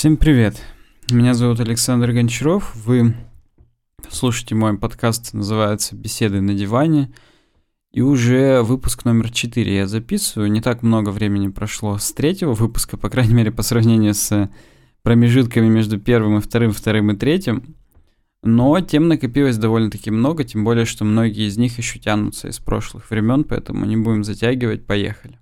Всем 0.00 0.16
привет. 0.16 0.56
Меня 1.10 1.34
зовут 1.34 1.60
Александр 1.60 2.12
Гончаров. 2.12 2.74
Вы 2.74 3.14
слушаете 4.08 4.54
мой 4.54 4.78
подкаст, 4.78 5.34
называется 5.34 5.94
«Беседы 5.94 6.40
на 6.40 6.54
диване». 6.54 7.12
И 7.92 8.00
уже 8.00 8.62
выпуск 8.62 9.04
номер 9.04 9.30
4 9.30 9.76
я 9.76 9.86
записываю. 9.86 10.50
Не 10.50 10.62
так 10.62 10.82
много 10.82 11.10
времени 11.10 11.48
прошло 11.48 11.98
с 11.98 12.12
третьего 12.12 12.54
выпуска, 12.54 12.96
по 12.96 13.10
крайней 13.10 13.34
мере, 13.34 13.52
по 13.52 13.62
сравнению 13.62 14.14
с 14.14 14.48
промежутками 15.02 15.68
между 15.68 16.00
первым 16.00 16.38
и 16.38 16.40
вторым, 16.40 16.72
вторым 16.72 17.10
и 17.10 17.16
третьим. 17.16 17.76
Но 18.42 18.80
тем 18.80 19.06
накопилось 19.06 19.58
довольно-таки 19.58 20.10
много, 20.10 20.44
тем 20.44 20.64
более, 20.64 20.86
что 20.86 21.04
многие 21.04 21.46
из 21.46 21.58
них 21.58 21.76
еще 21.76 21.98
тянутся 21.98 22.48
из 22.48 22.58
прошлых 22.58 23.10
времен, 23.10 23.44
поэтому 23.44 23.84
не 23.84 23.98
будем 23.98 24.24
затягивать, 24.24 24.86
поехали. 24.86 25.38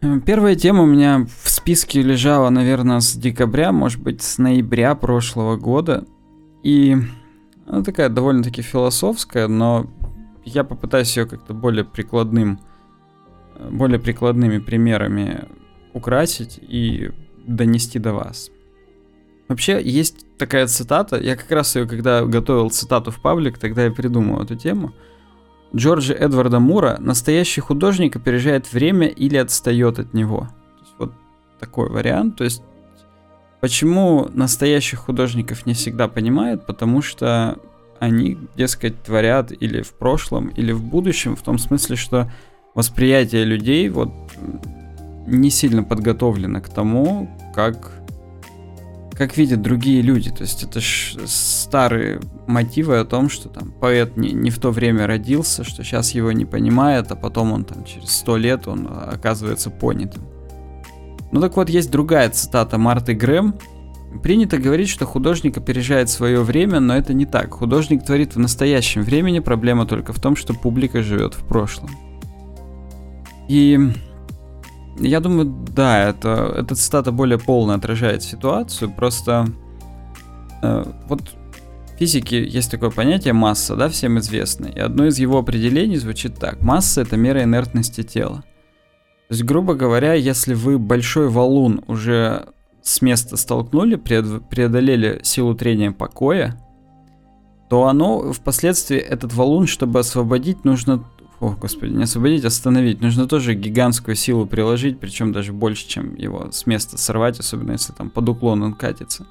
Первая 0.00 0.56
тема 0.56 0.84
у 0.84 0.86
меня 0.86 1.26
в 1.42 1.50
списке 1.50 2.00
лежала, 2.00 2.48
наверное, 2.48 3.00
с 3.00 3.14
декабря, 3.14 3.70
может 3.70 4.00
быть, 4.00 4.22
с 4.22 4.38
ноября 4.38 4.94
прошлого 4.94 5.56
года. 5.56 6.06
И 6.62 6.96
она 7.66 7.82
такая 7.82 8.08
довольно-таки 8.08 8.62
философская, 8.62 9.46
но 9.46 9.90
я 10.42 10.64
попытаюсь 10.64 11.14
ее 11.16 11.26
как-то 11.26 11.52
более 11.52 11.84
прикладным, 11.84 12.60
более 13.70 14.00
прикладными 14.00 14.58
примерами 14.58 15.44
украсить 15.92 16.58
и 16.62 17.10
донести 17.46 17.98
до 17.98 18.14
вас. 18.14 18.50
Вообще, 19.48 19.82
есть 19.82 20.24
такая 20.38 20.66
цитата, 20.66 21.20
я 21.20 21.36
как 21.36 21.50
раз 21.50 21.76
ее, 21.76 21.86
когда 21.86 22.24
готовил 22.24 22.70
цитату 22.70 23.10
в 23.10 23.20
паблик, 23.20 23.58
тогда 23.58 23.84
я 23.84 23.90
придумал 23.90 24.42
эту 24.42 24.56
тему– 24.56 24.94
Джорджа 25.74 26.14
Эдварда 26.14 26.58
Мура 26.58 26.96
настоящий 26.98 27.60
художник 27.60 28.16
опережает 28.16 28.72
время 28.72 29.06
или 29.06 29.36
отстает 29.36 29.98
от 29.98 30.14
него. 30.14 30.48
Вот 30.98 31.12
такой 31.58 31.88
вариант. 31.88 32.36
То 32.36 32.44
есть 32.44 32.62
почему 33.60 34.28
настоящих 34.32 35.00
художников 35.00 35.66
не 35.66 35.74
всегда 35.74 36.08
понимают? 36.08 36.66
Потому 36.66 37.02
что 37.02 37.58
они, 38.00 38.38
дескать, 38.56 39.02
творят 39.02 39.52
или 39.52 39.82
в 39.82 39.92
прошлом, 39.92 40.48
или 40.48 40.72
в 40.72 40.82
будущем, 40.82 41.36
в 41.36 41.42
том 41.42 41.58
смысле, 41.58 41.96
что 41.96 42.30
восприятие 42.74 43.44
людей 43.44 43.88
вот 43.88 44.10
не 45.26 45.50
сильно 45.50 45.84
подготовлено 45.84 46.60
к 46.60 46.68
тому, 46.68 47.30
как 47.54 47.92
как 49.20 49.36
видят 49.36 49.60
другие 49.60 50.00
люди. 50.00 50.30
То 50.30 50.44
есть 50.44 50.62
это 50.62 50.80
ж 50.80 51.14
старые 51.26 52.22
мотивы 52.46 52.96
о 52.96 53.04
том, 53.04 53.28
что 53.28 53.50
там 53.50 53.70
поэт 53.70 54.16
не, 54.16 54.32
не 54.32 54.48
в 54.48 54.58
то 54.58 54.70
время 54.70 55.06
родился, 55.06 55.62
что 55.62 55.84
сейчас 55.84 56.12
его 56.12 56.32
не 56.32 56.46
понимает, 56.46 57.12
а 57.12 57.16
потом 57.16 57.52
он 57.52 57.64
там 57.64 57.84
через 57.84 58.12
сто 58.12 58.38
лет 58.38 58.66
он 58.66 58.88
оказывается 58.90 59.68
понятым. 59.68 60.22
Ну 61.32 61.42
так 61.42 61.54
вот, 61.54 61.68
есть 61.68 61.90
другая 61.90 62.30
цитата 62.30 62.78
Марты 62.78 63.12
Грэм. 63.12 63.56
Принято 64.22 64.56
говорить, 64.56 64.88
что 64.88 65.04
художник 65.04 65.58
опережает 65.58 66.08
свое 66.08 66.40
время, 66.40 66.80
но 66.80 66.96
это 66.96 67.12
не 67.12 67.26
так. 67.26 67.52
Художник 67.52 68.02
творит 68.02 68.36
в 68.36 68.38
настоящем 68.38 69.02
времени, 69.02 69.40
проблема 69.40 69.84
только 69.84 70.14
в 70.14 70.18
том, 70.18 70.34
что 70.34 70.54
публика 70.54 71.02
живет 71.02 71.34
в 71.34 71.44
прошлом. 71.44 71.90
И 73.48 73.78
я 75.00 75.20
думаю, 75.20 75.46
да, 75.46 76.08
это, 76.08 76.54
эта 76.56 76.74
цитата 76.74 77.12
более 77.12 77.38
полно 77.38 77.74
отражает 77.74 78.22
ситуацию. 78.22 78.90
Просто 78.90 79.46
э, 80.62 80.84
вот 81.08 81.22
в 81.22 81.98
физике 81.98 82.46
есть 82.46 82.70
такое 82.70 82.90
понятие 82.90 83.32
масса, 83.32 83.76
да, 83.76 83.88
всем 83.88 84.18
известное. 84.18 84.70
И 84.70 84.78
одно 84.78 85.06
из 85.06 85.18
его 85.18 85.38
определений 85.38 85.96
звучит 85.96 86.38
так. 86.38 86.60
Масса— 86.62 87.00
это 87.02 87.16
мера 87.16 87.42
инертности 87.42 88.02
тела. 88.02 88.44
То 89.28 89.34
есть, 89.34 89.44
грубо 89.44 89.74
говоря, 89.74 90.14
если 90.14 90.54
вы 90.54 90.78
большой 90.78 91.28
валун 91.28 91.82
уже 91.86 92.48
с 92.82 93.00
места 93.02 93.36
столкнули, 93.36 93.96
преодолели 93.96 95.20
силу 95.22 95.54
трения 95.54 95.92
покоя, 95.92 96.58
то 97.68 97.86
оно 97.86 98.32
впоследствии, 98.32 98.98
этот 98.98 99.32
валун, 99.32 99.68
чтобы 99.68 100.00
освободить, 100.00 100.64
нужно 100.64 101.04
о, 101.40 101.56
господи, 101.58 101.92
не 101.92 102.04
освободить, 102.04 102.44
остановить. 102.44 103.00
Нужно 103.00 103.26
тоже 103.26 103.54
гигантскую 103.54 104.14
силу 104.14 104.46
приложить, 104.46 105.00
причем 105.00 105.32
даже 105.32 105.54
больше, 105.54 105.88
чем 105.88 106.14
его 106.14 106.50
с 106.52 106.66
места 106.66 106.98
сорвать, 106.98 107.40
особенно 107.40 107.72
если 107.72 107.92
там 107.92 108.10
под 108.10 108.28
уклон 108.28 108.62
он 108.62 108.74
катится. 108.74 109.26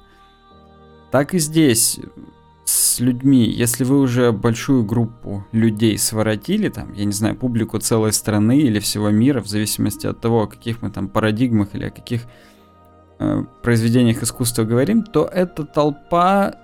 Так 1.12 1.34
и 1.34 1.38
здесь 1.38 2.00
с 2.64 2.98
людьми, 2.98 3.44
если 3.48 3.84
вы 3.84 4.00
уже 4.00 4.32
большую 4.32 4.84
группу 4.84 5.44
людей 5.52 5.96
своротили, 5.98 6.68
там, 6.68 6.92
я 6.94 7.04
не 7.04 7.12
знаю, 7.12 7.36
публику 7.36 7.78
целой 7.78 8.12
страны 8.12 8.58
или 8.58 8.80
всего 8.80 9.10
мира, 9.10 9.40
в 9.40 9.46
зависимости 9.46 10.08
от 10.08 10.20
того, 10.20 10.42
о 10.42 10.46
каких 10.48 10.82
мы 10.82 10.90
там 10.90 11.08
парадигмах 11.08 11.74
или 11.74 11.86
о 11.86 11.90
каких 11.90 12.22
э, 13.20 13.44
произведениях 13.62 14.22
искусства 14.22 14.64
говорим, 14.64 15.04
то 15.04 15.26
эта 15.26 15.64
толпа 15.64 16.54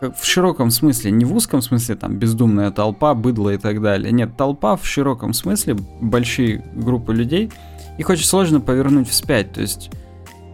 в 0.00 0.24
широком 0.24 0.70
смысле, 0.70 1.10
не 1.10 1.24
в 1.24 1.34
узком 1.34 1.62
смысле, 1.62 1.96
там, 1.96 2.16
бездумная 2.16 2.70
толпа, 2.70 3.14
быдло 3.14 3.50
и 3.50 3.56
так 3.56 3.80
далее. 3.80 4.12
Нет, 4.12 4.36
толпа 4.36 4.76
в 4.76 4.86
широком 4.86 5.32
смысле, 5.32 5.76
большие 6.00 6.64
группы 6.74 7.14
людей, 7.14 7.50
их 7.98 8.08
очень 8.08 8.24
сложно 8.24 8.60
повернуть 8.60 9.08
вспять. 9.08 9.52
То 9.52 9.60
есть 9.60 9.90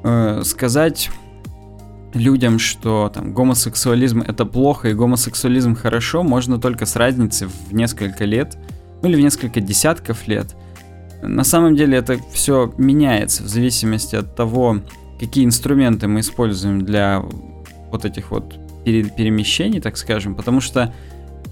э, 0.04 0.42
сказать 0.44 1.10
людям, 2.14 2.58
что 2.58 3.10
там 3.12 3.32
гомосексуализм 3.32 4.20
это 4.20 4.44
плохо 4.44 4.90
и 4.90 4.94
гомосексуализм 4.94 5.74
хорошо, 5.74 6.22
можно 6.22 6.58
только 6.58 6.86
с 6.86 6.96
разницей 6.96 7.48
в 7.48 7.72
несколько 7.72 8.24
лет, 8.24 8.58
ну 9.02 9.08
или 9.08 9.16
в 9.16 9.20
несколько 9.20 9.60
десятков 9.60 10.28
лет. 10.28 10.54
На 11.22 11.44
самом 11.44 11.76
деле 11.76 11.98
это 11.98 12.18
все 12.32 12.72
меняется 12.76 13.44
в 13.44 13.46
зависимости 13.46 14.16
от 14.16 14.34
того, 14.34 14.78
какие 15.18 15.44
инструменты 15.44 16.08
мы 16.08 16.20
используем 16.20 16.84
для 16.84 17.22
вот 17.90 18.04
этих 18.04 18.30
вот 18.30 18.58
перемещений, 18.84 19.80
так 19.80 19.96
скажем, 19.96 20.34
потому 20.34 20.60
что 20.60 20.92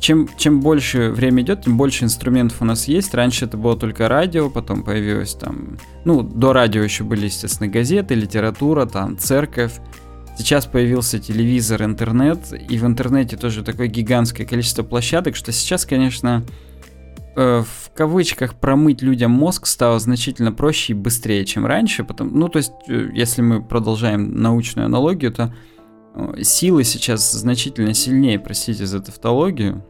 чем, 0.01 0.29
чем 0.39 0.61
больше 0.61 1.11
время 1.11 1.43
идет, 1.43 1.65
тем 1.65 1.77
больше 1.77 2.05
инструментов 2.05 2.63
у 2.63 2.65
нас 2.65 2.89
есть. 2.89 3.13
Раньше 3.13 3.45
это 3.45 3.59
было 3.59 3.77
только 3.77 4.09
радио, 4.09 4.49
потом 4.49 4.83
появилось 4.83 5.35
там... 5.35 5.79
Ну, 6.05 6.23
до 6.23 6.55
радио 6.55 6.83
еще 6.83 7.05
были, 7.05 7.27
естественно, 7.27 7.69
газеты, 7.69 8.15
литература, 8.15 8.87
там, 8.87 9.19
церковь. 9.19 9.75
Сейчас 10.39 10.65
появился 10.65 11.19
телевизор, 11.19 11.83
интернет, 11.83 12.39
и 12.53 12.79
в 12.79 12.87
интернете 12.87 13.37
тоже 13.37 13.63
такое 13.63 13.89
гигантское 13.89 14.47
количество 14.47 14.83
площадок, 14.83 15.37
что 15.37 15.53
сейчас, 15.53 15.85
конечно, 15.85 16.45
э, 17.37 17.63
в 17.63 17.91
кавычках 17.95 18.55
промыть 18.55 19.03
людям 19.03 19.33
мозг 19.33 19.67
стало 19.67 19.99
значительно 19.99 20.51
проще 20.51 20.95
и 20.95 20.97
быстрее, 20.97 21.45
чем 21.45 21.67
раньше. 21.67 22.05
Потому, 22.05 22.31
ну, 22.31 22.49
то 22.49 22.57
есть, 22.57 22.73
э, 22.89 23.11
если 23.13 23.43
мы 23.43 23.63
продолжаем 23.63 24.41
научную 24.41 24.87
аналогию, 24.87 25.31
то 25.31 25.55
силы 26.43 26.84
сейчас 26.84 27.32
значительно 27.32 27.94
сильнее, 27.94 28.38
простите 28.38 28.87
за 28.87 29.00
тавтологию, 29.00 29.84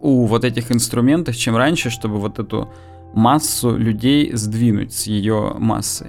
у 0.00 0.26
вот 0.26 0.44
этих 0.44 0.70
инструментов, 0.70 1.36
чем 1.36 1.56
раньше, 1.56 1.90
чтобы 1.90 2.18
вот 2.18 2.38
эту 2.38 2.70
массу 3.14 3.76
людей 3.76 4.32
сдвинуть 4.34 4.92
с 4.92 5.06
ее 5.06 5.54
массой. 5.58 6.08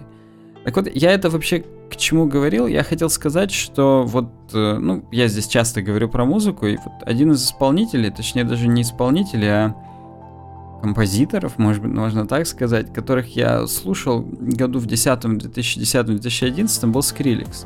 Так 0.66 0.76
вот, 0.76 0.94
я 0.94 1.12
это 1.12 1.30
вообще 1.30 1.64
к 1.90 1.96
чему 1.96 2.26
говорил? 2.26 2.68
Я 2.68 2.84
хотел 2.84 3.10
сказать, 3.10 3.52
что 3.52 4.04
вот, 4.04 4.32
э, 4.54 4.78
ну, 4.80 5.06
я 5.12 5.28
здесь 5.28 5.48
часто 5.48 5.82
говорю 5.82 6.10
про 6.10 6.26
музыку, 6.26 6.66
и 6.66 6.78
вот 6.78 6.94
один 7.06 7.32
из 7.32 7.46
исполнителей, 7.46 8.10
точнее 8.10 8.44
даже 8.44 8.68
не 8.68 8.82
исполнителей, 8.82 9.50
а 9.50 9.76
композиторов, 10.82 11.58
может 11.58 11.82
быть, 11.82 11.92
можно 11.92 12.28
так 12.28 12.48
сказать, 12.48 12.94
которых 12.94 13.36
я 13.36 13.66
слушал 13.68 14.22
году 14.22 14.80
в 14.80 14.88
10 14.88 15.26
2010-2011 15.26 16.88
был 16.88 17.02
Skrillex. 17.02 17.66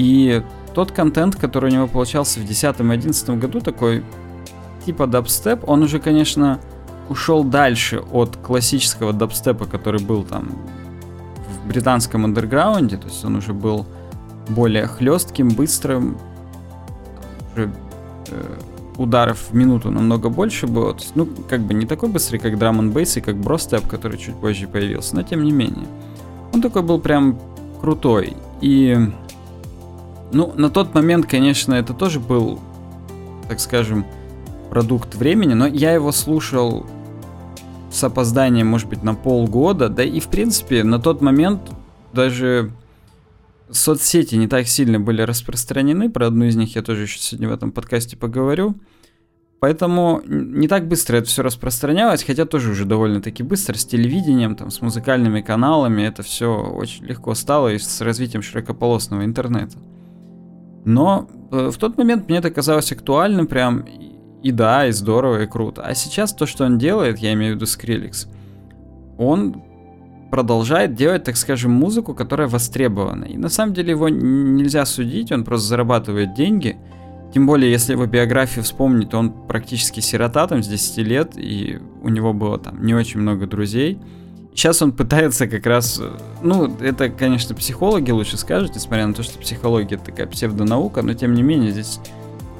И 0.00 0.42
тот 0.74 0.92
контент, 0.92 1.36
который 1.36 1.70
у 1.70 1.74
него 1.74 1.86
получался 1.86 2.40
в 2.40 2.44
2010-2011 2.44 3.38
году, 3.38 3.60
такой 3.60 4.02
типа 4.86 5.06
дабстеп, 5.06 5.68
он 5.68 5.82
уже, 5.82 6.00
конечно, 6.00 6.58
ушел 7.10 7.44
дальше 7.44 8.02
от 8.10 8.38
классического 8.38 9.12
дабстепа, 9.12 9.66
который 9.66 10.00
был 10.00 10.22
там 10.22 10.52
в 11.52 11.68
британском 11.68 12.24
андерграунде, 12.24 12.96
то 12.96 13.08
есть 13.08 13.22
он 13.26 13.36
уже 13.36 13.52
был 13.52 13.84
более 14.48 14.86
хлестким, 14.86 15.50
быстрым, 15.50 16.16
уже 17.54 17.70
э, 18.28 18.58
ударов 18.96 19.50
в 19.50 19.54
минуту 19.54 19.90
намного 19.90 20.30
больше 20.30 20.66
было. 20.66 20.94
То 20.94 21.00
есть, 21.00 21.14
ну, 21.14 21.28
как 21.46 21.60
бы 21.60 21.74
не 21.74 21.84
такой 21.84 22.08
быстрый, 22.08 22.38
как 22.38 22.58
драм 22.58 22.80
н 22.80 22.90
и 22.98 23.20
как 23.20 23.36
бростеп, 23.36 23.86
который 23.86 24.16
чуть 24.16 24.36
позже 24.36 24.66
появился, 24.66 25.14
но 25.14 25.24
тем 25.24 25.44
не 25.44 25.52
менее. 25.52 25.86
Он 26.54 26.62
такой 26.62 26.80
был 26.80 26.98
прям 26.98 27.38
крутой. 27.82 28.34
И 28.62 28.98
ну, 30.32 30.52
на 30.56 30.70
тот 30.70 30.94
момент, 30.94 31.26
конечно, 31.26 31.74
это 31.74 31.94
тоже 31.94 32.20
был, 32.20 32.60
так 33.48 33.60
скажем, 33.60 34.06
продукт 34.70 35.14
времени, 35.14 35.54
но 35.54 35.66
я 35.66 35.92
его 35.92 36.12
слушал 36.12 36.86
с 37.90 38.04
опозданием, 38.04 38.68
может 38.68 38.88
быть, 38.88 39.02
на 39.02 39.14
полгода, 39.14 39.88
да 39.88 40.04
и, 40.04 40.20
в 40.20 40.28
принципе, 40.28 40.84
на 40.84 41.00
тот 41.00 41.20
момент 41.20 41.60
даже 42.12 42.70
соцсети 43.70 44.36
не 44.36 44.48
так 44.48 44.66
сильно 44.66 45.00
были 45.00 45.22
распространены, 45.22 46.10
про 46.10 46.28
одну 46.28 46.44
из 46.44 46.56
них 46.56 46.76
я 46.76 46.82
тоже 46.82 47.02
еще 47.02 47.18
сегодня 47.18 47.48
в 47.48 47.52
этом 47.52 47.72
подкасте 47.72 48.16
поговорю. 48.16 48.76
Поэтому 49.60 50.22
не 50.24 50.68
так 50.68 50.88
быстро 50.88 51.18
это 51.18 51.28
все 51.28 51.42
распространялось, 51.42 52.24
хотя 52.24 52.46
тоже 52.46 52.70
уже 52.70 52.86
довольно-таки 52.86 53.42
быстро 53.42 53.76
с 53.76 53.84
телевидением, 53.84 54.56
там, 54.56 54.70
с 54.70 54.80
музыкальными 54.80 55.42
каналами 55.42 56.02
это 56.02 56.22
все 56.22 56.50
очень 56.50 57.04
легко 57.04 57.34
стало 57.34 57.68
и 57.68 57.78
с 57.78 58.00
развитием 58.00 58.40
широкополосного 58.40 59.22
интернета. 59.22 59.76
Но 60.84 61.28
э, 61.50 61.70
в 61.72 61.76
тот 61.76 61.98
момент 61.98 62.28
мне 62.28 62.38
это 62.38 62.50
казалось 62.50 62.92
актуальным 62.92 63.46
прям, 63.46 63.84
и 64.42 64.52
да, 64.52 64.86
и 64.86 64.92
здорово, 64.92 65.42
и 65.42 65.46
круто. 65.46 65.82
А 65.82 65.94
сейчас 65.94 66.32
то, 66.32 66.46
что 66.46 66.64
он 66.64 66.78
делает, 66.78 67.18
я 67.18 67.32
имею 67.32 67.52
в 67.52 67.56
виду 67.56 67.66
Skrillex, 67.66 68.28
он 69.18 69.62
продолжает 70.30 70.94
делать, 70.94 71.24
так 71.24 71.36
скажем, 71.36 71.72
музыку, 71.72 72.14
которая 72.14 72.48
востребована. 72.48 73.24
И 73.24 73.36
на 73.36 73.48
самом 73.48 73.74
деле 73.74 73.90
его 73.90 74.08
нельзя 74.08 74.84
судить, 74.86 75.32
он 75.32 75.44
просто 75.44 75.68
зарабатывает 75.68 76.34
деньги– 76.34 76.76
тем 77.32 77.46
более, 77.46 77.70
если 77.70 77.92
его 77.92 78.06
биографию 78.06 78.64
вспомнить, 78.64 79.14
он 79.14 79.30
практически 79.30 80.00
сирота 80.00 80.46
там 80.48 80.62
с 80.62 80.68
10 80.68 80.98
лет, 81.06 81.32
и 81.36 81.80
у 82.02 82.08
него 82.08 82.32
было 82.32 82.58
там 82.58 82.84
не 82.84 82.94
очень 82.94 83.20
много 83.20 83.46
друзей. 83.46 83.98
Сейчас 84.60 84.82
он 84.82 84.92
пытается 84.92 85.48
как 85.48 85.64
раз, 85.64 86.02
ну, 86.42 86.70
это, 86.82 87.08
конечно, 87.08 87.54
психологи 87.54 88.10
лучше 88.10 88.36
скажут, 88.36 88.74
несмотря 88.74 89.06
на 89.06 89.14
то, 89.14 89.22
что 89.22 89.38
психология 89.38 89.96
такая 89.96 90.26
псевдонаука, 90.26 91.00
но 91.00 91.14
тем 91.14 91.32
не 91.32 91.42
менее 91.42 91.70
здесь, 91.70 91.98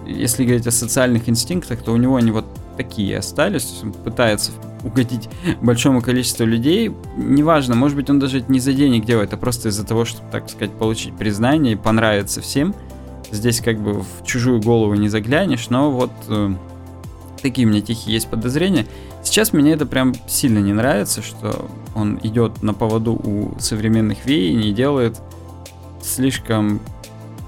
если 0.06 0.46
говорить 0.46 0.66
о 0.66 0.70
социальных 0.70 1.28
инстинктах, 1.28 1.82
то 1.82 1.92
у 1.92 1.98
него 1.98 2.16
они 2.16 2.30
вот 2.30 2.46
такие 2.78 3.18
остались, 3.18 3.80
он 3.82 3.92
пытается 3.92 4.52
угодить 4.82 5.28
большому 5.60 6.00
количеству 6.00 6.46
людей, 6.46 6.90
неважно, 7.18 7.74
может 7.74 7.98
быть, 7.98 8.08
он 8.08 8.18
даже 8.18 8.38
это 8.38 8.50
не 8.50 8.60
за 8.60 8.72
денег 8.72 9.04
делает, 9.04 9.34
а 9.34 9.36
просто 9.36 9.68
из-за 9.68 9.84
того, 9.86 10.06
чтобы, 10.06 10.26
так 10.32 10.48
сказать, 10.48 10.72
получить 10.72 11.14
признание 11.18 11.74
и 11.74 11.76
понравиться 11.76 12.40
всем– 12.40 12.74
Здесь 13.32 13.60
как 13.60 13.78
бы 13.78 14.00
в 14.00 14.24
чужую 14.24 14.60
голову 14.60 14.94
не 14.94 15.08
заглянешь, 15.08 15.70
но 15.70 15.90
вот 15.90 16.10
э, 16.28 16.52
такие 17.42 17.66
у 17.66 17.70
меня 17.70 17.80
тихие 17.80 18.14
есть 18.14 18.28
подозрения. 18.28 18.86
Сейчас 19.22 19.52
мне 19.52 19.72
это 19.72 19.86
прям 19.86 20.14
сильно 20.26 20.58
не 20.58 20.72
нравится, 20.72 21.22
что 21.22 21.68
он 21.94 22.18
идет 22.22 22.62
на 22.62 22.74
поводу 22.74 23.12
у 23.12 23.58
современных 23.58 24.24
веяний 24.26 24.70
и 24.70 24.74
делает 24.74 25.20
слишком, 26.02 26.80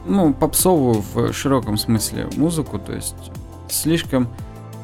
ну, 0.07 0.33
попсовую 0.35 1.03
в 1.15 1.33
широком 1.33 1.77
смысле 1.77 2.29
музыку, 2.37 2.79
то 2.79 2.93
есть 2.93 3.15
слишком, 3.69 4.29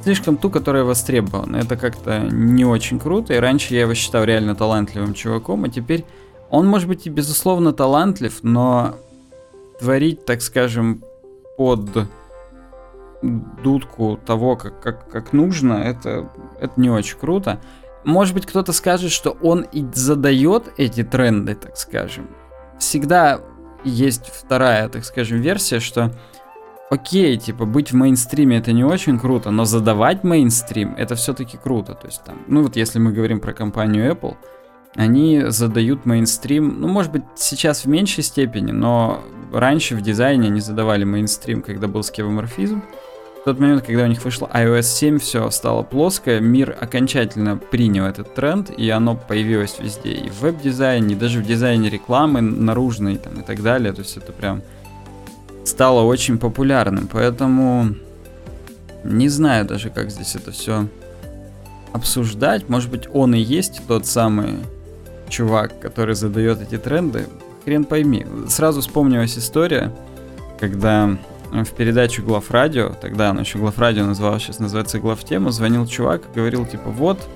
слишком 0.04 0.36
ту, 0.36 0.50
которая 0.50 0.84
востребована. 0.84 1.56
Это 1.56 1.76
как-то 1.76 2.20
не 2.20 2.64
очень 2.64 2.98
круто, 2.98 3.34
и 3.34 3.38
раньше 3.38 3.74
я 3.74 3.82
его 3.82 3.94
считал 3.94 4.24
реально 4.24 4.54
талантливым 4.54 5.14
чуваком, 5.14 5.64
а 5.64 5.68
теперь 5.68 6.04
он 6.50 6.66
может 6.66 6.88
быть 6.88 7.06
и 7.06 7.10
безусловно 7.10 7.72
талантлив, 7.72 8.38
но 8.42 8.94
творить, 9.78 10.24
так 10.24 10.42
скажем, 10.42 11.02
под 11.56 12.08
дудку 13.22 14.18
того, 14.24 14.56
как, 14.56 14.80
как, 14.80 15.08
как 15.08 15.32
нужно, 15.32 15.74
это, 15.74 16.30
это 16.60 16.72
не 16.76 16.90
очень 16.90 17.18
круто. 17.18 17.60
Может 18.04 18.34
быть, 18.34 18.46
кто-то 18.46 18.72
скажет, 18.72 19.10
что 19.10 19.36
он 19.42 19.62
и 19.62 19.84
задает 19.92 20.72
эти 20.76 21.02
тренды, 21.02 21.54
так 21.54 21.76
скажем. 21.76 22.28
Всегда 22.78 23.40
есть 23.84 24.30
вторая, 24.32 24.88
так 24.88 25.04
скажем, 25.04 25.40
версия, 25.40 25.80
что 25.80 26.12
окей, 26.90 27.36
типа, 27.36 27.64
быть 27.64 27.92
в 27.92 27.96
мейнстриме 27.96 28.58
это 28.58 28.72
не 28.72 28.84
очень 28.84 29.18
круто, 29.18 29.50
но 29.50 29.64
задавать 29.64 30.24
мейнстрим 30.24 30.94
это 30.96 31.16
все-таки 31.16 31.56
круто. 31.56 31.94
То 31.94 32.06
есть 32.06 32.22
там, 32.24 32.38
ну 32.46 32.62
вот 32.62 32.76
если 32.76 32.98
мы 32.98 33.12
говорим 33.12 33.40
про 33.40 33.52
компанию 33.52 34.10
Apple, 34.10 34.36
они 34.94 35.44
задают 35.48 36.06
мейнстрим, 36.06 36.80
ну, 36.80 36.88
может 36.88 37.12
быть, 37.12 37.22
сейчас 37.36 37.84
в 37.84 37.88
меньшей 37.88 38.24
степени, 38.24 38.72
но 38.72 39.22
раньше 39.52 39.94
в 39.94 40.00
дизайне 40.00 40.48
они 40.48 40.60
задавали 40.60 41.04
мейнстрим, 41.04 41.62
когда 41.62 41.88
был 41.88 42.02
скевоморфизм. 42.02 42.82
В 42.82 43.07
тот 43.48 43.60
момент, 43.60 43.86
когда 43.86 44.04
у 44.04 44.06
них 44.08 44.22
вышла 44.22 44.50
iOS 44.52 44.82
7, 44.82 45.18
все 45.18 45.50
стало 45.50 45.82
плоское, 45.82 46.38
мир 46.38 46.76
окончательно 46.78 47.56
принял 47.56 48.04
этот 48.04 48.34
тренд, 48.34 48.70
и 48.76 48.90
оно 48.90 49.16
появилось 49.16 49.78
везде, 49.78 50.12
и 50.12 50.28
в 50.28 50.42
веб-дизайне, 50.42 51.14
и 51.14 51.16
даже 51.16 51.40
в 51.40 51.46
дизайне 51.46 51.88
рекламы 51.88 52.42
наружной 52.42 53.16
там, 53.16 53.40
и 53.40 53.42
так 53.42 53.62
далее, 53.62 53.94
то 53.94 54.02
есть 54.02 54.18
это 54.18 54.32
прям 54.32 54.60
стало 55.64 56.02
очень 56.02 56.36
популярным, 56.36 57.08
поэтому 57.10 57.94
не 59.02 59.30
знаю 59.30 59.64
даже, 59.64 59.88
как 59.88 60.10
здесь 60.10 60.36
это 60.36 60.50
все 60.50 60.86
обсуждать, 61.94 62.68
может 62.68 62.90
быть, 62.90 63.08
он 63.10 63.34
и 63.34 63.40
есть 63.40 63.80
тот 63.88 64.04
самый 64.04 64.56
чувак, 65.30 65.80
который 65.80 66.14
задает 66.14 66.60
эти 66.60 66.76
тренды, 66.76 67.26
хрен 67.64 67.84
пойми. 67.84 68.26
Сразу 68.48 68.82
вспомнилась 68.82 69.38
история, 69.38 69.90
когда 70.60 71.16
в 71.50 71.70
передачу 71.70 72.22
Главрадио, 72.22 72.90
тогда 73.00 73.30
она 73.30 73.40
еще 73.40 73.58
Главрадио 73.58 74.04
называлась, 74.04 74.42
сейчас 74.42 74.58
называется 74.58 74.98
Главтема, 74.98 75.50
звонил 75.50 75.86
чувак 75.86 76.22
говорил, 76.34 76.66
типа, 76.66 76.90
вот, 76.90 77.28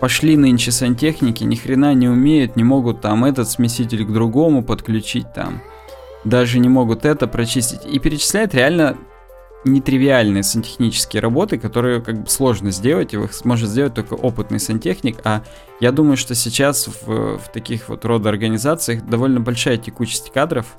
пошли 0.00 0.36
нынче 0.36 0.70
сантехники, 0.70 1.44
ни 1.44 1.56
хрена 1.56 1.94
не 1.94 2.08
умеют, 2.08 2.56
не 2.56 2.64
могут 2.64 3.00
там 3.00 3.24
этот 3.24 3.48
смеситель 3.48 4.04
к 4.04 4.12
другому 4.12 4.62
подключить 4.62 5.32
там, 5.34 5.60
даже 6.24 6.58
не 6.58 6.68
могут 6.68 7.04
это 7.04 7.26
прочистить. 7.26 7.80
И 7.84 7.98
перечисляет 7.98 8.54
реально 8.54 8.96
нетривиальные 9.64 10.44
сантехнические 10.44 11.20
работы, 11.20 11.58
которые 11.58 12.00
как 12.00 12.22
бы 12.22 12.28
сложно 12.28 12.70
сделать, 12.70 13.12
их 13.12 13.32
сможет 13.32 13.68
сделать 13.68 13.94
только 13.94 14.14
опытный 14.14 14.60
сантехник, 14.60 15.18
а 15.24 15.42
я 15.80 15.92
думаю, 15.92 16.16
что 16.16 16.34
сейчас 16.34 16.88
в, 16.88 17.38
в 17.38 17.52
таких 17.52 17.88
вот 17.88 18.04
рода 18.04 18.28
организациях 18.28 19.04
довольно 19.04 19.40
большая 19.40 19.76
текучесть 19.76 20.32
кадров, 20.32 20.76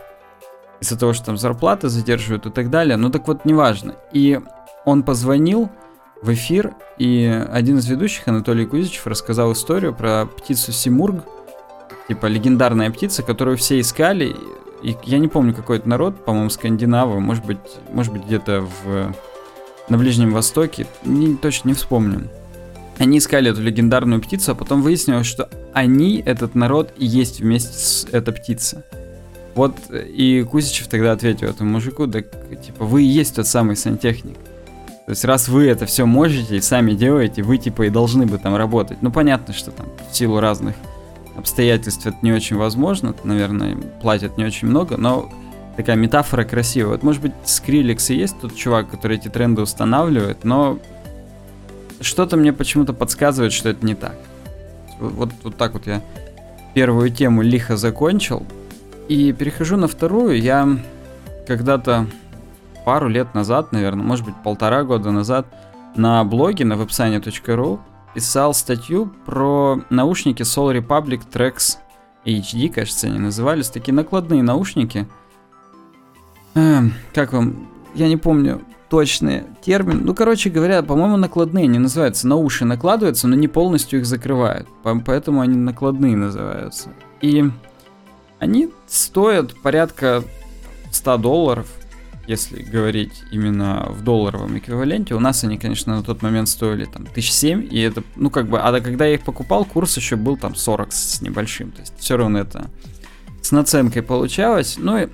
из-за 0.80 0.98
того, 0.98 1.14
что 1.14 1.28
там 1.28 1.38
зарплаты 1.38 1.90
задерживают 1.90 2.46
и 2.46 2.50
так 2.50 2.70
далее, 2.70 2.98
ну 2.98 3.10
так 3.10 3.28
вот, 3.28 3.46
неважно. 3.46 3.96
И 4.12 4.40
он 4.86 5.04
позвонил 5.04 5.70
в 6.22 6.34
эфир, 6.34 6.74
и 6.98 7.26
один 7.52 7.78
из 7.78 7.88
ведущих, 7.88 8.28
Анатолий 8.28 8.66
Кузичев, 8.66 9.08
рассказал 9.08 9.52
историю 9.54 9.94
про 9.94 10.26
птицу 10.26 10.72
Симург, 10.72 11.24
типа 12.08 12.26
легендарная 12.26 12.92
птица, 12.92 13.24
которую 13.24 13.58
все 13.58 13.80
искали, 13.80 14.36
и 14.82 14.96
я 15.04 15.20
не 15.20 15.28
помню, 15.28 15.54
какой 15.54 15.78
это 15.78 15.90
народ, 15.90 16.24
по-моему, 16.26 16.50
скандинавы, 16.50 17.20
может 17.20 17.46
быть, 17.46 17.58
может 17.92 18.14
быть 18.14 18.26
где-то 18.26 18.62
в, 18.62 19.14
на 19.90 19.98
Ближнем 19.98 20.32
Востоке, 20.32 20.88
не, 21.04 21.36
точно 21.36 21.70
не 21.70 21.74
вспомню. 21.74 22.30
Они 22.98 23.18
искали 23.18 23.52
эту 23.52 23.62
легендарную 23.62 24.22
птицу, 24.22 24.52
а 24.52 24.56
потом 24.56 24.82
выяснилось, 24.82 25.26
что 25.26 25.50
они, 25.74 26.22
этот 26.26 26.56
народ, 26.56 26.92
и 26.98 27.06
есть 27.06 27.40
вместе 27.40 27.72
с 27.72 28.06
этой 28.12 28.34
птицей. 28.34 28.80
Вот 29.56 29.76
и 29.92 30.46
Кузичев 30.50 30.88
тогда 30.88 31.12
ответил 31.12 31.48
этому 31.48 31.72
мужику, 31.72 32.06
да, 32.08 32.22
типа, 32.22 32.86
вы 32.86 33.04
и 33.04 33.08
есть 33.08 33.36
тот 33.36 33.48
самый 33.48 33.76
сантехник. 33.76 34.38
То 35.06 35.12
есть, 35.12 35.26
раз 35.26 35.48
вы 35.48 35.68
это 35.68 35.86
все 35.86 36.06
можете 36.06 36.58
и 36.58 36.62
сами 36.62 36.94
делаете, 36.94 37.42
вы, 37.42 37.58
типа, 37.58 37.84
и 37.84 37.90
должны 37.90 38.26
бы 38.26 38.38
там 38.38 38.56
работать. 38.56 39.02
Ну, 39.02 39.12
понятно, 39.12 39.54
что 39.54 39.72
там 39.72 39.88
в 40.10 40.16
силу 40.16 40.40
разных 40.40 40.76
обстоятельств 41.36 42.06
это 42.06 42.18
не 42.22 42.32
очень 42.32 42.58
возможно, 42.58 43.16
наверное, 43.24 43.76
платят 44.02 44.38
не 44.38 44.46
очень 44.46 44.68
много, 44.68 44.98
но 44.98 45.32
такая 45.78 45.96
метафора 45.96 46.44
красивая. 46.44 46.92
Вот, 46.92 47.04
может 47.04 47.22
быть, 47.22 47.32
Скриликс 47.44 48.10
и 48.10 48.16
есть 48.16 48.40
тот 48.40 48.56
чувак, 48.56 48.90
который 48.90 49.18
эти 49.18 49.30
тренды 49.30 49.62
устанавливает, 49.62 50.44
но 50.44 50.78
что-то 52.02 52.38
мне 52.38 52.54
почему-то 52.54 52.94
подсказывает, 52.94 53.54
что 53.54 53.70
это 53.70 53.86
не 53.86 53.96
так. 53.96 54.18
Вот, 55.00 55.32
вот 55.44 55.56
так 55.56 55.74
вот 55.74 55.88
я 55.88 56.02
первую 56.74 57.10
тему 57.10 57.42
лихо 57.42 57.78
закончил. 57.78 58.46
И 59.10 59.34
перехожу 59.34 59.76
на 59.76 59.88
вторую. 59.88 60.40
Я 60.40 60.80
когда-то 61.48 62.06
пару 62.86 63.10
лет 63.10 63.34
назад, 63.34 63.72
наверное, 63.72 64.06
может 64.06 64.24
быть, 64.24 64.36
полтора 64.44 64.84
года 64.84 65.12
назад, 65.12 65.48
на 65.96 66.24
блоге 66.24 66.64
на 66.64 66.74
website.ru 66.74 67.80
писал 68.14 68.54
статью 68.54 69.12
про 69.26 69.82
наушники 69.90 70.44
Soul 70.44 70.78
Republic 70.78 71.22
Trax 71.32 71.78
HD, 72.24 72.70
кажется, 72.70 73.08
они 73.08 73.18
назывались. 73.18 73.70
Такие 73.70 73.94
накладные 73.94 74.44
наушники. 74.44 75.08
Эм, 76.54 76.94
как 77.14 77.34
вам? 77.34 77.68
Я 77.96 78.08
не 78.08 78.18
помню 78.18 78.62
точный 78.90 79.44
термин. 79.62 80.02
Ну, 80.04 80.14
короче 80.14 80.52
говоря, 80.52 80.84
по-моему, 80.84 81.18
накладные 81.18 81.64
они 81.64 81.80
называются. 81.80 82.28
На 82.28 82.36
уши 82.36 82.66
накладываются, 82.66 83.28
но 83.28 83.36
не 83.36 83.48
полностью 83.48 84.00
их 84.00 84.06
закрывают. 84.06 84.68
Поэтому 84.84 85.42
они 85.42 85.56
накладные 85.56 86.16
называются. 86.16 86.90
И 87.22 87.50
они 88.40 88.70
стоят 88.88 89.60
порядка 89.62 90.24
100 90.92 91.18
долларов 91.18 91.68
если 92.30 92.62
говорить 92.62 93.24
именно 93.32 93.88
в 93.90 94.04
долларовом 94.04 94.56
эквиваленте, 94.56 95.16
у 95.16 95.20
нас 95.20 95.44
они, 95.44 95.58
конечно, 95.58 95.96
на 95.96 96.04
тот 96.04 96.22
момент 96.22 96.48
стоили 96.48 96.86
там 96.86 97.02
1007, 97.02 97.68
и 97.72 97.80
это, 97.80 98.04
ну 98.16 98.30
как 98.30 98.48
бы, 98.48 98.60
а 98.60 98.80
когда 98.82 99.08
я 99.08 99.16
их 99.16 99.22
покупал, 99.22 99.66
курс 99.66 99.98
еще 99.98 100.16
был 100.16 100.38
там 100.38 100.54
40 100.54 100.94
с 100.94 101.22
небольшим, 101.24 101.72
то 101.72 101.80
есть 101.82 101.94
все 101.98 102.18
равно 102.18 102.38
это 102.38 102.70
с 103.42 103.52
наценкой 103.52 104.04
получалось, 104.04 104.76
ну 104.78 105.00
и 105.00 105.08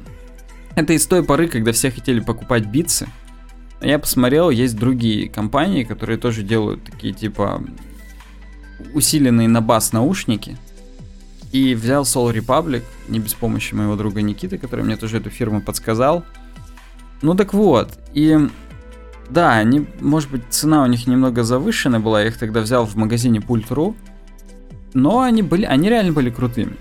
это 0.76 0.92
из 0.92 1.08
той 1.08 1.24
поры, 1.24 1.48
когда 1.48 1.72
все 1.72 1.90
хотели 1.90 2.20
покупать 2.20 2.66
битсы, 2.66 3.08
я 3.80 3.98
посмотрел, 3.98 4.50
есть 4.50 4.76
другие 4.76 5.30
компании, 5.30 5.86
которые 5.86 6.18
тоже 6.18 6.44
делают 6.44 6.84
такие 6.84 7.14
типа 7.14 7.64
усиленные 8.94 9.48
на 9.48 9.62
бас 9.62 9.94
наушники, 9.94 10.58
и 11.56 11.74
взял 11.74 12.04
Soul 12.04 12.34
Republic, 12.34 12.84
не 13.08 13.20
без 13.20 13.34
помощи 13.34 13.74
моего 13.74 13.96
друга 13.96 14.22
Никиты, 14.22 14.58
который 14.58 14.84
мне 14.84 14.98
тоже 14.98 15.20
эту 15.20 15.30
фирму 15.30 15.62
подсказал, 15.62 16.26
ну 17.22 17.34
так 17.34 17.54
вот, 17.54 17.98
и 18.14 18.50
Да, 19.30 19.54
они, 19.54 19.88
может 20.02 20.30
быть, 20.30 20.42
цена 20.50 20.84
у 20.84 20.88
них 20.88 21.08
немного 21.08 21.44
завышенная 21.44 22.02
была, 22.02 22.22
я 22.22 22.28
их 22.28 22.38
тогда 22.38 22.60
взял 22.60 22.86
в 22.86 22.96
магазине 22.96 23.40
Pult.ru, 23.40 23.96
но 24.94 25.22
они 25.22 25.44
были, 25.44 25.64
они 25.64 25.88
реально 25.88 26.12
были 26.12 26.30
крутыми. 26.30 26.76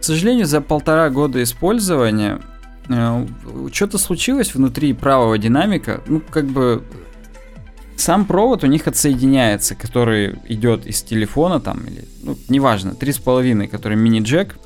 К 0.00 0.04
сожалению, 0.04 0.44
за 0.44 0.60
полтора 0.60 1.08
года 1.08 1.42
использования 1.42 2.40
э, 2.88 3.26
что-то 3.72 3.96
случилось 3.96 4.54
внутри 4.54 4.92
правого 4.92 5.38
динамика, 5.38 6.02
ну, 6.06 6.20
как 6.20 6.44
бы 6.44 6.82
сам 7.96 8.24
провод 8.24 8.64
у 8.64 8.66
них 8.66 8.86
отсоединяется, 8.86 9.74
который 9.74 10.36
идет 10.48 10.86
из 10.86 11.02
телефона 11.02 11.60
там, 11.60 11.84
или, 11.84 12.04
ну, 12.22 12.36
неважно, 12.48 12.90
3,5, 12.90 13.68
который 13.68 13.96
мини-джек, 13.96 14.56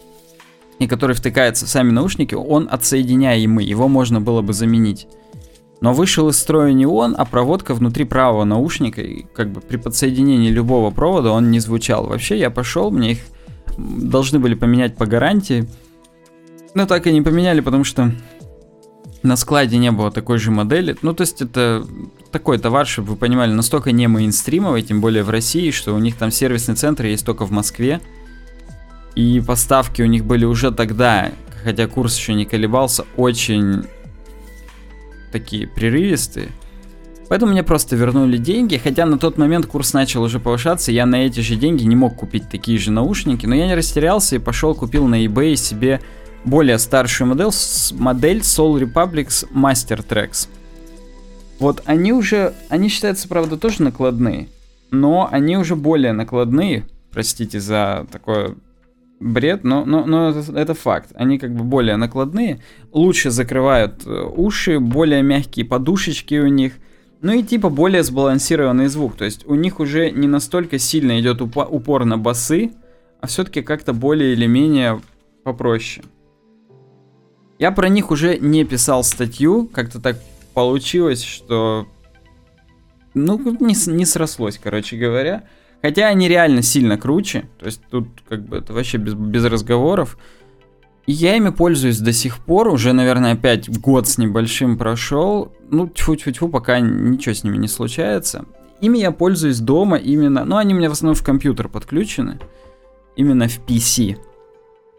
и 0.79 0.87
который 0.87 1.15
втыкается 1.15 1.67
в 1.67 1.69
сами 1.69 1.91
наушники, 1.91 2.35
он 2.35 2.69
отсоединяемый, 2.71 3.65
его 3.65 3.89
можно 3.89 4.21
было 4.21 4.43
бы 4.43 4.53
заменить. 4.53 5.07
Но 5.81 5.93
вышел 5.93 6.29
из 6.29 6.39
строя 6.39 6.73
не 6.73 6.87
он, 6.87 7.15
а 7.19 7.25
проводка 7.25 7.75
внутри 7.75 8.05
правого 8.05 8.45
наушника, 8.45 9.03
и 9.03 9.25
как 9.35 9.51
бы 9.51 9.61
при 9.61 9.77
подсоединении 9.77 10.51
любого 10.51 10.91
провода 10.91 11.33
он 11.33 11.51
не 11.51 11.61
звучал. 11.61 12.07
Вообще 12.07 12.39
я 12.39 12.51
пошел, 12.51 12.91
мне 12.91 13.13
их 13.13 13.19
должны 13.77 14.39
были 14.39 14.55
поменять 14.55 14.97
по 14.97 15.07
гарантии, 15.07 15.69
но 16.75 16.87
так 16.87 17.07
и 17.07 17.13
не 17.13 17.23
поменяли, 17.23 17.61
потому 17.61 17.85
что 17.85 18.13
на 19.23 19.37
складе 19.37 19.77
не 19.77 19.91
было 19.91 20.11
такой 20.11 20.39
же 20.39 20.51
модели. 20.51 20.97
Ну, 21.03 21.13
то 21.15 21.23
есть 21.23 21.43
это 21.43 21.87
такой 22.31 22.59
товар, 22.59 22.87
чтобы 22.87 23.11
вы 23.11 23.17
понимали, 23.17 23.53
настолько 23.53 23.93
не 23.93 24.09
мейнстримовый, 24.09 24.83
тем 24.83 25.01
более 25.01 25.23
в 25.23 25.31
России, 25.31 25.71
что 25.71 25.95
у 25.95 25.99
них 25.99 26.17
там 26.17 26.31
сервисный 26.31 26.75
центр 26.75 27.07
есть 27.07 27.25
только 27.25 27.45
в 27.45 27.51
Москве. 27.51 28.01
И 29.15 29.41
поставки 29.41 30.03
у 30.03 30.07
них 30.07 30.25
были 30.25 30.45
уже 30.45 30.71
тогда, 30.73 31.33
хотя 31.65 31.87
курс 31.87 32.17
еще 32.17 32.35
не 32.35 32.45
колебался, 32.45 33.05
очень 33.17 33.85
такие 35.33 35.67
прерывистые. 35.67 36.51
Поэтому 37.29 37.53
мне 37.53 37.63
просто 37.63 37.97
вернули 37.97 38.37
деньги, 38.37 38.77
хотя 38.77 39.05
на 39.05 39.19
тот 39.19 39.37
момент 39.37 39.67
курс 39.67 39.93
начал 39.93 40.23
уже 40.23 40.39
повышаться, 40.39 40.93
я 40.93 41.07
на 41.07 41.27
эти 41.27 41.41
же 41.41 41.57
деньги 41.57 41.83
не 41.83 41.97
мог 41.97 42.17
купить 42.17 42.49
такие 42.49 42.79
же 42.79 42.93
наушники, 42.93 43.47
но 43.47 43.55
я 43.55 43.67
не 43.67 43.75
растерялся 43.75 44.37
и 44.37 44.39
пошел 44.39 44.75
купил 44.75 45.09
на 45.09 45.25
eBay 45.25 45.57
себе 45.57 46.01
более 46.45 46.79
старшую 46.79 47.29
модель, 47.29 47.51
модель 47.93 48.39
Soul 48.39 48.81
Republics 48.81 49.45
Master 49.53 50.07
Tracks. 50.07 50.49
Вот 51.59 51.83
они 51.87 52.13
уже, 52.13 52.55
они 52.69 52.89
считаются, 52.89 53.29
правда, 53.29 53.57
тоже 53.57 53.83
накладные, 53.83 54.49
но 54.91 55.29
они 55.31 55.57
уже 55.57 55.75
более 55.75 56.13
накладные, 56.13 56.87
простите 57.11 57.61
за 57.61 58.07
такое 58.13 58.57
бред, 59.21 59.65
но, 59.65 59.85
но, 59.85 60.05
но 60.05 60.31
это, 60.31 60.53
это 60.53 60.75
факт. 60.75 61.11
Они 61.15 61.39
как 61.39 61.55
бы 61.55 61.65
более 61.65 61.97
накладные, 61.97 62.61
лучше 62.93 63.31
закрывают 63.31 64.07
э, 64.07 64.23
уши, 64.37 64.79
более 64.79 65.23
мягкие 65.23 65.65
подушечки 65.65 66.35
у 66.35 66.49
них, 66.49 66.75
ну 67.23 67.33
и 67.33 67.43
типа 67.43 67.71
более 67.71 68.03
сбалансированный 68.03 68.89
звук. 68.89 69.17
То 69.17 69.25
есть 69.25 69.47
у 69.47 69.55
них 69.55 69.81
уже 69.81 70.11
не 70.11 70.29
настолько 70.29 70.79
сильно 70.79 71.19
идет 71.19 71.41
упор 71.41 72.05
на 72.05 72.19
басы, 72.19 72.73
а 73.21 73.27
все-таки 73.27 73.63
как-то 73.63 73.93
более 73.93 74.35
или 74.35 74.47
менее 74.47 75.01
попроще. 75.43 76.05
Я 77.59 77.73
про 77.73 77.89
них 77.89 78.11
уже 78.11 78.39
не 78.39 78.65
писал 78.65 79.03
статью, 79.03 79.67
как-то 79.73 79.99
так 80.01 80.19
получилось, 80.57 81.23
что... 81.23 81.87
Ну, 83.13 83.39
не, 83.61 83.75
не 83.93 84.07
срослось, 84.07 84.59
короче 84.59 84.97
говоря. 84.97 85.45
Хотя 85.83 86.09
они 86.09 86.29
реально 86.29 86.63
сильно 86.63 86.97
круче. 86.97 87.45
То 87.59 87.67
есть 87.67 87.83
тут 87.91 88.09
как 88.27 88.47
бы 88.47 88.57
это 88.57 88.73
вообще 88.73 88.97
без, 88.97 89.13
без 89.13 89.45
разговоров. 89.45 90.17
Я 91.07 91.37
ими 91.37 91.51
пользуюсь 91.51 91.99
до 91.99 92.15
сих 92.15 92.39
пор. 92.39 92.69
Уже, 92.69 92.95
наверное, 92.95 93.35
опять 93.35 93.69
год 93.69 94.09
с 94.09 94.17
небольшим 94.17 94.79
прошел. 94.79 95.53
Ну, 95.71 95.89
тьфу-тьфу-тьфу, 95.89 96.49
пока 96.49 96.81
ничего 96.81 97.35
с 97.35 97.45
ними 97.45 97.59
не 97.59 97.69
случается. 97.69 98.47
Ими 98.81 98.97
я 98.97 99.11
пользуюсь 99.11 99.61
дома 99.61 99.99
именно... 99.99 100.47
Ну, 100.47 100.57
они 100.57 100.73
у 100.73 100.79
меня 100.79 100.89
в 100.89 100.93
основном 100.93 101.17
в 101.17 101.23
компьютер 101.23 101.69
подключены. 101.69 102.41
Именно 103.15 103.49
в 103.49 103.61
PC. 103.67 104.17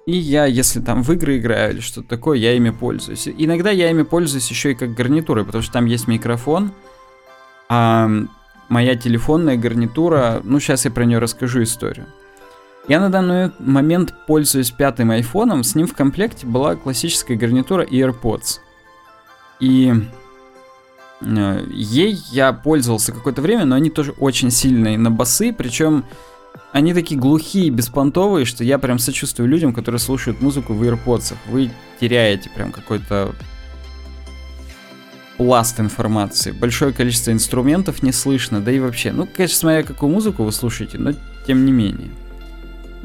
И 0.08 0.16
я, 0.16 0.46
если 0.46 0.80
там 0.80 1.04
в 1.04 1.12
игры 1.12 1.38
играю 1.38 1.74
или 1.74 1.82
что-то 1.82 2.08
такое, 2.08 2.38
я 2.38 2.54
ими 2.54 2.70
пользуюсь. 2.70 3.28
Иногда 3.28 3.72
я 3.72 3.90
ими 3.90 4.04
пользуюсь 4.04 4.50
еще 4.50 4.72
и 4.72 4.74
как 4.74 4.94
гарнитурой, 4.94 5.44
потому 5.44 5.62
что 5.62 5.74
там 5.74 5.86
есть 5.86 6.08
микрофон. 6.08 6.72
А 7.68 8.10
моя 8.70 8.96
телефонная 8.96 9.58
гарнитура, 9.58 10.40
ну 10.46 10.62
сейчас 10.62 10.86
я 10.86 10.92
про 10.92 11.04
нее 11.04 11.20
расскажу 11.20 11.62
историю. 11.62 12.08
Я 12.88 13.02
на 13.02 13.10
данный 13.10 13.52
момент 13.60 14.14
пользуюсь 14.28 14.72
пятым 14.72 15.12
айфоном, 15.12 15.66
с 15.66 15.76
ним 15.76 15.88
в 15.88 15.94
комплекте 15.94 16.48
была 16.48 16.78
классическая 16.78 17.36
гарнитура 17.36 17.84
AirPods. 17.84 18.60
И 19.60 19.94
э, 21.20 21.66
ей 21.70 22.18
я 22.32 22.54
пользовался 22.54 23.12
какое-то 23.12 23.42
время, 23.42 23.66
но 23.66 23.76
они 23.76 23.90
тоже 23.90 24.14
очень 24.14 24.52
сильные 24.52 24.98
на 24.98 25.12
басы, 25.12 25.52
причем 25.52 26.06
они 26.72 26.94
такие 26.94 27.20
глухие, 27.20 27.70
беспонтовые, 27.70 28.46
что 28.46 28.64
я 28.64 28.78
прям 28.78 29.00
сочувствую 29.00 29.50
людям, 29.50 29.74
которые 29.74 30.00
слушают 30.00 30.42
музыку 30.42 30.74
в 30.74 30.84
AirPods. 30.84 31.36
Вы 31.48 31.72
теряете 32.00 32.50
прям 32.50 32.72
какой-то 32.72 33.34
пласт 35.38 35.80
информации. 35.80 36.52
Большое 36.52 36.94
количество 36.94 37.32
инструментов 37.32 38.04
не 38.04 38.12
слышно, 38.12 38.60
да 38.60 38.72
и 38.72 38.80
вообще. 38.80 39.12
Ну, 39.12 39.28
конечно, 39.28 39.58
смотря 39.58 39.84
какую 39.84 40.12
музыку 40.12 40.44
вы 40.44 40.52
слушаете, 40.52 40.98
но 40.98 41.14
тем 41.46 41.66
не 41.66 41.72
менее. 41.72 42.10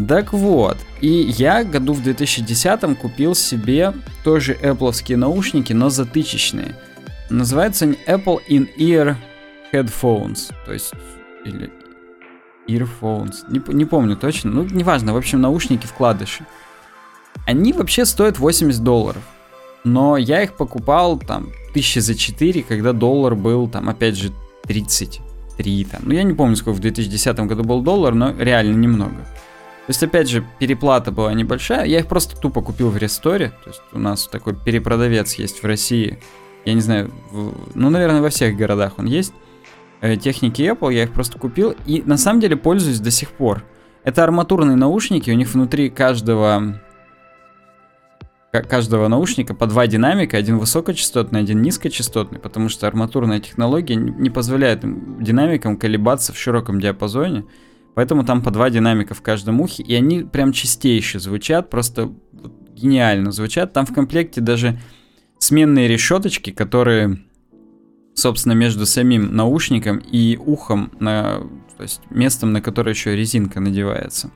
Так 0.09 0.33
вот, 0.33 0.79
и 1.01 1.09
я 1.09 1.65
году 1.65 1.93
в 1.93 2.03
2010 2.03 2.99
купил 2.99 3.35
себе 3.35 3.93
тоже 4.25 4.55
Apple 4.55 5.17
наушники, 5.17 5.75
но 5.75 5.91
затычечные. 5.91 6.75
Называются 7.29 7.85
они 7.85 7.97
Apple 8.07 8.41
In-Ear 8.49 9.17
Headphones, 9.73 10.53
то 10.65 10.73
есть 10.73 10.93
или 11.45 11.71
Earphones, 12.69 13.37
не, 13.49 13.63
не 13.75 13.85
помню 13.85 14.17
точно, 14.17 14.51
ну 14.51 14.65
неважно, 14.65 15.15
в 15.15 15.17
общем 15.17 15.41
наушники 15.41 15.87
вкладыши. 15.87 16.47
Они 17.47 17.73
вообще 17.73 18.05
стоят 18.05 18.39
80 18.39 18.83
долларов, 18.83 19.23
но 19.85 20.17
я 20.17 20.43
их 20.43 20.55
покупал 20.55 21.19
там 21.19 21.49
тысячи 21.75 21.99
за 21.99 22.15
4, 22.15 22.63
когда 22.63 22.93
доллар 22.93 23.35
был 23.35 23.69
там 23.69 23.89
опять 23.89 24.17
же 24.17 24.33
33 24.65 25.85
там. 25.85 26.03
Ну 26.05 26.13
я 26.13 26.23
не 26.23 26.35
помню 26.35 26.57
сколько 26.57 26.77
в 26.77 26.81
2010 26.81 27.39
году 27.41 27.65
был 27.65 27.83
доллар, 27.83 28.15
но 28.15 28.33
реально 28.39 28.77
немного. 28.77 29.27
То 29.87 29.91
есть, 29.91 30.03
опять 30.05 30.29
же, 30.29 30.47
переплата 30.61 31.11
была 31.11 31.35
небольшая. 31.35 31.87
Я 31.87 31.99
их 31.99 32.07
просто 32.07 32.37
тупо 32.37 32.63
купил 32.63 32.91
в 32.91 32.97
ресторе. 32.97 33.53
То 33.65 33.71
есть, 33.71 33.83
у 33.93 33.99
нас 33.99 34.29
такой 34.29 34.55
перепродавец 34.55 35.35
есть 35.35 35.61
в 35.61 35.67
России. 35.67 36.21
Я 36.65 36.75
не 36.75 36.81
знаю, 36.81 37.11
в, 37.33 37.53
ну, 37.75 37.91
наверное, 37.91 38.23
во 38.23 38.29
всех 38.29 38.57
городах 38.57 38.95
он 38.99 39.07
есть. 39.07 39.33
Э, 40.03 40.17
техники 40.17 40.63
Apple, 40.63 40.93
я 40.93 41.05
их 41.05 41.13
просто 41.13 41.39
купил. 41.39 41.75
И 41.87 42.03
на 42.05 42.19
самом 42.19 42.41
деле 42.41 42.57
пользуюсь 42.57 43.01
до 43.01 43.11
сих 43.11 43.31
пор. 43.31 43.65
Это 44.05 44.25
арматурные 44.25 44.77
наушники, 44.77 45.31
у 45.31 45.35
них 45.35 45.55
внутри 45.55 45.89
каждого 45.89 46.81
каждого 48.51 49.09
наушника 49.09 49.55
по 49.55 49.67
два 49.67 49.87
динамика, 49.87 50.37
один 50.37 50.59
высокочастотный, 50.59 51.41
один 51.41 51.63
низкочастотный, 51.63 52.39
потому 52.39 52.69
что 52.69 52.87
арматурная 52.87 53.41
технология 53.41 53.95
не 53.95 54.29
позволяет 54.29 54.81
динамикам 55.23 55.79
колебаться 55.79 56.35
в 56.35 56.39
широком 56.39 56.79
диапазоне. 56.79 57.47
Поэтому 57.95 58.25
там 58.25 58.43
по 58.43 58.51
два 58.51 58.69
динамика 58.69 59.15
в 59.15 59.23
каждом 59.23 59.63
ухе, 59.63 59.83
и 59.83 59.95
они 59.95 60.25
прям 60.25 60.53
чистейшие 60.53 61.21
звучат, 61.21 61.71
просто 61.71 62.13
гениально 62.75 63.33
звучат. 63.33 63.73
Там 63.73 63.87
в 63.87 63.95
комплекте 63.95 64.43
даже 64.43 64.79
сменные 65.39 65.89
решеточки, 65.89 66.51
которые, 66.51 67.25
собственно, 68.15 68.53
между 68.53 68.87
самим 68.87 69.35
наушником 69.35 69.99
и 69.99 70.37
ухом, 70.37 70.93
на, 71.01 71.41
то 71.77 71.83
есть 71.83 72.01
местом, 72.11 72.53
на 72.53 72.61
которое 72.61 72.91
еще 72.91 73.17
резинка 73.17 73.61
надевается. 73.61 74.31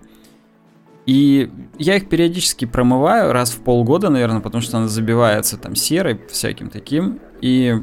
И 1.07 1.51
я 1.79 1.97
их 1.97 2.09
периодически 2.09 2.65
промываю 2.65 3.33
раз 3.33 3.51
в 3.51 3.61
полгода, 3.61 4.11
наверное, 4.11 4.41
потому 4.41 4.61
что 4.61 4.79
она 4.79 4.89
забивается 4.89 5.57
там 5.57 5.77
серой, 5.77 6.21
всяким 6.29 6.69
таким. 6.69 7.21
И 7.41 7.81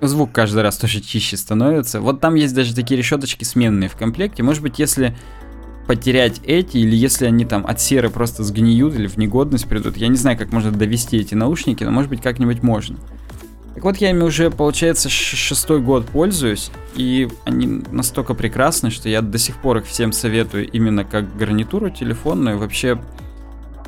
звук 0.00 0.32
каждый 0.32 0.62
раз 0.62 0.76
тоже 0.78 1.00
чище 1.00 1.36
становится. 1.36 2.00
Вот 2.00 2.20
там 2.20 2.34
есть 2.34 2.54
даже 2.54 2.74
такие 2.74 2.98
решеточки 2.98 3.44
сменные 3.44 3.88
в 3.88 3.96
комплекте. 3.96 4.42
Может 4.42 4.62
быть, 4.62 4.80
если 4.80 5.16
потерять 5.86 6.40
эти, 6.44 6.78
или 6.78 6.96
если 6.96 7.26
они 7.26 7.44
там 7.44 7.64
от 7.64 7.80
серы 7.80 8.10
просто 8.10 8.42
сгниют 8.42 8.96
или 8.96 9.06
в 9.06 9.16
негодность 9.16 9.68
придут. 9.68 9.96
Я 9.96 10.08
не 10.08 10.16
знаю, 10.16 10.36
как 10.36 10.52
можно 10.52 10.72
довести 10.72 11.16
эти 11.16 11.36
наушники, 11.36 11.84
но 11.84 11.92
может 11.92 12.10
быть 12.10 12.20
как-нибудь 12.20 12.64
можно. 12.64 12.98
Так 13.76 13.84
вот, 13.84 13.98
я 13.98 14.08
ими 14.08 14.22
уже, 14.22 14.50
получается, 14.50 15.10
шестой 15.10 15.82
год 15.82 16.06
пользуюсь, 16.06 16.70
и 16.94 17.28
они 17.44 17.82
настолько 17.92 18.32
прекрасны, 18.32 18.90
что 18.90 19.10
я 19.10 19.20
до 19.20 19.36
сих 19.36 19.58
пор 19.58 19.76
их 19.76 19.86
всем 19.86 20.12
советую 20.12 20.66
именно 20.70 21.04
как 21.04 21.36
гарнитуру 21.36 21.90
телефонную. 21.90 22.58
Вообще, 22.58 22.98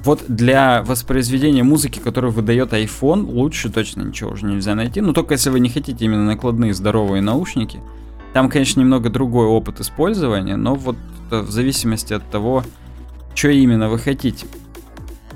вот 0.05 0.25
для 0.29 0.83
воспроизведения 0.83 1.65
музыки, 1.65 2.01
которую 2.01 2.35
выдает 2.35 2.75
iPhone, 2.75 3.23
лучше 3.33 3.71
точно 3.71 4.03
ничего 4.03 4.33
уже 4.33 4.45
нельзя 4.45 4.75
найти. 4.75 5.01
Но 5.01 5.15
только 5.15 5.33
если 5.33 5.49
вы 5.49 5.59
не 5.59 5.71
хотите 5.71 6.05
именно 6.05 6.27
накладные 6.27 6.75
здоровые 6.75 7.23
наушники. 7.23 7.81
Там, 8.35 8.51
конечно, 8.51 8.81
немного 8.81 9.09
другой 9.09 9.47
опыт 9.47 9.81
использования, 9.81 10.57
но 10.57 10.75
вот 10.75 10.97
в 11.31 11.51
зависимости 11.51 12.13
от 12.13 12.31
того, 12.31 12.63
что 13.35 13.49
именно 13.49 13.89
вы 13.89 13.99
хотите. 13.99 14.47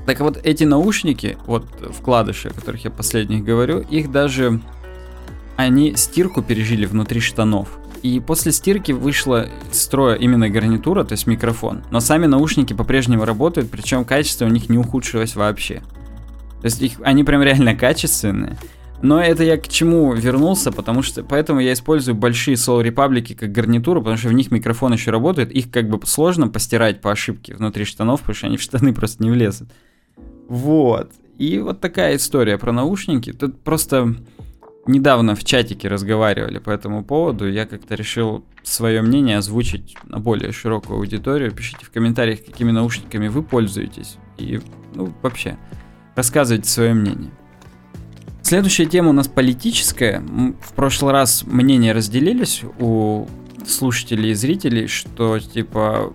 Так 0.07 0.21
вот, 0.21 0.41
эти 0.43 0.65
наушники, 0.65 1.39
вот 1.47 1.67
вкладыши, 1.93 2.49
о 2.49 2.53
которых 2.53 2.85
я 2.85 2.91
последних 2.91 3.45
говорю, 3.45 3.81
их 3.81 4.11
даже... 4.11 4.61
они 5.57 5.95
стирку 5.95 6.43
пережили 6.43 6.87
внутри 6.87 7.21
штанов. 7.21 7.79
И 8.03 8.19
после 8.19 8.51
стирки 8.51 8.91
вышла 8.91 9.49
из 9.71 9.81
строя 9.81 10.17
именно 10.17 10.49
гарнитура, 10.49 11.05
то 11.05 11.13
есть 11.13 11.29
микрофон. 11.29 11.85
Но 11.93 12.01
сами 12.01 12.27
наушники 12.27 12.73
по-прежнему 12.73 13.25
работают, 13.25 13.71
причем 13.71 14.05
качество 14.05 14.45
у 14.45 14.49
них 14.49 14.69
не 14.69 14.77
ухудшилось 14.77 15.37
вообще. 15.37 15.83
То 16.61 16.65
есть 16.65 16.83
их, 16.83 16.93
они 17.05 17.23
прям 17.23 17.43
реально 17.43 17.77
качественные. 17.77 18.59
Но 19.03 19.21
это 19.21 19.43
я 19.45 19.57
к 19.57 19.69
чему 19.69 20.13
вернулся, 20.15 20.71
потому 20.71 21.03
что 21.03 21.25
поэтому 21.25 21.61
я 21.61 21.73
использую 21.73 22.15
большие 22.17 22.55
Soul 22.55 22.85
Republic 22.85 23.35
как 23.35 23.51
гарнитуру, 23.51 24.01
потому 24.01 24.17
что 24.17 24.29
в 24.29 24.33
них 24.33 24.51
микрофон 24.53 24.93
еще 24.93 25.11
работает, 25.11 25.51
их 25.51 25.71
как 25.71 25.89
бы 25.89 26.05
сложно 26.07 26.49
постирать 26.49 27.01
по 27.01 27.11
ошибке 27.11 27.55
внутри 27.55 27.85
штанов, 27.85 28.21
потому 28.21 28.35
что 28.35 28.47
они 28.47 28.57
в 28.57 28.63
штаны 28.63 28.95
просто 28.95 29.23
не 29.23 29.31
влезут. 29.31 29.69
Вот. 30.49 31.13
И 31.39 31.59
вот 31.59 31.81
такая 31.81 32.17
история 32.17 32.59
про 32.59 32.73
наушники. 32.73 33.33
Тут 33.33 33.61
просто 33.63 34.15
недавно 34.87 35.35
в 35.35 35.45
чатике 35.45 35.89
разговаривали 35.89 36.59
по 36.59 36.71
этому 36.71 37.05
поводу, 37.05 37.49
я 37.49 37.67
как-то 37.67 37.95
решил 37.95 38.45
свое 38.63 39.03
мнение 39.03 39.39
озвучить 39.39 39.97
на 40.05 40.19
более 40.19 40.53
широкую 40.53 40.99
аудиторию. 40.99 41.53
Пишите 41.53 41.85
в 41.85 41.91
комментариях, 41.91 42.45
какими 42.45 42.71
наушниками 42.71 43.29
вы 43.29 43.43
пользуетесь. 43.43 44.17
И, 44.39 44.61
ну, 44.95 45.13
вообще, 45.23 45.57
рассказывайте 46.15 46.69
свое 46.69 46.95
мнение. 46.95 47.31
Следующая 48.43 48.87
тема 48.87 49.11
у 49.11 49.13
нас 49.13 49.29
политическая. 49.29 50.21
В 50.61 50.73
прошлый 50.75 51.13
раз 51.13 51.45
мнения 51.47 51.93
разделились 51.93 52.63
у 52.81 53.27
слушателей 53.67 54.33
и 54.33 54.35
зрителей, 54.35 54.89
что 54.89 55.39
типа 55.39 56.13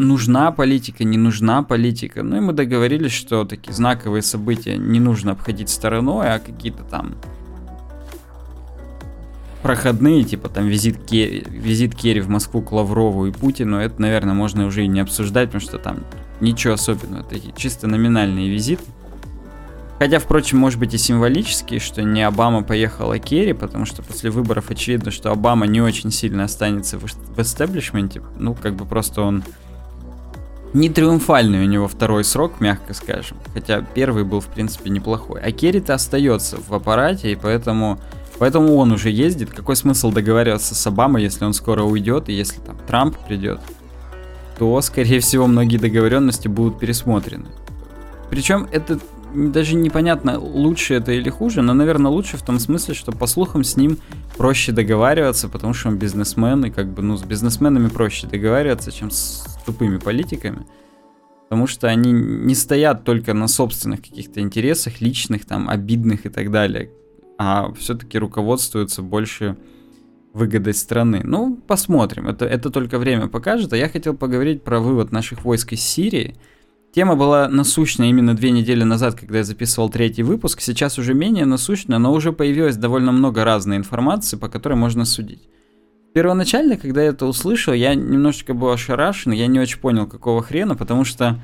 нужна 0.00 0.50
политика, 0.52 1.04
не 1.04 1.18
нужна 1.18 1.62
политика. 1.62 2.22
Ну 2.22 2.36
и 2.36 2.40
мы 2.40 2.52
договорились, 2.52 3.12
что 3.12 3.44
такие 3.44 3.72
знаковые 3.72 4.22
события 4.22 4.76
не 4.76 5.00
нужно 5.00 5.32
обходить 5.32 5.70
стороной, 5.70 6.34
а 6.34 6.38
какие-то 6.38 6.82
там 6.84 7.16
проходные, 9.62 10.24
типа 10.24 10.48
там 10.48 10.66
визит 10.66 11.04
Керри, 11.04 11.44
визит 11.48 11.94
Керри 11.94 12.20
в 12.20 12.28
Москву 12.28 12.62
к 12.62 12.72
Лаврову 12.72 13.26
и 13.26 13.32
Путину, 13.32 13.76
это, 13.76 14.00
наверное, 14.00 14.34
можно 14.34 14.66
уже 14.66 14.84
и 14.84 14.88
не 14.88 15.00
обсуждать, 15.00 15.48
потому 15.48 15.60
что 15.60 15.78
там 15.78 15.98
ничего 16.40 16.74
особенного, 16.74 17.24
такие 17.24 17.52
чисто 17.56 17.86
номинальные 17.86 18.50
визиты. 18.50 18.84
Хотя, 19.98 20.18
впрочем, 20.18 20.56
может 20.56 20.78
быть 20.78 20.94
и 20.94 20.98
символический, 20.98 21.78
что 21.78 22.02
не 22.02 22.22
Обама 22.22 22.62
поехал, 22.62 23.10
а 23.10 23.18
Керри, 23.18 23.52
потому 23.52 23.84
что 23.84 24.02
после 24.02 24.30
выборов 24.30 24.70
очевидно, 24.70 25.10
что 25.10 25.30
Обама 25.30 25.66
не 25.66 25.82
очень 25.82 26.10
сильно 26.10 26.44
останется 26.44 26.98
в 26.98 27.38
эстеблишменте. 27.38 28.22
Ну, 28.38 28.54
как 28.54 28.76
бы 28.76 28.86
просто 28.86 29.20
он 29.20 29.44
не 30.72 30.88
триумфальный 30.88 31.64
у 31.64 31.68
него 31.68 31.88
второй 31.88 32.24
срок, 32.24 32.60
мягко 32.60 32.94
скажем. 32.94 33.36
Хотя 33.54 33.80
первый 33.80 34.24
был, 34.24 34.40
в 34.40 34.46
принципе, 34.46 34.90
неплохой. 34.90 35.40
А 35.40 35.50
Керри-то 35.50 35.94
остается 35.94 36.58
в 36.58 36.72
аппарате, 36.72 37.32
и 37.32 37.36
поэтому, 37.36 37.98
поэтому 38.38 38.76
он 38.76 38.92
уже 38.92 39.10
ездит. 39.10 39.50
Какой 39.50 39.76
смысл 39.76 40.12
договариваться 40.12 40.74
с 40.74 40.86
Обамой, 40.86 41.22
если 41.22 41.44
он 41.44 41.54
скоро 41.54 41.82
уйдет, 41.82 42.28
и 42.28 42.32
если 42.32 42.60
там 42.60 42.76
Трамп 42.86 43.16
придет, 43.26 43.60
то, 44.58 44.80
скорее 44.82 45.20
всего, 45.20 45.46
многие 45.46 45.78
договоренности 45.78 46.46
будут 46.46 46.78
пересмотрены. 46.78 47.46
Причем 48.28 48.68
это 48.70 49.00
даже 49.34 49.74
непонятно, 49.76 50.38
лучше 50.38 50.94
это 50.94 51.12
или 51.12 51.30
хуже, 51.30 51.62
но, 51.62 51.74
наверное, 51.74 52.10
лучше 52.10 52.36
в 52.36 52.42
том 52.42 52.58
смысле, 52.58 52.94
что, 52.94 53.12
по 53.12 53.26
слухам, 53.26 53.64
с 53.64 53.76
ним 53.76 53.98
проще 54.36 54.72
договариваться, 54.72 55.48
потому 55.48 55.74
что 55.74 55.88
он 55.88 55.98
бизнесмен, 55.98 56.64
и 56.64 56.70
как 56.70 56.88
бы, 56.92 57.02
ну, 57.02 57.16
с 57.16 57.22
бизнесменами 57.22 57.88
проще 57.88 58.26
договариваться, 58.26 58.92
чем 58.92 59.10
с 59.10 59.44
тупыми 59.64 59.98
политиками. 59.98 60.66
Потому 61.48 61.66
что 61.66 61.88
они 61.88 62.12
не 62.12 62.54
стоят 62.54 63.04
только 63.04 63.34
на 63.34 63.48
собственных 63.48 64.02
каких-то 64.02 64.40
интересах, 64.40 65.00
личных, 65.00 65.44
там, 65.44 65.68
обидных 65.68 66.26
и 66.26 66.28
так 66.28 66.50
далее, 66.50 66.90
а 67.38 67.72
все-таки 67.74 68.18
руководствуются 68.18 69.02
больше 69.02 69.56
выгодой 70.32 70.74
страны. 70.74 71.22
Ну, 71.24 71.56
посмотрим, 71.66 72.28
это, 72.28 72.44
это 72.44 72.70
только 72.70 72.98
время 72.98 73.26
покажет. 73.26 73.72
А 73.72 73.76
я 73.76 73.88
хотел 73.88 74.14
поговорить 74.14 74.62
про 74.62 74.78
вывод 74.78 75.10
наших 75.10 75.44
войск 75.44 75.72
из 75.72 75.80
Сирии– 75.80 76.36
Тема 76.92 77.14
была 77.14 77.48
насущная 77.48 78.08
именно 78.08 78.34
две 78.34 78.50
недели 78.50 78.82
назад, 78.82 79.14
когда 79.14 79.38
я 79.38 79.44
записывал 79.44 79.90
третий 79.90 80.24
выпуск. 80.24 80.60
Сейчас 80.60 80.98
уже 80.98 81.14
менее 81.14 81.44
насущная, 81.44 81.98
но 81.98 82.12
уже 82.12 82.32
появилось 82.32 82.76
довольно 82.76 83.12
много 83.12 83.44
разной 83.44 83.76
информации, 83.76 84.36
по 84.36 84.48
которой 84.48 84.74
можно 84.74 85.04
судить. 85.04 85.48
Первоначально, 86.12 86.76
когда 86.76 87.02
я 87.02 87.10
это 87.10 87.26
услышал, 87.26 87.72
я 87.72 87.94
немножечко 87.94 88.54
был 88.54 88.70
ошарашен, 88.70 89.30
я 89.30 89.46
не 89.46 89.60
очень 89.60 89.78
понял, 89.78 90.08
какого 90.08 90.42
хрена, 90.42 90.74
потому 90.74 91.04
что 91.04 91.40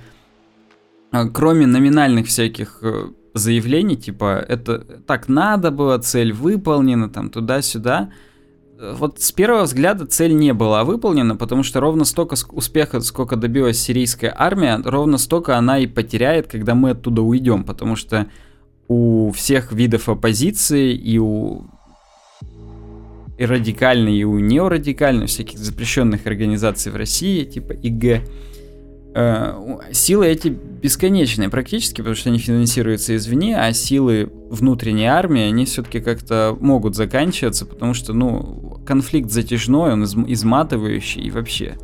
а, 1.13 1.29
кроме 1.29 1.67
номинальных 1.67 2.27
всяких 2.27 2.81
э, 2.83 3.11
заявлений, 3.33 3.97
типа, 3.97 4.45
это 4.49 4.81
так 5.07 5.29
надо 5.29 5.71
было, 5.71 5.99
цель 5.99 6.33
выполнена, 6.33 7.09
там, 7.09 7.31
туда-сюда, 7.31 8.11
вот 8.79 9.21
с 9.21 9.33
первого 9.33 9.63
взгляда 9.63 10.07
цель 10.07 10.35
не 10.35 10.53
была 10.53 10.85
выполнена, 10.85 11.37
потому 11.37 11.63
что 11.63 11.81
ровно 11.81 12.05
столько 12.05 12.37
успеха, 12.51 13.01
сколько 13.01 13.37
добилась 13.37 13.79
сирийская 13.79 14.35
армия, 14.37 14.81
ровно 14.85 15.19
столько 15.19 15.57
она 15.57 15.79
и 15.79 15.87
потеряет, 15.87 16.47
когда 16.47 16.75
мы 16.75 16.91
оттуда 16.91 17.23
уйдем, 17.23 17.65
потому 17.65 17.97
что 17.97 18.27
у 18.89 19.31
всех 19.33 19.73
видов 19.73 20.09
оппозиции 20.09 20.93
и 20.93 21.19
у 21.19 21.67
и 23.39 23.45
радикальной, 23.45 24.17
и 24.17 24.25
у 24.25 24.39
неорадикальной, 24.39 25.27
всяких 25.27 25.59
запрещенных 25.59 26.27
организаций 26.27 26.91
в 26.91 26.97
России, 26.97 27.45
типа 27.45 27.73
ИГ, 27.73 28.23
Э, 29.19 29.55
силы 29.93 30.27
эти 30.27 30.49
бесконечные 30.49 31.49
практически, 31.49 32.03
потому 32.03 32.15
что 32.15 32.29
они 32.29 32.39
финансируются 32.39 33.17
извне, 33.17 33.59
а 33.59 33.73
силы 33.73 34.31
внутренней 34.51 35.07
армии, 35.07 35.41
они 35.41 35.65
все-таки 35.65 36.01
как-то 36.01 36.55
могут 36.61 36.97
заканчиваться, 36.97 37.65
потому 37.65 37.95
что, 37.95 38.13
ну, 38.13 38.66
конфликт 38.87 39.31
затяжной, 39.31 39.93
он 39.93 40.05
изматывающий 40.05 41.23
и 41.23 41.31
вообще. 41.31 41.77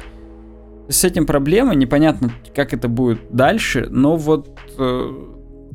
С 0.88 1.04
этим 1.04 1.26
проблема, 1.26 1.74
непонятно, 1.74 2.32
как 2.54 2.72
это 2.72 2.88
будет 2.88 3.20
дальше, 3.30 3.88
но 3.90 4.16
вот, 4.16 4.58
э, 4.78 5.12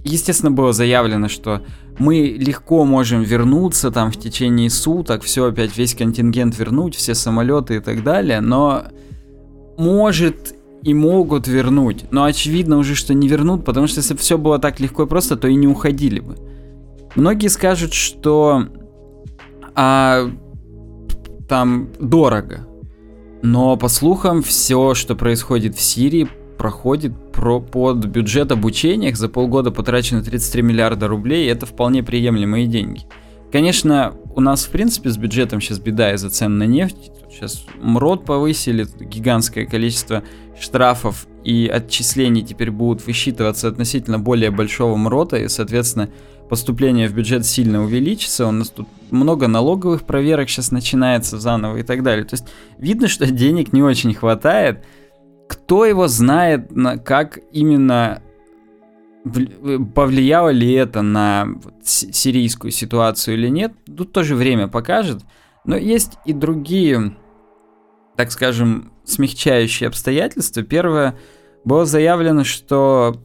естественно, 0.04 0.52
было 0.52 0.74
заявлено, 0.74 1.28
что 1.28 1.62
мы 2.00 2.36
легко 2.38 2.86
можем 2.86 3.24
вернуться 3.24 3.92
там 3.92 4.12
в 4.12 4.18
течение 4.18 4.70
суток, 4.70 5.24
все 5.24 5.46
опять, 5.46 5.78
весь 5.78 5.96
контингент 5.96 6.58
вернуть, 6.58 6.96
все 6.96 7.16
самолеты 7.16 7.78
и 7.78 7.80
так 7.80 8.04
далее, 8.04 8.42
но 8.42 8.86
может 9.78 10.56
и 10.84 10.94
могут 10.94 11.48
вернуть. 11.48 12.06
Но 12.12 12.24
очевидно 12.24 12.78
уже, 12.78 12.96
что 12.96 13.14
не 13.14 13.28
вернут, 13.28 13.66
потому 13.66 13.88
что 13.88 14.00
если 14.00 14.14
бы 14.14 14.20
все 14.20 14.38
было 14.38 14.60
так 14.60 14.80
легко 14.80 15.04
и 15.04 15.08
просто, 15.08 15.36
то 15.36 15.48
и 15.48 15.56
не 15.56 15.68
уходили 15.68 16.20
бы. 16.20 16.38
Многие 17.16 17.48
скажут, 17.48 17.94
что 17.94 18.68
а, 19.76 20.30
там 21.48 21.90
дорого. 22.00 22.68
Но 23.42 23.78
по 23.78 23.88
слухам, 23.88 24.42
все, 24.42 24.94
что 24.94 25.16
происходит 25.16 25.76
в 25.76 25.82
Сирии, 25.82 26.28
проходит 26.58 27.32
про, 27.32 27.60
под 27.62 28.06
бюджет 28.06 28.52
обучения. 28.52 29.14
За 29.16 29.30
полгода 29.30 29.72
потрачено 29.72 30.24
33 30.24 30.62
миллиарда 30.62 31.08
рублей, 31.08 31.46
и 31.46 31.50
это 31.50 31.66
вполне 31.66 32.04
приемлемые 32.04 32.68
деньги. 32.68 33.02
Конечно, 33.52 34.14
у 34.36 34.42
нас, 34.42 34.66
в 34.66 34.70
принципе, 34.72 35.10
с 35.10 35.18
бюджетом 35.18 35.62
сейчас 35.62 35.80
беда 35.80 36.14
из-за 36.14 36.30
цен 36.30 36.58
на 36.58 36.64
нефть. 36.64 37.12
Сейчас 37.30 37.66
МРОД 37.82 38.26
повысили, 38.26 38.88
гигантское 39.00 39.66
количество 39.66 40.24
штрафов 40.60 41.28
и 41.44 41.70
отчислений 41.72 42.42
теперь 42.42 42.72
будут 42.72 43.06
высчитываться 43.06 43.68
относительно 43.68 44.20
более 44.20 44.52
большого 44.52 44.98
МРОТа, 44.98 45.38
и, 45.38 45.48
соответственно, 45.48 46.10
поступление 46.50 47.08
в 47.08 47.14
бюджет 47.14 47.46
сильно 47.46 47.84
увеличится. 47.84 48.48
У 48.48 48.52
нас 48.52 48.70
тут 48.70 48.88
много 49.12 49.48
налоговых 49.48 50.04
проверок 50.04 50.50
сейчас 50.50 50.72
начинается 50.72 51.40
заново 51.40 51.78
и 51.78 51.84
так 51.84 52.04
далее. 52.04 52.26
То 52.26 52.36
есть 52.36 52.48
видно, 52.78 53.08
что 53.08 53.26
денег 53.30 53.74
не 53.74 53.84
очень 53.84 54.14
хватает. 54.14 54.84
Кто 55.48 55.86
его 55.86 56.08
знает, 56.08 56.76
на 56.76 56.98
как 56.98 57.40
именно 57.52 58.22
повлияло 59.94 60.50
ли 60.50 60.72
это 60.74 61.02
на 61.02 61.48
сирийскую 61.84 62.72
ситуацию 62.72 63.36
или 63.36 63.50
нет, 63.50 63.74
тут 63.86 64.12
тоже 64.12 64.36
время 64.36 64.68
покажет. 64.68 65.24
Но 65.66 65.76
есть 65.76 66.18
и 66.26 66.34
другие, 66.34 67.18
так 68.16 68.32
скажем, 68.32 68.92
смягчающие 69.04 69.88
обстоятельства. 69.88 70.64
Первое, 70.64 71.18
было 71.66 71.86
заявлено, 71.86 72.44
что 72.44 73.22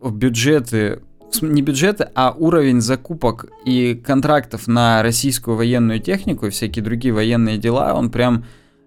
в 0.00 0.14
бюджеты, 0.14 1.02
не 1.40 1.62
бюджеты, 1.62 2.08
а 2.14 2.34
уровень 2.36 2.80
закупок 2.80 3.46
и 3.64 3.94
контрактов 3.94 4.66
на 4.66 5.02
российскую 5.02 5.56
военную 5.56 6.00
технику 6.00 6.46
и 6.46 6.50
всякие 6.50 6.84
другие 6.84 7.12
военные 7.14 7.58
дела, 7.58 7.94
он 7.94 8.10
прям 8.10 8.44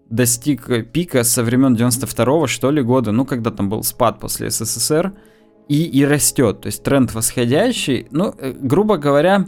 достиг 0.09 0.67
пика 0.91 1.23
со 1.23 1.43
времен 1.43 1.75
92-го, 1.75 2.47
что 2.47 2.71
ли, 2.71 2.81
года, 2.81 3.11
ну, 3.11 3.25
когда 3.25 3.51
там 3.51 3.69
был 3.69 3.83
спад 3.83 4.19
после 4.19 4.49
СССР, 4.49 5.13
и, 5.69 5.85
и 5.85 6.05
растет. 6.05 6.61
То 6.61 6.67
есть 6.67 6.83
тренд 6.83 7.13
восходящий. 7.13 8.07
Ну, 8.11 8.35
э, 8.37 8.53
грубо 8.59 8.97
говоря, 8.97 9.47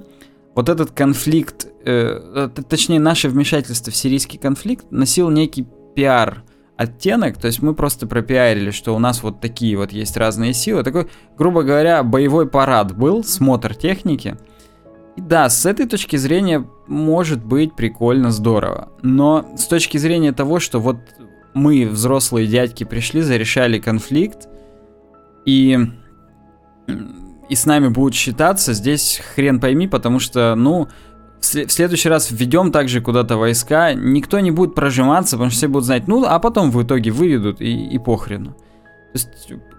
вот 0.56 0.70
этот 0.70 0.92
конфликт, 0.92 1.68
э, 1.86 2.50
э 2.56 2.64
точнее, 2.64 3.00
наше 3.00 3.28
вмешательство 3.28 3.92
в 3.92 3.96
сирийский 3.96 4.38
конфликт 4.38 4.86
носил 4.90 5.30
некий 5.30 5.68
пиар 5.96 6.44
оттенок, 6.84 7.38
то 7.38 7.48
есть 7.48 7.62
мы 7.62 7.74
просто 7.74 8.08
пропиарили, 8.08 8.72
что 8.72 8.96
у 8.96 9.00
нас 9.00 9.24
вот 9.24 9.42
такие 9.42 9.78
вот 9.78 9.92
есть 9.92 10.16
разные 10.18 10.54
силы. 10.54 10.84
Такой, 10.84 11.08
грубо 11.38 11.64
говоря, 11.64 12.04
боевой 12.04 12.48
парад 12.48 12.96
был, 12.96 13.24
смотр 13.24 13.76
техники. 13.76 14.38
И 15.16 15.22
да, 15.22 15.50
с 15.50 15.66
этой 15.66 15.88
точки 15.88 16.16
зрения 16.16 16.66
может 16.88 17.44
быть 17.44 17.76
прикольно, 17.76 18.32
здорово. 18.32 18.90
Но 19.02 19.46
с 19.58 19.68
точки 19.68 19.98
зрения 19.98 20.32
того, 20.32 20.60
что 20.60 20.80
вот 20.80 20.98
мы, 21.54 21.88
взрослые 21.88 22.48
дядьки, 22.48 22.84
пришли, 22.84 23.22
зарешали 23.22 23.80
конфликт, 23.80 24.48
и, 25.46 25.78
и 27.50 27.56
с 27.56 27.66
нами 27.66 27.90
будут 27.90 28.16
считаться, 28.16 28.74
здесь 28.74 29.22
хрен 29.36 29.60
пойми, 29.60 29.88
потому 29.88 30.20
что, 30.20 30.56
ну, 30.56 30.88
в 31.44 31.72
следующий 31.72 32.10
раз 32.10 32.32
введем 32.32 32.72
также 32.72 33.02
куда-то 33.02 33.38
войска, 33.38 33.94
никто 33.94 34.40
не 34.40 34.52
будет 34.52 34.76
прожиматься, 34.76 35.36
потому 35.36 35.50
что 35.50 35.58
все 35.58 35.68
будут 35.68 35.86
знать, 35.86 36.08
ну, 36.08 36.24
а 36.26 36.40
потом 36.40 36.72
в 36.72 36.82
итоге 36.82 37.12
выведут 37.12 37.62
и, 37.62 37.88
и 37.88 38.00
похрену. 38.00 38.52
То 38.52 39.20
есть, 39.20 39.30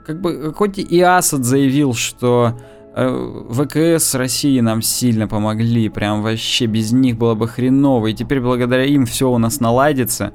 как 0.06 0.20
бы, 0.20 0.52
хоть 0.54 0.78
и 0.78 1.00
Асад 1.00 1.44
заявил, 1.44 1.94
что 1.94 2.58
э, 2.94 3.44
ВКС 3.50 4.14
России 4.14 4.60
нам 4.60 4.82
сильно 4.82 5.26
помогли, 5.26 5.88
прям 5.88 6.22
вообще 6.22 6.66
без 6.66 6.92
них 6.92 7.16
было 7.16 7.34
бы 7.34 7.48
хреново, 7.48 8.08
и 8.08 8.14
теперь 8.14 8.40
благодаря 8.40 8.84
им 8.84 9.06
все 9.06 9.30
у 9.30 9.38
нас 9.38 9.60
наладится. 9.60 10.32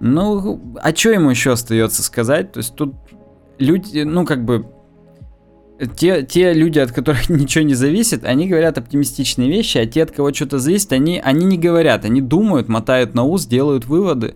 Ну, 0.00 0.60
а 0.82 0.94
что 0.94 1.10
ему 1.10 1.30
еще 1.30 1.52
остается 1.52 2.02
сказать? 2.02 2.52
То 2.52 2.58
есть 2.58 2.74
тут 2.74 2.94
люди, 3.58 4.00
ну, 4.00 4.24
как 4.24 4.44
бы, 4.44 4.66
те, 5.96 6.22
те 6.22 6.52
люди, 6.52 6.78
от 6.78 6.92
которых 6.92 7.28
ничего 7.28 7.64
не 7.64 7.74
зависит, 7.74 8.24
они 8.24 8.48
говорят 8.48 8.78
оптимистичные 8.78 9.48
вещи, 9.48 9.78
а 9.78 9.86
те, 9.86 10.02
от 10.02 10.10
кого 10.10 10.32
что-то 10.32 10.58
зависит, 10.58 10.92
они, 10.92 11.20
они 11.22 11.46
не 11.46 11.58
говорят, 11.58 12.04
они 12.04 12.20
думают, 12.20 12.68
мотают 12.68 13.14
на 13.14 13.24
ус, 13.24 13.46
делают 13.46 13.86
выводы. 13.86 14.34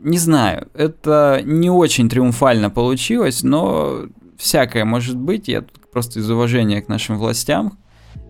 Не 0.00 0.18
знаю, 0.18 0.68
это 0.74 1.40
не 1.44 1.70
очень 1.70 2.08
триумфально 2.08 2.68
получилось, 2.68 3.42
но 3.42 4.06
всякое 4.36 4.84
может 4.84 5.16
быть. 5.16 5.48
Я 5.48 5.62
тут 5.62 5.90
просто 5.90 6.20
из 6.20 6.30
уважения 6.30 6.82
к 6.82 6.88
нашим 6.88 7.18
властям, 7.18 7.78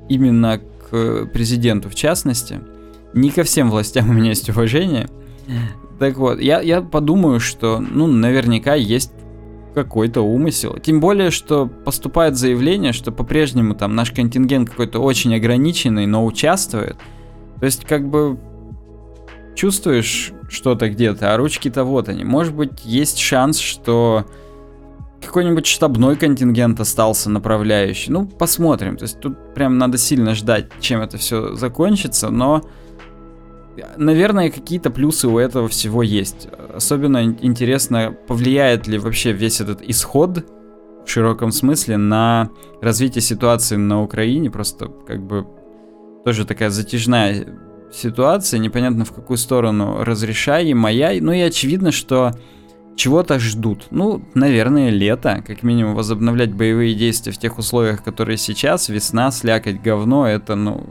именно 0.08 0.58
к 0.58 1.26
президенту 1.26 1.88
в 1.88 1.94
частности, 1.94 2.60
не 3.14 3.30
ко 3.30 3.42
всем 3.42 3.70
властям 3.70 4.10
у 4.10 4.12
меня 4.12 4.30
есть 4.30 4.48
уважение. 4.48 5.08
Так 5.98 6.16
вот, 6.16 6.40
я, 6.40 6.60
я 6.60 6.80
подумаю, 6.80 7.40
что, 7.40 7.78
ну, 7.78 8.06
наверняка 8.06 8.74
есть 8.74 9.10
какой-то 9.74 10.22
умысел. 10.22 10.78
Тем 10.78 11.00
более, 11.00 11.30
что 11.30 11.66
поступает 11.66 12.36
заявление, 12.36 12.92
что 12.92 13.12
по-прежнему 13.12 13.74
там 13.74 13.94
наш 13.94 14.10
контингент 14.10 14.70
какой-то 14.70 15.00
очень 15.00 15.34
ограниченный, 15.34 16.06
но 16.06 16.24
участвует. 16.24 16.96
То 17.58 17.66
есть, 17.66 17.84
как 17.84 18.08
бы 18.08 18.38
чувствуешь 19.54 20.32
что-то 20.48 20.88
где-то, 20.88 21.32
а 21.32 21.36
ручки-то 21.36 21.84
вот 21.84 22.08
они. 22.08 22.24
Может 22.24 22.54
быть, 22.54 22.84
есть 22.84 23.18
шанс, 23.18 23.58
что 23.58 24.26
какой-нибудь 25.22 25.66
штабной 25.66 26.16
контингент 26.16 26.80
остался 26.80 27.30
направляющий. 27.30 28.12
Ну, 28.12 28.26
посмотрим. 28.26 28.96
То 28.96 29.04
есть 29.04 29.20
тут 29.20 29.54
прям 29.54 29.78
надо 29.78 29.98
сильно 29.98 30.34
ждать, 30.34 30.68
чем 30.80 31.00
это 31.00 31.18
все 31.18 31.54
закончится, 31.54 32.30
но 32.30 32.62
наверное, 33.96 34.50
какие-то 34.50 34.90
плюсы 34.90 35.28
у 35.28 35.38
этого 35.38 35.68
всего 35.68 36.02
есть. 36.02 36.48
Особенно 36.74 37.24
интересно, 37.24 38.14
повлияет 38.26 38.86
ли 38.86 38.98
вообще 38.98 39.32
весь 39.32 39.60
этот 39.60 39.82
исход 39.82 40.44
в 41.04 41.08
широком 41.10 41.52
смысле 41.52 41.96
на 41.96 42.50
развитие 42.80 43.22
ситуации 43.22 43.76
на 43.76 44.02
Украине. 44.02 44.50
Просто 44.50 44.88
как 45.06 45.22
бы 45.22 45.46
тоже 46.24 46.44
такая 46.44 46.70
затяжная 46.70 47.46
ситуация, 47.92 48.58
непонятно 48.58 49.04
в 49.04 49.12
какую 49.12 49.36
сторону 49.36 50.04
разрешаемая. 50.04 51.20
Ну 51.20 51.32
и 51.32 51.40
очевидно, 51.40 51.92
что 51.92 52.32
чего-то 52.96 53.38
ждут. 53.38 53.86
Ну, 53.90 54.22
наверное, 54.34 54.90
лето, 54.90 55.42
как 55.46 55.62
минимум 55.62 55.94
возобновлять 55.94 56.52
боевые 56.52 56.94
действия 56.94 57.32
в 57.32 57.38
тех 57.38 57.58
условиях, 57.58 58.02
которые 58.04 58.36
сейчас, 58.36 58.88
весна, 58.88 59.30
слякоть, 59.30 59.80
говно, 59.80 60.28
это, 60.28 60.54
ну, 60.54 60.86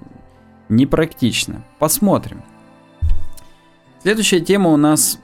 непрактично. 0.69 1.63
Посмотрим. 1.77 2.41
Следующая 4.01 4.39
тема 4.39 4.69
у 4.69 4.77
нас 4.77 5.19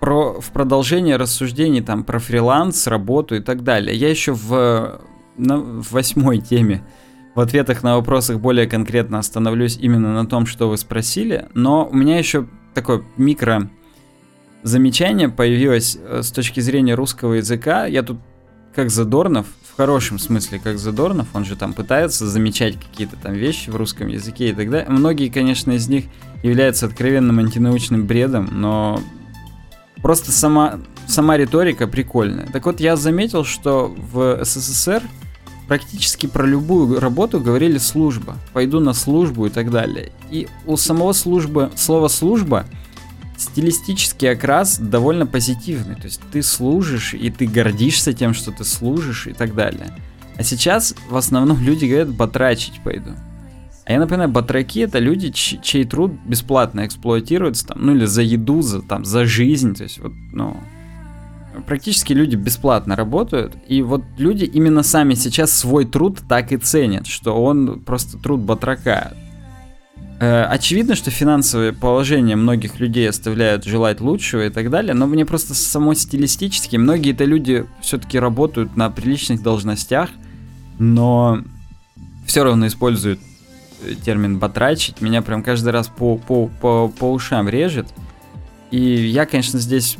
про, 0.00 0.40
в 0.40 0.50
продолжение 0.50 1.16
рассуждений 1.16 1.80
там 1.80 2.02
про 2.02 2.18
фриланс, 2.18 2.86
работу 2.88 3.36
и 3.36 3.40
так 3.40 3.62
далее. 3.62 3.96
Я 3.96 4.10
еще 4.10 4.32
в, 4.32 5.00
на, 5.36 5.58
в 5.58 5.92
восьмой 5.92 6.38
теме 6.38 6.82
в 7.34 7.40
ответах 7.40 7.84
на 7.84 7.96
вопросах 7.96 8.40
более 8.40 8.66
конкретно 8.66 9.18
остановлюсь 9.18 9.78
именно 9.80 10.12
на 10.12 10.26
том, 10.26 10.46
что 10.46 10.68
вы 10.68 10.76
спросили, 10.76 11.48
но 11.54 11.86
у 11.86 11.94
меня 11.94 12.18
еще 12.18 12.48
такое 12.74 13.04
микро 13.16 13.70
замечание 14.64 15.28
появилось 15.28 15.96
э, 16.00 16.22
с 16.22 16.32
точки 16.32 16.58
зрения 16.60 16.94
русского 16.94 17.34
языка. 17.34 17.86
Я 17.86 18.02
тут 18.02 18.18
как 18.74 18.90
Задорнов, 18.90 19.46
в 19.72 19.76
хорошем 19.76 20.18
смысле 20.18 20.58
как 20.58 20.78
Задорнов, 20.78 21.28
он 21.32 21.44
же 21.44 21.56
там 21.56 21.72
пытается 21.72 22.26
замечать 22.26 22.76
какие-то 22.78 23.16
там 23.16 23.34
вещи 23.34 23.70
в 23.70 23.76
русском 23.76 24.08
языке 24.08 24.50
и 24.50 24.52
так 24.52 24.68
далее. 24.68 24.88
Многие, 24.88 25.28
конечно, 25.28 25.72
из 25.72 25.88
них 25.88 26.06
являются 26.42 26.86
откровенным 26.86 27.38
антинаучным 27.38 28.06
бредом, 28.06 28.48
но 28.52 29.00
просто 30.02 30.32
сама, 30.32 30.80
сама 31.06 31.36
риторика 31.36 31.86
прикольная. 31.86 32.46
Так 32.46 32.66
вот, 32.66 32.80
я 32.80 32.96
заметил, 32.96 33.44
что 33.44 33.94
в 34.12 34.44
СССР 34.44 35.02
практически 35.68 36.26
про 36.26 36.46
любую 36.46 36.98
работу 36.98 37.40
говорили 37.40 37.78
служба, 37.78 38.36
пойду 38.52 38.80
на 38.80 38.92
службу 38.92 39.46
и 39.46 39.50
так 39.50 39.70
далее. 39.70 40.12
И 40.30 40.48
у 40.66 40.76
самого 40.76 41.12
службы, 41.12 41.70
слова 41.76 42.08
служба– 42.08 42.66
стилистический 43.40 44.30
окрас 44.30 44.78
довольно 44.78 45.26
позитивный. 45.26 45.96
То 45.96 46.04
есть 46.04 46.20
ты 46.32 46.42
служишь, 46.42 47.14
и 47.14 47.30
ты 47.30 47.46
гордишься 47.46 48.12
тем, 48.12 48.34
что 48.34 48.52
ты 48.52 48.64
служишь 48.64 49.26
и 49.26 49.32
так 49.32 49.54
далее. 49.54 49.94
А 50.36 50.42
сейчас 50.42 50.94
в 51.08 51.16
основном 51.16 51.60
люди 51.62 51.86
говорят 51.86 52.10
«батрачить 52.10 52.80
пойду». 52.84 53.12
А 53.90 53.92
я 53.92 53.98
напоминаю, 53.98 54.30
батраки 54.30 54.82
это 54.82 55.00
люди, 55.00 55.32
чей 55.32 55.84
труд 55.84 56.12
бесплатно 56.24 56.86
эксплуатируется, 56.86 57.66
там, 57.66 57.78
ну 57.84 57.96
или 57.96 58.04
за 58.04 58.22
еду, 58.22 58.62
за, 58.62 58.82
там, 58.82 59.04
за 59.04 59.24
жизнь, 59.24 59.74
то 59.74 59.82
есть 59.82 59.98
вот, 59.98 60.12
ну, 60.30 60.56
практически 61.66 62.12
люди 62.12 62.36
бесплатно 62.36 62.94
работают, 62.94 63.56
и 63.66 63.82
вот 63.82 64.04
люди 64.16 64.44
именно 64.44 64.84
сами 64.84 65.14
сейчас 65.14 65.52
свой 65.52 65.86
труд 65.86 66.20
так 66.28 66.52
и 66.52 66.56
ценят, 66.56 67.08
что 67.08 67.32
он 67.42 67.80
просто 67.80 68.16
труд 68.16 68.38
батрака. 68.38 69.16
Э, 70.20 70.44
очевидно, 70.44 70.94
что 70.94 71.10
финансовое 71.10 71.72
положение 71.72 72.36
многих 72.36 72.78
людей 72.78 73.08
оставляют 73.08 73.64
желать 73.64 74.00
лучшего 74.00 74.46
и 74.46 74.50
так 74.50 74.70
далее, 74.70 74.94
но 74.94 75.08
мне 75.08 75.26
просто 75.26 75.52
само 75.52 75.94
стилистически, 75.94 76.76
многие 76.76 77.10
это 77.10 77.24
люди 77.24 77.66
все-таки 77.80 78.20
работают 78.20 78.76
на 78.76 78.88
приличных 78.88 79.42
должностях, 79.42 80.10
но 80.78 81.40
все 82.24 82.44
равно 82.44 82.68
используют 82.68 83.18
термин 84.04 84.38
«батрачить». 84.38 85.00
Меня 85.00 85.22
прям 85.22 85.42
каждый 85.42 85.70
раз 85.70 85.88
по, 85.88 86.16
по, 86.16 86.48
по, 86.60 86.88
по 86.88 87.12
ушам 87.12 87.48
режет. 87.48 87.86
И 88.70 88.78
я, 88.78 89.26
конечно, 89.26 89.58
здесь 89.58 89.96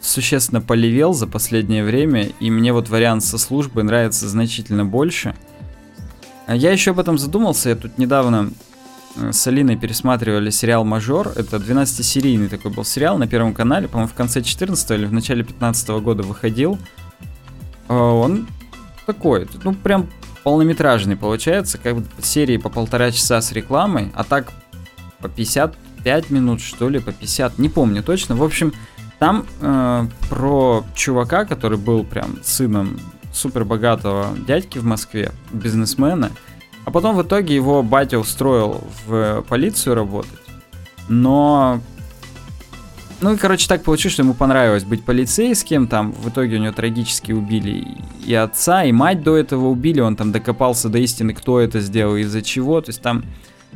существенно 0.00 0.60
полевел 0.60 1.12
за 1.12 1.26
последнее 1.26 1.82
время, 1.84 2.28
и 2.40 2.50
мне 2.50 2.72
вот 2.72 2.88
вариант 2.88 3.24
со 3.24 3.38
службой 3.38 3.84
нравится 3.84 4.28
значительно 4.28 4.84
больше. 4.84 5.34
А 6.46 6.54
я 6.54 6.70
еще 6.70 6.92
об 6.92 7.00
этом 7.00 7.18
задумался, 7.18 7.70
я 7.70 7.76
тут 7.76 7.98
недавно 7.98 8.50
Э, 9.16 9.32
с 9.32 9.46
Алиной 9.46 9.76
пересматривали 9.76 10.50
сериал 10.50 10.84
«Мажор». 10.84 11.32
Это 11.36 11.56
12-серийный 11.56 12.48
такой 12.48 12.70
был 12.70 12.84
сериал 12.84 13.18
на 13.18 13.26
Первом 13.26 13.54
канале. 13.54 13.88
По-моему, 13.88 14.08
в 14.08 14.14
конце 14.14 14.42
14 14.42 14.90
или 14.92 15.06
в 15.06 15.12
начале 15.12 15.42
15 15.42 15.88
года 16.00 16.22
выходил. 16.22 16.78
Э, 17.88 17.94
он 17.94 18.46
такой, 19.06 19.48
ну 19.64 19.74
прям 19.74 20.08
полнометражный 20.46 21.16
получается, 21.16 21.76
как 21.76 21.96
бы 21.96 22.06
серии 22.22 22.56
по 22.56 22.68
полтора 22.68 23.10
часа 23.10 23.40
с 23.40 23.50
рекламой, 23.50 24.12
а 24.14 24.22
так 24.22 24.52
по 25.18 25.28
55 25.28 26.30
минут, 26.30 26.60
что 26.60 26.88
ли, 26.88 27.00
по 27.00 27.10
50, 27.10 27.58
не 27.58 27.68
помню 27.68 28.00
точно. 28.04 28.36
В 28.36 28.44
общем, 28.44 28.72
там 29.18 29.44
э, 29.60 30.06
про 30.30 30.84
чувака, 30.94 31.46
который 31.46 31.78
был 31.78 32.04
прям 32.04 32.38
сыном 32.44 33.00
супер 33.32 33.64
богатого 33.64 34.28
дядьки 34.46 34.78
в 34.78 34.84
Москве, 34.84 35.32
бизнесмена, 35.50 36.30
а 36.84 36.92
потом 36.92 37.16
в 37.16 37.22
итоге 37.24 37.52
его 37.52 37.82
батя 37.82 38.20
устроил 38.20 38.84
в 39.04 39.44
полицию 39.48 39.96
работать. 39.96 40.30
Но... 41.08 41.80
Ну 43.20 43.32
и, 43.32 43.36
короче, 43.36 43.66
так 43.66 43.82
получилось, 43.82 44.12
что 44.12 44.22
ему 44.22 44.34
понравилось 44.34 44.84
быть 44.84 45.02
полицейским. 45.04 45.88
Там 45.88 46.12
в 46.12 46.28
итоге 46.28 46.56
у 46.56 46.60
него 46.60 46.72
трагически 46.72 47.32
убили 47.32 47.96
и 48.24 48.34
отца, 48.34 48.84
и 48.84 48.92
мать 48.92 49.22
до 49.22 49.36
этого 49.36 49.68
убили. 49.68 50.00
Он 50.00 50.16
там 50.16 50.32
докопался 50.32 50.88
до 50.88 50.98
истины, 50.98 51.32
кто 51.32 51.60
это 51.60 51.80
сделал, 51.80 52.16
из-за 52.16 52.42
чего. 52.42 52.80
То 52.80 52.90
есть 52.90 53.00
там 53.00 53.24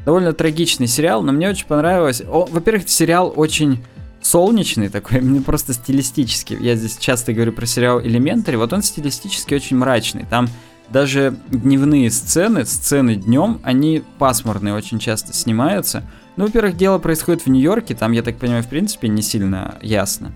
довольно 0.04 0.32
трагичный 0.32 0.86
сериал, 0.86 1.22
но 1.22 1.32
мне 1.32 1.48
очень 1.48 1.66
понравилось. 1.66 2.22
Во-первых, 2.26 2.88
сериал 2.88 3.32
очень 3.34 3.82
солнечный 4.22 4.88
такой, 4.88 5.20
мне 5.22 5.40
просто 5.40 5.72
стилистически. 5.72 6.56
Я 6.60 6.76
здесь 6.76 6.96
часто 6.98 7.32
говорю 7.32 7.52
про 7.52 7.66
сериал 7.66 8.00
Elementary, 8.00 8.56
вот 8.56 8.72
он 8.72 8.82
стилистически 8.82 9.54
очень 9.54 9.76
мрачный. 9.76 10.26
Там 10.28 10.48
даже 10.90 11.36
дневные 11.48 12.10
сцены, 12.10 12.64
сцены 12.66 13.14
днем, 13.14 13.60
они 13.62 14.02
пасмурные 14.18 14.74
очень 14.74 14.98
часто 14.98 15.32
снимаются. 15.32 16.02
Ну, 16.40 16.46
во-первых, 16.46 16.74
дело 16.74 16.96
происходит 16.96 17.42
в 17.42 17.48
Нью-Йорке, 17.48 17.94
там, 17.94 18.12
я 18.12 18.22
так 18.22 18.38
понимаю, 18.38 18.62
в 18.62 18.66
принципе, 18.66 19.08
не 19.08 19.20
сильно 19.20 19.74
ясно. 19.82 20.32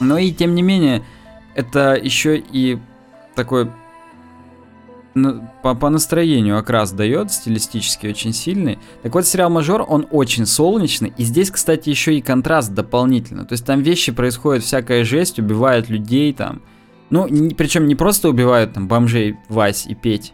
Но 0.00 0.18
и 0.18 0.32
тем 0.32 0.56
не 0.56 0.62
менее, 0.62 1.04
это 1.54 1.94
еще 1.94 2.36
и 2.38 2.80
такой 3.36 3.70
по, 5.62 5.76
по 5.76 5.90
настроению 5.90 6.58
окрас 6.58 6.90
дает, 6.90 7.30
стилистически 7.30 8.08
очень 8.08 8.32
сильный. 8.32 8.80
Так 9.04 9.14
вот, 9.14 9.28
сериал 9.28 9.48
«Мажор», 9.48 9.86
он 9.88 10.08
очень 10.10 10.44
солнечный, 10.44 11.12
и 11.16 11.22
здесь, 11.22 11.52
кстати, 11.52 11.88
еще 11.88 12.18
и 12.18 12.20
контраст 12.20 12.74
дополнительно. 12.74 13.44
То 13.44 13.52
есть 13.52 13.64
там 13.64 13.82
вещи 13.82 14.10
происходят, 14.10 14.64
всякая 14.64 15.04
жесть, 15.04 15.38
убивают 15.38 15.88
людей 15.88 16.32
там. 16.32 16.62
Ну, 17.10 17.28
не, 17.28 17.54
причем 17.54 17.86
не 17.86 17.94
просто 17.94 18.28
убивают 18.28 18.72
там 18.72 18.88
бомжей 18.88 19.36
Вась 19.48 19.86
и 19.86 19.94
Петь, 19.94 20.32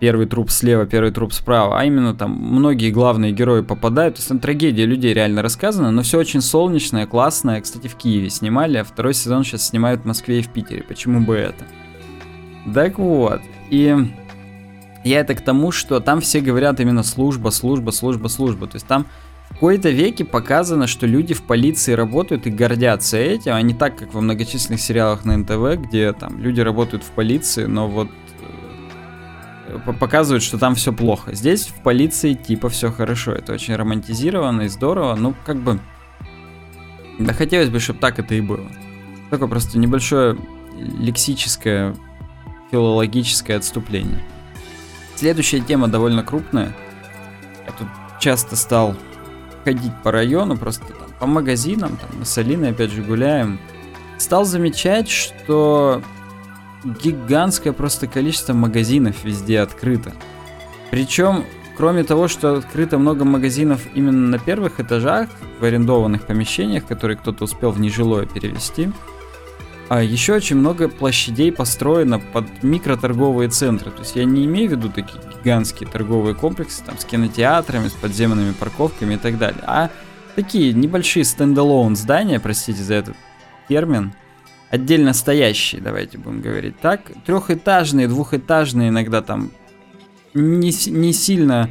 первый 0.00 0.26
труп 0.26 0.50
слева, 0.50 0.86
первый 0.86 1.12
труп 1.12 1.32
справа, 1.32 1.78
а 1.78 1.84
именно 1.84 2.14
там 2.14 2.32
многие 2.32 2.90
главные 2.90 3.32
герои 3.32 3.60
попадают. 3.60 4.16
То 4.16 4.20
есть 4.20 4.28
там 4.28 4.38
трагедия 4.40 4.86
людей 4.86 5.12
реально 5.12 5.42
рассказана, 5.42 5.90
но 5.90 6.02
все 6.02 6.18
очень 6.18 6.40
солнечное, 6.40 7.06
классное. 7.06 7.60
Кстати, 7.60 7.86
в 7.86 7.94
Киеве 7.94 8.30
снимали, 8.30 8.78
а 8.78 8.84
второй 8.84 9.14
сезон 9.14 9.44
сейчас 9.44 9.68
снимают 9.68 10.02
в 10.02 10.06
Москве 10.06 10.40
и 10.40 10.42
в 10.42 10.48
Питере. 10.48 10.82
Почему 10.82 11.20
бы 11.20 11.36
это? 11.36 11.64
Так 12.74 12.98
вот, 12.98 13.42
и 13.68 13.94
я 15.04 15.20
это 15.20 15.34
к 15.34 15.42
тому, 15.42 15.70
что 15.70 16.00
там 16.00 16.20
все 16.20 16.40
говорят 16.40 16.80
именно 16.80 17.02
служба, 17.02 17.50
служба, 17.50 17.90
служба, 17.90 18.28
служба. 18.28 18.66
То 18.66 18.76
есть 18.76 18.86
там 18.86 19.06
в 19.50 19.54
какой-то 19.54 19.90
веке 19.90 20.24
показано, 20.24 20.86
что 20.86 21.06
люди 21.06 21.34
в 21.34 21.42
полиции 21.42 21.92
работают 21.92 22.46
и 22.46 22.50
гордятся 22.50 23.18
этим, 23.18 23.52
а 23.52 23.60
не 23.60 23.74
так, 23.74 23.96
как 23.96 24.14
во 24.14 24.20
многочисленных 24.20 24.80
сериалах 24.80 25.24
на 25.24 25.36
НТВ, 25.36 25.82
где 25.82 26.12
там 26.12 26.40
люди 26.40 26.60
работают 26.60 27.02
в 27.02 27.10
полиции, 27.10 27.64
но 27.64 27.88
вот 27.88 28.08
показывают, 29.98 30.42
что 30.42 30.58
там 30.58 30.74
все 30.74 30.92
плохо. 30.92 31.34
Здесь 31.34 31.66
в 31.66 31.82
полиции 31.82 32.34
типа 32.34 32.68
все 32.68 32.90
хорошо. 32.90 33.32
Это 33.32 33.52
очень 33.52 33.74
романтизировано 33.74 34.62
и 34.62 34.68
здорово. 34.68 35.14
Ну, 35.14 35.34
как 35.44 35.56
бы... 35.58 35.80
Да 37.18 37.32
хотелось 37.34 37.68
бы, 37.68 37.80
чтобы 37.80 37.98
так 37.98 38.18
это 38.18 38.34
и 38.34 38.40
было. 38.40 38.66
Такое 39.30 39.48
просто 39.48 39.78
небольшое 39.78 40.36
лексическое 40.76 41.94
филологическое 42.70 43.56
отступление. 43.56 44.22
Следующая 45.16 45.60
тема 45.60 45.88
довольно 45.88 46.22
крупная. 46.22 46.72
Я 47.66 47.72
тут 47.72 47.88
часто 48.20 48.56
стал 48.56 48.96
ходить 49.64 49.92
по 50.02 50.10
району, 50.10 50.56
просто 50.56 50.86
там, 50.86 51.10
по 51.18 51.26
магазинам, 51.26 51.96
там, 51.96 52.10
мы 52.18 52.24
с 52.24 52.38
Алиной 52.38 52.70
опять 52.70 52.90
же 52.90 53.02
гуляем. 53.02 53.58
Стал 54.18 54.44
замечать, 54.44 55.08
что 55.08 56.02
гигантское 56.84 57.72
просто 57.72 58.06
количество 58.06 58.52
магазинов 58.52 59.24
везде 59.24 59.60
открыто. 59.60 60.12
Причем, 60.90 61.44
кроме 61.76 62.04
того, 62.04 62.28
что 62.28 62.56
открыто 62.56 62.98
много 62.98 63.24
магазинов 63.24 63.82
именно 63.94 64.28
на 64.28 64.38
первых 64.38 64.80
этажах, 64.80 65.28
в 65.60 65.64
арендованных 65.64 66.26
помещениях, 66.26 66.86
которые 66.86 67.16
кто-то 67.16 67.44
успел 67.44 67.70
в 67.70 67.80
нежилое 67.80 68.26
перевести, 68.26 68.90
а 69.88 70.02
еще 70.02 70.34
очень 70.34 70.56
много 70.56 70.88
площадей 70.88 71.50
построено 71.50 72.20
под 72.20 72.62
микроторговые 72.62 73.48
центры. 73.48 73.90
То 73.90 74.00
есть 74.00 74.14
я 74.14 74.24
не 74.24 74.44
имею 74.44 74.68
в 74.68 74.72
виду 74.72 74.88
такие 74.88 75.20
гигантские 75.42 75.88
торговые 75.88 76.34
комплексы 76.34 76.82
там 76.84 76.96
с 76.96 77.04
кинотеатрами, 77.04 77.88
с 77.88 77.92
подземными 77.92 78.52
парковками 78.52 79.14
и 79.14 79.16
так 79.16 79.36
далее, 79.36 79.62
а 79.66 79.90
такие 80.36 80.72
небольшие 80.72 81.24
стендалон 81.24 81.96
здания, 81.96 82.38
простите 82.38 82.82
за 82.82 82.94
этот 82.94 83.16
термин, 83.68 84.12
отдельно 84.70 85.12
стоящие, 85.12 85.80
давайте 85.80 86.18
будем 86.18 86.40
говорить 86.40 86.78
так, 86.80 87.02
трехэтажные, 87.26 88.08
двухэтажные 88.08 88.88
иногда 88.88 89.20
там 89.20 89.50
не, 90.32 90.72
не 90.90 91.12
сильно 91.12 91.70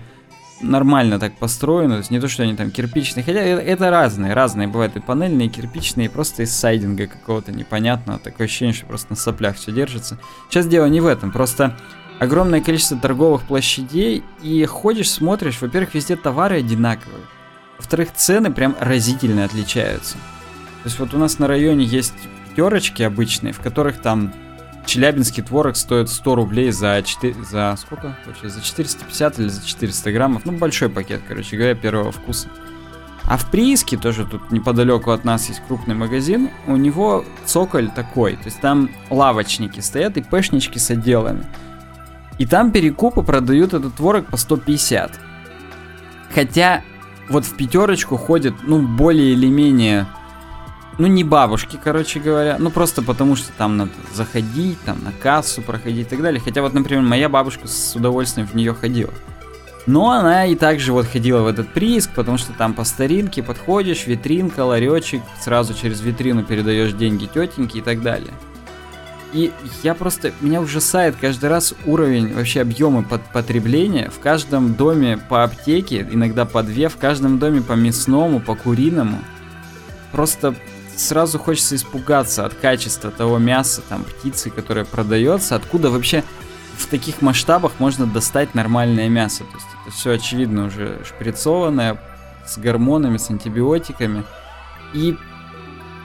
нормально 0.62 1.20
так 1.20 1.38
построено, 1.38 1.94
то 1.94 2.00
есть 2.00 2.12
не 2.12 2.20
то, 2.20 2.28
что 2.28 2.44
они 2.44 2.56
там 2.56 2.70
кирпичные, 2.72 3.24
хотя 3.24 3.40
это 3.40 3.90
разные, 3.90 4.34
разные 4.34 4.68
бывают 4.68 4.98
и 4.98 5.00
панельные, 5.00 5.48
и 5.48 5.50
кирпичные, 5.50 6.08
и 6.08 6.10
просто 6.10 6.44
из 6.44 6.54
сайдинга 6.54 7.08
какого-то 7.08 7.54
непонятного, 7.54 8.20
такое 8.20 8.46
ощущение, 8.46 8.74
что 8.74 8.86
просто 8.86 9.08
на 9.12 9.16
соплях 9.16 9.56
все 9.56 9.72
держится. 9.72 10.20
Сейчас 10.50 10.68
дело 10.68 10.88
не 10.88 11.00
в 11.00 11.08
этом, 11.08 11.32
просто 11.32 11.78
огромное 12.20 12.60
количество 12.60 12.98
торговых 12.98 13.44
площадей, 13.44 14.24
и 14.44 14.66
ходишь, 14.66 15.10
смотришь, 15.10 15.62
во-первых, 15.62 15.94
везде 15.94 16.18
товары 16.18 16.58
одинаковые, 16.58 17.24
во-вторых, 17.78 18.10
цены 18.14 18.52
прям 18.52 18.76
разительно 18.82 19.46
отличаются. 19.46 20.16
То 20.16 20.86
есть 20.86 21.00
вот 21.00 21.14
у 21.14 21.18
нас 21.18 21.40
на 21.40 21.48
районе 21.48 21.86
есть 21.86 22.14
пятерочки 22.50 23.04
обычные, 23.04 23.54
в 23.54 23.60
которых 23.60 24.02
там 24.02 24.34
Челябинский 24.86 25.44
творог 25.44 25.76
стоит 25.76 26.10
100 26.10 26.36
рублей 26.36 26.72
за 26.72 27.02
4... 27.04 27.36
За 27.44 27.76
сколько? 27.80 28.18
Вообще, 28.26 28.50
за 28.50 28.62
450 28.62 29.40
или 29.40 29.48
за 29.48 29.66
400 29.66 30.12
граммов? 30.12 30.46
Ну, 30.46 30.54
большой 30.54 30.90
пакет, 30.90 31.22
короче 31.28 31.58
говоря, 31.58 31.76
первого 31.76 32.12
вкуса. 32.12 32.48
А 33.26 33.38
в 33.38 33.52
прииске, 33.52 33.98
тоже 33.98 34.26
тут 34.26 34.52
неподалеку 34.52 35.12
от 35.12 35.24
нас 35.24 35.50
есть 35.50 35.62
крупный 35.68 35.94
магазин, 35.94 36.50
у 36.66 36.76
него 36.76 37.24
цоколь 37.46 37.90
такой, 37.90 38.34
то 38.38 38.46
есть 38.46 38.60
там 38.60 38.90
лавочники 39.12 39.82
стоят 39.82 40.18
и 40.18 40.24
пешнички 40.24 40.80
с 40.80 40.90
отделами. 40.90 41.46
И 42.40 42.48
там 42.48 42.72
перекупы 42.72 43.22
продают 43.22 43.76
этот 43.76 43.94
творог 43.96 44.26
по 44.26 44.38
150. 44.38 45.20
Хотя 46.34 46.82
вот 47.30 47.46
в 47.46 47.56
пятерочку 47.56 48.18
ходит, 48.18 48.56
ну, 48.64 48.82
более 48.82 49.34
или 49.34 49.48
менее 49.48 50.08
ну 51.00 51.08
не 51.08 51.24
бабушки, 51.24 51.80
короче 51.82 52.20
говоря, 52.20 52.58
ну 52.60 52.70
просто 52.70 53.02
потому 53.02 53.38
что 53.38 53.52
там 53.54 53.78
надо 53.78 53.92
заходить, 54.14 54.80
там 54.82 55.02
на 55.04 55.14
кассу 55.14 55.62
проходить 55.62 56.08
и 56.08 56.10
так 56.10 56.22
далее. 56.22 56.42
Хотя 56.44 56.62
вот, 56.62 56.74
например, 56.74 57.04
моя 57.04 57.30
бабушка 57.30 57.68
с 57.68 57.96
удовольствием 57.96 58.46
в 58.46 58.54
нее 58.54 58.74
ходила. 58.74 59.14
Но 59.88 60.12
она 60.12 60.46
и 60.46 60.56
также 60.56 60.92
вот 60.92 61.08
ходила 61.08 61.42
в 61.42 61.48
этот 61.48 61.70
прииск, 61.70 62.12
потому 62.14 62.38
что 62.38 62.52
там 62.52 62.74
по 62.74 62.84
старинке 62.84 63.42
подходишь, 63.42 64.08
витринка, 64.08 64.66
ларечек, 64.66 65.22
сразу 65.42 65.74
через 65.74 66.02
витрину 66.02 66.44
передаешь 66.44 66.92
деньги 66.92 67.26
тетеньке 67.26 67.80
и 67.80 67.82
так 67.82 68.02
далее. 68.02 68.34
И 69.32 69.54
я 69.84 69.94
просто, 69.94 70.34
меня 70.42 70.60
ужасает 70.60 71.16
каждый 71.16 71.50
раз 71.50 71.74
уровень 71.86 72.34
вообще 72.34 72.62
объема 72.62 73.04
под 73.04 73.22
потребления. 73.32 74.10
В 74.10 74.20
каждом 74.20 74.74
доме 74.74 75.18
по 75.18 75.44
аптеке, 75.44 76.06
иногда 76.12 76.44
по 76.46 76.62
две, 76.62 76.90
в 76.90 76.98
каждом 76.98 77.40
доме 77.40 77.62
по 77.62 77.74
мясному, 77.74 78.42
по 78.42 78.56
куриному. 78.56 79.20
Просто 80.12 80.56
сразу 81.00 81.40
хочется 81.40 81.76
испугаться 81.76 82.46
от 82.46 82.54
качества 82.54 83.12
того 83.12 83.38
мяса, 83.38 83.82
там, 83.88 84.04
птицы, 84.04 84.50
которое 84.50 84.86
продается, 84.86 85.56
откуда 85.56 85.90
вообще 85.90 86.24
в 86.78 86.88
таких 86.88 87.22
масштабах 87.22 87.74
можно 87.80 88.06
достать 88.06 88.56
нормальное 88.56 89.10
мясо. 89.10 89.44
То 89.44 89.56
есть 89.56 89.68
это 89.82 89.96
все 89.96 90.12
очевидно 90.12 90.66
уже 90.66 91.02
шприцованное, 91.06 92.02
с 92.46 92.58
гормонами, 92.58 93.18
с 93.18 93.30
антибиотиками. 93.30 94.24
И 94.94 95.16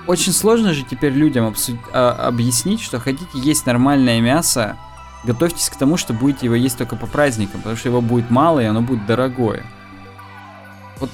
очень 0.06 0.32
сложно 0.32 0.74
же 0.74 0.84
теперь 0.84 1.12
людям 1.12 1.46
обсуд... 1.46 1.76
а, 1.92 2.26
объяснить, 2.28 2.80
что 2.80 2.98
хотите 2.98 3.30
есть 3.34 3.66
нормальное 3.66 4.20
мясо, 4.20 4.76
готовьтесь 5.24 5.70
к 5.70 5.76
тому, 5.76 5.96
что 5.96 6.12
будете 6.12 6.46
его 6.46 6.54
есть 6.54 6.76
только 6.76 6.96
по 6.96 7.06
праздникам, 7.06 7.60
потому 7.60 7.76
что 7.76 7.88
его 7.88 8.00
будет 8.00 8.30
мало 8.30 8.60
и 8.60 8.64
оно 8.64 8.82
будет 8.82 9.06
дорогое 9.06 9.64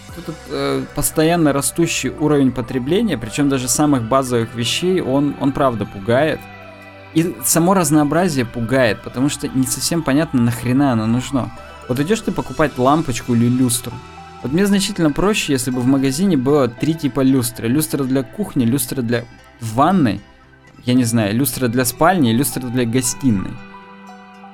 вот 0.09 0.19
этот 0.19 0.37
э, 0.49 0.85
постоянно 0.95 1.53
растущий 1.53 2.11
уровень 2.11 2.53
потребления, 2.53 3.19
причем 3.19 3.49
даже 3.49 3.69
самых 3.69 4.03
базовых 4.03 4.55
вещей, 4.55 5.01
он, 5.01 5.35
он 5.41 5.53
правда 5.53 5.87
пугает. 5.87 6.41
И 7.15 7.35
само 7.45 7.75
разнообразие 7.75 8.45
пугает, 8.45 9.03
потому 9.03 9.29
что 9.29 9.49
не 9.49 9.67
совсем 9.67 10.03
понятно, 10.03 10.41
нахрена 10.43 10.93
оно 10.93 11.07
нужно. 11.07 11.51
Вот 11.89 11.99
идешь 11.99 12.21
ты 12.21 12.31
покупать 12.31 12.79
лампочку 12.79 13.35
или 13.35 13.49
люстру. 13.49 13.93
Вот 14.43 14.53
мне 14.53 14.65
значительно 14.67 15.11
проще, 15.11 15.53
если 15.53 15.71
бы 15.71 15.81
в 15.81 15.87
магазине 15.87 16.37
было 16.37 16.69
три 16.69 16.95
типа 16.95 17.21
люстры. 17.21 17.69
Люстра 17.69 18.05
для 18.05 18.23
кухни, 18.23 18.65
люстра 18.65 19.03
для 19.03 19.25
ванной, 19.61 20.21
я 20.85 20.95
не 20.95 21.05
знаю, 21.05 21.35
люстра 21.35 21.69
для 21.69 21.85
спальни 21.85 22.33
люстра 22.33 22.63
для 22.63 22.87
гостиной. 22.87 23.53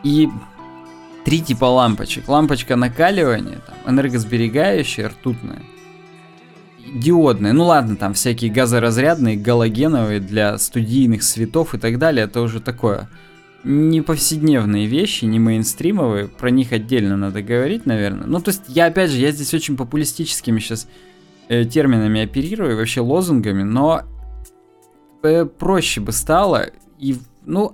И 0.03 0.29
три 1.27 1.41
типа 1.41 1.65
лампочек. 1.65 2.29
Лампочка 2.29 2.77
накаливания, 2.77 3.59
там, 3.67 3.95
энергосберегающая, 3.95 5.09
ртутная. 5.09 5.61
Диодные, 6.95 7.53
ну 7.53 7.65
ладно, 7.65 7.97
там 7.97 8.15
всякие 8.15 8.53
газоразрядные, 8.53 9.37
галогеновые 9.37 10.21
для 10.21 10.57
студийных 10.57 11.25
светов 11.25 11.75
и 11.75 11.79
так 11.79 11.99
далее, 11.99 12.27
это 12.27 12.41
уже 12.41 12.61
такое 12.61 13.09
не 13.65 14.01
повседневные 14.01 14.87
вещи, 14.87 15.25
не 15.25 15.41
мейнстримовые, 15.41 16.29
про 16.29 16.51
них 16.51 16.71
отдельно 16.71 17.17
надо 17.17 17.43
говорить, 17.43 17.85
наверное. 17.85 18.29
Ну, 18.29 18.41
то 18.41 18.53
есть, 18.53 18.63
я, 18.69 18.87
опять 18.87 19.11
же, 19.11 19.19
я 19.19 19.33
здесь 19.33 19.53
очень 19.53 19.77
популистическими 19.77 20.61
сейчас 20.61 20.87
э, 21.49 21.65
терминами 21.65 22.23
оперирую, 22.23 22.77
вообще 22.77 23.01
лозунгами, 23.01 23.65
но 23.65 24.03
э, 25.25 25.45
проще 25.47 26.01
бы 26.01 26.13
стало, 26.13 26.67
и, 27.01 27.17
ну, 27.45 27.73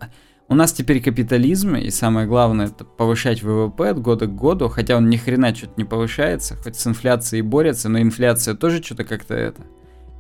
у 0.49 0.55
нас 0.55 0.73
теперь 0.73 1.03
капитализм, 1.03 1.77
и 1.77 1.91
самое 1.91 2.27
главное 2.27 2.67
это 2.67 2.85
повышать 2.85 3.43
ВВП 3.43 3.91
от 3.91 4.01
года 4.01 4.27
к 4.27 4.35
году, 4.35 4.69
хотя 4.69 4.97
он 4.97 5.09
ни 5.09 5.17
хрена 5.17 5.55
что-то 5.55 5.75
не 5.77 5.85
повышается, 5.85 6.57
хоть 6.57 6.77
с 6.77 6.87
инфляцией 6.87 7.43
борется, 7.43 7.89
но 7.89 8.01
инфляция 8.01 8.55
тоже 8.55 8.83
что-то 8.83 9.05
как-то 9.05 9.35
это 9.35 9.63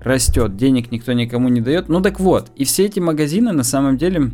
растет, 0.00 0.56
денег 0.56 0.90
никто 0.90 1.12
никому 1.12 1.48
не 1.48 1.60
дает. 1.60 1.88
Ну 1.88 2.00
так 2.00 2.18
вот, 2.18 2.50
и 2.56 2.64
все 2.64 2.86
эти 2.86 2.98
магазины 2.98 3.52
на 3.52 3.62
самом 3.62 3.96
деле 3.96 4.32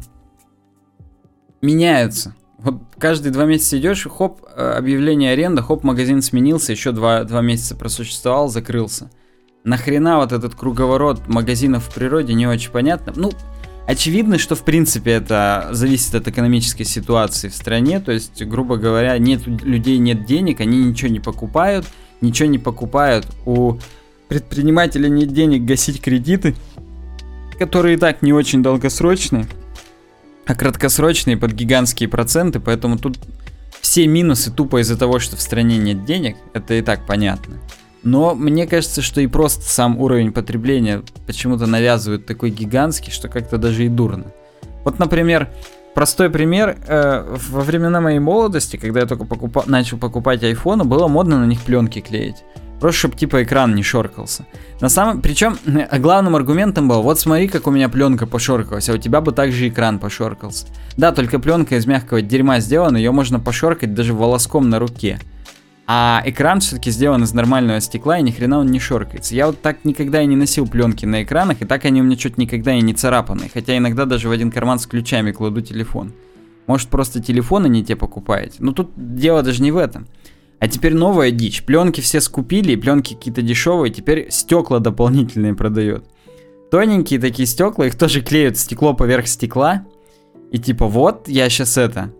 меняются. 1.60 2.34
Вот 2.58 2.82
каждые 2.98 3.32
два 3.32 3.44
месяца 3.44 3.78
идешь, 3.78 4.06
хоп, 4.10 4.42
э, 4.56 4.72
объявление 4.76 5.32
аренда, 5.32 5.62
хоп, 5.62 5.84
магазин 5.84 6.22
сменился, 6.22 6.72
еще 6.72 6.92
два, 6.92 7.24
два 7.24 7.40
месяца 7.40 7.76
просуществовал, 7.76 8.48
закрылся. 8.48 9.10
Нахрена 9.64 10.18
вот 10.18 10.32
этот 10.32 10.54
круговорот 10.54 11.28
магазинов 11.28 11.84
в 11.84 11.94
природе 11.94 12.34
не 12.34 12.46
очень 12.46 12.72
понятно. 12.72 13.12
Ну, 13.14 13.30
Очевидно, 13.88 14.36
что 14.36 14.54
в 14.54 14.64
принципе 14.64 15.12
это 15.12 15.70
зависит 15.70 16.14
от 16.14 16.28
экономической 16.28 16.84
ситуации 16.84 17.48
в 17.48 17.54
стране, 17.54 18.00
то 18.00 18.12
есть, 18.12 18.44
грубо 18.44 18.76
говоря, 18.76 19.16
нет 19.16 19.46
людей, 19.46 19.96
нет 19.96 20.26
денег, 20.26 20.60
они 20.60 20.84
ничего 20.84 21.10
не 21.10 21.20
покупают, 21.20 21.86
ничего 22.20 22.50
не 22.50 22.58
покупают, 22.58 23.26
у 23.46 23.78
предпринимателя 24.28 25.08
нет 25.08 25.32
денег 25.32 25.64
гасить 25.64 26.02
кредиты, 26.02 26.54
которые 27.58 27.96
и 27.96 27.98
так 27.98 28.20
не 28.20 28.34
очень 28.34 28.62
долгосрочные, 28.62 29.46
а 30.44 30.54
краткосрочные 30.54 31.38
под 31.38 31.52
гигантские 31.52 32.10
проценты, 32.10 32.60
поэтому 32.60 32.98
тут 32.98 33.18
все 33.80 34.06
минусы 34.06 34.52
тупо 34.52 34.82
из-за 34.82 34.98
того, 34.98 35.18
что 35.18 35.36
в 35.36 35.40
стране 35.40 35.78
нет 35.78 36.04
денег, 36.04 36.36
это 36.52 36.74
и 36.74 36.82
так 36.82 37.06
понятно. 37.06 37.56
Но 38.02 38.34
мне 38.34 38.66
кажется, 38.66 39.02
что 39.02 39.20
и 39.20 39.26
просто 39.26 39.64
сам 39.64 39.98
уровень 39.98 40.32
потребления 40.32 41.02
почему-то 41.26 41.66
навязывают 41.66 42.26
такой 42.26 42.50
гигантский, 42.50 43.12
что 43.12 43.28
как-то 43.28 43.58
даже 43.58 43.84
и 43.84 43.88
дурно. 43.88 44.26
Вот, 44.84 44.98
например, 44.98 45.48
простой 45.94 46.30
пример. 46.30 46.78
Э, 46.86 47.24
во 47.50 47.60
времена 47.60 48.00
моей 48.00 48.20
молодости, 48.20 48.76
когда 48.76 49.00
я 49.00 49.06
только 49.06 49.24
покупал, 49.24 49.64
начал 49.66 49.98
покупать 49.98 50.42
айфоны, 50.44 50.84
было 50.84 51.08
модно 51.08 51.40
на 51.40 51.44
них 51.44 51.60
пленки 51.62 52.00
клеить. 52.00 52.44
Просто 52.80 52.98
чтобы 53.00 53.16
типа 53.16 53.42
экран 53.42 53.74
не 53.74 53.82
шоркался. 53.82 54.46
На 54.80 54.88
самом... 54.88 55.20
Причем 55.20 55.58
главным 55.98 56.36
аргументом 56.36 56.88
был, 56.88 57.02
вот 57.02 57.18
смотри, 57.18 57.48
как 57.48 57.66
у 57.66 57.70
меня 57.70 57.88
пленка 57.88 58.26
пошоркалась, 58.26 58.88
а 58.88 58.94
у 58.94 58.98
тебя 58.98 59.20
бы 59.20 59.32
также 59.32 59.68
экран 59.68 59.98
пошоркался. 59.98 60.66
Да, 60.96 61.10
только 61.12 61.40
пленка 61.40 61.76
из 61.76 61.86
мягкого 61.86 62.22
дерьма 62.22 62.60
сделана, 62.60 62.96
ее 62.96 63.10
можно 63.10 63.40
пошоркать 63.40 63.94
даже 63.94 64.14
волоском 64.14 64.70
на 64.70 64.78
руке. 64.78 65.18
А 65.90 66.22
экран 66.26 66.60
все-таки 66.60 66.90
сделан 66.90 67.22
из 67.24 67.32
нормального 67.32 67.80
стекла, 67.80 68.18
и 68.18 68.22
ни 68.22 68.30
хрена 68.30 68.58
он 68.58 68.66
не 68.66 68.78
шоркается. 68.78 69.34
Я 69.34 69.46
вот 69.46 69.62
так 69.62 69.86
никогда 69.86 70.20
и 70.20 70.26
не 70.26 70.36
носил 70.36 70.68
пленки 70.68 71.06
на 71.06 71.22
экранах, 71.22 71.62
и 71.62 71.64
так 71.64 71.86
они 71.86 72.02
у 72.02 72.04
меня 72.04 72.16
чуть 72.16 72.36
никогда 72.36 72.74
и 72.74 72.82
не 72.82 72.92
царапаны. 72.92 73.50
Хотя 73.52 73.74
иногда 73.74 74.04
даже 74.04 74.28
в 74.28 74.30
один 74.30 74.50
карман 74.50 74.78
с 74.78 74.86
ключами 74.86 75.32
кладу 75.32 75.62
телефон. 75.62 76.12
Может, 76.66 76.88
просто 76.90 77.22
телефоны 77.22 77.68
не 77.68 77.82
те 77.82 77.96
покупаете? 77.96 78.56
Но 78.58 78.72
тут 78.72 78.90
дело 78.96 79.42
даже 79.42 79.62
не 79.62 79.72
в 79.72 79.78
этом. 79.78 80.06
А 80.58 80.68
теперь 80.68 80.92
новая 80.92 81.30
дичь. 81.30 81.62
Пленки 81.62 82.02
все 82.02 82.20
скупили, 82.20 82.76
пленки 82.76 83.14
какие-то 83.14 83.40
дешевые, 83.40 83.90
теперь 83.90 84.30
стекла 84.30 84.80
дополнительные 84.80 85.54
продают. 85.54 86.04
Тоненькие 86.70 87.18
такие 87.18 87.46
стекла, 87.46 87.86
их 87.86 87.96
тоже 87.96 88.20
клеют 88.20 88.58
стекло 88.58 88.92
поверх 88.92 89.26
стекла. 89.26 89.86
И 90.52 90.58
типа, 90.58 90.86
вот, 90.86 91.28
я 91.28 91.48
сейчас 91.48 91.78
это, 91.78 92.12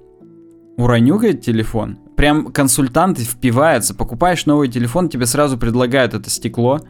уроню, 0.79 1.19
говорит, 1.19 1.43
телефон, 1.43 1.99
прям 2.17 2.47
консультант 2.53 3.19
впивается, 3.19 3.95
покупаешь 3.95 4.47
новый 4.47 4.69
телефон, 4.69 5.09
тебе 5.09 5.27
сразу 5.27 5.59
предлагают 5.59 6.15
это 6.15 6.31
стекло. 6.31 6.81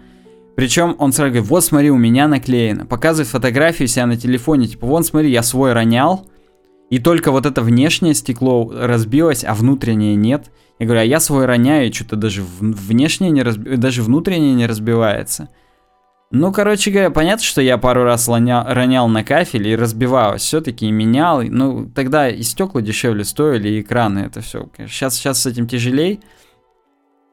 Причем 0.55 0.95
он 0.99 1.13
сразу 1.13 1.33
говорит, 1.33 1.49
вот 1.49 1.65
смотри, 1.65 1.91
у 1.91 1.97
меня 1.97 2.29
наклеено. 2.29 2.85
Показывает 2.85 3.29
фотографию 3.29 3.89
себя 3.89 4.07
на 4.07 4.17
телефоне, 4.17 4.67
типа, 4.67 4.87
вон 4.87 5.05
смотри, 5.05 5.31
я 5.31 5.43
свой 5.43 5.73
ронял, 5.73 6.27
и 6.91 6.99
только 6.99 7.31
вот 7.31 7.47
это 7.47 7.63
внешнее 7.63 8.15
стекло 8.15 8.71
разбилось, 8.75 9.45
а 9.45 9.55
внутреннее 9.55 10.17
нет. 10.17 10.51
Я 10.79 10.87
говорю, 10.87 11.03
а 11.03 11.05
я 11.05 11.21
свой 11.21 11.47
роняю, 11.47 11.89
и 11.89 11.93
что-то 11.93 12.17
даже 12.17 12.43
внешнее 12.61 13.31
не 13.31 13.43
разби... 13.43 13.77
даже 13.77 14.03
внутреннее 14.03 14.55
не 14.55 14.67
разбивается. 14.67 15.49
Ну, 16.31 16.53
короче 16.53 16.91
говоря, 16.91 17.11
понятно, 17.11 17.43
что 17.43 17.63
я 17.63 17.79
пару 17.79 18.05
раз 18.05 18.29
ронял, 18.29 18.65
ронял 18.67 19.09
на 19.09 19.25
кафель 19.25 19.67
и 19.67 19.77
разбивалось 19.77 20.43
все-таки, 20.43 20.87
и 20.87 20.91
менял. 20.91 21.41
Ну, 21.43 21.91
тогда 21.91 22.29
и 22.29 22.43
стекла 22.43 22.83
дешевле 22.83 23.25
стоили, 23.25 23.69
и 23.69 23.81
экраны, 23.81 24.21
это 24.21 24.43
все. 24.43 24.69
Сейчас, 24.77 25.15
сейчас 25.17 25.41
с 25.41 25.47
этим 25.47 25.67
тяжелей. 25.67 26.21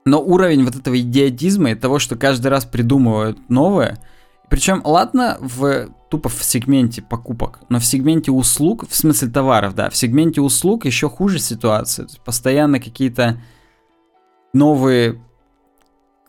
Но 0.05 0.21
уровень 0.21 0.63
вот 0.63 0.75
этого 0.75 0.97
идиотизма 0.97 1.71
и 1.71 1.75
того, 1.75 1.99
что 1.99 2.15
каждый 2.15 2.47
раз 2.47 2.63
придумывают 2.63 3.49
новое, 3.49 3.97
причем, 4.49 4.81
ладно, 4.85 5.37
в 5.41 5.89
тупо 6.09 6.29
в 6.29 6.43
сегменте 6.43 7.01
покупок, 7.01 7.61
но 7.69 7.79
в 7.79 7.85
сегменте 7.85 8.31
услуг, 8.31 8.87
в 8.87 8.95
смысле 8.95 9.29
товаров, 9.29 9.73
да, 9.73 9.89
в 9.89 9.97
сегменте 9.97 10.39
услуг 10.39 10.85
еще 10.85 11.09
хуже 11.09 11.39
ситуация. 11.39 12.07
Постоянно 12.23 12.79
какие-то 12.79 13.41
новые 14.53 15.19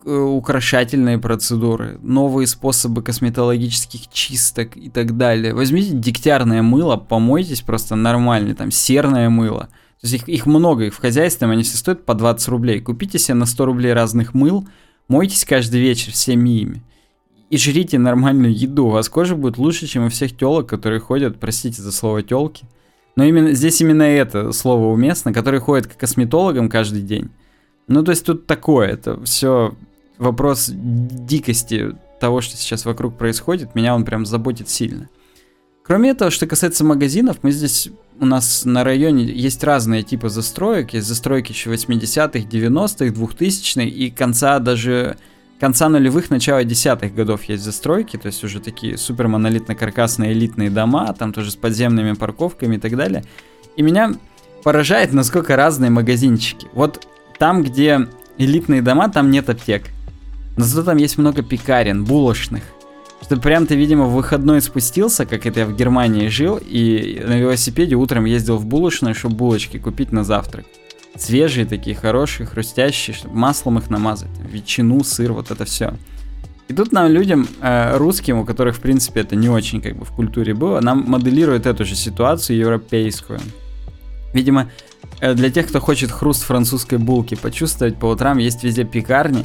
украшательные 0.06 1.18
процедуры, 1.18 1.98
новые 2.00 2.46
способы 2.46 3.02
косметологических 3.02 4.08
чисток 4.08 4.76
и 4.76 4.88
так 4.88 5.16
далее. 5.16 5.52
Возьмите 5.52 5.90
дегтярное 5.92 6.62
мыло, 6.62 6.96
помойтесь 6.96 7.62
просто 7.62 7.96
нормально, 7.96 8.54
там 8.54 8.70
серное 8.70 9.28
мыло. 9.28 9.68
То 10.00 10.06
есть 10.06 10.14
их, 10.14 10.28
их 10.28 10.46
много, 10.46 10.84
их 10.84 10.94
в 10.94 11.00
хозяйстве, 11.00 11.48
они 11.48 11.64
все 11.64 11.76
стоят 11.76 12.04
по 12.04 12.14
20 12.14 12.48
рублей. 12.48 12.80
Купите 12.80 13.18
себе 13.18 13.34
на 13.34 13.46
100 13.46 13.64
рублей 13.64 13.92
разных 13.92 14.32
мыл, 14.32 14.68
мойтесь 15.08 15.44
каждый 15.44 15.80
вечер 15.80 16.12
всеми 16.12 16.60
ими. 16.60 16.82
И 17.50 17.58
жрите 17.58 17.98
нормальную 17.98 18.56
еду, 18.56 18.86
у 18.86 18.90
вас 18.90 19.08
кожа 19.08 19.34
будет 19.34 19.58
лучше, 19.58 19.86
чем 19.86 20.06
у 20.06 20.08
всех 20.08 20.36
телок, 20.36 20.68
которые 20.68 21.00
ходят, 21.00 21.40
простите 21.40 21.82
за 21.82 21.90
слово 21.90 22.22
телки. 22.22 22.64
Но 23.16 23.24
именно 23.24 23.52
здесь 23.52 23.80
именно 23.80 24.02
это 24.02 24.52
слово 24.52 24.92
уместно, 24.92 25.32
которые 25.32 25.60
ходят 25.60 25.86
к 25.88 25.96
косметологам 25.96 26.68
каждый 26.68 27.02
день. 27.02 27.30
Ну, 27.88 28.02
то 28.02 28.10
есть 28.10 28.26
тут 28.26 28.46
такое, 28.46 28.88
это 28.88 29.22
все 29.24 29.74
вопрос 30.18 30.70
дикости 30.72 31.94
того, 32.20 32.40
что 32.40 32.56
сейчас 32.56 32.84
вокруг 32.84 33.16
происходит, 33.16 33.74
меня 33.74 33.94
он 33.94 34.04
прям 34.04 34.26
заботит 34.26 34.68
сильно. 34.68 35.08
Кроме 35.82 36.10
этого, 36.10 36.30
что 36.32 36.46
касается 36.46 36.84
магазинов, 36.84 37.38
мы 37.42 37.52
здесь, 37.52 37.90
у 38.18 38.26
нас 38.26 38.64
на 38.64 38.82
районе 38.82 39.24
есть 39.24 39.62
разные 39.62 40.02
типы 40.02 40.28
застроек. 40.28 40.94
Есть 40.94 41.06
застройки 41.06 41.52
еще 41.52 41.72
80-х, 41.72 42.40
90-х, 42.40 43.04
2000-х 43.14 43.82
и 43.82 44.10
конца 44.10 44.58
даже 44.58 45.16
конца 45.60 45.88
нулевых, 45.88 46.28
начала 46.30 46.64
десятых 46.64 47.14
годов 47.14 47.44
есть 47.44 47.62
застройки, 47.62 48.16
то 48.16 48.26
есть 48.26 48.42
уже 48.44 48.60
такие 48.60 48.98
супер 48.98 49.26
монолитно-каркасные 49.28 50.32
элитные 50.32 50.70
дома, 50.70 51.12
там 51.14 51.32
тоже 51.32 51.50
с 51.50 51.56
подземными 51.56 52.12
парковками 52.12 52.76
и 52.76 52.78
так 52.78 52.96
далее. 52.96 53.24
И 53.76 53.82
меня 53.82 54.14
поражает, 54.62 55.12
насколько 55.12 55.56
разные 55.56 55.90
магазинчики. 55.90 56.66
Вот 56.72 57.06
там, 57.38 57.62
где 57.62 58.08
элитные 58.38 58.82
дома, 58.82 59.08
там 59.08 59.30
нет 59.30 59.48
аптек. 59.48 59.84
Но 60.56 60.64
зато 60.64 60.84
там 60.84 60.96
есть 60.96 61.18
много 61.18 61.42
пекарен, 61.42 62.04
булочных. 62.04 62.62
Что 63.22 63.36
прям 63.38 63.66
ты, 63.66 63.76
видимо, 63.76 64.04
в 64.04 64.14
выходной 64.14 64.60
спустился, 64.60 65.26
как 65.26 65.46
это 65.46 65.60
я 65.60 65.66
в 65.66 65.74
Германии 65.74 66.28
жил, 66.28 66.60
и 66.62 67.22
на 67.26 67.38
велосипеде 67.38 67.94
утром 67.94 68.24
ездил 68.24 68.56
в 68.56 68.66
булочную, 68.66 69.14
чтобы 69.14 69.36
булочки 69.36 69.78
купить 69.78 70.12
на 70.12 70.22
завтрак. 70.22 70.64
Свежие 71.16 71.64
такие, 71.66 71.96
хорошие, 71.96 72.46
хрустящие, 72.46 73.16
чтобы 73.16 73.34
маслом 73.36 73.78
их 73.78 73.90
намазать. 73.90 74.30
Ветчину, 74.50 75.02
сыр, 75.02 75.32
вот 75.32 75.50
это 75.50 75.64
все. 75.64 75.94
И 76.68 76.74
тут 76.74 76.92
нам, 76.92 77.10
людям, 77.10 77.48
э, 77.60 77.96
русским, 77.96 78.38
у 78.38 78.44
которых, 78.44 78.76
в 78.76 78.80
принципе, 78.80 79.20
это 79.20 79.36
не 79.36 79.48
очень 79.48 79.80
как 79.80 79.96
бы 79.96 80.04
в 80.04 80.10
культуре 80.10 80.52
было, 80.52 80.80
нам 80.80 81.04
моделируют 81.06 81.64
эту 81.64 81.84
же 81.84 81.94
ситуацию 81.94 82.58
европейскую. 82.58 83.40
Видимо, 84.34 84.70
э, 85.20 85.34
для 85.34 85.50
тех, 85.50 85.68
кто 85.68 85.80
хочет 85.80 86.10
хруст 86.10 86.42
французской 86.42 86.98
булки 86.98 87.34
почувствовать 87.34 87.98
по 87.98 88.06
утрам, 88.06 88.38
есть 88.38 88.64
везде 88.64 88.84
пекарни, 88.84 89.44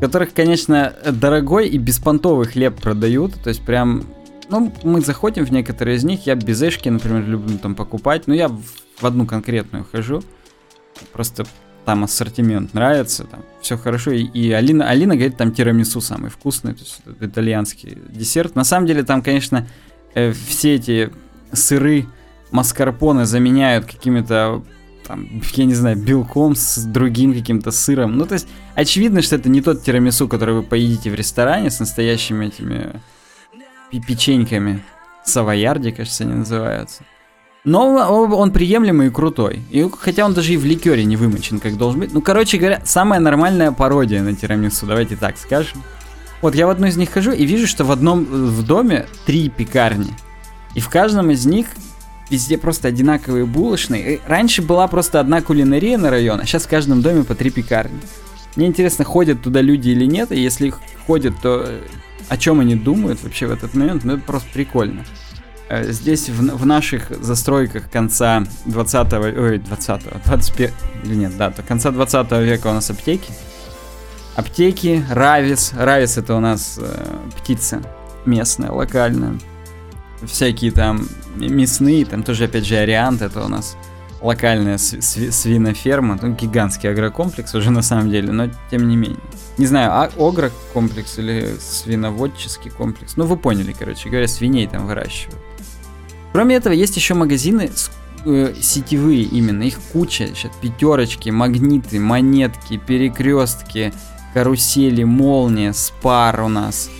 которых, 0.00 0.32
конечно, 0.32 0.94
дорогой 1.10 1.68
и 1.68 1.78
беспонтовый 1.78 2.46
хлеб 2.46 2.80
продают, 2.80 3.34
то 3.42 3.48
есть 3.48 3.62
прям, 3.62 4.04
ну, 4.48 4.72
мы 4.82 5.00
заходим 5.00 5.44
в 5.44 5.50
некоторые 5.50 5.96
из 5.96 6.04
них, 6.04 6.26
я 6.26 6.34
без 6.34 6.62
эшки, 6.62 6.88
например, 6.88 7.24
люблю 7.26 7.58
там 7.58 7.74
покупать, 7.74 8.26
но 8.26 8.34
я 8.34 8.48
в 8.48 9.04
одну 9.04 9.26
конкретную 9.26 9.84
хожу, 9.84 10.22
просто 11.12 11.44
там 11.84 12.04
ассортимент 12.04 12.74
нравится, 12.74 13.24
там 13.24 13.40
все 13.62 13.78
хорошо, 13.78 14.10
и, 14.10 14.22
и 14.22 14.52
Алина, 14.52 14.88
Алина 14.88 15.14
говорит, 15.14 15.36
там 15.36 15.52
тирамису 15.52 16.00
самый 16.00 16.30
вкусный, 16.30 16.74
то 16.74 16.80
есть 16.80 17.00
итальянский 17.20 17.96
десерт. 18.10 18.54
На 18.56 18.64
самом 18.64 18.86
деле 18.86 19.04
там, 19.04 19.22
конечно, 19.22 19.66
э, 20.14 20.32
все 20.32 20.74
эти 20.74 21.10
сыры, 21.52 22.06
маскарпоне 22.50 23.24
заменяют 23.24 23.86
какими-то 23.86 24.62
там, 25.08 25.26
я 25.54 25.64
не 25.64 25.74
знаю, 25.74 25.96
белком 25.96 26.54
с 26.54 26.84
другим 26.84 27.32
каким-то 27.32 27.70
сыром. 27.70 28.18
Ну, 28.18 28.26
то 28.26 28.34
есть, 28.34 28.46
очевидно, 28.74 29.22
что 29.22 29.36
это 29.36 29.48
не 29.48 29.62
тот 29.62 29.82
тирамису, 29.82 30.28
который 30.28 30.54
вы 30.54 30.62
поедите 30.62 31.10
в 31.10 31.14
ресторане 31.14 31.70
с 31.70 31.80
настоящими 31.80 32.46
этими 32.46 33.00
печеньками. 34.06 34.84
Савоярди, 35.24 35.92
кажется, 35.92 36.24
они 36.24 36.34
называются. 36.34 37.04
Но 37.64 37.86
он 37.86 38.52
приемлемый 38.52 39.08
и 39.08 39.10
крутой. 39.10 39.62
И, 39.70 39.88
хотя 39.98 40.24
он 40.24 40.34
даже 40.34 40.52
и 40.52 40.56
в 40.56 40.64
ликере 40.64 41.04
не 41.04 41.16
вымочен, 41.16 41.58
как 41.58 41.76
должен 41.76 42.00
быть. 42.00 42.12
Ну, 42.12 42.20
короче 42.20 42.58
говоря, 42.58 42.82
самая 42.84 43.18
нормальная 43.18 43.72
пародия 43.72 44.22
на 44.22 44.34
тирамису, 44.34 44.86
давайте 44.86 45.16
так 45.16 45.38
скажем. 45.38 45.82
Вот 46.42 46.54
я 46.54 46.66
в 46.66 46.70
одну 46.70 46.86
из 46.86 46.96
них 46.96 47.10
хожу 47.10 47.32
и 47.32 47.44
вижу, 47.46 47.66
что 47.66 47.84
в 47.84 47.90
одном 47.90 48.24
в 48.24 48.62
доме 48.64 49.06
три 49.26 49.48
пекарни. 49.48 50.14
И 50.74 50.80
в 50.80 50.88
каждом 50.88 51.30
из 51.30 51.46
них 51.46 51.66
везде 52.30 52.58
просто 52.58 52.88
одинаковые 52.88 53.46
булочные. 53.46 54.20
Раньше 54.26 54.62
была 54.62 54.86
просто 54.88 55.20
одна 55.20 55.40
кулинария 55.40 55.98
на 55.98 56.10
район, 56.10 56.40
а 56.40 56.46
сейчас 56.46 56.64
в 56.64 56.68
каждом 56.68 57.02
доме 57.02 57.24
по 57.24 57.34
три 57.34 57.50
пекарни. 57.50 58.00
Мне 58.56 58.66
интересно, 58.66 59.04
ходят 59.04 59.42
туда 59.42 59.60
люди 59.60 59.90
или 59.90 60.04
нет, 60.04 60.32
и 60.32 60.40
если 60.40 60.72
ходят, 61.06 61.34
то 61.40 61.64
э, 61.66 61.80
о 62.28 62.36
чем 62.36 62.60
они 62.60 62.74
думают 62.74 63.22
вообще 63.22 63.46
в 63.46 63.52
этот 63.52 63.74
момент, 63.74 64.04
ну 64.04 64.14
это 64.14 64.22
просто 64.22 64.48
прикольно. 64.52 65.04
Э, 65.68 65.90
здесь 65.92 66.28
в, 66.28 66.56
в 66.56 66.66
наших 66.66 67.10
застройках 67.22 67.90
конца 67.90 68.44
20 68.64 69.12
ой, 69.12 69.58
20 69.58 70.02
21 70.24 70.70
или 71.04 71.14
нет, 71.14 71.36
да, 71.36 71.50
то 71.50 71.62
конца 71.62 71.90
20 71.90 72.32
века 72.32 72.68
у 72.68 72.72
нас 72.72 72.90
аптеки. 72.90 73.32
Аптеки, 74.34 75.04
Равис. 75.10 75.72
Равис 75.76 76.16
это 76.16 76.34
у 76.34 76.40
нас 76.40 76.78
э, 76.80 77.06
птица 77.36 77.82
местная, 78.24 78.70
локальная. 78.70 79.38
Всякие 80.26 80.72
там 80.72 81.08
мясные, 81.36 82.04
там 82.04 82.22
тоже 82.22 82.44
опять 82.44 82.66
же 82.66 82.76
Ориант, 82.76 83.22
это 83.22 83.44
у 83.44 83.48
нас 83.48 83.76
локальная 84.20 84.78
свиноферма, 84.78 86.18
ну, 86.20 86.34
гигантский 86.34 86.90
агрокомплекс 86.90 87.54
уже 87.54 87.70
на 87.70 87.82
самом 87.82 88.10
деле, 88.10 88.32
но 88.32 88.50
тем 88.70 88.88
не 88.88 88.96
менее. 88.96 89.20
Не 89.58 89.66
знаю, 89.66 89.92
а 89.92 90.10
агрокомплекс 90.18 91.18
или 91.18 91.54
свиноводческий 91.60 92.70
комплекс. 92.70 93.16
Ну, 93.16 93.26
вы 93.26 93.36
поняли, 93.36 93.74
короче 93.76 94.08
говоря, 94.08 94.28
свиней 94.28 94.66
там 94.66 94.86
выращивают. 94.86 95.38
Кроме 96.32 96.56
этого, 96.56 96.72
есть 96.72 96.96
еще 96.96 97.14
магазины 97.14 97.70
э, 98.24 98.54
сетевые 98.60 99.22
именно, 99.22 99.62
их 99.62 99.80
куча. 99.92 100.28
Сейчас 100.34 100.52
пятерочки, 100.60 101.30
магниты, 101.30 101.98
монетки, 101.98 102.76
перекрестки, 102.76 103.92
карусели, 104.34 105.04
молния, 105.04 105.72
спар 105.72 106.40
у 106.42 106.48
нас. 106.48 106.90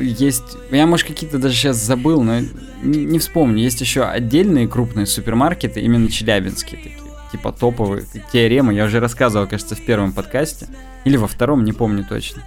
Есть, 0.00 0.56
я 0.70 0.86
может 0.86 1.06
какие-то 1.06 1.38
даже 1.38 1.54
сейчас 1.54 1.76
забыл, 1.76 2.22
но 2.22 2.40
не, 2.82 3.18
вспомню. 3.18 3.62
Есть 3.62 3.80
еще 3.80 4.04
отдельные 4.04 4.68
крупные 4.68 5.06
супермаркеты, 5.06 5.80
именно 5.80 6.10
челябинские 6.10 6.80
такие, 6.82 6.98
типа 7.32 7.52
топовые, 7.52 8.04
теоремы. 8.32 8.74
Я 8.74 8.84
уже 8.84 9.00
рассказывал, 9.00 9.46
кажется, 9.46 9.74
в 9.74 9.84
первом 9.84 10.12
подкасте 10.12 10.68
или 11.04 11.16
во 11.16 11.26
втором, 11.26 11.64
не 11.64 11.72
помню 11.72 12.04
точно. 12.08 12.42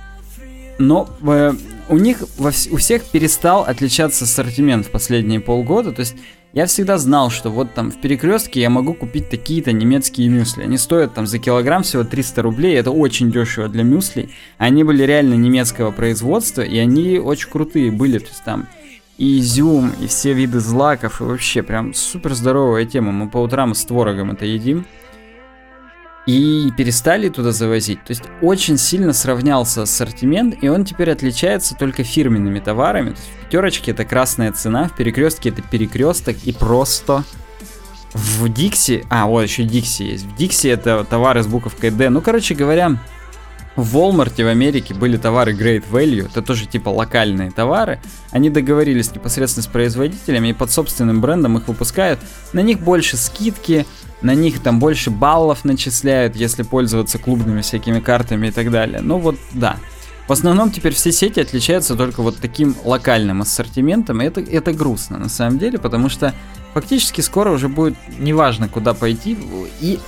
Но 0.77 1.09
э, 1.21 1.53
у 1.89 1.97
них 1.97 2.23
во 2.37 2.49
у 2.49 2.77
всех 2.77 3.03
перестал 3.03 3.63
отличаться 3.63 4.23
ассортимент 4.23 4.85
в 4.85 4.91
последние 4.91 5.41
полгода. 5.41 5.91
То 5.91 6.01
есть 6.01 6.15
я 6.53 6.65
всегда 6.65 6.97
знал, 6.97 7.29
что 7.29 7.51
вот 7.51 7.73
там 7.73 7.91
в 7.91 8.01
перекрестке 8.01 8.61
я 8.61 8.69
могу 8.69 8.93
купить 8.93 9.29
такие-то 9.29 9.71
немецкие 9.71 10.29
мюсли. 10.29 10.63
Они 10.63 10.77
стоят 10.77 11.13
там 11.13 11.27
за 11.27 11.37
килограмм 11.37 11.83
всего 11.83 12.03
300 12.03 12.41
рублей. 12.41 12.75
Это 12.75 12.91
очень 12.91 13.31
дешево 13.31 13.67
для 13.67 13.83
мюслей. 13.83 14.29
Они 14.57 14.83
были 14.83 15.03
реально 15.03 15.35
немецкого 15.35 15.91
производства, 15.91 16.61
и 16.61 16.77
они 16.77 17.19
очень 17.19 17.49
крутые 17.49 17.91
были. 17.91 18.17
То 18.17 18.27
есть 18.27 18.43
там 18.43 18.67
и 19.19 19.39
изюм, 19.39 19.91
и 20.01 20.07
все 20.07 20.33
виды 20.33 20.59
злаков, 20.59 21.21
и 21.21 21.25
вообще 21.25 21.61
прям 21.61 21.93
супер 21.93 22.33
здоровая 22.33 22.85
тема. 22.85 23.11
Мы 23.11 23.29
по 23.29 23.37
утрам 23.37 23.75
с 23.75 23.85
творогом 23.85 24.31
это 24.31 24.45
едим 24.45 24.85
и 26.29 26.71
перестали 26.71 27.29
туда 27.29 27.51
завозить. 27.51 28.03
То 28.03 28.11
есть 28.11 28.23
очень 28.41 28.77
сильно 28.77 29.13
сравнялся 29.13 29.81
ассортимент, 29.81 30.55
и 30.61 30.69
он 30.69 30.85
теперь 30.85 31.09
отличается 31.09 31.75
только 31.75 32.03
фирменными 32.03 32.59
товарами. 32.59 33.11
То 33.11 33.15
есть 33.15 33.29
в 33.29 33.45
пятерочке 33.45 33.91
это 33.91 34.05
красная 34.05 34.51
цена, 34.51 34.89
в 34.89 34.95
перекрестке 34.95 35.49
это 35.49 35.63
перекресток 35.63 36.37
и 36.43 36.51
просто 36.51 37.23
в 38.13 38.47
Дикси, 38.47 39.05
а 39.09 39.25
вот 39.25 39.41
еще 39.41 39.63
Дикси 39.63 40.03
есть. 40.03 40.25
В 40.25 40.35
Дикси 40.35 40.67
это 40.67 41.03
товары 41.03 41.41
с 41.41 41.47
буковкой 41.47 41.89
D. 41.89 42.09
Ну, 42.09 42.21
короче 42.21 42.53
говоря, 42.53 42.99
в 43.75 43.95
Walmart 43.95 44.43
в 44.43 44.47
Америке 44.47 44.93
были 44.93 45.17
товары 45.17 45.53
Great 45.53 45.85
Value, 45.89 46.25
это 46.25 46.41
тоже 46.41 46.65
типа 46.65 46.89
локальные 46.89 47.51
товары. 47.51 47.99
Они 48.31 48.49
договорились 48.49 49.13
непосредственно 49.13 49.63
с 49.63 49.67
производителями 49.67 50.49
и 50.49 50.53
под 50.53 50.71
собственным 50.71 51.21
брендом 51.21 51.57
их 51.57 51.67
выпускают. 51.67 52.19
На 52.51 52.61
них 52.61 52.79
больше 52.79 53.15
скидки, 53.15 53.85
на 54.21 54.35
них 54.35 54.61
там 54.61 54.79
больше 54.79 55.11
баллов 55.11 55.63
начисляют, 55.63 56.35
если 56.35 56.63
пользоваться 56.63 57.19
клубными 57.19 57.61
всякими 57.61 57.99
картами 57.99 58.47
и 58.47 58.51
так 58.51 58.71
далее. 58.71 59.01
Ну 59.01 59.17
вот, 59.17 59.35
да. 59.53 59.77
В 60.27 60.31
основном 60.31 60.71
теперь 60.71 60.93
все 60.93 61.11
сети 61.11 61.39
отличаются 61.39 61.95
только 61.95 62.21
вот 62.21 62.37
таким 62.37 62.75
локальным 62.83 63.41
ассортиментом, 63.41 64.21
и 64.21 64.25
это, 64.25 64.41
это 64.41 64.73
грустно 64.73 65.17
на 65.17 65.29
самом 65.29 65.57
деле, 65.57 65.79
потому 65.79 66.07
что 66.07 66.35
фактически 66.73 67.21
скоро 67.21 67.49
уже 67.49 67.67
будет 67.67 67.95
неважно, 68.19 68.67
куда 68.69 68.93
пойти, 68.93 69.35
и 69.81 69.99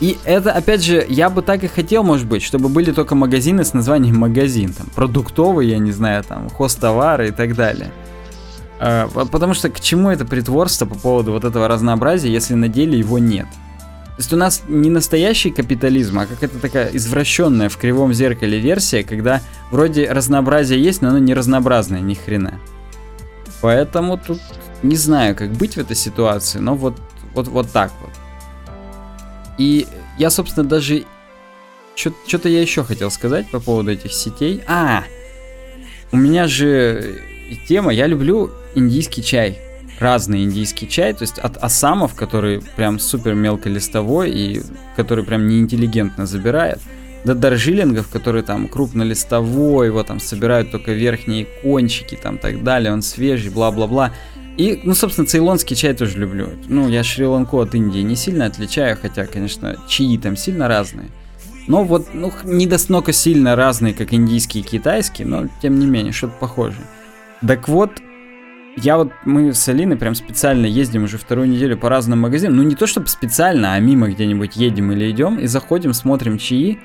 и 0.00 0.16
это, 0.24 0.52
опять 0.52 0.82
же, 0.82 1.04
я 1.08 1.28
бы 1.28 1.42
так 1.42 1.62
и 1.62 1.66
хотел, 1.66 2.02
может 2.02 2.26
быть, 2.26 2.42
чтобы 2.42 2.70
были 2.70 2.90
только 2.90 3.14
магазины 3.14 3.64
с 3.64 3.74
названием 3.74 4.18
магазин, 4.18 4.72
там, 4.72 4.86
продуктовый, 4.94 5.68
я 5.68 5.78
не 5.78 5.92
знаю, 5.92 6.24
там, 6.24 6.48
хостовары 6.48 7.28
и 7.28 7.30
так 7.32 7.54
далее. 7.54 7.92
Э, 8.80 9.08
потому 9.30 9.52
что 9.52 9.68
к 9.68 9.78
чему 9.80 10.08
это 10.08 10.24
притворство 10.24 10.86
по 10.86 10.94
поводу 10.94 11.32
вот 11.32 11.44
этого 11.44 11.68
разнообразия, 11.68 12.32
если 12.32 12.54
на 12.54 12.68
деле 12.68 12.98
его 12.98 13.18
нет? 13.18 13.46
То 14.16 14.22
есть 14.22 14.32
у 14.32 14.36
нас 14.36 14.62
не 14.68 14.88
настоящий 14.88 15.50
капитализм, 15.50 16.18
а 16.18 16.26
какая-то 16.26 16.58
такая 16.58 16.88
извращенная 16.92 17.68
в 17.68 17.76
кривом 17.76 18.14
зеркале 18.14 18.58
версия, 18.58 19.02
когда 19.02 19.42
вроде 19.70 20.10
разнообразие 20.10 20.82
есть, 20.82 21.02
но 21.02 21.08
оно 21.08 21.18
не 21.18 21.34
разнообразное 21.34 22.00
ни 22.00 22.14
хрена. 22.14 22.58
Поэтому 23.60 24.16
тут 24.16 24.40
не 24.82 24.96
знаю, 24.96 25.36
как 25.36 25.50
быть 25.52 25.74
в 25.74 25.78
этой 25.78 25.96
ситуации, 25.96 26.58
но 26.58 26.74
вот, 26.74 26.96
вот, 27.34 27.48
вот 27.48 27.70
так 27.70 27.92
вот. 28.00 28.10
И 29.60 29.86
я, 30.16 30.30
собственно, 30.30 30.66
даже... 30.66 31.04
Что-то 31.94 32.48
я 32.48 32.62
еще 32.62 32.82
хотел 32.82 33.10
сказать 33.10 33.50
по 33.50 33.60
поводу 33.60 33.90
этих 33.90 34.14
сетей. 34.14 34.62
А, 34.66 35.04
у 36.12 36.16
меня 36.16 36.48
же 36.48 37.20
тема, 37.68 37.92
я 37.92 38.06
люблю 38.06 38.50
индийский 38.74 39.22
чай. 39.22 39.58
Разный 39.98 40.44
индийский 40.44 40.88
чай, 40.88 41.12
то 41.12 41.24
есть 41.24 41.38
от 41.38 41.58
асамов, 41.58 42.14
который 42.14 42.62
прям 42.74 42.98
супер 42.98 43.34
мелколистовой 43.34 44.30
и 44.30 44.62
который 44.96 45.24
прям 45.24 45.46
неинтеллигентно 45.46 46.24
забирает, 46.24 46.78
до 47.26 47.34
даржилингов, 47.34 48.08
который 48.08 48.42
там 48.42 48.66
крупнолистовой, 48.66 49.88
его 49.88 50.02
там 50.04 50.20
собирают 50.20 50.70
только 50.70 50.92
верхние 50.92 51.44
кончики, 51.44 52.16
там 52.16 52.38
так 52.38 52.64
далее, 52.64 52.94
он 52.94 53.02
свежий, 53.02 53.50
бла-бла-бла. 53.50 54.14
И, 54.60 54.78
ну, 54.84 54.94
собственно, 54.94 55.26
цейлонский 55.26 55.74
чай 55.74 55.94
тоже 55.94 56.18
люблю. 56.18 56.50
Ну, 56.68 56.86
я 56.86 57.02
Шри-Ланку 57.02 57.60
от 57.60 57.74
Индии 57.74 58.00
не 58.00 58.14
сильно 58.14 58.44
отличаю, 58.44 58.94
хотя, 59.00 59.24
конечно, 59.24 59.78
чаи 59.88 60.18
там 60.18 60.36
сильно 60.36 60.68
разные. 60.68 61.06
Но 61.66 61.82
вот, 61.82 62.08
ну, 62.12 62.30
не 62.44 62.66
настолько 62.66 63.14
сильно 63.14 63.56
разные, 63.56 63.94
как 63.94 64.12
индийский 64.12 64.60
и 64.60 64.62
китайский, 64.62 65.24
но, 65.24 65.48
тем 65.62 65.78
не 65.78 65.86
менее, 65.86 66.12
что-то 66.12 66.34
похожее. 66.38 66.84
Так 67.40 67.70
вот, 67.70 68.02
я 68.76 68.98
вот, 68.98 69.10
мы 69.24 69.54
с 69.54 69.66
Алиной 69.66 69.96
прям 69.96 70.14
специально 70.14 70.66
ездим 70.66 71.04
уже 71.04 71.16
вторую 71.16 71.48
неделю 71.48 71.78
по 71.78 71.88
разным 71.88 72.20
магазинам. 72.20 72.58
Ну, 72.58 72.62
не 72.62 72.74
то 72.74 72.86
чтобы 72.86 73.06
специально, 73.06 73.72
а 73.72 73.80
мимо 73.80 74.10
где-нибудь 74.10 74.56
едем 74.56 74.92
или 74.92 75.10
идем 75.10 75.38
и 75.38 75.46
заходим, 75.46 75.94
смотрим 75.94 76.36
чаи. 76.36 76.78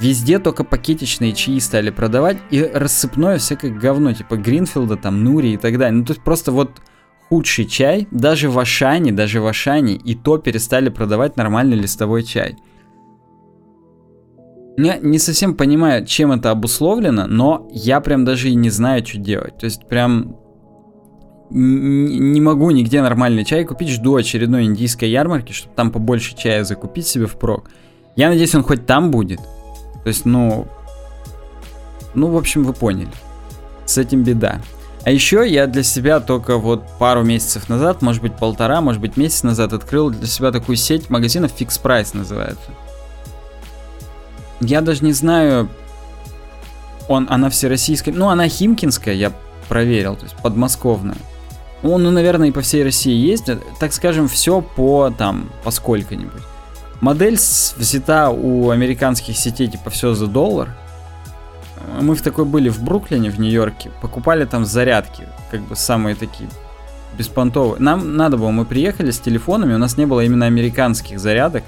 Везде 0.00 0.40
только 0.40 0.64
пакетичные 0.64 1.34
чаи 1.34 1.60
стали 1.60 1.90
продавать 1.90 2.38
и 2.50 2.60
рассыпное 2.64 3.38
всякое 3.38 3.70
говно, 3.70 4.12
типа 4.12 4.36
Гринфилда, 4.36 4.96
там, 4.96 5.22
Нури 5.22 5.52
и 5.52 5.56
так 5.56 5.78
далее. 5.78 6.00
Ну, 6.00 6.04
то 6.04 6.14
есть 6.14 6.24
просто 6.24 6.50
вот 6.50 6.80
худший 7.28 7.66
чай, 7.66 8.08
даже 8.10 8.48
в 8.50 8.58
Ашане, 8.58 9.12
даже 9.12 9.40
в 9.40 9.46
Ашане 9.46 9.94
и 9.94 10.14
то 10.14 10.38
перестали 10.38 10.88
продавать 10.88 11.36
нормальный 11.36 11.76
листовой 11.76 12.22
чай. 12.22 12.56
Я 14.78 14.98
не 14.98 15.18
совсем 15.18 15.54
понимаю, 15.54 16.04
чем 16.04 16.32
это 16.32 16.50
обусловлено, 16.50 17.26
но 17.26 17.68
я 17.72 18.00
прям 18.00 18.24
даже 18.24 18.50
и 18.50 18.54
не 18.54 18.70
знаю, 18.70 19.06
что 19.06 19.18
делать. 19.18 19.56
То 19.58 19.64
есть 19.64 19.88
прям 19.88 20.36
не 21.48 22.40
могу 22.40 22.70
нигде 22.70 23.00
нормальный 23.00 23.44
чай 23.44 23.64
купить, 23.64 23.88
жду 23.88 24.16
очередной 24.16 24.64
индийской 24.64 25.08
ярмарки, 25.08 25.52
чтобы 25.52 25.74
там 25.76 25.92
побольше 25.92 26.36
чая 26.36 26.64
закупить 26.64 27.06
себе 27.06 27.26
впрок. 27.26 27.70
Я 28.16 28.28
надеюсь, 28.28 28.54
он 28.54 28.62
хоть 28.62 28.86
там 28.86 29.10
будет. 29.10 29.40
То 30.02 30.08
есть, 30.08 30.24
ну... 30.24 30.66
Ну, 32.14 32.28
в 32.28 32.36
общем, 32.36 32.64
вы 32.64 32.72
поняли. 32.72 33.10
С 33.84 33.98
этим 33.98 34.24
беда. 34.24 34.60
А 35.06 35.10
еще 35.12 35.48
я 35.48 35.68
для 35.68 35.84
себя 35.84 36.18
только 36.18 36.58
вот 36.58 36.82
пару 36.98 37.22
месяцев 37.22 37.68
назад, 37.68 38.02
может 38.02 38.22
быть 38.22 38.34
полтора, 38.34 38.80
может 38.80 39.00
быть 39.00 39.16
месяц 39.16 39.44
назад 39.44 39.72
открыл 39.72 40.10
для 40.10 40.26
себя 40.26 40.50
такую 40.50 40.74
сеть 40.74 41.10
магазинов 41.10 41.52
Fix 41.56 41.80
Price 41.80 42.08
называется. 42.12 42.72
Я 44.60 44.80
даже 44.80 45.04
не 45.04 45.12
знаю, 45.12 45.68
он, 47.06 47.28
она 47.30 47.50
всероссийская, 47.50 48.12
ну 48.12 48.30
она 48.30 48.48
химкинская, 48.48 49.14
я 49.14 49.32
проверил, 49.68 50.16
то 50.16 50.24
есть 50.24 50.34
подмосковная. 50.38 51.18
Он, 51.84 52.02
ну, 52.02 52.10
наверное, 52.10 52.48
и 52.48 52.50
по 52.50 52.62
всей 52.62 52.82
России 52.82 53.14
есть, 53.14 53.48
так 53.78 53.92
скажем, 53.92 54.26
все 54.26 54.60
по 54.60 55.14
там, 55.16 55.52
по 55.62 55.70
сколько-нибудь. 55.70 56.42
Модель 57.00 57.36
взята 57.36 58.30
у 58.30 58.70
американских 58.70 59.36
сетей 59.36 59.68
типа 59.68 59.88
все 59.90 60.14
за 60.14 60.26
доллар. 60.26 60.76
Мы 62.00 62.14
в 62.14 62.22
такой 62.22 62.44
были 62.44 62.68
в 62.68 62.82
Бруклине, 62.82 63.30
в 63.30 63.38
Нью-Йорке. 63.38 63.90
Покупали 64.00 64.44
там 64.44 64.64
зарядки, 64.64 65.24
как 65.50 65.60
бы 65.62 65.76
самые 65.76 66.16
такие 66.16 66.48
беспонтовые. 67.16 67.80
Нам 67.80 68.16
надо 68.16 68.36
было, 68.36 68.50
мы 68.50 68.64
приехали 68.64 69.10
с 69.10 69.18
телефонами, 69.18 69.74
у 69.74 69.78
нас 69.78 69.96
не 69.96 70.06
было 70.06 70.24
именно 70.24 70.46
американских 70.46 71.18
зарядок. 71.18 71.64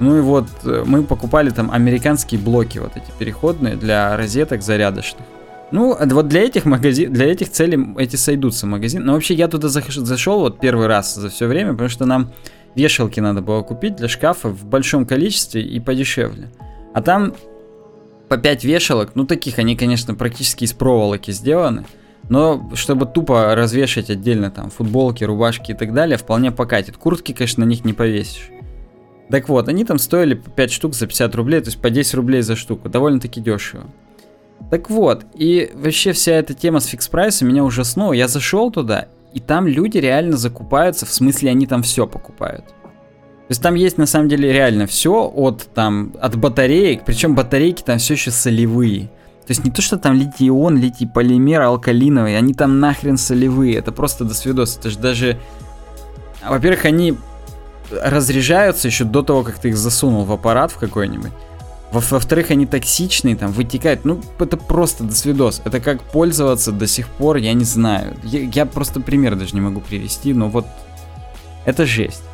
Ну 0.00 0.16
и 0.16 0.20
вот 0.20 0.46
э, 0.64 0.84
мы 0.86 1.02
покупали 1.02 1.50
там 1.50 1.72
американские 1.72 2.40
блоки, 2.40 2.78
вот 2.78 2.96
эти 2.96 3.10
переходные 3.18 3.74
для 3.74 4.16
розеток 4.16 4.62
зарядочных. 4.62 5.26
Ну, 5.70 5.96
вот 5.98 6.28
для 6.28 6.42
этих 6.42 6.64
магазин, 6.64 7.12
для 7.12 7.26
этих 7.26 7.50
целей 7.50 7.94
эти 7.98 8.16
сойдутся 8.16 8.66
магазин. 8.66 9.04
Но 9.04 9.12
вообще 9.12 9.34
я 9.34 9.48
туда 9.48 9.68
зашел 9.68 10.40
вот 10.40 10.60
первый 10.60 10.86
раз 10.86 11.14
за 11.14 11.28
все 11.28 11.46
время, 11.46 11.72
потому 11.72 11.90
что 11.90 12.06
нам 12.06 12.30
вешалки 12.74 13.20
надо 13.20 13.42
было 13.42 13.62
купить 13.62 13.96
для 13.96 14.08
шкафа 14.08 14.48
в 14.48 14.64
большом 14.64 15.04
количестве 15.04 15.62
и 15.62 15.78
подешевле. 15.80 16.48
А 16.94 17.02
там 17.02 17.34
по 18.28 18.36
5 18.36 18.64
вешалок, 18.64 19.12
ну 19.14 19.24
таких 19.24 19.58
они, 19.58 19.76
конечно, 19.76 20.14
практически 20.14 20.64
из 20.64 20.72
проволоки 20.72 21.30
сделаны. 21.30 21.86
Но 22.28 22.70
чтобы 22.74 23.06
тупо 23.06 23.54
развешать 23.54 24.10
отдельно 24.10 24.50
там 24.50 24.70
футболки, 24.70 25.24
рубашки 25.24 25.72
и 25.72 25.74
так 25.74 25.94
далее, 25.94 26.18
вполне 26.18 26.52
покатит. 26.52 26.96
Куртки, 26.96 27.32
конечно, 27.32 27.64
на 27.64 27.68
них 27.68 27.84
не 27.84 27.94
повесишь. 27.94 28.50
Так 29.30 29.48
вот, 29.48 29.68
они 29.68 29.84
там 29.84 29.98
стоили 29.98 30.34
по 30.34 30.50
5 30.50 30.70
штук 30.70 30.94
за 30.94 31.06
50 31.06 31.34
рублей, 31.34 31.60
то 31.60 31.68
есть 31.68 31.80
по 31.80 31.90
10 31.90 32.14
рублей 32.14 32.42
за 32.42 32.56
штуку. 32.56 32.88
Довольно-таки 32.88 33.40
дешево. 33.40 33.84
Так 34.70 34.90
вот, 34.90 35.24
и 35.34 35.70
вообще 35.74 36.12
вся 36.12 36.32
эта 36.32 36.52
тема 36.52 36.80
с 36.80 36.86
фикс 36.86 37.08
прайсом 37.08 37.48
меня 37.48 37.64
ужаснула. 37.64 38.12
Я 38.12 38.28
зашел 38.28 38.70
туда, 38.70 39.08
и 39.32 39.40
там 39.40 39.66
люди 39.66 39.98
реально 39.98 40.36
закупаются, 40.36 41.06
в 41.06 41.12
смысле 41.12 41.50
они 41.50 41.66
там 41.66 41.82
все 41.82 42.06
покупают. 42.06 42.64
То 43.48 43.52
есть 43.52 43.62
там 43.62 43.76
есть 43.76 43.96
на 43.96 44.04
самом 44.04 44.28
деле 44.28 44.52
реально 44.52 44.86
все 44.86 45.32
от 45.34 45.68
там 45.72 46.12
от 46.20 46.36
батареек, 46.36 47.06
причем 47.06 47.34
батарейки 47.34 47.82
там 47.82 47.96
все 47.96 48.12
еще 48.12 48.30
солевые. 48.30 49.06
То 49.46 49.52
есть 49.52 49.64
не 49.64 49.70
то, 49.70 49.80
что 49.80 49.96
там 49.96 50.14
литий-ион, 50.14 50.76
литий-полимер, 50.76 51.62
алкалиновый, 51.62 52.36
они 52.36 52.52
там 52.52 52.78
нахрен 52.78 53.16
солевые, 53.16 53.76
это 53.76 53.90
просто 53.90 54.24
до 54.24 54.34
свидос. 54.34 54.76
Это 54.76 54.90
же 54.90 54.98
даже... 54.98 55.38
Во-первых, 56.46 56.84
они 56.84 57.16
разряжаются 57.90 58.88
еще 58.88 59.04
до 59.04 59.22
того, 59.22 59.42
как 59.42 59.58
ты 59.58 59.70
их 59.70 59.78
засунул 59.78 60.26
в 60.26 60.32
аппарат 60.32 60.70
в 60.70 60.76
какой-нибудь. 60.76 61.32
Во-вторых, 61.90 62.50
они 62.50 62.66
токсичные, 62.66 63.34
там, 63.34 63.50
вытекают. 63.52 64.04
Ну, 64.04 64.20
это 64.38 64.58
просто 64.58 65.04
до 65.04 65.14
свидос. 65.14 65.62
Это 65.64 65.80
как 65.80 66.02
пользоваться 66.02 66.70
до 66.70 66.86
сих 66.86 67.08
пор, 67.08 67.38
я 67.38 67.54
не 67.54 67.64
знаю. 67.64 68.18
Я, 68.24 68.40
я 68.40 68.66
просто 68.66 69.00
пример 69.00 69.36
даже 69.36 69.54
не 69.54 69.62
могу 69.62 69.80
привести, 69.80 70.34
но 70.34 70.50
вот 70.50 70.66
это 71.64 71.86
жесть. 71.86 72.27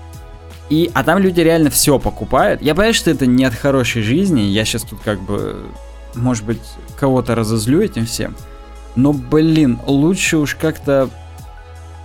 И, 0.71 0.91
а 0.95 1.05
там 1.05 1.19
люди 1.19 1.41
реально 1.41 1.71
все 1.71 1.99
покупают. 1.99 2.63
Я 2.63 2.75
понимаю, 2.75 2.95
что 2.95 3.11
это 3.11 3.27
не 3.27 3.45
от 3.45 3.55
хорошей 3.55 4.03
жизни. 4.03 4.41
Я 4.41 4.65
сейчас 4.65 4.83
тут 4.83 5.01
как 5.05 5.21
бы, 5.21 5.67
может 6.15 6.45
быть, 6.45 6.63
кого-то 6.99 7.35
разозлю 7.35 7.83
этим 7.83 8.07
всем. 8.07 8.35
Но, 8.97 9.13
блин, 9.13 9.79
лучше 9.87 10.39
уж 10.39 10.55
как-то... 10.55 11.11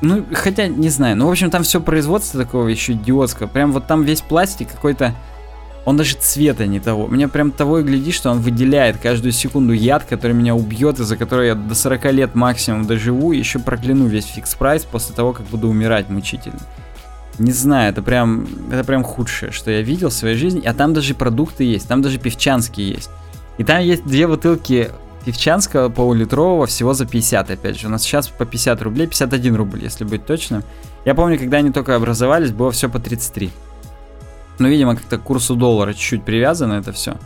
Ну, 0.02 0.26
хотя, 0.34 0.68
не 0.68 0.90
знаю. 0.90 1.16
Ну, 1.18 1.28
в 1.28 1.32
общем, 1.32 1.50
там 1.52 1.64
все 1.64 1.80
производство 1.82 2.42
такого 2.42 2.68
еще 2.68 2.94
идиотского. 2.94 3.48
Прям 3.48 3.72
вот 3.72 3.88
там 3.88 4.04
весь 4.04 4.22
пластик 4.22 4.72
какой-то... 4.72 5.16
Он 5.86 5.96
даже 5.96 6.18
цвета 6.18 6.68
не 6.68 6.80
того. 6.80 7.08
Мне 7.08 7.28
прям 7.28 7.52
того 7.52 7.80
и 7.80 7.84
гляди, 7.84 8.12
что 8.12 8.30
он 8.30 8.40
выделяет 8.40 8.98
каждую 8.98 9.32
секунду 9.32 9.74
яд, 9.74 10.04
который 10.04 10.34
меня 10.34 10.54
убьет, 10.54 11.00
из-за 11.00 11.16
которого 11.16 11.44
я 11.44 11.56
до 11.56 11.74
40 11.74 12.12
лет 12.12 12.36
максимум 12.36 12.86
доживу, 12.86 13.32
и 13.32 13.38
еще 13.38 13.60
прокляну 13.60 14.06
весь 14.06 14.26
фикс 14.26 14.54
прайс 14.56 14.84
после 14.84 15.16
того, 15.16 15.32
как 15.32 15.46
буду 15.48 15.70
умирать 15.70 16.10
мучительно. 16.10 16.60
Не 17.40 17.52
знаю, 17.52 17.92
это 17.92 18.02
прям, 18.02 18.48
это 18.72 18.84
прям 18.84 19.04
худшее, 19.04 19.52
что 19.52 19.72
я 19.72 19.82
видел 19.82 20.10
в 20.10 20.14
своей 20.14 20.36
жизни. 20.36 20.62
А 20.66 20.74
там 20.74 20.94
даже 20.94 21.16
продукты 21.16 21.64
есть, 21.64 21.88
там 21.88 22.02
даже 22.02 22.20
певчанские 22.20 22.90
есть. 22.90 23.10
И 23.58 23.64
там 23.64 23.82
есть 23.82 24.06
две 24.06 24.28
бутылки 24.28 24.92
певчанского 25.26 25.90
полулитрового 25.90 26.66
всего 26.66 26.94
за 26.94 27.06
50, 27.06 27.52
опять 27.52 27.80
же. 27.80 27.88
У 27.88 27.90
нас 27.90 28.04
сейчас 28.04 28.28
по 28.28 28.46
50 28.46 28.82
рублей, 28.82 29.08
51 29.08 29.56
рубль, 29.56 29.84
если 29.84 30.04
быть 30.04 30.26
точным. 30.26 30.64
Я 31.06 31.16
помню, 31.16 31.40
когда 31.40 31.58
они 31.58 31.72
только 31.72 31.96
образовались, 31.96 32.52
было 32.52 32.72
все 32.72 32.90
по 32.90 33.00
33. 33.00 33.52
Ну, 34.60 34.68
видимо, 34.68 34.96
как-то 34.96 35.18
к 35.18 35.24
курсу 35.24 35.56
доллара 35.56 35.94
чуть-чуть 35.94 36.24
привязано 36.24 36.74
это 36.74 36.92
все. 36.92 37.18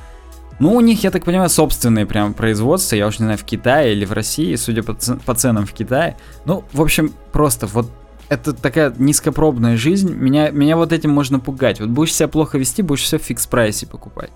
Ну, 0.59 0.73
у 0.73 0.81
них, 0.81 1.03
я 1.03 1.11
так 1.11 1.23
понимаю, 1.23 1.49
собственные 1.49 2.05
прям 2.05 2.33
производства, 2.33 2.95
я 2.95 3.07
уж 3.07 3.19
не 3.19 3.25
знаю, 3.25 3.39
в 3.39 3.43
Китае 3.43 3.93
или 3.93 4.05
в 4.05 4.11
России, 4.11 4.55
судя 4.55 4.83
по, 4.83 4.93
по 4.93 5.33
ценам 5.33 5.65
в 5.65 5.73
Китае. 5.73 6.15
Ну, 6.45 6.63
в 6.73 6.81
общем, 6.81 7.11
просто 7.31 7.65
вот 7.67 7.89
это 8.33 8.53
такая 8.53 8.93
низкопробная 8.97 9.77
жизнь, 9.77 10.13
меня, 10.13 10.49
меня 10.49 10.75
вот 10.75 10.91
этим 10.91 11.11
можно 11.11 11.39
пугать. 11.39 11.79
Вот 11.79 11.89
будешь 11.89 12.13
себя 12.13 12.27
плохо 12.27 12.57
вести, 12.57 12.81
будешь 12.81 13.03
все 13.03 13.17
в 13.17 13.23
фикс-прайсе 13.23 13.87
покупать. 13.87 14.31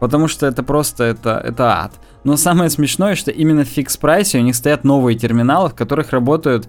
Потому 0.00 0.28
что 0.28 0.46
это 0.46 0.62
просто, 0.62 1.04
это, 1.04 1.40
это 1.44 1.82
ад. 1.84 1.92
Но 2.24 2.36
самое 2.36 2.70
смешное, 2.70 3.14
что 3.14 3.30
именно 3.30 3.64
в 3.64 3.68
фикс-прайсе 3.68 4.38
у 4.38 4.42
них 4.42 4.56
стоят 4.56 4.84
новые 4.84 5.16
терминалы, 5.18 5.68
в 5.70 5.74
которых 5.74 6.10
работают 6.10 6.68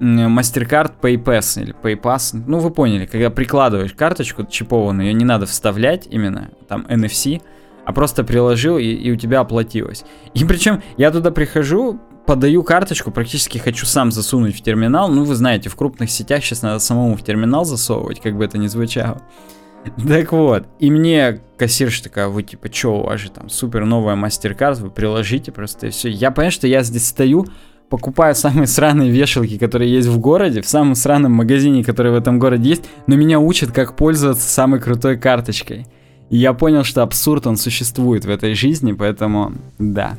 MasterCard 0.00 0.92
PayPass 1.00 1.62
или 1.62 1.74
PayPass. 1.82 2.42
Ну, 2.46 2.58
вы 2.58 2.70
поняли, 2.70 3.06
когда 3.06 3.30
прикладываешь 3.30 3.92
карточку 3.92 4.44
чипованную, 4.44 5.08
ее 5.08 5.14
не 5.14 5.24
надо 5.24 5.46
вставлять 5.46 6.06
именно, 6.10 6.50
там 6.68 6.86
NFC, 6.88 7.42
а 7.84 7.92
просто 7.92 8.24
приложил 8.24 8.78
и, 8.78 8.84
и 8.84 9.10
у 9.10 9.16
тебя 9.16 9.40
оплатилось. 9.40 10.04
И 10.34 10.44
причем 10.44 10.82
я 10.96 11.10
туда 11.10 11.30
прихожу, 11.30 12.00
подаю 12.26 12.62
карточку, 12.62 13.10
практически 13.10 13.58
хочу 13.58 13.86
сам 13.86 14.10
засунуть 14.10 14.56
в 14.56 14.62
терминал. 14.62 15.08
Ну, 15.08 15.24
вы 15.24 15.34
знаете, 15.34 15.68
в 15.68 15.76
крупных 15.76 16.10
сетях 16.10 16.42
сейчас 16.42 16.62
надо 16.62 16.78
самому 16.78 17.16
в 17.16 17.22
терминал 17.22 17.64
засовывать, 17.64 18.20
как 18.20 18.36
бы 18.36 18.44
это 18.44 18.58
ни 18.58 18.66
звучало. 18.66 19.22
Так 20.08 20.32
вот, 20.32 20.66
и 20.78 20.90
мне 20.90 21.40
кассирша 21.58 22.04
такая, 22.04 22.28
вы 22.28 22.42
типа, 22.42 22.70
чё, 22.70 22.92
у 22.92 23.02
вас 23.04 23.20
же 23.20 23.30
там 23.30 23.50
супер 23.50 23.84
новая 23.84 24.16
мастер-карт, 24.16 24.78
вы 24.78 24.88
приложите 24.88 25.52
просто 25.52 25.88
и 25.88 25.90
все. 25.90 26.08
Я 26.08 26.30
понимаю, 26.30 26.52
что 26.52 26.66
я 26.66 26.82
здесь 26.82 27.06
стою, 27.06 27.46
покупаю 27.90 28.34
самые 28.34 28.66
сраные 28.66 29.10
вешалки, 29.10 29.58
которые 29.58 29.92
есть 29.92 30.08
в 30.08 30.18
городе, 30.18 30.62
в 30.62 30.66
самом 30.66 30.94
сраном 30.94 31.32
магазине, 31.32 31.84
который 31.84 32.12
в 32.12 32.16
этом 32.16 32.38
городе 32.38 32.70
есть, 32.70 32.84
но 33.06 33.16
меня 33.16 33.38
учат, 33.38 33.72
как 33.72 33.94
пользоваться 33.94 34.48
самой 34.48 34.80
крутой 34.80 35.18
карточкой. 35.18 35.86
И 36.30 36.36
я 36.38 36.52
понял, 36.52 36.84
что 36.84 37.02
абсурд, 37.02 37.46
он 37.46 37.56
существует 37.56 38.24
в 38.24 38.30
этой 38.30 38.54
жизни, 38.54 38.92
поэтому 38.92 39.52
да. 39.78 40.16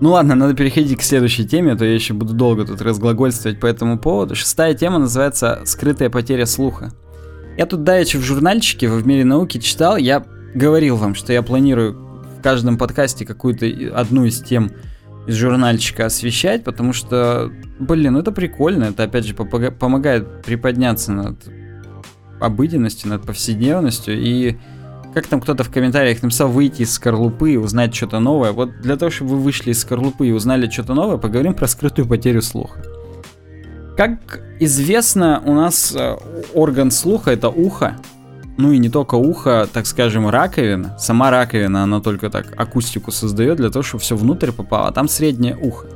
Ну 0.00 0.10
ладно, 0.10 0.34
надо 0.34 0.54
переходить 0.54 0.98
к 0.98 1.02
следующей 1.02 1.46
теме, 1.46 1.72
а 1.72 1.76
то 1.76 1.84
я 1.84 1.94
еще 1.94 2.12
буду 2.12 2.34
долго 2.34 2.66
тут 2.66 2.82
разглагольствовать 2.82 3.60
по 3.60 3.66
этому 3.66 3.98
поводу. 3.98 4.34
Шестая 4.34 4.74
тема 4.74 4.98
называется 4.98 5.62
«Скрытая 5.64 6.10
потеря 6.10 6.44
слуха». 6.44 6.92
Я 7.56 7.64
тут 7.64 7.84
давеча 7.84 8.18
в 8.18 8.22
журнальчике 8.22 8.88
в 8.88 9.06
мире 9.06 9.24
науки 9.24 9.58
читал, 9.58 9.96
я 9.96 10.26
говорил 10.54 10.96
вам, 10.96 11.14
что 11.14 11.32
я 11.32 11.42
планирую 11.42 11.94
в 12.38 12.42
каждом 12.42 12.76
подкасте 12.76 13.24
какую-то 13.24 13.66
одну 13.94 14.26
из 14.26 14.42
тем 14.42 14.70
из 15.26 15.34
журнальчика 15.34 16.06
освещать, 16.06 16.62
потому 16.64 16.92
что, 16.92 17.50
блин, 17.80 18.12
ну 18.12 18.20
это 18.20 18.32
прикольно, 18.32 18.84
это 18.84 19.04
опять 19.04 19.26
же 19.26 19.34
помогает 19.34 20.42
приподняться 20.42 21.12
над 21.12 21.38
обыденностью, 22.40 23.10
над 23.10 23.22
повседневностью 23.22 24.18
и 24.18 24.56
как 25.16 25.28
там 25.28 25.40
кто-то 25.40 25.64
в 25.64 25.70
комментариях 25.70 26.22
написал, 26.22 26.48
выйти 26.48 26.82
из 26.82 26.92
скорлупы 26.92 27.52
и 27.52 27.56
узнать 27.56 27.94
что-то 27.94 28.20
новое. 28.20 28.52
Вот 28.52 28.82
для 28.82 28.98
того, 28.98 29.10
чтобы 29.10 29.30
вы 29.30 29.38
вышли 29.38 29.70
из 29.70 29.80
скорлупы 29.80 30.28
и 30.28 30.30
узнали 30.30 30.68
что-то 30.68 30.92
новое, 30.92 31.16
поговорим 31.16 31.54
про 31.54 31.66
скрытую 31.66 32.06
потерю 32.06 32.42
слуха. 32.42 32.82
Как 33.96 34.42
известно, 34.60 35.42
у 35.46 35.54
нас 35.54 35.94
э, 35.96 36.18
орган 36.52 36.90
слуха 36.90 37.30
это 37.30 37.48
ухо. 37.48 37.96
Ну 38.58 38.72
и 38.72 38.78
не 38.78 38.90
только 38.90 39.14
ухо, 39.14 39.66
так 39.72 39.86
скажем, 39.86 40.28
раковина. 40.28 40.98
Сама 40.98 41.30
раковина, 41.30 41.84
она 41.84 42.00
только 42.00 42.28
так 42.28 42.52
акустику 42.58 43.10
создает 43.10 43.56
для 43.56 43.70
того, 43.70 43.82
чтобы 43.82 44.02
все 44.02 44.16
внутрь 44.16 44.52
попало. 44.52 44.88
А 44.88 44.92
там 44.92 45.08
среднее 45.08 45.56
ухо. 45.56 45.86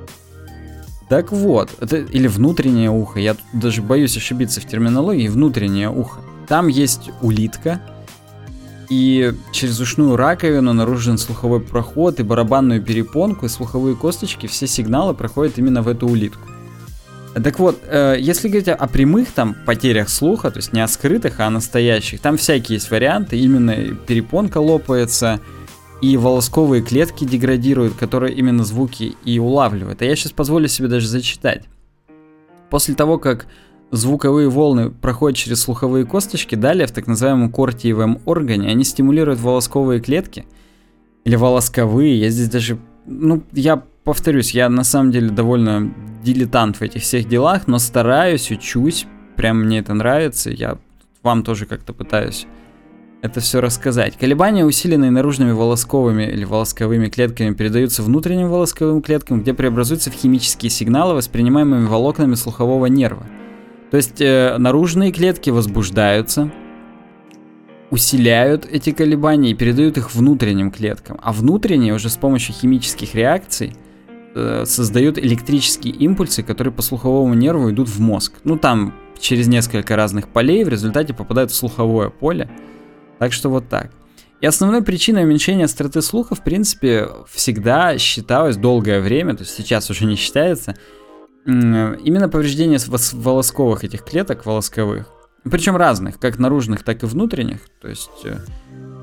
Так 1.10 1.32
вот, 1.32 1.70
это 1.80 1.96
или 1.96 2.28
внутреннее 2.28 2.88
ухо, 2.88 3.18
я 3.18 3.36
даже 3.52 3.82
боюсь 3.82 4.16
ошибиться 4.16 4.60
в 4.60 4.64
терминологии, 4.64 5.26
внутреннее 5.26 5.90
ухо. 5.90 6.20
Там 6.46 6.68
есть 6.68 7.10
улитка, 7.20 7.80
и 8.88 9.32
через 9.52 9.80
ушную 9.80 10.14
раковину 10.14 10.72
наружен 10.72 11.18
слуховой 11.18 11.60
проход 11.60 12.20
и 12.20 12.22
барабанную 12.22 12.80
перепонку, 12.80 13.46
и 13.46 13.48
слуховые 13.48 13.96
косточки, 13.96 14.46
все 14.46 14.68
сигналы 14.68 15.12
проходят 15.14 15.58
именно 15.58 15.82
в 15.82 15.88
эту 15.88 16.06
улитку. 16.06 16.48
Так 17.34 17.58
вот, 17.58 17.80
э, 17.88 18.16
если 18.20 18.46
говорить 18.46 18.68
о 18.68 18.86
прямых 18.86 19.32
там 19.32 19.56
потерях 19.66 20.10
слуха, 20.10 20.52
то 20.52 20.58
есть 20.58 20.72
не 20.72 20.80
о 20.80 20.86
скрытых, 20.86 21.40
а 21.40 21.48
о 21.48 21.50
настоящих, 21.50 22.20
там 22.20 22.36
всякие 22.36 22.76
есть 22.76 22.88
варианты, 22.88 23.36
именно 23.36 23.74
перепонка 24.06 24.58
лопается, 24.58 25.40
и 26.00 26.16
волосковые 26.16 26.82
клетки 26.82 27.24
деградируют, 27.24 27.94
которые 27.94 28.34
именно 28.34 28.64
звуки 28.64 29.16
и 29.24 29.38
улавливают. 29.38 30.02
А 30.02 30.04
я 30.04 30.16
сейчас 30.16 30.32
позволю 30.32 30.68
себе 30.68 30.88
даже 30.88 31.06
зачитать. 31.06 31.64
После 32.70 32.94
того, 32.94 33.18
как 33.18 33.46
звуковые 33.90 34.48
волны 34.48 34.90
проходят 34.90 35.36
через 35.36 35.60
слуховые 35.60 36.06
косточки, 36.06 36.54
далее 36.54 36.86
в 36.86 36.92
так 36.92 37.06
называемом 37.06 37.50
кортиевом 37.50 38.20
органе 38.24 38.68
они 38.68 38.84
стимулируют 38.84 39.40
волосковые 39.40 40.00
клетки, 40.00 40.46
или 41.24 41.36
волосковые, 41.36 42.18
я 42.18 42.30
здесь 42.30 42.48
даже, 42.48 42.78
ну, 43.04 43.42
я 43.52 43.82
повторюсь, 44.04 44.52
я 44.52 44.68
на 44.70 44.84
самом 44.84 45.10
деле 45.10 45.28
довольно 45.28 45.92
дилетант 46.22 46.76
в 46.76 46.82
этих 46.82 47.02
всех 47.02 47.28
делах, 47.28 47.66
но 47.66 47.78
стараюсь, 47.78 48.50
учусь, 48.50 49.06
прям 49.36 49.60
мне 49.60 49.80
это 49.80 49.92
нравится, 49.92 50.50
я 50.50 50.78
вам 51.22 51.42
тоже 51.42 51.66
как-то 51.66 51.92
пытаюсь 51.92 52.46
это 53.22 53.40
все 53.40 53.60
рассказать. 53.60 54.16
Колебания, 54.16 54.64
усиленные 54.64 55.10
наружными 55.10 55.52
волосковыми 55.52 56.24
или 56.24 56.44
волосковыми 56.44 57.08
клетками, 57.08 57.54
передаются 57.54 58.02
внутренним 58.02 58.48
волосковым 58.48 59.02
клеткам, 59.02 59.42
где 59.42 59.52
преобразуются 59.52 60.10
в 60.10 60.14
химические 60.14 60.70
сигналы, 60.70 61.14
воспринимаемые 61.14 61.86
волокнами 61.86 62.34
слухового 62.34 62.86
нерва. 62.86 63.26
То 63.90 63.96
есть 63.96 64.20
э, 64.20 64.56
наружные 64.56 65.12
клетки 65.12 65.50
возбуждаются, 65.50 66.50
усиляют 67.90 68.66
эти 68.70 68.92
колебания 68.92 69.50
и 69.50 69.54
передают 69.54 69.98
их 69.98 70.14
внутренним 70.14 70.70
клеткам. 70.70 71.18
А 71.22 71.32
внутренние 71.32 71.92
уже 71.92 72.08
с 72.08 72.16
помощью 72.16 72.54
химических 72.54 73.14
реакций 73.14 73.74
э, 74.34 74.64
создают 74.64 75.18
электрические 75.18 75.92
импульсы, 75.92 76.42
которые 76.42 76.72
по 76.72 76.82
слуховому 76.82 77.34
нерву 77.34 77.70
идут 77.70 77.88
в 77.88 78.00
мозг. 78.00 78.34
Ну 78.44 78.56
там 78.56 78.94
через 79.18 79.48
несколько 79.48 79.96
разных 79.96 80.28
полей 80.28 80.64
в 80.64 80.68
результате 80.68 81.12
попадают 81.12 81.50
в 81.50 81.54
слуховое 81.54 82.08
поле. 82.08 82.48
Так 83.20 83.32
что 83.34 83.50
вот 83.50 83.68
так. 83.68 83.90
И 84.40 84.46
основной 84.46 84.82
причиной 84.82 85.24
уменьшения 85.24 85.66
остроты 85.66 86.00
слуха, 86.00 86.34
в 86.34 86.42
принципе, 86.42 87.06
всегда 87.28 87.98
считалось 87.98 88.56
долгое 88.56 89.00
время, 89.00 89.36
то 89.36 89.42
есть 89.42 89.54
сейчас 89.54 89.90
уже 89.90 90.06
не 90.06 90.16
считается, 90.16 90.74
именно 91.44 92.30
повреждение 92.30 92.78
волосковых 93.12 93.84
этих 93.84 94.04
клеток 94.04 94.46
волосковых, 94.46 95.06
причем 95.44 95.76
разных, 95.76 96.18
как 96.18 96.38
наружных, 96.38 96.82
так 96.82 97.02
и 97.02 97.06
внутренних. 97.06 97.60
То 97.80 97.88
есть 97.88 98.24
э, 98.24 98.38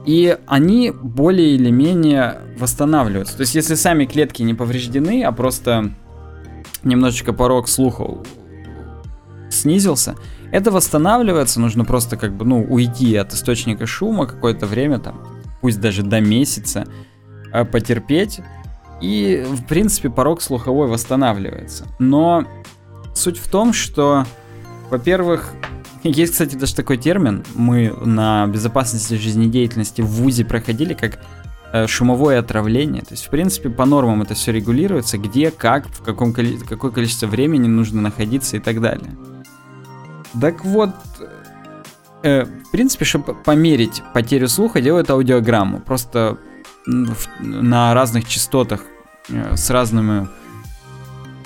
И 0.07 0.38
они 0.47 0.91
более 0.91 1.55
или 1.55 1.70
менее 1.70 2.41
восстанавливаются. 2.57 3.36
То 3.38 3.41
есть, 3.41 3.55
если 3.55 3.76
сами 3.76 4.05
клетки 4.05 4.43
не 4.43 4.53
повреждены, 4.53 5.24
а 5.24 5.32
просто 5.32 5.91
немножечко 6.84 7.34
порог 7.34 7.68
слуха 7.68 8.24
снизился, 9.49 10.15
это 10.51 10.71
восстанавливается, 10.71 11.59
нужно 11.59 11.85
просто 11.85 12.17
как 12.17 12.35
бы, 12.35 12.45
ну, 12.45 12.63
уйти 12.63 13.15
от 13.15 13.33
источника 13.33 13.85
шума 13.85 14.25
какое-то 14.25 14.65
время, 14.65 14.99
там, 14.99 15.21
пусть 15.61 15.79
даже 15.81 16.03
до 16.03 16.21
месяца, 16.21 16.85
а, 17.51 17.65
потерпеть, 17.65 18.39
и, 19.01 19.45
в 19.47 19.65
принципе, 19.65 20.09
порог 20.09 20.41
слуховой 20.41 20.87
восстанавливается. 20.87 21.85
Но 21.99 22.45
суть 23.13 23.37
в 23.37 23.49
том, 23.49 23.73
что, 23.73 24.25
во-первых, 24.89 25.53
есть, 26.03 26.33
кстати, 26.33 26.55
даже 26.55 26.75
такой 26.75 26.97
термин, 26.97 27.43
мы 27.53 27.93
на 28.05 28.47
безопасности 28.47 29.15
жизнедеятельности 29.15 30.01
в 30.01 30.07
ВУЗе 30.07 30.45
проходили, 30.45 30.93
как 30.93 31.19
э, 31.73 31.87
шумовое 31.87 32.39
отравление. 32.39 33.01
То 33.01 33.11
есть, 33.11 33.25
в 33.25 33.29
принципе, 33.29 33.69
по 33.69 33.85
нормам 33.85 34.21
это 34.21 34.33
все 34.33 34.51
регулируется, 34.51 35.17
где, 35.17 35.51
как, 35.51 35.87
в 35.87 36.01
каком 36.01 36.33
какое 36.33 36.91
количество 36.91 37.27
времени 37.27 37.67
нужно 37.67 38.01
находиться 38.01 38.57
и 38.57 38.59
так 38.59 38.81
далее. 38.81 39.11
Так 40.39 40.65
вот, 40.65 40.91
э, 42.23 42.45
в 42.45 42.71
принципе, 42.71 43.05
чтобы 43.05 43.34
померить 43.34 44.03
потерю 44.13 44.47
слуха, 44.47 44.82
делают 44.82 45.09
аудиограмму. 45.09 45.80
Просто 45.80 46.38
на 46.86 47.93
разных 47.93 48.28
частотах 48.28 48.82
э, 49.30 49.55
с 49.55 49.69
разными 49.69 50.28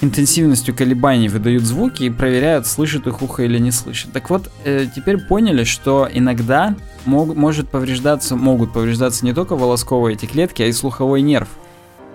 интенсивностью 0.01 0.75
колебаний 0.75 1.29
выдают 1.29 1.63
звуки 1.63 2.03
и 2.03 2.09
проверяют, 2.09 2.65
слышит 2.65 3.07
их 3.07 3.21
ухо 3.21 3.43
или 3.43 3.59
не 3.59 3.71
слышит. 3.71 4.11
Так 4.11 4.29
вот, 4.29 4.51
э, 4.65 4.87
теперь 4.93 5.17
поняли, 5.19 5.63
что 5.63 6.09
иногда 6.11 6.75
мог, 7.05 7.35
может 7.35 7.69
повреждаться, 7.69 8.35
могут 8.35 8.73
повреждаться 8.73 9.25
не 9.25 9.33
только 9.33 9.55
волосковые 9.55 10.15
эти 10.15 10.25
клетки, 10.25 10.63
а 10.63 10.67
и 10.67 10.71
слуховой 10.71 11.21
нерв. 11.21 11.49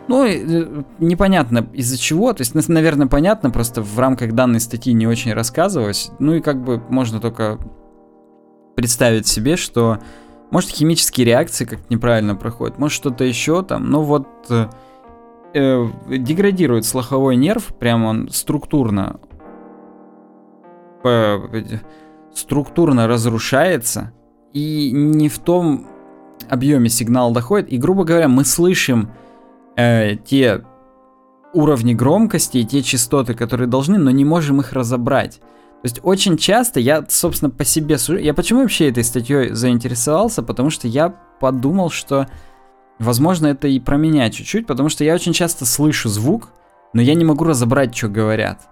Ну, 0.09 0.25
э, 0.25 0.83
непонятно 0.99 1.69
из-за 1.73 1.99
чего, 1.99 2.33
то 2.33 2.43
есть, 2.43 2.55
наверное, 2.69 3.09
понятно, 3.09 3.51
просто 3.51 3.83
в 3.83 3.99
рамках 3.99 4.33
данной 4.33 4.61
статьи 4.61 4.93
не 4.93 5.07
очень 5.07 5.33
рассказывалось. 5.33 6.11
Ну 6.19 6.35
и 6.35 6.41
как 6.41 6.63
бы 6.63 6.81
можно 6.89 7.21
только 7.21 7.59
представить 8.77 9.27
себе, 9.27 9.57
что 9.57 9.99
может 10.51 10.71
химические 10.71 11.27
реакции 11.27 11.65
как 11.65 11.91
неправильно 11.91 12.37
проходят, 12.37 12.79
может 12.79 12.95
что-то 12.97 13.25
еще 13.25 13.63
там, 13.63 13.91
но 13.91 14.03
вот 14.03 14.29
э, 14.49 14.69
э, 15.55 15.87
деградирует 16.09 16.85
слуховой 16.85 17.37
нерв, 17.37 17.75
прям 17.79 18.05
он 18.05 18.29
структурно 18.31 19.19
э, 21.03 21.39
структурно 22.35 23.09
разрушается 23.09 24.13
и 24.53 24.91
не 24.93 25.29
в 25.29 25.39
том 25.39 25.87
объеме 26.49 26.89
сигнал 26.89 27.33
доходит. 27.33 27.73
И, 27.73 27.79
грубо 27.79 28.05
говоря, 28.05 28.29
мы 28.29 28.45
слышим 28.45 29.11
э, 29.77 30.16
те 30.16 30.62
уровни 31.53 31.95
громкости 31.95 32.59
и 32.59 32.64
те 32.64 32.83
частоты, 32.83 33.35
которые 33.35 33.68
должны, 33.68 33.99
но 33.99 34.11
не 34.11 34.24
можем 34.24 34.61
их 34.61 34.72
разобрать. 34.72 35.41
То 35.41 35.89
есть 35.89 36.01
очень 36.03 36.37
часто 36.37 36.81
я, 36.81 37.05
собственно, 37.09 37.51
по 37.51 37.64
себе 37.64 37.99
сужу. 37.99 38.18
Я 38.18 38.35
почему 38.35 38.61
вообще 38.62 38.89
этой 38.89 39.05
статьей 39.05 39.51
заинтересовался? 39.51 40.43
Потому 40.43 40.70
что 40.70 40.89
я 40.89 41.11
подумал, 41.41 41.91
что, 41.91 42.27
возможно, 42.99 43.47
это 43.47 43.68
и 43.68 43.79
про 43.79 43.97
меня 43.97 44.31
чуть-чуть, 44.31 44.66
потому 44.66 44.89
что 44.89 45.05
я 45.05 45.14
очень 45.14 45.33
часто 45.33 45.64
слышу 45.64 46.09
звук, 46.09 46.51
но 46.93 47.03
я 47.03 47.14
не 47.14 47.24
могу 47.24 47.45
разобрать, 47.45 47.97
что 47.97 48.09
говорят. 48.09 48.62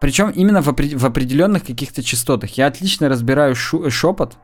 Причем 0.00 0.30
именно 0.30 0.60
в, 0.60 0.68
опри- 0.68 0.96
в 0.96 1.06
определенных 1.06 1.64
каких-то 1.64 2.02
частотах. 2.02 2.58
Я 2.58 2.66
отлично 2.66 3.08
разбираю 3.08 3.54
шу- 3.54 3.90
шепот, 3.90 4.36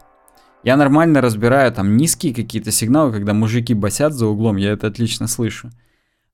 я 0.63 0.77
нормально 0.77 1.21
разбираю 1.21 1.73
там 1.73 1.97
низкие 1.97 2.35
какие-то 2.35 2.71
сигналы, 2.71 3.13
когда 3.13 3.35
мужики 3.35 3.75
басят 3.75 4.13
за 4.13 4.27
углом, 4.27 4.57
я 4.57 4.73
это 4.73 4.87
отлично 4.87 5.27
слышу. 5.27 5.71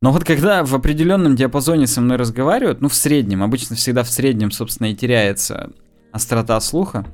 Но 0.03 0.12
вот 0.12 0.24
когда 0.24 0.64
в 0.64 0.74
определенном 0.74 1.37
диапазоне 1.37 1.87
со 1.87 2.01
мной 2.01 2.16
разговаривают, 2.16 2.81
ну 2.81 2.89
в 2.89 2.95
среднем, 2.95 3.43
обычно 3.43 3.77
всегда 3.77 4.03
в 4.03 4.11
среднем, 4.11 4.51
собственно, 4.51 4.89
и 4.89 4.95
теряется 4.95 5.70
острота 6.12 6.61
слуха, 6.61 7.07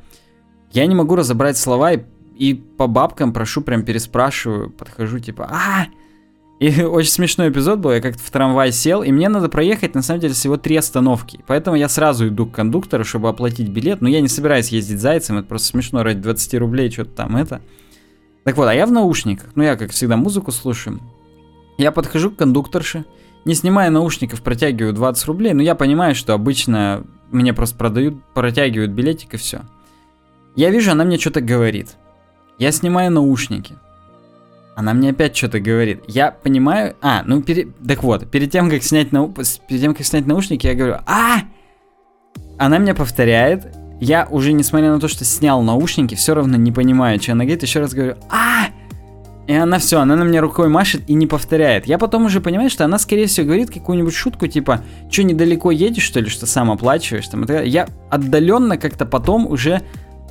я 0.73 0.87
не 0.87 0.95
могу 0.95 1.15
разобрать 1.15 1.57
слова 1.57 1.93
и, 1.93 2.03
и 2.37 2.55
по 2.55 2.87
бабкам 2.87 3.33
прошу, 3.33 3.61
прям 3.61 3.85
переспрашиваю, 3.85 4.71
подхожу 4.71 5.21
типа 5.21 5.49
а 5.51 5.87
И 6.63 6.83
очень 6.85 7.11
смешной 7.11 7.49
эпизод 7.51 7.81
был, 7.81 7.91
я 7.91 8.01
как-то 8.01 8.23
в 8.23 8.31
трамвай 8.31 8.71
сел, 8.71 9.03
и 9.03 9.11
мне 9.11 9.29
надо 9.29 9.49
проехать, 9.49 9.97
на 9.97 10.03
самом 10.03 10.21
деле, 10.21 10.33
всего 10.33 10.57
три 10.57 10.77
остановки. 10.77 11.41
Поэтому 11.49 11.77
я 11.77 11.89
сразу 11.89 12.29
иду 12.29 12.47
к 12.47 12.53
кондуктору, 12.53 13.05
чтобы 13.05 13.29
оплатить 13.29 13.69
билет. 13.69 14.01
Но 14.01 14.09
я 14.09 14.21
не 14.21 14.29
собираюсь 14.29 14.69
ездить 14.69 15.01
зайцем, 15.01 15.39
это 15.39 15.49
просто 15.49 15.67
смешно, 15.69 16.05
ради 16.05 16.21
20 16.21 16.55
рублей 16.55 16.89
что-то 16.89 17.11
там 17.11 17.37
это. 17.37 17.63
Так 18.45 18.57
вот, 18.57 18.69
а 18.69 18.75
я 18.75 18.87
в 18.87 18.93
наушниках. 18.93 19.51
Ну, 19.57 19.65
я, 19.65 19.75
как 19.75 19.91
всегда, 19.91 20.17
музыку 20.17 20.53
слушаю. 20.53 21.01
Я 21.79 21.91
подхожу 21.91 22.31
к 22.31 22.37
кондукторше, 22.37 23.07
не 23.45 23.55
снимая 23.55 23.91
наушников, 23.91 24.41
протягиваю 24.41 24.93
20 24.93 25.27
рублей, 25.27 25.55
но 25.55 25.63
я 25.63 25.75
понимаю, 25.75 26.15
что 26.15 26.33
обычно 26.33 27.05
мне 27.33 27.53
просто 27.53 27.77
продают, 27.77 28.23
протягивают 28.35 28.93
билетик 28.93 29.35
и 29.35 29.37
все. 29.37 29.63
Я 30.55 30.71
вижу, 30.71 30.93
она 30.93 31.03
мне 31.03 31.19
что-то 31.19 31.41
говорит. 31.41 31.97
Я 32.59 32.71
снимаю 32.71 33.11
наушники. 33.11 33.75
Она 34.75 34.95
мне 34.95 35.11
опять 35.11 35.37
что-то 35.37 35.61
говорит. 35.61 36.03
Я 36.09 36.31
понимаю... 36.31 36.97
А, 37.03 37.23
ну, 37.27 37.43
пере... 37.43 37.69
так 37.87 38.03
вот, 38.03 38.31
перед 38.31 38.51
тем, 38.51 38.71
как 38.71 38.83
снять, 38.83 39.13
нау... 39.13 39.35
перед 39.69 39.81
тем, 39.81 39.95
как 39.95 40.07
снять 40.07 40.27
наушники, 40.27 40.67
я 40.67 40.75
говорю 40.75 40.97
«А!» 41.07 41.41
Она 42.59 42.79
мне 42.79 42.95
повторяет. 42.95 43.77
Я 44.01 44.27
уже, 44.31 44.53
несмотря 44.53 44.91
на 44.91 44.99
то, 44.99 45.09
что 45.09 45.25
снял 45.25 45.63
наушники, 45.63 46.15
все 46.15 46.35
равно 46.35 46.57
не 46.57 46.73
понимаю, 46.73 47.21
что 47.21 47.33
она 47.33 47.45
говорит. 47.45 47.63
Еще 47.63 47.81
раз 47.81 47.93
говорю 47.93 48.17
«А!» 48.31 48.67
И 49.47 49.53
она 49.53 49.79
все, 49.79 50.01
она 50.01 50.17
на 50.17 50.23
меня 50.23 50.41
рукой 50.41 50.69
машет 50.69 51.03
и 51.09 51.15
не 51.15 51.27
повторяет. 51.27 51.87
Я 51.87 51.99
потом 51.99 52.27
уже 52.27 52.41
понимаю, 52.41 52.71
что 52.71 52.85
она, 52.85 52.99
скорее 52.99 53.27
всего, 53.27 53.47
говорит 53.47 53.71
какую-нибудь 53.71 54.15
шутку, 54.15 54.47
типа, 54.47 54.83
что, 55.11 55.25
недалеко 55.25 55.71
едешь, 55.71 56.05
что 56.05 56.21
ли, 56.21 56.29
что 56.29 56.47
сам 56.47 56.71
оплачиваешь? 56.71 57.27
Там, 57.27 57.45
я 57.65 57.89
отдаленно 58.09 58.79
как-то 58.79 59.05
потом 59.05 59.47
уже 59.47 59.83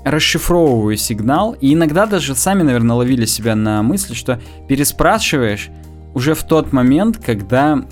расшифровываю 0.04 0.97
сигнал, 0.97 1.54
и 1.60 1.74
иногда 1.74 2.06
даже 2.06 2.36
сами, 2.36 2.64
наверное, 2.64 2.95
ловили 2.95 3.26
себя 3.26 3.56
на 3.56 3.84
мысли, 3.84 4.14
что 4.14 4.39
переспрашиваешь 4.68 5.70
уже 6.14 6.34
в 6.34 6.43
тот 6.43 6.74
момент, 6.74 7.18
когда, 7.24 7.84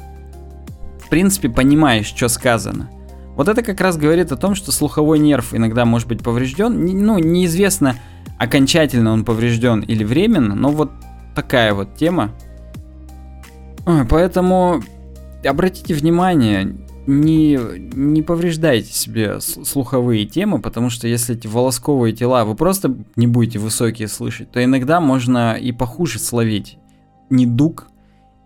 в 0.99 1.09
принципе, 1.09 1.49
понимаешь, 1.49 2.07
что 2.07 2.27
сказано. 2.27 2.89
Вот 3.35 3.47
это 3.47 3.61
как 3.61 3.79
раз 3.79 3.95
говорит 3.95 4.31
о 4.31 4.37
том, 4.37 4.55
что 4.55 4.71
слуховой 4.71 5.19
нерв 5.19 5.53
иногда 5.53 5.85
может 5.85 6.07
быть 6.07 6.21
поврежден. 6.21 6.85
Ну, 7.05 7.19
неизвестно, 7.19 7.95
окончательно 8.37 9.13
он 9.13 9.23
поврежден 9.23 9.79
или 9.81 10.03
временно, 10.03 10.55
но 10.55 10.69
вот 10.69 10.91
такая 11.35 11.73
вот 11.73 11.95
тема. 11.95 12.31
Поэтому 14.09 14.83
обратите 15.45 15.93
внимание, 15.93 16.75
не, 17.07 17.59
не 17.93 18.21
повреждайте 18.21 18.93
себе 18.93 19.39
слуховые 19.39 20.25
темы, 20.25 20.61
потому 20.61 20.89
что 20.89 21.07
если 21.07 21.35
эти 21.35 21.47
волосковые 21.47 22.13
тела 22.13 22.45
вы 22.45 22.55
просто 22.55 22.95
не 23.15 23.27
будете 23.27 23.59
высокие 23.59 24.07
слышать, 24.07 24.51
то 24.51 24.63
иногда 24.63 24.99
можно 24.99 25.55
и 25.55 25.71
похуже 25.71 26.19
словить 26.19 26.77
недуг 27.29 27.87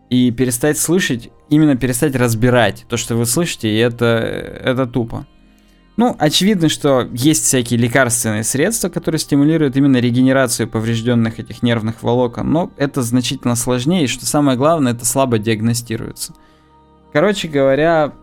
и 0.09 0.31
перестать 0.31 0.77
слышать, 0.77 1.29
именно 1.49 1.75
перестать 1.75 2.15
разбирать 2.15 2.85
то, 2.87 2.97
что 2.97 3.15
вы 3.15 3.25
слышите, 3.25 3.69
и 3.69 3.77
это, 3.77 4.05
это 4.05 4.85
тупо. 4.85 5.25
Ну, 5.95 6.15
очевидно, 6.17 6.69
что 6.69 7.07
есть 7.13 7.43
всякие 7.45 7.79
лекарственные 7.79 8.43
средства, 8.43 8.89
которые 8.89 9.19
стимулируют 9.19 9.75
именно 9.77 9.97
регенерацию 9.97 10.67
поврежденных 10.67 11.39
этих 11.39 11.61
нервных 11.61 12.01
волокон, 12.01 12.51
но 12.51 12.71
это 12.77 13.03
значительно 13.03 13.55
сложнее, 13.55 14.05
и 14.05 14.07
что 14.07 14.25
самое 14.25 14.57
главное, 14.57 14.93
это 14.93 15.05
слабо 15.05 15.37
диагностируется. 15.37 16.33
Короче 17.11 17.47
говоря, 17.47 18.13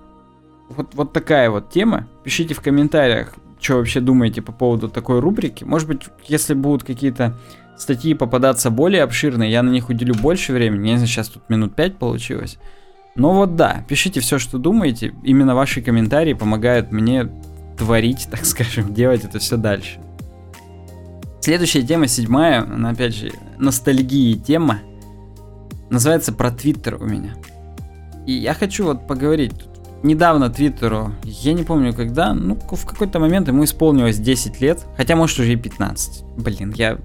вот, 0.71 0.95
вот 0.95 1.13
такая 1.13 1.51
вот 1.51 1.71
тема. 1.71 2.09
Пишите 2.25 2.55
в 2.55 2.61
комментариях, 2.61 3.35
что 3.61 3.77
вообще 3.77 4.01
думаете 4.01 4.43
по 4.43 4.53
поводу 4.53 4.89
такой 4.89 5.21
рубрики. 5.21 5.65
Может 5.65 5.89
быть, 5.89 6.03
если 6.27 6.55
будут 6.55 6.85
какие-то 6.85 7.37
статьи 7.77 8.15
попадаться 8.15 8.71
более 8.71 9.03
обширные, 9.03 9.51
я 9.51 9.63
на 9.63 9.71
них 9.71 9.89
уделю 9.89 10.15
больше 10.15 10.53
времени. 10.53 10.89
Я 10.89 10.97
знаю, 10.97 11.09
сейчас 11.09 11.29
тут 11.29 11.49
минут 11.49 11.75
5 11.75 11.99
получилось. 11.99 12.59
Но 13.17 13.35
вот 13.35 13.57
да, 13.57 13.85
пишите 13.89 14.21
все, 14.21 14.39
что 14.39 14.59
думаете. 14.59 15.15
Именно 15.23 15.55
ваши 15.55 15.83
комментарии 15.83 16.35
помогают 16.35 16.93
мне 16.93 17.29
творить, 17.77 18.29
так 18.31 18.45
скажем, 18.45 18.95
делать 18.95 19.25
это 19.25 19.39
все 19.39 19.57
дальше. 19.57 20.01
Следующая 21.41 21.83
тема, 21.83 22.07
седьмая, 22.07 22.63
она 22.63 22.91
опять 22.91 23.15
же 23.15 23.33
ностальгии 23.59 24.35
тема. 24.35 24.81
Называется 25.89 26.33
про 26.33 26.51
Твиттер 26.51 27.03
у 27.03 27.07
меня. 27.07 27.35
И 28.27 28.33
я 28.33 28.55
хочу 28.55 28.85
вот 28.85 29.07
поговорить. 29.07 29.55
Недавно 30.03 30.49
Твиттеру, 30.49 31.13
я 31.25 31.53
не 31.53 31.63
помню 31.63 31.93
когда, 31.93 32.33
ну 32.33 32.57
в 32.57 32.87
какой-то 32.87 33.19
момент 33.19 33.49
ему 33.49 33.65
исполнилось 33.65 34.19
10 34.19 34.61
лет, 34.61 34.87
хотя 34.97 35.15
может 35.15 35.39
уже 35.39 35.53
и 35.53 35.57
15. 35.57 36.25
Блин, 36.39 36.73
я 36.77 36.99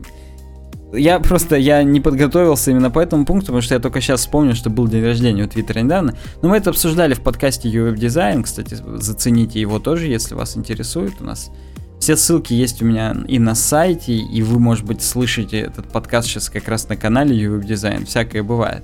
я 0.93 1.19
просто 1.19 1.57
я 1.57 1.83
не 1.83 1.99
подготовился 1.99 2.71
именно 2.71 2.89
по 2.89 2.99
этому 2.99 3.25
пункту, 3.25 3.47
потому 3.47 3.61
что 3.61 3.73
я 3.73 3.81
только 3.81 4.01
сейчас 4.01 4.21
вспомнил, 4.21 4.53
что 4.53 4.69
был 4.69 4.87
день 4.87 5.03
рождения 5.03 5.43
у 5.43 5.47
Твиттера 5.47 5.79
недавно. 5.79 6.15
Но 6.41 6.49
мы 6.49 6.57
это 6.57 6.69
обсуждали 6.69 7.13
в 7.13 7.21
подкасте 7.21 7.69
UWeb 7.69 7.95
Design, 7.95 8.43
кстати, 8.43 8.77
зацените 8.97 9.59
его 9.59 9.79
тоже, 9.79 10.07
если 10.07 10.35
вас 10.35 10.55
интересует. 10.55 11.13
У 11.19 11.25
нас 11.25 11.51
Все 11.99 12.15
ссылки 12.15 12.53
есть 12.53 12.81
у 12.81 12.85
меня 12.85 13.15
и 13.27 13.39
на 13.39 13.55
сайте, 13.55 14.13
и 14.13 14.41
вы, 14.41 14.59
может 14.59 14.85
быть, 14.85 15.01
слышите 15.01 15.59
этот 15.59 15.87
подкаст 15.87 16.27
сейчас 16.27 16.49
как 16.49 16.67
раз 16.67 16.87
на 16.87 16.95
канале 16.95 17.35
YouTube 17.35 17.65
Design. 17.65 18.05
Всякое 18.05 18.43
бывает. 18.43 18.83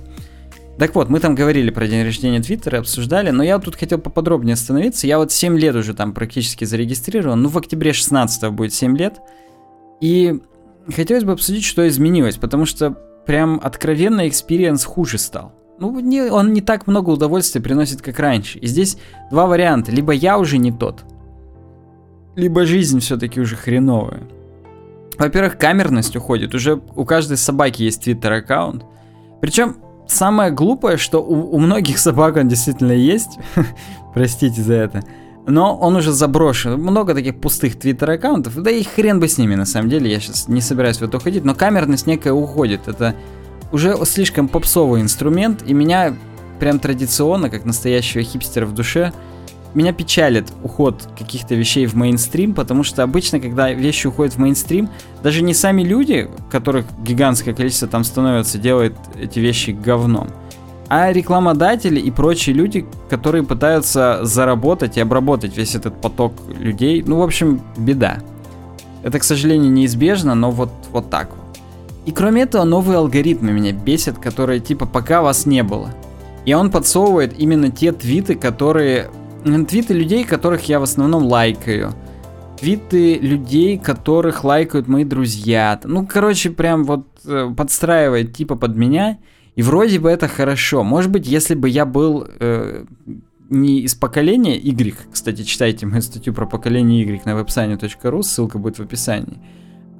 Так 0.82 0.96
вот, 0.96 1.08
мы 1.08 1.20
там 1.20 1.36
говорили 1.36 1.70
про 1.70 1.86
день 1.86 2.02
рождения 2.02 2.42
Твиттера, 2.42 2.78
обсуждали, 2.78 3.30
но 3.30 3.44
я 3.44 3.60
тут 3.60 3.76
хотел 3.76 3.98
поподробнее 3.98 4.54
остановиться. 4.54 5.06
Я 5.06 5.18
вот 5.18 5.30
7 5.30 5.56
лет 5.56 5.76
уже 5.76 5.94
там 5.94 6.12
практически 6.12 6.64
зарегистрирован, 6.64 7.40
ну 7.40 7.50
в 7.50 7.56
октябре 7.56 7.92
16 7.92 8.50
будет 8.50 8.74
7 8.74 8.96
лет. 8.96 9.20
И 10.00 10.40
хотелось 10.92 11.22
бы 11.22 11.30
обсудить, 11.30 11.62
что 11.62 11.86
изменилось, 11.86 12.34
потому 12.34 12.66
что 12.66 12.98
прям 13.26 13.60
откровенно 13.62 14.26
experience 14.26 14.84
хуже 14.84 15.18
стал. 15.18 15.52
Ну, 15.78 16.00
не, 16.00 16.22
он 16.22 16.52
не 16.52 16.60
так 16.60 16.88
много 16.88 17.10
удовольствия 17.10 17.60
приносит, 17.60 18.02
как 18.02 18.18
раньше. 18.18 18.58
И 18.58 18.66
здесь 18.66 18.98
два 19.30 19.46
варианта. 19.46 19.92
Либо 19.92 20.12
я 20.12 20.36
уже 20.36 20.58
не 20.58 20.72
тот, 20.72 21.04
либо 22.34 22.66
жизнь 22.66 22.98
все-таки 22.98 23.40
уже 23.40 23.54
хреновая. 23.54 24.24
Во-первых, 25.16 25.58
камерность 25.58 26.16
уходит. 26.16 26.56
Уже 26.56 26.82
у 26.96 27.04
каждой 27.04 27.36
собаки 27.36 27.84
есть 27.84 28.02
твиттер-аккаунт. 28.02 28.84
Причем 29.40 29.76
самое 30.06 30.50
глупое, 30.50 30.96
что 30.96 31.22
у, 31.22 31.54
у 31.54 31.58
многих 31.58 31.98
собак 31.98 32.36
он 32.36 32.48
действительно 32.48 32.92
есть. 32.92 33.38
Простите 34.14 34.62
за 34.62 34.74
это. 34.74 35.02
Но 35.46 35.76
он 35.76 35.96
уже 35.96 36.12
заброшен. 36.12 36.80
Много 36.80 37.14
таких 37.14 37.40
пустых 37.40 37.78
твиттер-аккаунтов. 37.78 38.54
Да 38.62 38.70
и 38.70 38.82
хрен 38.84 39.18
бы 39.18 39.28
с 39.28 39.38
ними, 39.38 39.54
на 39.56 39.64
самом 39.64 39.88
деле. 39.88 40.10
Я 40.10 40.20
сейчас 40.20 40.46
не 40.48 40.60
собираюсь 40.60 40.98
в 40.98 41.02
это 41.02 41.16
уходить. 41.16 41.44
Но 41.44 41.54
камерность 41.54 42.06
некая 42.06 42.32
уходит. 42.32 42.86
Это 42.86 43.16
уже 43.72 43.96
слишком 44.04 44.48
попсовый 44.48 45.00
инструмент. 45.00 45.62
И 45.66 45.74
меня 45.74 46.14
прям 46.60 46.78
традиционно, 46.78 47.50
как 47.50 47.64
настоящего 47.64 48.22
хипстера 48.22 48.66
в 48.66 48.72
душе, 48.72 49.12
меня 49.74 49.92
печалит 49.92 50.52
уход 50.62 51.08
каких-то 51.18 51.54
вещей 51.54 51.86
в 51.86 51.94
мейнстрим, 51.94 52.54
потому 52.54 52.82
что 52.82 53.02
обычно, 53.02 53.40
когда 53.40 53.70
вещи 53.72 54.06
уходят 54.06 54.34
в 54.34 54.38
мейнстрим, 54.38 54.88
даже 55.22 55.42
не 55.42 55.54
сами 55.54 55.82
люди, 55.82 56.28
которых 56.50 56.86
гигантское 57.02 57.54
количество 57.54 57.88
там 57.88 58.04
становится, 58.04 58.58
делают 58.58 58.94
эти 59.20 59.38
вещи 59.38 59.70
говном, 59.70 60.28
а 60.88 61.10
рекламодатели 61.10 61.98
и 61.98 62.10
прочие 62.10 62.54
люди, 62.54 62.86
которые 63.08 63.44
пытаются 63.44 64.20
заработать 64.24 64.98
и 64.98 65.00
обработать 65.00 65.56
весь 65.56 65.74
этот 65.74 65.98
поток 66.00 66.34
людей. 66.58 67.02
Ну, 67.06 67.16
в 67.16 67.22
общем, 67.22 67.62
беда. 67.78 68.18
Это, 69.02 69.18
к 69.18 69.24
сожалению, 69.24 69.72
неизбежно, 69.72 70.34
но 70.34 70.50
вот, 70.50 70.70
вот 70.90 71.08
так 71.08 71.30
вот. 71.30 71.38
И 72.04 72.12
кроме 72.12 72.42
этого, 72.42 72.64
новые 72.64 72.98
алгоритмы 72.98 73.52
меня 73.52 73.72
бесят, 73.72 74.18
которые 74.18 74.60
типа 74.60 74.86
пока 74.86 75.22
вас 75.22 75.46
не 75.46 75.62
было. 75.62 75.94
И 76.44 76.52
он 76.52 76.70
подсовывает 76.70 77.38
именно 77.38 77.70
те 77.70 77.92
твиты, 77.92 78.34
которые 78.34 79.10
твиты 79.42 79.94
людей, 79.94 80.24
которых 80.24 80.68
я 80.68 80.80
в 80.80 80.82
основном 80.82 81.24
лайкаю. 81.24 81.92
Твиты 82.58 83.18
людей, 83.18 83.78
которых 83.78 84.44
лайкают 84.44 84.88
мои 84.88 85.04
друзья. 85.04 85.80
Ну, 85.84 86.06
короче, 86.06 86.50
прям 86.50 86.84
вот 86.84 87.06
э, 87.24 87.52
подстраивает 87.56 88.34
типа 88.34 88.56
под 88.56 88.76
меня. 88.76 89.18
И 89.56 89.62
вроде 89.62 89.98
бы 89.98 90.10
это 90.10 90.28
хорошо. 90.28 90.84
Может 90.84 91.10
быть, 91.10 91.26
если 91.26 91.54
бы 91.54 91.68
я 91.68 91.84
был 91.84 92.26
э, 92.40 92.84
не 93.50 93.80
из 93.80 93.94
поколения 93.94 94.56
Y, 94.58 94.96
кстати, 95.12 95.42
читайте 95.42 95.86
мою 95.86 96.02
статью 96.02 96.32
про 96.32 96.46
поколение 96.46 97.02
Y 97.02 97.22
на 97.24 97.38
website.ru, 97.38 98.22
ссылка 98.22 98.58
будет 98.58 98.78
в 98.78 98.82
описании. 98.82 99.38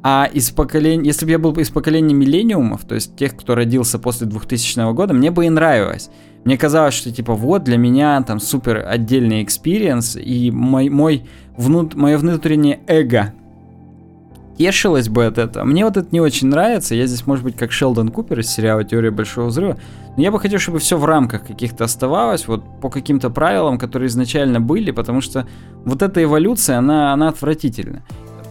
А 0.04 0.28
из 0.32 0.50
поколения, 0.50 1.06
если 1.06 1.26
бы 1.26 1.30
я 1.30 1.38
был 1.38 1.52
из 1.52 1.70
поколения 1.70 2.14
миллениумов, 2.14 2.84
то 2.84 2.94
есть 2.94 3.14
тех, 3.14 3.36
кто 3.36 3.54
родился 3.54 3.98
после 4.00 4.26
2000 4.26 4.92
года, 4.94 5.14
мне 5.14 5.30
бы 5.30 5.46
и 5.46 5.50
нравилось. 5.50 6.10
Мне 6.44 6.58
казалось, 6.58 6.94
что 6.94 7.12
типа 7.12 7.34
вот 7.34 7.64
для 7.64 7.76
меня 7.76 8.20
там 8.22 8.40
супер 8.40 8.84
отдельный 8.86 9.42
experience, 9.42 10.16
и 10.16 10.50
мой, 10.50 10.88
мой 10.88 11.26
внут, 11.56 11.94
мое 11.94 12.18
внутреннее 12.18 12.80
эго 12.86 13.32
тешилось 14.58 15.08
бы 15.08 15.26
от 15.26 15.38
этого. 15.38 15.64
Мне 15.64 15.84
вот 15.84 15.96
это 15.96 16.08
не 16.10 16.20
очень 16.20 16.48
нравится. 16.48 16.94
Я 16.94 17.06
здесь, 17.06 17.26
может 17.26 17.44
быть, 17.44 17.56
как 17.56 17.72
Шелдон 17.72 18.10
Купер 18.10 18.40
из 18.40 18.48
сериала 18.48 18.84
«Теория 18.84 19.10
Большого 19.10 19.46
Взрыва». 19.46 19.78
Но 20.16 20.22
я 20.22 20.30
бы 20.30 20.38
хотел, 20.38 20.58
чтобы 20.58 20.78
все 20.78 20.98
в 20.98 21.04
рамках 21.04 21.46
каких-то 21.46 21.84
оставалось, 21.84 22.46
вот 22.46 22.62
по 22.80 22.90
каким-то 22.90 23.30
правилам, 23.30 23.78
которые 23.78 24.08
изначально 24.08 24.60
были, 24.60 24.90
потому 24.90 25.20
что 25.20 25.46
вот 25.84 26.02
эта 26.02 26.22
эволюция, 26.22 26.78
она, 26.78 27.12
она 27.12 27.28
отвратительна. 27.28 28.02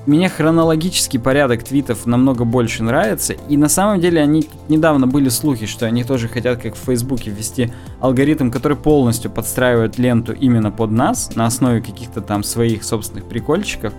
Мне 0.08 0.30
хронологический 0.30 1.20
порядок 1.20 1.64
твитов 1.64 2.08
намного 2.08 2.44
больше 2.44 2.82
нравится, 2.82 3.34
и 3.34 3.56
на 3.56 3.70
самом 3.70 4.00
деле 4.00 4.20
они 4.20 4.48
недавно 4.68 5.06
были 5.06 5.30
слухи, 5.30 5.68
что 5.68 5.86
они 5.86 6.04
тоже 6.04 6.28
хотят, 6.28 6.60
как 6.60 6.74
в 6.74 6.80
Фейсбуке, 6.80 7.30
ввести 7.30 7.72
алгоритм, 8.00 8.50
который 8.50 8.78
полностью 8.78 9.30
подстраивает 9.30 10.00
ленту 10.00 10.34
именно 10.34 10.72
под 10.72 10.90
нас, 10.90 11.36
на 11.36 11.46
основе 11.46 11.82
каких-то 11.82 12.22
там 12.22 12.44
своих 12.44 12.84
собственных 12.84 13.26
прикольчиков. 13.26 13.94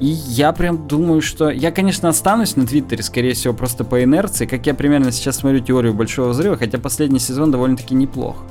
И 0.00 0.06
я 0.06 0.52
прям 0.52 0.88
думаю, 0.88 1.22
что... 1.22 1.48
Я, 1.48 1.70
конечно, 1.70 2.08
останусь 2.08 2.56
на 2.56 2.66
Твиттере, 2.66 3.04
скорее 3.04 3.34
всего, 3.34 3.54
просто 3.54 3.84
по 3.84 4.02
инерции, 4.02 4.46
как 4.46 4.66
я 4.66 4.74
примерно 4.74 5.12
сейчас 5.12 5.36
смотрю 5.36 5.60
теорию 5.60 5.94
Большого 5.94 6.30
Взрыва, 6.30 6.56
хотя 6.56 6.78
последний 6.78 7.20
сезон 7.20 7.52
довольно-таки 7.52 7.94
неплох. 7.94 8.42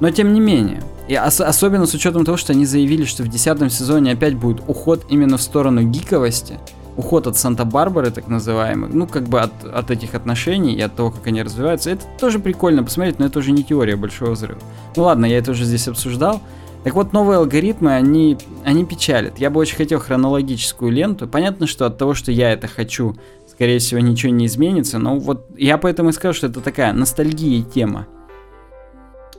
Но 0.00 0.10
тем 0.10 0.32
не 0.34 0.40
менее, 0.40 0.82
и 1.08 1.16
ос- 1.16 1.40
особенно 1.40 1.86
с 1.86 1.94
учетом 1.94 2.24
того, 2.24 2.36
что 2.36 2.52
они 2.52 2.66
заявили, 2.66 3.04
что 3.04 3.22
в 3.22 3.28
десятом 3.28 3.70
сезоне 3.70 4.12
опять 4.12 4.34
будет 4.34 4.62
уход 4.66 5.06
именно 5.08 5.36
в 5.36 5.42
сторону 5.42 5.82
гиковости, 5.82 6.58
уход 6.96 7.26
от 7.26 7.36
Санта-Барбары, 7.36 8.10
так 8.10 8.28
называемый, 8.28 8.90
ну, 8.92 9.06
как 9.06 9.24
бы 9.24 9.40
от, 9.40 9.52
от 9.64 9.90
этих 9.90 10.14
отношений 10.14 10.74
и 10.74 10.80
от 10.80 10.94
того, 10.94 11.10
как 11.10 11.26
они 11.26 11.42
развиваются, 11.42 11.90
это 11.90 12.04
тоже 12.18 12.38
прикольно 12.38 12.82
посмотреть, 12.82 13.18
но 13.18 13.26
это 13.26 13.38
уже 13.38 13.52
не 13.52 13.62
теория 13.64 13.96
большого 13.96 14.30
взрыва. 14.32 14.60
Ну 14.96 15.04
ладно, 15.04 15.26
я 15.26 15.38
это 15.38 15.52
уже 15.52 15.64
здесь 15.64 15.88
обсуждал. 15.88 16.40
Так 16.84 16.94
вот, 16.94 17.12
новые 17.12 17.38
алгоритмы, 17.38 17.92
они, 17.92 18.38
они 18.64 18.84
печалят. 18.84 19.38
Я 19.38 19.50
бы 19.50 19.58
очень 19.58 19.76
хотел 19.76 19.98
хронологическую 19.98 20.92
ленту. 20.92 21.26
Понятно, 21.26 21.66
что 21.66 21.84
от 21.84 21.98
того, 21.98 22.14
что 22.14 22.30
я 22.30 22.52
это 22.52 22.68
хочу, 22.68 23.16
скорее 23.50 23.80
всего, 23.80 24.00
ничего 24.00 24.30
не 24.32 24.46
изменится, 24.46 24.98
но 24.98 25.18
вот 25.18 25.46
я 25.58 25.78
поэтому 25.78 26.10
и 26.10 26.12
скажу, 26.12 26.34
что 26.34 26.46
это 26.46 26.60
такая 26.60 26.92
ностальгия 26.92 27.62
тема. 27.62 28.06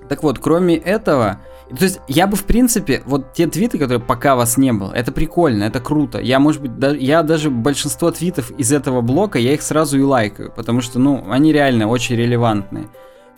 Так 0.10 0.24
вот, 0.24 0.39
кроме 0.39 0.76
этого, 0.76 1.39
то 1.70 1.84
есть 1.84 1.99
я 2.08 2.28
бы 2.28 2.36
в 2.38 2.45
принципе, 2.45 3.01
вот 3.05 3.34
те 3.34 3.47
твиты, 3.47 3.78
которые 3.78 3.99
пока 3.99 4.36
вас 4.36 4.58
не 4.58 4.72
было, 4.72 4.93
это 4.93 5.12
прикольно, 5.12 5.66
это 5.66 5.80
круто. 5.80 6.20
Я, 6.20 6.39
может 6.39 6.62
быть, 6.62 6.80
да, 6.80 6.91
я 6.91 7.24
даже 7.24 7.49
большинство 7.49 8.12
твитов 8.12 8.51
из 8.51 8.72
этого 8.72 9.01
блока, 9.01 9.38
я 9.39 9.53
их 9.53 9.62
сразу 9.62 9.99
и 9.99 10.03
лайкаю, 10.03 10.51
потому 10.55 10.82
что, 10.82 10.99
ну, 10.99 11.26
они 11.30 11.51
реально 11.51 11.88
очень 11.88 12.16
релевантные. 12.16 12.88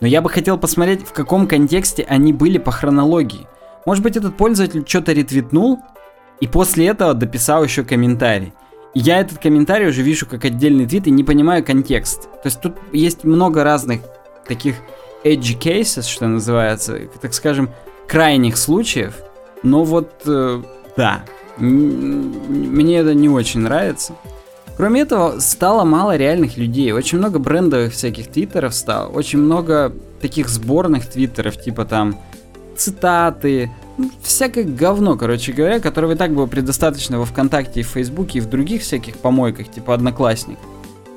Но 0.00 0.06
я 0.06 0.22
бы 0.22 0.30
хотел 0.30 0.56
посмотреть, 0.58 1.06
в 1.06 1.12
каком 1.12 1.46
контексте 1.46 2.06
они 2.08 2.32
были 2.32 2.58
по 2.58 2.70
хронологии. 2.70 3.46
Может 3.84 4.02
быть, 4.02 4.16
этот 4.16 4.36
пользователь 4.36 4.84
что-то 4.86 5.12
ретвитнул, 5.12 5.80
и 6.40 6.46
после 6.46 6.86
этого 6.86 7.14
дописал 7.14 7.64
еще 7.64 7.84
комментарий. 7.84 8.52
И 8.94 9.00
я 9.00 9.20
этот 9.20 9.38
комментарий 9.38 9.88
уже 9.88 10.02
вижу 10.02 10.26
как 10.26 10.44
отдельный 10.44 10.86
твит 10.86 11.06
и 11.06 11.10
не 11.10 11.22
понимаю 11.22 11.64
контекст. 11.64 12.22
То 12.22 12.46
есть 12.46 12.60
тут 12.60 12.76
есть 12.92 13.24
много 13.24 13.62
разных 13.62 14.00
таких 14.46 14.76
edge 15.24 15.58
cases, 15.58 16.08
что 16.08 16.26
называется, 16.26 16.98
так 17.20 17.34
скажем, 17.34 17.70
крайних 18.06 18.56
случаев. 18.56 19.14
Но 19.62 19.84
вот, 19.84 20.10
э, 20.26 20.62
да, 20.96 21.24
мне 21.58 22.98
это 22.98 23.14
не 23.14 23.28
очень 23.28 23.60
нравится. 23.60 24.14
Кроме 24.76 25.02
этого, 25.02 25.40
стало 25.40 25.84
мало 25.84 26.16
реальных 26.16 26.56
людей. 26.56 26.92
Очень 26.92 27.18
много 27.18 27.38
брендовых 27.38 27.92
всяких 27.92 28.28
твиттеров 28.28 28.74
стало. 28.74 29.08
Очень 29.08 29.40
много 29.40 29.92
таких 30.22 30.48
сборных 30.48 31.06
твиттеров, 31.06 31.60
типа 31.60 31.84
там 31.84 32.18
цитаты, 32.76 33.70
ну, 33.98 34.10
всякое 34.22 34.64
говно, 34.64 35.16
короче 35.18 35.52
говоря, 35.52 35.80
которого 35.80 36.12
и 36.12 36.16
так 36.16 36.32
было 36.32 36.46
предостаточно 36.46 37.18
во 37.18 37.26
ВКонтакте 37.26 37.80
и 37.80 37.82
в 37.82 37.88
Фейсбуке 37.88 38.38
и 38.38 38.40
в 38.40 38.48
других 38.48 38.80
всяких 38.80 39.18
помойках, 39.18 39.70
типа 39.70 39.92
Одноклассник. 39.92 40.58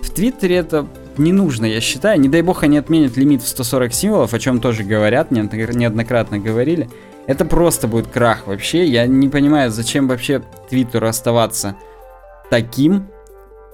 В 0.02 0.10
Твиттере 0.10 0.58
это 0.58 0.86
не 1.18 1.32
нужно, 1.32 1.66
я 1.66 1.82
считаю. 1.82 2.20
Не 2.20 2.30
дай 2.30 2.42
бог 2.42 2.64
они 2.64 2.78
отменят 2.78 3.18
лимит 3.18 3.42
в 3.42 3.48
140 3.48 3.94
символов, 3.94 4.34
о 4.34 4.40
чем 4.40 4.60
тоже 4.60 4.84
говорят, 4.84 5.32
неоднократно 5.32 6.40
говорили. 6.40 6.90
Это 7.26 7.46
просто 7.46 7.88
будет 7.88 8.08
крах 8.08 8.48
вообще. 8.48 8.86
Я 8.86 9.08
не 9.08 9.30
понимаю, 9.30 9.72
зачем 9.72 10.08
вообще 10.08 10.42
Твиттеру 10.70 11.08
оставаться 11.08 11.76
таким. 12.50 13.08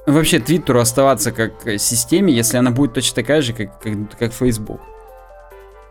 Вообще 0.06 0.40
Твиттеру 0.40 0.80
оставаться 0.80 1.32
как 1.32 1.54
системе, 1.80 2.34
если 2.34 2.58
она 2.58 2.72
будет 2.72 2.94
точно 2.94 3.16
такая 3.16 3.42
же, 3.42 3.54
как, 3.54 3.80
как, 3.82 3.94
как 4.18 4.34
Facebook. 4.34 4.82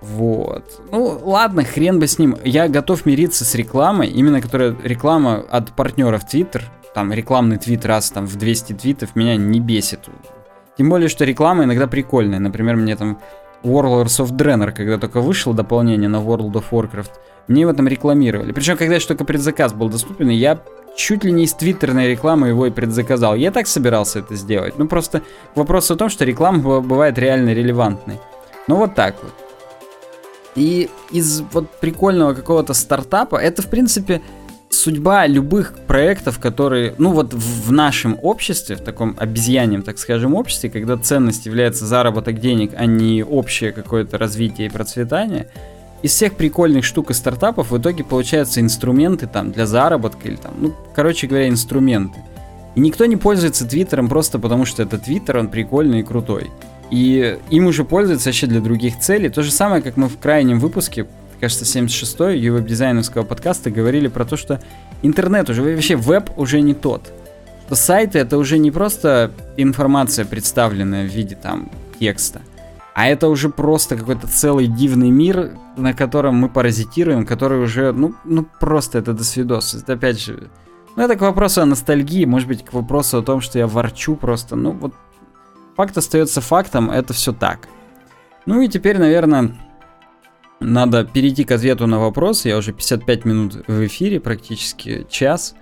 Вот. 0.01 0.81
Ну, 0.93 1.21
ладно, 1.25 1.65
хрен 1.65 1.99
бы 1.99 2.07
с 2.07 2.19
ним. 2.19 2.37
Я 2.45 2.69
готов 2.69 3.05
мириться 3.05 3.45
с 3.45 3.55
рекламой, 3.55 4.09
именно 4.09 4.41
которая 4.41 4.77
реклама 4.85 5.45
от 5.51 5.73
партнеров 5.73 6.23
Twitter, 6.33 6.63
там 6.95 7.13
рекламный 7.13 7.59
твит 7.59 7.85
раз 7.85 8.11
там 8.11 8.27
в 8.27 8.37
200 8.37 8.73
твитов 8.75 9.17
меня 9.17 9.37
не 9.37 9.61
бесит. 9.61 10.09
Тем 10.79 10.89
более, 10.89 11.09
что 11.09 11.25
реклама 11.25 11.65
иногда 11.65 11.87
прикольная. 11.87 12.39
Например, 12.39 12.77
мне 12.77 12.97
там 12.97 13.19
Warlords 13.65 14.25
of 14.25 14.31
Draenor, 14.31 14.73
когда 14.73 14.97
только 14.97 15.21
вышло 15.21 15.53
дополнение 15.53 16.09
на 16.09 16.19
World 16.19 16.53
of 16.53 16.65
Warcraft, 16.71 17.11
мне 17.49 17.63
его 17.63 17.73
там 17.73 17.89
рекламировали. 17.89 18.53
Причем, 18.53 18.77
когда 18.77 18.95
еще 18.95 19.09
только 19.09 19.25
предзаказ 19.25 19.73
был 19.73 19.89
доступен, 19.89 20.29
я 20.29 20.61
чуть 20.97 21.25
ли 21.25 21.33
не 21.33 21.45
из 21.45 21.55
твиттерной 21.55 22.09
рекламы 22.09 22.49
его 22.49 22.67
и 22.67 22.71
предзаказал. 22.71 23.35
Я 23.35 23.51
так 23.51 23.67
собирался 23.67 24.21
это 24.21 24.37
сделать. 24.37 24.79
Ну, 24.79 24.87
просто 24.87 25.23
вопрос 25.55 25.91
о 25.91 25.97
том, 25.97 26.09
что 26.09 26.25
реклама 26.25 26.81
бывает 26.81 27.19
реально 27.19 27.55
релевантной. 27.55 28.21
Ну, 28.69 28.77
вот 28.77 28.95
так 28.95 29.17
вот. 29.23 29.33
И 30.55 30.91
из 31.11 31.41
вот 31.53 31.71
прикольного 31.81 32.35
какого-то 32.35 32.75
стартапа, 32.75 33.37
это, 33.37 33.63
в 33.63 33.67
принципе, 33.69 34.21
судьба 34.71 35.27
любых 35.27 35.75
проектов, 35.87 36.39
которые, 36.39 36.95
ну 36.99 37.13
вот 37.13 37.35
в, 37.35 37.73
нашем 37.73 38.19
обществе, 38.23 38.77
в 38.77 38.81
таком 38.81 39.17
обезьяньем, 39.19 39.83
так 39.83 39.99
скажем, 39.99 40.35
обществе, 40.35 40.71
когда 40.71 40.97
ценность 40.97 41.47
является 41.47 41.87
заработок 41.87 42.41
денег, 42.41 42.73
а 42.77 42.87
не 42.87 43.23
общее 43.23 43.73
какое-то 43.73 44.19
развитие 44.19 44.69
и 44.69 44.71
процветание, 44.71 45.49
из 46.03 46.13
всех 46.13 46.35
прикольных 46.35 46.85
штук 46.85 47.11
и 47.11 47.15
стартапов 47.15 47.71
в 47.71 47.79
итоге 47.79 48.05
получаются 48.05 48.61
инструменты 48.61 49.27
там 49.27 49.51
для 49.51 49.67
заработка 49.67 50.29
или 50.29 50.37
там, 50.37 50.55
ну, 50.59 50.75
короче 50.95 51.27
говоря, 51.27 51.49
инструменты. 51.49 52.21
И 52.77 52.81
никто 52.81 53.07
не 53.07 53.17
пользуется 53.17 53.67
Твиттером 53.67 54.09
просто 54.09 54.39
потому, 54.39 54.65
что 54.65 54.85
это 54.85 54.99
Твиттер, 54.99 55.39
он 55.39 55.49
прикольный 55.49 56.01
и 56.01 56.03
крутой. 56.05 56.51
И 56.91 57.39
им 57.51 57.67
уже 57.67 57.85
пользуются 57.85 58.29
вообще 58.29 58.47
для 58.47 58.61
других 58.61 59.01
целей. 59.01 59.29
То 59.29 59.43
же 59.43 59.51
самое, 59.51 59.83
как 59.83 59.97
мы 59.97 60.09
в 60.09 60.19
крайнем 60.19 60.61
выпуске 60.61 61.07
кажется, 61.39 61.65
76-й 61.65 62.39
ювеб-дизайновского 62.39 63.23
подкаста 63.23 63.71
говорили 63.71 64.09
про 64.09 64.25
то, 64.25 64.37
что 64.37 64.61
интернет 65.03 65.49
уже, 65.51 65.63
вообще 65.63 65.97
веб 65.97 66.31
уже 66.37 66.61
не 66.61 66.75
тот. 66.75 67.13
Что 67.67 67.75
сайты 67.75 68.19
это 68.19 68.39
уже 68.39 68.59
не 68.59 68.71
просто 68.71 69.31
информация, 69.57 70.25
представленная 70.25 71.07
в 71.07 71.13
виде 71.13 71.37
там 71.37 71.71
текста, 72.01 72.41
а 72.95 73.07
это 73.07 73.29
уже 73.29 73.51
просто 73.51 73.97
какой-то 73.97 74.27
целый 74.27 74.67
дивный 74.67 75.11
мир, 75.11 75.53
на 75.77 75.95
котором 75.95 76.37
мы 76.37 76.49
паразитируем, 76.49 77.27
который 77.27 77.61
уже, 77.61 77.93
ну, 77.93 78.15
ну 78.25 78.47
просто 78.59 78.99
это 78.99 79.13
до 79.13 79.23
свидос. 79.23 79.75
Это 79.75 79.93
опять 79.93 80.21
же, 80.21 80.49
ну 80.97 81.03
это 81.03 81.15
к 81.15 81.21
вопросу 81.21 81.63
о 81.63 81.67
ностальгии, 81.67 82.25
может 82.25 82.49
быть, 82.49 82.65
к 82.65 82.73
вопросу 82.73 83.19
о 83.19 83.23
том, 83.23 83.41
что 83.41 83.59
я 83.59 83.67
ворчу 83.67 84.17
просто, 84.17 84.57
ну 84.57 84.73
вот 84.73 84.95
факт 85.77 85.97
остается 85.97 86.41
фактом, 86.41 86.91
это 86.91 87.13
все 87.13 87.33
так. 87.33 87.69
Ну 88.47 88.63
и 88.63 88.69
теперь, 88.69 88.99
наверное, 88.99 89.55
надо 90.61 91.05
перейти 91.05 91.45
к 91.45 91.53
ответу 91.53 91.87
на 91.87 91.99
вопрос. 91.99 92.45
Я 92.45 92.57
уже 92.57 92.73
55 92.73 93.25
минут 93.25 93.55
в 93.67 93.87
эфире, 93.87 94.21
практически 94.21 95.07
час. 95.09 95.55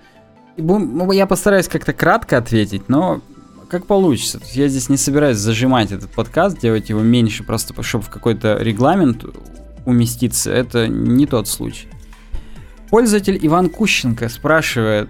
Ну, 0.57 1.11
я 1.11 1.27
постараюсь 1.27 1.67
как-то 1.67 1.93
кратко 1.93 2.37
ответить, 2.37 2.89
но 2.89 3.21
как 3.69 3.85
получится. 3.85 4.39
Я 4.53 4.67
здесь 4.67 4.89
не 4.89 4.97
собираюсь 4.97 5.37
зажимать 5.37 5.91
этот 5.91 6.11
подкаст, 6.11 6.59
делать 6.59 6.89
его 6.89 7.01
меньше, 7.01 7.43
просто 7.43 7.81
чтобы 7.83 8.05
в 8.05 8.09
какой-то 8.09 8.57
регламент 8.59 9.23
уместиться. 9.85 10.51
Это 10.51 10.87
не 10.87 11.25
тот 11.25 11.47
случай. 11.47 11.87
Пользователь 12.89 13.37
Иван 13.41 13.69
Кущенко 13.69 14.29
спрашивает, 14.29 15.09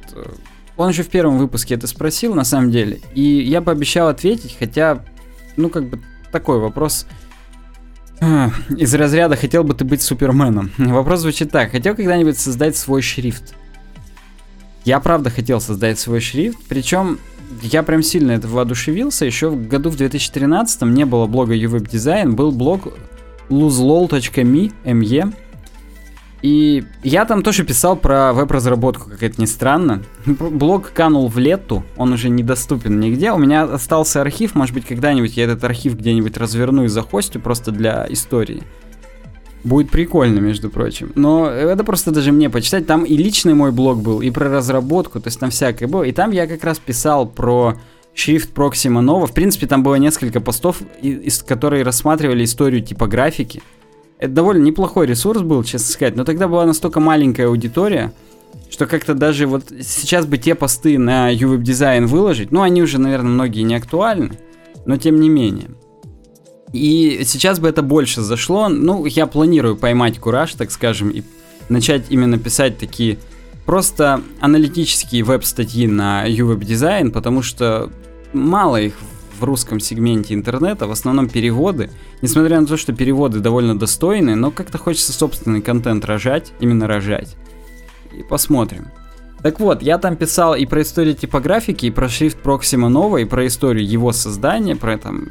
он 0.75 0.93
же 0.93 1.03
в 1.03 1.09
первом 1.09 1.37
выпуске 1.37 1.75
это 1.75 1.87
спросил 1.87 2.33
на 2.33 2.43
самом 2.43 2.71
деле, 2.71 2.99
и 3.13 3.21
я 3.21 3.61
пообещал 3.61 4.07
ответить, 4.07 4.55
хотя, 4.57 5.03
ну 5.55 5.69
как 5.69 5.89
бы 5.89 5.99
такой 6.31 6.59
вопрос 6.59 7.05
из 8.75 8.93
разряда 8.95 9.35
«Хотел 9.35 9.63
бы 9.63 9.73
ты 9.73 9.85
быть 9.85 10.01
Суперменом?» 10.01 10.71
Вопрос 10.77 11.21
звучит 11.21 11.51
так. 11.51 11.71
Хотел 11.71 11.95
когда-нибудь 11.95 12.37
создать 12.37 12.75
свой 12.75 13.01
шрифт? 13.01 13.55
Я 14.85 14.99
правда 14.99 15.29
хотел 15.29 15.59
создать 15.61 15.99
свой 15.99 16.21
шрифт, 16.21 16.57
причем 16.67 17.19
я 17.61 17.83
прям 17.83 18.01
сильно 18.03 18.31
это 18.31 18.47
воодушевился. 18.47 19.25
Еще 19.25 19.49
в 19.49 19.67
году 19.67 19.89
в 19.89 19.97
2013 19.97 20.81
не 20.83 21.05
было 21.05 21.27
блога 21.27 21.55
UWeb 21.55 21.89
Design, 21.89 22.31
был 22.31 22.51
блог 22.51 22.87
luzlol.me, 23.49 24.73
me, 24.83 25.33
и 26.41 26.83
я 27.03 27.25
там 27.25 27.41
тоже 27.41 27.63
писал 27.63 27.95
про 27.95 28.31
веб-разработку, 28.33 29.09
как 29.09 29.23
это 29.23 29.41
ни 29.41 29.45
странно. 29.45 30.03
Блог 30.25 30.91
канул 30.91 31.27
в 31.27 31.37
лету, 31.39 31.83
он 31.95 32.13
уже 32.13 32.29
недоступен 32.29 32.99
нигде. 32.99 33.31
У 33.31 33.37
меня 33.37 33.63
остался 33.63 34.21
архив, 34.21 34.53
может 34.53 34.73
быть, 34.73 34.85
когда-нибудь 34.85 35.35
я 35.35 35.45
этот 35.45 35.63
архив 35.63 35.97
где-нибудь 35.97 36.37
разверну 36.37 36.83
и 36.83 36.87
захостю 36.87 37.39
просто 37.39 37.71
для 37.71 38.05
истории. 38.09 38.63
Будет 39.63 39.89
прикольно, 39.89 40.39
между 40.39 40.69
прочим. 40.69 41.11
Но 41.15 41.49
это 41.49 41.83
просто 41.83 42.11
даже 42.11 42.31
мне 42.31 42.49
почитать. 42.49 42.85
Там 42.85 43.03
и 43.03 43.17
личный 43.17 43.53
мой 43.53 43.71
блог 43.71 44.01
был, 44.01 44.21
и 44.21 44.29
про 44.29 44.49
разработку, 44.49 45.19
то 45.19 45.27
есть 45.27 45.39
там 45.39 45.49
всякое 45.49 45.87
было. 45.87 46.03
И 46.03 46.11
там 46.11 46.31
я 46.31 46.47
как 46.47 46.63
раз 46.63 46.77
писал 46.79 47.27
про 47.27 47.75
шрифт 48.13 48.53
Proxima 48.53 49.03
Nova. 49.03 49.27
В 49.27 49.33
принципе, 49.33 49.67
там 49.67 49.83
было 49.83 49.95
несколько 49.95 50.39
постов, 50.39 50.81
из, 51.01 51.43
которые 51.43 51.83
рассматривали 51.83 52.43
историю 52.43 52.81
типографики. 52.81 53.61
Это 54.19 54.31
довольно 54.31 54.63
неплохой 54.63 55.05
ресурс 55.05 55.41
был, 55.41 55.63
честно 55.63 55.91
сказать, 55.91 56.15
но 56.15 56.23
тогда 56.23 56.47
была 56.47 56.65
настолько 56.65 56.99
маленькая 56.99 57.47
аудитория, 57.47 58.13
что 58.69 58.87
как-то 58.87 59.13
даже 59.13 59.45
вот 59.45 59.65
сейчас 59.81 60.25
бы 60.25 60.37
те 60.37 60.55
посты 60.55 60.97
на 60.97 61.33
UWeb 61.33 61.61
дизайн 61.61 62.07
выложить, 62.07 62.51
ну 62.51 62.61
они 62.61 62.81
уже, 62.81 62.99
наверное, 62.99 63.31
многие 63.31 63.61
не 63.61 63.75
актуальны, 63.75 64.39
но 64.85 64.97
тем 64.97 65.19
не 65.19 65.29
менее. 65.29 65.69
И 66.73 67.21
сейчас 67.23 67.59
бы 67.59 67.69
это 67.69 67.81
больше 67.81 68.21
зашло, 68.21 68.69
ну 68.69 69.05
я 69.05 69.27
планирую 69.27 69.77
поймать 69.77 70.19
кураж, 70.19 70.53
так 70.53 70.71
скажем, 70.71 71.09
и 71.09 71.21
начать 71.69 72.05
именно 72.09 72.37
писать 72.37 72.77
такие 72.77 73.19
просто 73.65 74.21
аналитические 74.39 75.23
веб-статьи 75.23 75.87
на 75.87 76.27
UWeb 76.27 76.63
дизайн, 76.63 77.11
потому 77.11 77.41
что 77.41 77.91
мало 78.33 78.81
их 78.81 78.95
в 79.39 79.43
русском 79.43 79.79
сегменте 79.79 80.33
интернета, 80.33 80.87
в 80.87 80.91
основном 80.91 81.29
переводы. 81.29 81.89
Несмотря 82.21 82.59
на 82.59 82.67
то, 82.67 82.77
что 82.77 82.93
переводы 82.93 83.39
довольно 83.39 83.77
достойные, 83.77 84.35
но 84.35 84.51
как-то 84.51 84.77
хочется 84.77 85.13
собственный 85.13 85.61
контент 85.61 86.05
рожать, 86.05 86.53
именно 86.59 86.87
рожать. 86.87 87.35
И 88.17 88.23
посмотрим. 88.23 88.87
Так 89.43 89.59
вот, 89.59 89.81
я 89.81 89.97
там 89.97 90.15
писал 90.15 90.55
и 90.55 90.65
про 90.65 90.81
историю 90.81 91.13
типографики, 91.13 91.85
и 91.85 91.91
про 91.91 92.09
шрифт 92.09 92.37
Proxima 92.43 92.89
Nova, 92.89 93.21
и 93.21 93.25
про 93.25 93.45
историю 93.45 93.87
его 93.87 94.11
создания, 94.11 94.75
про 94.75 94.97
там, 94.97 95.29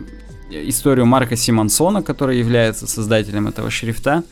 историю 0.50 1.06
Марка 1.06 1.36
Симонсона, 1.36 2.02
который 2.02 2.38
является 2.38 2.86
создателем 2.86 3.48
этого 3.48 3.70
шрифта. 3.70 4.22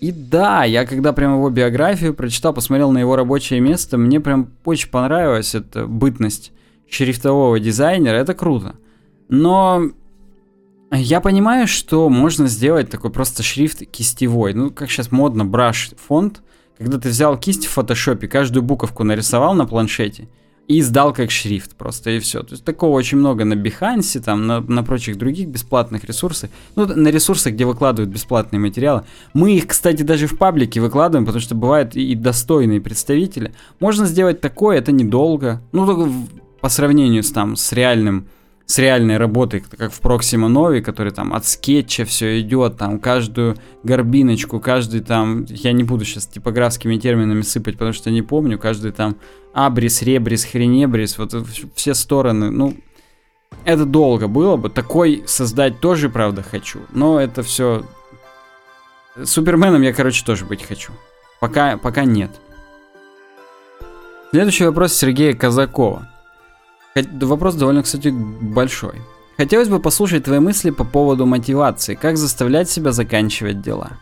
И 0.00 0.12
да, 0.12 0.64
я 0.64 0.86
когда 0.86 1.12
прям 1.12 1.34
его 1.34 1.50
биографию 1.50 2.14
прочитал, 2.14 2.54
посмотрел 2.54 2.90
на 2.90 2.98
его 2.98 3.16
рабочее 3.16 3.60
место, 3.60 3.98
мне 3.98 4.20
прям 4.20 4.48
очень 4.64 4.88
понравилась 4.88 5.54
эта 5.54 5.86
бытность 5.86 6.52
шрифтового 6.88 7.60
дизайнера, 7.60 8.16
это 8.16 8.34
круто. 8.34 8.76
Но 9.30 9.90
я 10.92 11.20
понимаю, 11.20 11.68
что 11.68 12.08
можно 12.08 12.48
сделать 12.48 12.90
такой 12.90 13.10
просто 13.10 13.42
шрифт 13.42 13.86
кистевой. 13.86 14.54
Ну, 14.54 14.70
как 14.70 14.90
сейчас 14.90 15.12
модно, 15.12 15.44
браш 15.44 15.92
фонд. 15.96 16.42
Когда 16.76 16.98
ты 16.98 17.10
взял 17.10 17.38
кисть 17.38 17.66
в 17.66 17.70
фотошопе, 17.70 18.26
каждую 18.26 18.62
буковку 18.62 19.04
нарисовал 19.04 19.54
на 19.54 19.66
планшете 19.66 20.28
и 20.66 20.82
сдал 20.82 21.12
как 21.12 21.30
шрифт 21.30 21.74
просто, 21.74 22.10
и 22.10 22.20
все. 22.20 22.42
То 22.42 22.52
есть 22.52 22.64
такого 22.64 22.96
очень 22.96 23.18
много 23.18 23.44
на 23.44 23.54
Behance, 23.54 24.20
там, 24.20 24.46
на, 24.46 24.60
на 24.60 24.82
прочих 24.82 25.18
других 25.18 25.48
бесплатных 25.48 26.04
ресурсах. 26.04 26.50
Ну, 26.76 26.86
на 26.86 27.08
ресурсах, 27.08 27.54
где 27.54 27.64
выкладывают 27.64 28.12
бесплатные 28.12 28.60
материалы. 28.60 29.02
Мы 29.34 29.56
их, 29.56 29.66
кстати, 29.66 30.02
даже 30.02 30.26
в 30.26 30.38
паблике 30.38 30.80
выкладываем, 30.80 31.26
потому 31.26 31.42
что 31.42 31.54
бывают 31.54 31.96
и 31.96 32.14
достойные 32.14 32.80
представители. 32.80 33.52
Можно 33.80 34.06
сделать 34.06 34.40
такое, 34.40 34.78
это 34.78 34.92
недолго. 34.92 35.60
Ну, 35.72 35.86
только 35.86 36.10
по 36.60 36.68
сравнению 36.68 37.24
с, 37.24 37.30
там, 37.30 37.56
с 37.56 37.72
реальным 37.72 38.28
с 38.70 38.78
реальной 38.78 39.16
работой, 39.16 39.64
как 39.76 39.92
в 39.92 40.00
Proxima 40.00 40.48
Novi, 40.48 40.80
который 40.80 41.10
там 41.10 41.34
от 41.34 41.44
скетча 41.44 42.04
все 42.04 42.38
идет, 42.38 42.76
там 42.76 43.00
каждую 43.00 43.56
горбиночку, 43.82 44.60
каждый 44.60 45.00
там, 45.00 45.44
я 45.48 45.72
не 45.72 45.82
буду 45.82 46.04
сейчас 46.04 46.26
типографскими 46.26 46.96
терминами 46.96 47.42
сыпать, 47.42 47.74
потому 47.74 47.92
что 47.92 48.12
не 48.12 48.22
помню, 48.22 48.60
каждый 48.60 48.92
там 48.92 49.16
абрис, 49.52 50.02
ребрис, 50.02 50.44
хренебрис, 50.44 51.18
вот 51.18 51.34
все 51.74 51.94
стороны, 51.94 52.52
ну, 52.52 52.76
это 53.64 53.84
долго 53.86 54.28
было 54.28 54.54
бы, 54.54 54.70
такой 54.70 55.24
создать 55.26 55.80
тоже, 55.80 56.08
правда, 56.08 56.44
хочу, 56.44 56.78
но 56.92 57.20
это 57.20 57.42
все... 57.42 57.84
Суперменом 59.24 59.82
я, 59.82 59.92
короче, 59.92 60.24
тоже 60.24 60.44
быть 60.44 60.62
хочу. 60.62 60.92
Пока, 61.40 61.76
пока 61.76 62.04
нет. 62.04 62.30
Следующий 64.30 64.64
вопрос 64.64 64.92
Сергея 64.92 65.34
Казакова. 65.34 66.06
Вопрос 66.94 67.54
довольно, 67.54 67.82
кстати, 67.82 68.08
большой. 68.08 68.94
Хотелось 69.36 69.68
бы 69.68 69.80
послушать 69.80 70.24
твои 70.24 70.38
мысли 70.38 70.70
по 70.70 70.84
поводу 70.84 71.24
мотивации, 71.24 71.94
как 71.94 72.16
заставлять 72.16 72.68
себя 72.68 72.92
заканчивать 72.92 73.62
дела. 73.62 73.92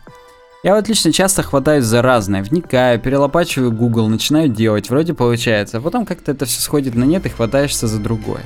Я 0.63 0.75
вот 0.75 0.89
лично 0.89 1.13
часто 1.13 1.41
хватаюсь 1.43 1.85
за 1.85 2.01
разное, 2.01 2.43
вникаю, 2.43 2.99
перелопачиваю 2.99 3.71
Google, 3.71 4.09
начинаю 4.09 4.49
делать, 4.49 4.89
вроде 4.89 5.13
получается, 5.13 5.77
а 5.77 5.81
потом 5.81 6.05
как-то 6.05 6.33
это 6.33 6.45
все 6.45 6.59
сходит 6.59 6.95
на 6.95 7.05
нет 7.05 7.25
и 7.25 7.29
хватаешься 7.29 7.87
за 7.87 7.99
другое. 7.99 8.41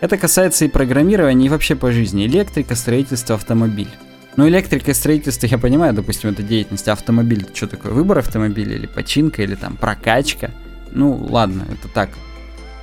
Это 0.00 0.16
касается 0.18 0.64
и 0.64 0.68
программирования, 0.68 1.46
и 1.46 1.48
вообще 1.48 1.74
по 1.74 1.90
жизни. 1.90 2.26
Электрика, 2.26 2.76
строительство, 2.76 3.34
автомобиль. 3.34 3.90
Ну, 4.36 4.46
электрика 4.46 4.92
и 4.92 4.94
строительство, 4.94 5.46
я 5.46 5.58
понимаю, 5.58 5.94
допустим, 5.94 6.30
это 6.30 6.42
деятельность. 6.42 6.86
Автомобиль, 6.86 7.42
это 7.42 7.56
что 7.56 7.66
такое? 7.66 7.90
Выбор 7.90 8.18
автомобиля 8.18 8.76
или 8.76 8.86
починка, 8.86 9.42
или 9.42 9.54
там 9.54 9.76
прокачка? 9.76 10.50
Ну, 10.92 11.26
ладно, 11.28 11.66
это 11.72 11.92
так, 11.92 12.10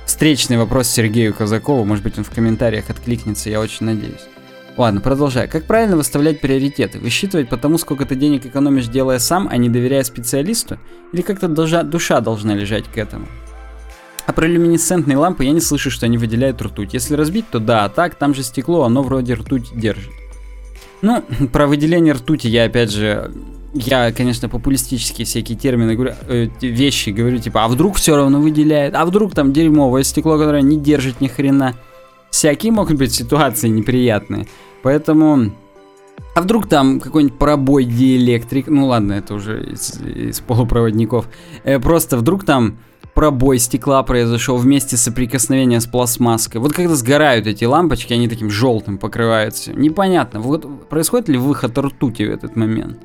встречный 0.06 0.56
вопрос 0.56 0.88
Сергею 0.88 1.34
Казакову. 1.34 1.84
Может 1.84 2.04
быть, 2.04 2.18
он 2.18 2.24
в 2.24 2.30
комментариях 2.30 2.90
откликнется, 2.90 3.50
я 3.50 3.60
очень 3.60 3.86
надеюсь. 3.86 4.26
Ладно, 4.76 5.00
продолжай. 5.00 5.46
Как 5.46 5.66
правильно 5.66 5.96
выставлять 5.96 6.40
приоритеты? 6.40 6.98
Высчитывать 6.98 7.48
по 7.48 7.56
тому, 7.56 7.78
сколько 7.78 8.06
ты 8.06 8.16
денег 8.16 8.44
экономишь, 8.44 8.88
делая 8.88 9.20
сам, 9.20 9.48
а 9.48 9.56
не 9.56 9.68
доверяя 9.68 10.02
специалисту? 10.02 10.78
Или 11.12 11.22
как-то 11.22 11.48
душа 11.48 12.20
должна 12.20 12.54
лежать 12.54 12.88
к 12.88 12.98
этому? 12.98 13.26
А 14.26 14.32
про 14.32 14.46
люминесцентные 14.46 15.16
лампы 15.16 15.44
я 15.44 15.52
не 15.52 15.60
слышу, 15.60 15.90
что 15.90 16.06
они 16.06 16.18
выделяют 16.18 16.60
ртуть. 16.60 16.94
Если 16.94 17.14
разбить, 17.14 17.48
то 17.50 17.60
да, 17.60 17.84
а 17.84 17.88
так, 17.88 18.14
там 18.16 18.34
же 18.34 18.42
стекло, 18.42 18.82
оно 18.82 19.02
вроде 19.02 19.34
ртуть 19.34 19.70
держит. 19.74 20.12
Ну, 21.02 21.22
про 21.52 21.66
выделение 21.66 22.14
ртути 22.14 22.48
я 22.48 22.64
опять 22.64 22.90
же 22.90 23.30
я, 23.74 24.12
конечно, 24.12 24.48
популистические 24.48 25.26
всякие 25.26 25.58
термины 25.58 26.14
э, 26.28 26.48
вещи 26.60 27.10
говорю, 27.10 27.38
типа, 27.38 27.64
а 27.64 27.68
вдруг 27.68 27.96
все 27.96 28.16
равно 28.16 28.40
выделяет, 28.40 28.94
а 28.94 29.04
вдруг 29.04 29.34
там 29.34 29.52
дерьмовое 29.52 30.04
стекло, 30.04 30.38
которое 30.38 30.62
не 30.62 30.78
держит 30.78 31.20
ни 31.20 31.26
хрена. 31.26 31.74
Всякие 32.30 32.72
могут 32.72 32.96
быть 32.96 33.12
ситуации 33.12 33.68
неприятные. 33.68 34.46
Поэтому 34.82 35.52
а 36.34 36.40
вдруг 36.40 36.68
там 36.68 37.00
какой-нибудь 37.00 37.38
пробой 37.38 37.84
диэлектрик, 37.84 38.68
ну 38.68 38.86
ладно, 38.86 39.14
это 39.14 39.34
уже 39.34 39.72
из, 39.72 40.00
из 40.00 40.40
полупроводников. 40.40 41.28
Э, 41.64 41.78
просто 41.78 42.16
вдруг 42.16 42.44
там 42.44 42.78
пробой 43.14 43.58
стекла 43.58 44.02
произошел 44.02 44.56
вместе 44.56 44.96
соприкосновения 44.96 45.80
с 45.80 45.86
пластмасской. 45.86 46.60
Вот 46.60 46.72
когда 46.72 46.94
сгорают 46.94 47.46
эти 47.46 47.64
лампочки, 47.64 48.12
они 48.12 48.28
таким 48.28 48.50
желтым 48.50 48.98
покрываются. 48.98 49.72
Непонятно, 49.72 50.40
вот 50.40 50.88
происходит 50.88 51.28
ли 51.28 51.38
выход 51.38 51.76
ртути 51.78 52.24
в 52.24 52.30
этот 52.30 52.56
момент? 52.56 52.98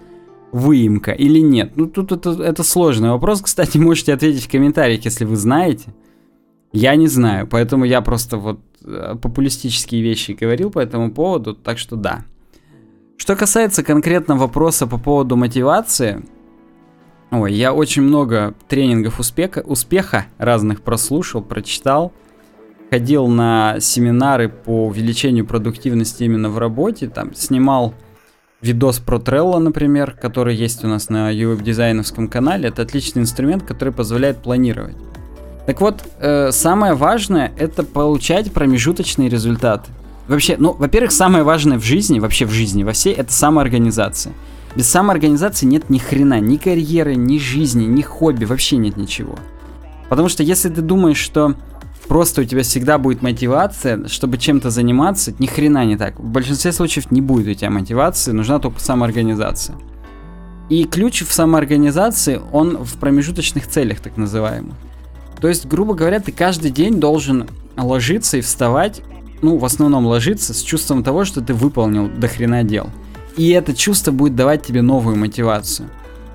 Выемка 0.52 1.12
или 1.12 1.40
нет? 1.40 1.74
Ну 1.76 1.88
тут 1.88 2.12
это, 2.12 2.32
это 2.42 2.64
сложный 2.64 3.10
вопрос. 3.10 3.42
Кстати, 3.42 3.78
можете 3.80 4.14
ответить 4.14 4.46
в 4.46 4.52
комментариях, 4.52 5.06
если 5.06 5.26
вы 5.26 5.36
знаете. 5.36 5.94
Я 6.72 6.96
не 6.96 7.08
знаю, 7.08 7.48
поэтому 7.48 7.86
я 7.86 8.02
просто 8.02 8.38
вот 8.38 8.60
э, 8.86 9.16
популистические 9.22 10.02
вещи 10.04 10.32
говорил 10.32 10.70
по 10.70 10.80
этому 10.80 11.12
поводу, 11.12 11.56
так 11.56 11.80
что 11.80 11.96
да. 11.96 12.26
Что 13.18 13.36
касается 13.36 13.84
конкретно 13.84 14.36
вопроса 14.36 14.86
по 14.86 14.98
поводу 14.98 15.36
мотивации, 15.36 16.24
ой, 17.32 17.54
я 17.54 17.74
очень 17.74 18.04
много 18.04 18.54
тренингов 18.68 19.20
успеха, 19.20 19.64
успеха 19.66 20.28
разных 20.38 20.82
прослушал, 20.82 21.42
прочитал, 21.42 22.14
ходил 22.92 23.28
на 23.28 23.80
семинары 23.80 24.48
по 24.48 24.86
увеличению 24.86 25.46
продуктивности 25.46 26.24
именно 26.24 26.50
в 26.50 26.60
работе, 26.60 27.10
там 27.10 27.34
снимал 27.34 27.94
видос 28.62 29.00
про 29.00 29.18
Trello, 29.18 29.58
например, 29.60 30.16
который 30.20 30.56
есть 30.56 30.84
у 30.84 30.88
нас 30.88 31.10
на 31.10 31.34
UWeb 31.34 31.64
дизайновском 31.64 32.28
канале. 32.28 32.70
Это 32.70 32.82
отличный 32.82 33.22
инструмент, 33.22 33.64
который 33.64 33.94
позволяет 33.94 34.38
планировать. 34.40 34.96
Так 35.66 35.82
вот, 35.82 36.04
э, 36.20 36.52
самое 36.52 36.94
важное 36.94 37.52
это 37.58 37.84
получать 37.84 38.52
промежуточные 38.52 39.30
результаты. 39.30 39.92
Вообще, 40.28 40.56
ну, 40.58 40.74
во-первых, 40.74 41.12
самое 41.12 41.44
важное 41.44 41.78
в 41.80 41.84
жизни, 41.84 42.20
вообще 42.20 42.46
в 42.46 42.52
жизни, 42.52 42.84
во 42.84 42.92
всей, 42.92 43.14
это 43.14 43.32
самоорганизация. 43.32 44.34
Без 44.76 44.88
самоорганизации 44.88 45.66
нет 45.66 45.90
ни 45.90 45.98
хрена, 45.98 46.40
ни 46.40 46.58
карьеры, 46.58 47.16
ни 47.16 47.40
жизни, 47.40 47.86
ни 47.86 48.02
хобби, 48.02 48.46
вообще 48.46 48.78
нет 48.78 48.98
ничего. 48.98 49.36
Потому 50.10 50.30
что 50.30 50.44
если 50.44 50.70
ты 50.70 50.82
думаешь, 50.82 51.18
что 51.18 51.56
просто 52.10 52.42
у 52.42 52.44
тебя 52.44 52.64
всегда 52.64 52.98
будет 52.98 53.22
мотивация, 53.22 54.08
чтобы 54.08 54.38
чем-то 54.38 54.70
заниматься, 54.70 55.34
ни 55.40 55.46
хрена 55.46 55.86
не 55.86 55.96
так. 55.96 56.20
В 56.20 56.26
большинстве 56.26 56.74
случаев 56.74 57.12
не 57.12 57.22
будет 57.22 57.48
у 57.48 57.54
тебя 57.54 57.70
мотивации, 57.70 58.32
нужна 58.32 58.60
только 58.60 58.82
самоорганизация. 58.82 59.78
И 60.70 60.84
ключ 60.84 61.24
в 61.24 61.32
самоорганизации, 61.32 62.42
он 62.52 62.84
в 62.84 62.98
промежуточных 62.98 63.68
целях, 63.68 64.02
так 64.02 64.18
называемых. 64.18 64.76
То 65.40 65.48
есть, 65.48 65.66
грубо 65.68 65.94
говоря, 65.94 66.20
ты 66.20 66.34
каждый 66.34 66.72
день 66.72 67.00
должен 67.00 67.48
ложиться 67.78 68.38
и 68.38 68.42
вставать 68.42 69.02
ну, 69.42 69.58
в 69.58 69.66
основном 69.66 70.06
ложиться 70.06 70.54
с 70.54 70.62
чувством 70.62 71.04
того, 71.04 71.24
что 71.24 71.42
ты 71.42 71.54
выполнил 71.54 72.10
до 72.10 72.28
хрена 72.28 72.64
дел. 72.64 72.90
И 73.38 73.50
это 73.52 73.74
чувство 73.74 74.12
будет 74.12 74.36
давать 74.36 74.66
тебе 74.66 74.82
новую 74.82 75.16
мотивацию. 75.16 75.90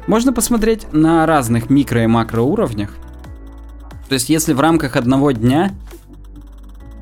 Можно 0.06 0.32
посмотреть 0.32 0.92
на 0.92 1.26
разных 1.26 1.68
микро 1.68 2.02
и 2.02 2.06
макро 2.06 2.42
уровнях. 2.42 2.90
То 4.08 4.14
есть, 4.14 4.28
если 4.28 4.52
в 4.52 4.60
рамках 4.60 4.96
одного 4.96 5.32
дня, 5.32 5.72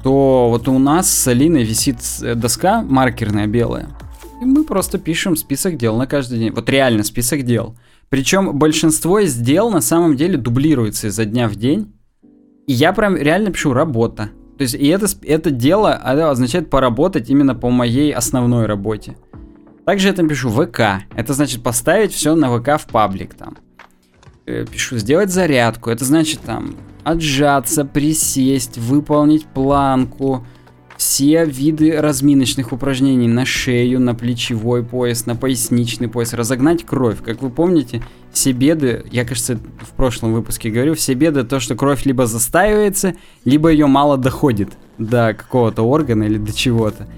то 0.03 0.49
вот 0.51 0.69
у 0.69 0.79
нас 0.79 1.11
с 1.11 1.29
Алиной 1.29 1.65
висит 1.65 1.99
э, 2.23 2.35
доска 2.35 2.83
маркерная 2.83 3.47
белая. 3.47 3.89
И 4.41 4.45
мы 4.45 4.65
просто 4.65 4.99
пишем 4.99 5.37
список 5.37 5.77
дел 5.77 5.97
на 5.97 6.07
каждый 6.07 6.39
день. 6.39 6.53
Вот 6.53 6.69
реально 6.69 7.05
список 7.05 7.43
дел. 7.43 7.77
Причем 8.09 8.59
большинство 8.59 9.21
из 9.21 9.37
дел 9.37 9.71
на 9.71 9.81
самом 9.81 10.17
деле 10.17 10.37
дублируется 10.37 11.09
изо 11.09 11.25
дня 11.25 11.49
в 11.49 11.57
день. 11.57 11.93
И 12.67 12.73
я 12.73 12.93
прям 12.93 13.17
реально 13.17 13.51
пишу 13.51 13.73
работа, 13.73 14.31
то 14.63 14.63
есть, 14.63 14.75
и 14.75 14.87
это, 14.87 15.07
это 15.23 15.51
дело 15.51 15.89
это 15.89 16.31
означает 16.31 16.71
поработать 16.71 17.31
именно 17.31 17.55
по 17.55 17.71
моей 17.71 18.13
основной 18.13 18.67
работе. 18.67 19.17
Также 19.85 20.09
я 20.09 20.15
там 20.15 20.29
пишу 20.29 20.51
ВК. 20.51 21.05
Это 21.17 21.35
значит 21.35 21.63
поставить 21.63 22.13
все 22.13 22.37
на 22.37 22.57
ВК 22.57 22.81
в 22.81 22.87
паблик 22.87 23.35
там. 23.35 23.57
Э, 24.47 24.65
пишу 24.65 24.99
сделать 24.99 25.31
зарядку. 25.31 25.91
Это 25.91 26.05
значит 26.05 26.41
там 26.43 26.77
отжаться, 27.05 27.85
присесть, 27.85 28.79
выполнить 28.79 29.47
планку, 29.47 30.47
все 30.97 31.45
виды 31.45 32.01
разминочных 32.01 32.73
упражнений 32.73 33.27
на 33.27 33.45
шею, 33.45 33.99
на 33.99 34.15
плечевой 34.15 34.85
пояс, 34.85 35.27
на 35.27 35.35
поясничный 35.35 36.09
пояс, 36.09 36.33
разогнать 36.33 36.87
кровь. 36.87 37.19
Как 37.25 37.43
вы 37.43 37.51
помните, 37.51 38.03
все 38.33 38.53
беды, 38.53 39.05
я, 39.11 39.25
кажется, 39.25 39.59
в 39.81 39.91
прошлом 39.97 40.33
выпуске 40.33 40.71
говорю, 40.71 40.95
все 40.95 41.15
беды 41.15 41.43
то, 41.43 41.59
что 41.59 41.75
кровь 41.75 42.07
либо 42.07 42.27
застаивается, 42.27 43.15
либо 43.45 43.71
ее 43.71 43.87
мало 43.87 44.17
доходит 44.17 44.71
до 44.99 45.35
какого-то 45.35 45.83
органа 45.83 46.23
или 46.23 46.39
до 46.39 46.53
чего-то. 46.53 47.09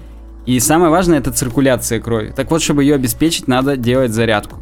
И 0.45 0.59
самое 0.59 0.91
важное 0.91 1.19
это 1.19 1.31
циркуляция 1.31 1.99
крови. 1.99 2.33
Так 2.35 2.51
вот, 2.51 2.61
чтобы 2.61 2.83
ее 2.83 2.95
обеспечить, 2.95 3.47
надо 3.47 3.77
делать 3.77 4.11
зарядку. 4.11 4.59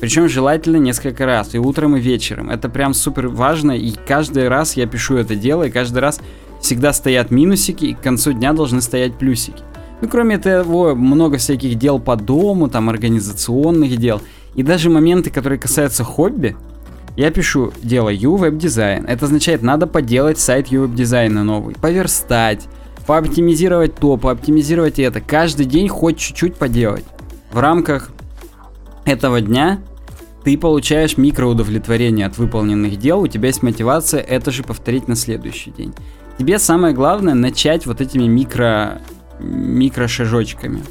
Причем 0.00 0.28
желательно 0.28 0.76
несколько 0.76 1.24
раз, 1.24 1.54
и 1.54 1.58
утром, 1.58 1.96
и 1.96 2.00
вечером. 2.00 2.50
Это 2.50 2.68
прям 2.68 2.92
супер 2.92 3.28
важно, 3.28 3.72
и 3.72 3.92
каждый 4.06 4.48
раз 4.48 4.76
я 4.76 4.86
пишу 4.86 5.16
это 5.16 5.34
дело, 5.34 5.64
и 5.64 5.70
каждый 5.70 5.98
раз 5.98 6.20
всегда 6.60 6.92
стоят 6.92 7.30
минусики, 7.30 7.86
и 7.86 7.94
к 7.94 8.00
концу 8.00 8.32
дня 8.32 8.52
должны 8.52 8.82
стоять 8.82 9.14
плюсики. 9.14 9.62
Ну, 10.02 10.08
кроме 10.08 10.36
того, 10.36 10.94
много 10.94 11.38
всяких 11.38 11.76
дел 11.76 11.98
по 11.98 12.16
дому, 12.16 12.68
там, 12.68 12.90
организационных 12.90 13.96
дел. 13.96 14.20
И 14.54 14.62
даже 14.62 14.90
моменты, 14.90 15.30
которые 15.30 15.58
касаются 15.58 16.04
хобби, 16.04 16.56
я 17.16 17.30
пишу 17.30 17.72
«делаю 17.82 18.36
веб-дизайн». 18.36 19.06
Это 19.06 19.24
означает, 19.24 19.62
надо 19.62 19.86
поделать 19.86 20.38
сайт 20.38 20.70
веб-дизайна 20.70 21.44
новый, 21.44 21.74
поверстать, 21.74 22.66
пооптимизировать 23.06 23.94
то, 23.94 24.18
пооптимизировать 24.18 24.98
это. 24.98 25.22
Каждый 25.22 25.64
день 25.64 25.88
хоть 25.88 26.18
чуть-чуть 26.18 26.56
поделать. 26.56 27.04
В 27.52 27.58
рамках 27.58 28.10
этого 29.06 29.40
дня 29.40 29.80
ты 30.44 30.58
получаешь 30.58 31.16
микроудовлетворение 31.16 32.26
от 32.26 32.38
выполненных 32.38 32.96
дел, 32.98 33.20
у 33.20 33.26
тебя 33.26 33.48
есть 33.48 33.62
мотивация 33.62 34.20
это 34.20 34.50
же 34.50 34.62
повторить 34.62 35.08
на 35.08 35.16
следующий 35.16 35.70
день. 35.70 35.94
Тебе 36.38 36.58
самое 36.58 36.94
главное 36.94 37.34
начать 37.34 37.86
вот 37.86 38.00
этими 38.00 38.24
микро, 38.28 39.00
микро 39.40 40.06
шажочками. 40.06 40.82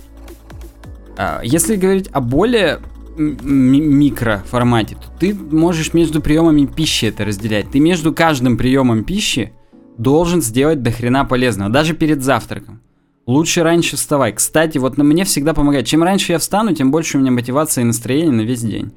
А, 1.18 1.41
если 1.43 1.76
говорить 1.76 2.09
о 2.11 2.20
более 2.20 2.80
микро 3.18 4.43
формате, 4.45 4.95
то 4.95 5.07
ты 5.20 5.34
можешь 5.34 5.93
между 5.93 6.22
приемами 6.22 6.66
пищи 6.66 7.05
это 7.05 7.24
разделять. 7.24 7.72
Ты 7.72 7.80
между 7.80 8.13
каждым 8.13 8.57
приемом 8.57 9.03
пищи 9.03 9.53
должен 9.97 10.41
сделать 10.41 10.82
до 10.82 10.91
хрена 10.91 11.24
полезного, 11.24 11.70
даже 11.70 11.93
перед 11.93 12.24
завтраком. 12.24 12.82
Лучше 13.28 13.63
раньше 13.63 13.95
вставай. 13.95 14.34
Кстати, 14.34 14.78
вот 14.78 14.97
мне 14.97 15.26
всегда 15.26 15.53
помогает. 15.53 15.88
Чем 15.88 16.03
раньше 16.03 16.34
я 16.34 16.39
встану, 16.39 16.73
тем 16.73 16.91
больше 16.91 17.17
у 17.17 17.21
меня 17.21 17.32
мотивация 17.32 17.82
и 17.82 17.86
настроение 17.86 18.32
на 18.32 18.41
весь 18.41 18.61
день. 18.61 18.91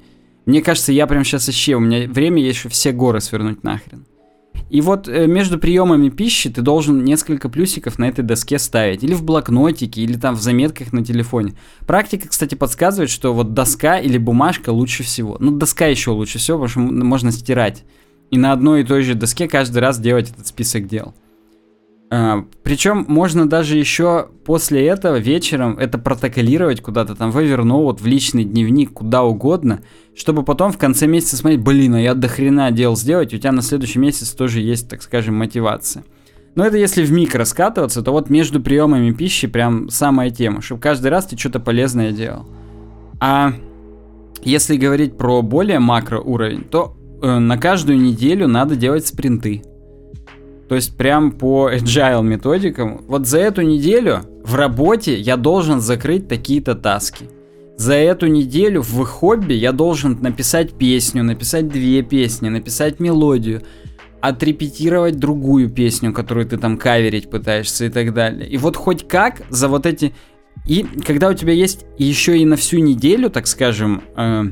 Мне 0.45 0.61
кажется, 0.61 0.91
я 0.91 1.07
прям 1.07 1.23
сейчас 1.23 1.47
вообще, 1.47 1.75
у 1.75 1.79
меня 1.79 2.07
время 2.07 2.41
есть, 2.41 2.59
чтобы 2.59 2.73
все 2.73 2.91
горы 2.91 3.21
свернуть 3.21 3.63
нахрен. 3.63 4.05
И 4.69 4.81
вот 4.81 5.07
э, 5.07 5.25
между 5.25 5.57
приемами 5.57 6.09
пищи 6.09 6.49
ты 6.49 6.61
должен 6.61 7.03
несколько 7.03 7.49
плюсиков 7.49 7.97
на 7.97 8.07
этой 8.07 8.23
доске 8.23 8.59
ставить. 8.59 9.03
Или 9.03 9.15
в 9.15 9.23
блокнотике, 9.23 10.01
или 10.01 10.13
там 10.15 10.35
в 10.35 10.41
заметках 10.41 10.93
на 10.93 11.03
телефоне. 11.03 11.55
Практика, 11.87 12.27
кстати, 12.27 12.53
подсказывает, 12.53 13.09
что 13.09 13.33
вот 13.33 13.55
доска 13.55 13.97
или 13.97 14.19
бумажка 14.19 14.69
лучше 14.69 15.01
всего. 15.01 15.37
Ну, 15.39 15.51
доска 15.51 15.87
еще 15.87 16.11
лучше 16.11 16.37
всего, 16.37 16.59
потому 16.59 16.87
что 16.87 17.03
можно 17.03 17.31
стирать. 17.31 17.83
И 18.29 18.37
на 18.37 18.51
одной 18.51 18.81
и 18.81 18.83
той 18.83 19.01
же 19.01 19.15
доске 19.15 19.47
каждый 19.47 19.79
раз 19.79 19.99
делать 19.99 20.29
этот 20.29 20.45
список 20.45 20.87
дел. 20.87 21.15
А, 22.11 22.45
причем 22.63 23.05
можно 23.07 23.47
даже 23.47 23.77
еще 23.77 24.29
после 24.43 24.85
этого 24.87 25.17
вечером 25.17 25.77
это 25.77 25.99
протоколировать 25.99 26.81
куда-то 26.81 27.15
там 27.15 27.31
в 27.31 27.37
Evernote, 27.37 28.01
в 28.01 28.05
личный 28.07 28.43
дневник, 28.43 28.93
куда 28.93 29.23
угодно, 29.23 29.81
чтобы 30.15 30.43
потом 30.43 30.71
в 30.71 30.77
конце 30.77 31.05
месяца 31.05 31.37
смотреть, 31.37 31.61
блин, 31.61 31.95
а 31.95 32.01
я 32.01 32.15
до 32.15 32.27
хрена 32.27 32.71
дел 32.71 32.95
сделать, 32.95 33.33
у 33.33 33.37
тебя 33.37 33.51
на 33.51 33.61
следующий 33.61 33.99
месяц 33.99 34.31
тоже 34.31 34.59
есть, 34.59 34.89
так 34.89 35.03
скажем, 35.03 35.35
мотивация. 35.35 36.03
Но 36.55 36.65
это 36.65 36.77
если 36.77 37.03
в 37.03 37.11
микро 37.11 37.45
скатываться, 37.45 38.01
то 38.01 38.11
вот 38.11 38.31
между 38.31 38.59
приемами 38.59 39.11
пищи 39.11 39.47
прям 39.47 39.89
самая 39.89 40.31
тема, 40.31 40.61
чтобы 40.61 40.81
каждый 40.81 41.11
раз 41.11 41.27
ты 41.27 41.37
что-то 41.37 41.59
полезное 41.59 42.11
делал. 42.11 42.47
А 43.19 43.53
если 44.41 44.77
говорить 44.77 45.15
про 45.15 45.43
более 45.43 45.79
макро 45.79 46.19
уровень, 46.19 46.63
то 46.63 46.97
э, 47.21 47.37
на 47.37 47.57
каждую 47.57 47.99
неделю 47.99 48.47
надо 48.47 48.75
делать 48.75 49.05
спринты. 49.05 49.61
То 50.69 50.75
есть 50.75 50.95
прям 50.95 51.31
по 51.31 51.71
agile 51.71 52.23
методикам. 52.23 53.01
Вот 53.07 53.27
за 53.27 53.39
эту 53.39 53.63
неделю 53.63 54.21
в 54.43 54.53
работе 54.53 55.17
я 55.17 55.35
должен 55.35 55.81
закрыть 55.81 56.27
такие-то 56.27 56.75
таски. 56.75 57.25
За 57.75 57.95
эту 57.95 58.27
неделю 58.27 58.83
в 58.83 59.03
хобби 59.03 59.53
я 59.53 59.71
должен 59.71 60.19
написать 60.21 60.73
песню, 60.73 61.23
написать 61.23 61.69
две 61.69 62.03
песни, 62.03 62.49
написать 62.49 62.99
мелодию, 62.99 63.63
отрепетировать 64.21 65.17
другую 65.17 65.69
песню, 65.69 66.13
которую 66.13 66.45
ты 66.45 66.57
там 66.57 66.77
каверить 66.77 67.31
пытаешься 67.31 67.85
и 67.85 67.89
так 67.89 68.13
далее. 68.13 68.47
И 68.47 68.57
вот 68.57 68.75
хоть 68.75 69.07
как 69.07 69.41
за 69.49 69.69
вот 69.69 69.87
эти... 69.87 70.13
И 70.67 70.85
когда 71.03 71.29
у 71.29 71.33
тебя 71.33 71.53
есть 71.53 71.85
еще 71.97 72.37
и 72.37 72.45
на 72.45 72.57
всю 72.57 72.77
неделю, 72.79 73.31
так 73.31 73.47
скажем, 73.47 74.03
э, 74.15 74.43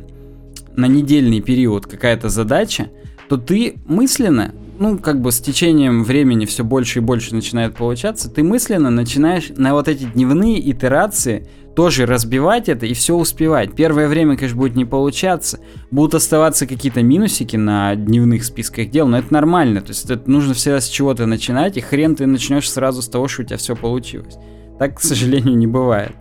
на 0.76 0.86
недельный 0.86 1.42
период 1.42 1.86
какая-то 1.86 2.30
задача, 2.30 2.90
то 3.30 3.38
ты 3.38 3.76
мысленно, 3.86 4.56
ну, 4.80 4.98
как 4.98 5.22
бы 5.22 5.32
с 5.32 5.40
течением 5.40 6.04
времени 6.04 6.46
все 6.46 6.64
больше 6.64 7.00
и 7.00 7.02
больше 7.02 7.34
начинает 7.36 7.76
получаться, 7.76 8.30
ты 8.30 8.44
мысленно 8.44 8.90
начинаешь 8.90 9.50
на 9.56 9.74
вот 9.74 9.88
эти 9.88 10.04
дневные 10.04 10.72
итерации 10.72 11.48
тоже 11.76 12.08
разбивать 12.08 12.70
это 12.70 12.88
и 12.88 12.94
все 12.94 13.16
успевать. 13.16 13.76
Первое 13.76 14.08
время, 14.08 14.36
конечно, 14.36 14.58
будет 14.58 14.76
не 14.76 14.86
получаться. 14.86 15.60
Будут 15.92 16.16
оставаться 16.16 16.66
какие-то 16.66 17.04
минусики 17.04 17.56
на 17.56 17.94
дневных 17.96 18.46
списках 18.46 18.90
дел, 18.90 19.08
но 19.08 19.20
это 19.20 19.32
нормально. 19.32 19.82
То 19.82 19.90
есть 19.90 20.10
это 20.10 20.28
нужно 20.30 20.56
всегда 20.56 20.82
с 20.82 20.88
чего-то 20.88 21.28
начинать, 21.28 21.78
и 21.78 21.82
хрен 21.82 22.16
ты 22.16 22.26
начнешь 22.26 22.70
сразу 22.72 23.04
с 23.04 23.08
того, 23.08 23.28
что 23.28 23.44
у 23.44 23.46
тебя 23.46 23.58
все 23.58 23.76
получилось. 23.76 24.38
Так, 24.80 24.98
к 24.98 25.02
сожалению, 25.02 25.56
не 25.56 25.68
бывает. 25.68 26.14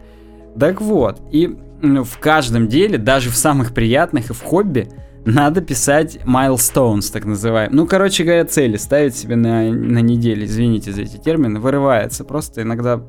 Так 0.61 0.83
вот, 0.83 1.21
и 1.33 1.57
в 1.81 2.19
каждом 2.19 2.69
деле, 2.69 2.99
даже 2.99 3.31
в 3.31 3.37
самых 3.37 3.73
приятных 3.73 4.29
и 4.29 4.35
в 4.35 4.43
хобби, 4.43 4.91
надо 5.27 5.61
писать 5.61 6.19
milestones, 6.25 7.13
так 7.13 7.25
называемые. 7.25 7.75
Ну, 7.77 7.87
короче 7.87 8.25
говоря, 8.25 8.45
цели 8.45 8.77
ставить 8.77 9.17
себе 9.17 9.37
на, 9.37 9.71
на 9.71 9.99
неделю. 9.99 10.47
Извините 10.47 10.93
за 10.93 11.03
эти 11.03 11.17
термины. 11.17 11.59
Вырывается. 11.59 12.25
Просто 12.25 12.63
иногда 12.63 13.03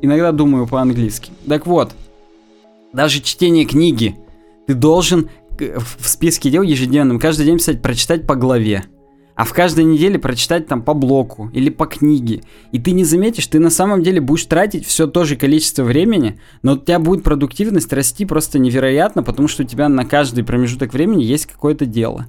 иногда 0.00 0.32
думаю 0.32 0.66
по-английски. 0.66 1.32
Так 1.48 1.66
вот, 1.66 1.92
даже 2.92 3.20
чтение 3.20 3.64
книги 3.64 4.16
ты 4.66 4.74
должен 4.74 5.28
в 5.58 6.08
списке 6.08 6.50
дел 6.50 6.62
ежедневным 6.62 7.18
каждый 7.18 7.44
день 7.44 7.58
писать 7.58 7.82
прочитать 7.82 8.26
по 8.26 8.36
главе. 8.36 8.84
А 9.34 9.44
в 9.44 9.52
каждой 9.52 9.84
неделе 9.84 10.18
прочитать 10.18 10.66
там 10.66 10.82
по 10.82 10.92
блоку 10.92 11.50
или 11.52 11.70
по 11.70 11.86
книге. 11.86 12.42
И 12.72 12.78
ты 12.78 12.90
не 12.90 13.04
заметишь, 13.04 13.46
ты 13.46 13.58
на 13.58 13.70
самом 13.70 14.02
деле 14.02 14.20
будешь 14.20 14.44
тратить 14.44 14.86
все 14.86 15.06
то 15.06 15.24
же 15.24 15.36
количество 15.36 15.82
времени, 15.82 16.38
но 16.62 16.72
у 16.72 16.76
тебя 16.76 16.98
будет 16.98 17.24
продуктивность 17.24 17.92
расти 17.92 18.26
просто 18.26 18.58
невероятно, 18.58 19.22
потому 19.22 19.48
что 19.48 19.62
у 19.62 19.66
тебя 19.66 19.88
на 19.88 20.04
каждый 20.04 20.44
промежуток 20.44 20.92
времени 20.92 21.22
есть 21.22 21.46
какое-то 21.46 21.86
дело. 21.86 22.26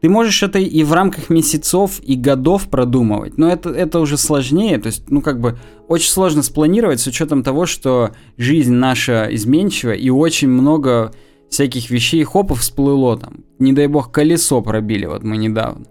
Ты 0.00 0.10
можешь 0.10 0.42
это 0.42 0.58
и 0.58 0.84
в 0.84 0.92
рамках 0.92 1.30
месяцев 1.30 1.98
и 2.02 2.14
годов 2.14 2.68
продумывать, 2.68 3.38
но 3.38 3.50
это, 3.50 3.70
это 3.70 4.00
уже 4.00 4.18
сложнее, 4.18 4.78
то 4.78 4.88
есть, 4.88 5.08
ну, 5.08 5.22
как 5.22 5.40
бы, 5.40 5.58
очень 5.88 6.10
сложно 6.10 6.42
спланировать 6.42 7.00
с 7.00 7.06
учетом 7.06 7.42
того, 7.42 7.64
что 7.64 8.10
жизнь 8.36 8.74
наша 8.74 9.28
изменчива 9.30 9.92
и 9.92 10.10
очень 10.10 10.48
много 10.48 11.14
всяких 11.48 11.88
вещей 11.88 12.22
хопов 12.24 12.60
всплыло 12.60 13.16
там. 13.16 13.44
Не 13.58 13.72
дай 13.72 13.86
бог, 13.86 14.10
колесо 14.10 14.60
пробили, 14.60 15.06
вот 15.06 15.22
мы 15.22 15.36
недавно. 15.38 15.86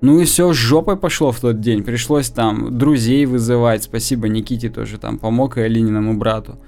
Ну 0.00 0.20
и 0.20 0.24
все, 0.24 0.52
жопой 0.52 0.96
пошло 0.96 1.32
в 1.32 1.40
тот 1.40 1.60
день. 1.60 1.82
Пришлось 1.82 2.30
там 2.30 2.78
друзей 2.78 3.26
вызывать. 3.26 3.82
Спасибо 3.82 4.28
Никите 4.28 4.70
тоже 4.70 4.98
там 4.98 5.18
помог 5.18 5.58
и 5.58 5.62
Алининому 5.62 6.16
брату. 6.16 6.58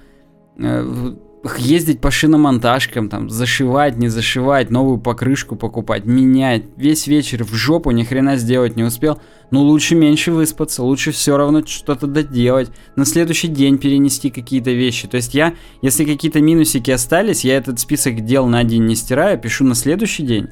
Э, 0.59 1.14
ездить 1.57 2.01
по 2.01 2.11
шиномонтажкам, 2.11 3.09
там, 3.09 3.31
зашивать, 3.31 3.97
не 3.97 4.09
зашивать, 4.09 4.70
новую 4.70 4.99
покрышку 4.99 5.57
покупать, 5.57 6.05
менять. 6.05 6.64
Весь 6.76 7.07
вечер 7.07 7.45
в 7.45 7.55
жопу 7.55 7.91
ни 7.93 8.03
хрена 8.03 8.37
сделать 8.37 8.76
не 8.76 8.83
успел. 8.83 9.18
Ну, 9.51 9.62
лучше 9.62 9.95
меньше 9.95 10.33
выспаться, 10.33 10.83
лучше 10.83 11.12
все 11.12 11.37
равно 11.37 11.64
что-то 11.64 12.07
доделать. 12.07 12.70
На 12.97 13.05
следующий 13.05 13.49
день 13.49 13.78
перенести 13.78 14.31
какие-то 14.31 14.70
вещи. 14.70 15.09
То 15.09 15.16
есть 15.16 15.35
я, 15.35 15.55
если 15.83 16.05
какие-то 16.05 16.41
минусики 16.41 16.91
остались, 16.91 17.45
я 17.45 17.57
этот 17.57 17.81
список 17.81 18.24
дел 18.24 18.47
на 18.47 18.62
день 18.64 18.85
не 18.85 18.95
стираю, 18.95 19.39
пишу 19.39 19.64
на 19.64 19.74
следующий 19.74 20.24
день. 20.24 20.49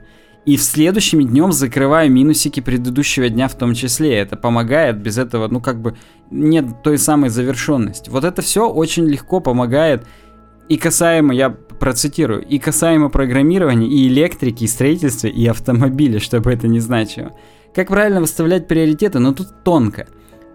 И 0.48 0.56
в 0.56 0.62
следующим 0.62 1.28
днем 1.28 1.52
закрываю 1.52 2.10
минусики 2.10 2.60
предыдущего 2.60 3.28
дня 3.28 3.48
в 3.48 3.54
том 3.54 3.74
числе. 3.74 4.16
Это 4.16 4.34
помогает, 4.34 4.96
без 4.96 5.18
этого, 5.18 5.46
ну, 5.46 5.60
как 5.60 5.78
бы, 5.82 5.94
нет 6.30 6.82
той 6.82 6.96
самой 6.96 7.28
завершенности. 7.28 8.08
Вот 8.08 8.24
это 8.24 8.40
все 8.40 8.66
очень 8.66 9.04
легко 9.04 9.40
помогает 9.40 10.06
и 10.70 10.78
касаемо, 10.78 11.34
я 11.34 11.50
процитирую, 11.50 12.40
и 12.40 12.58
касаемо 12.58 13.10
программирования, 13.10 13.88
и 13.88 14.08
электрики, 14.08 14.64
и 14.64 14.68
строительства, 14.68 15.26
и 15.26 15.46
автомобиля, 15.46 16.18
чтобы 16.18 16.50
это 16.50 16.66
не 16.66 16.80
значило. 16.80 17.32
Как 17.74 17.88
правильно 17.88 18.22
выставлять 18.22 18.66
приоритеты, 18.66 19.18
но 19.18 19.34
тут 19.34 19.48
тонко. 19.64 20.06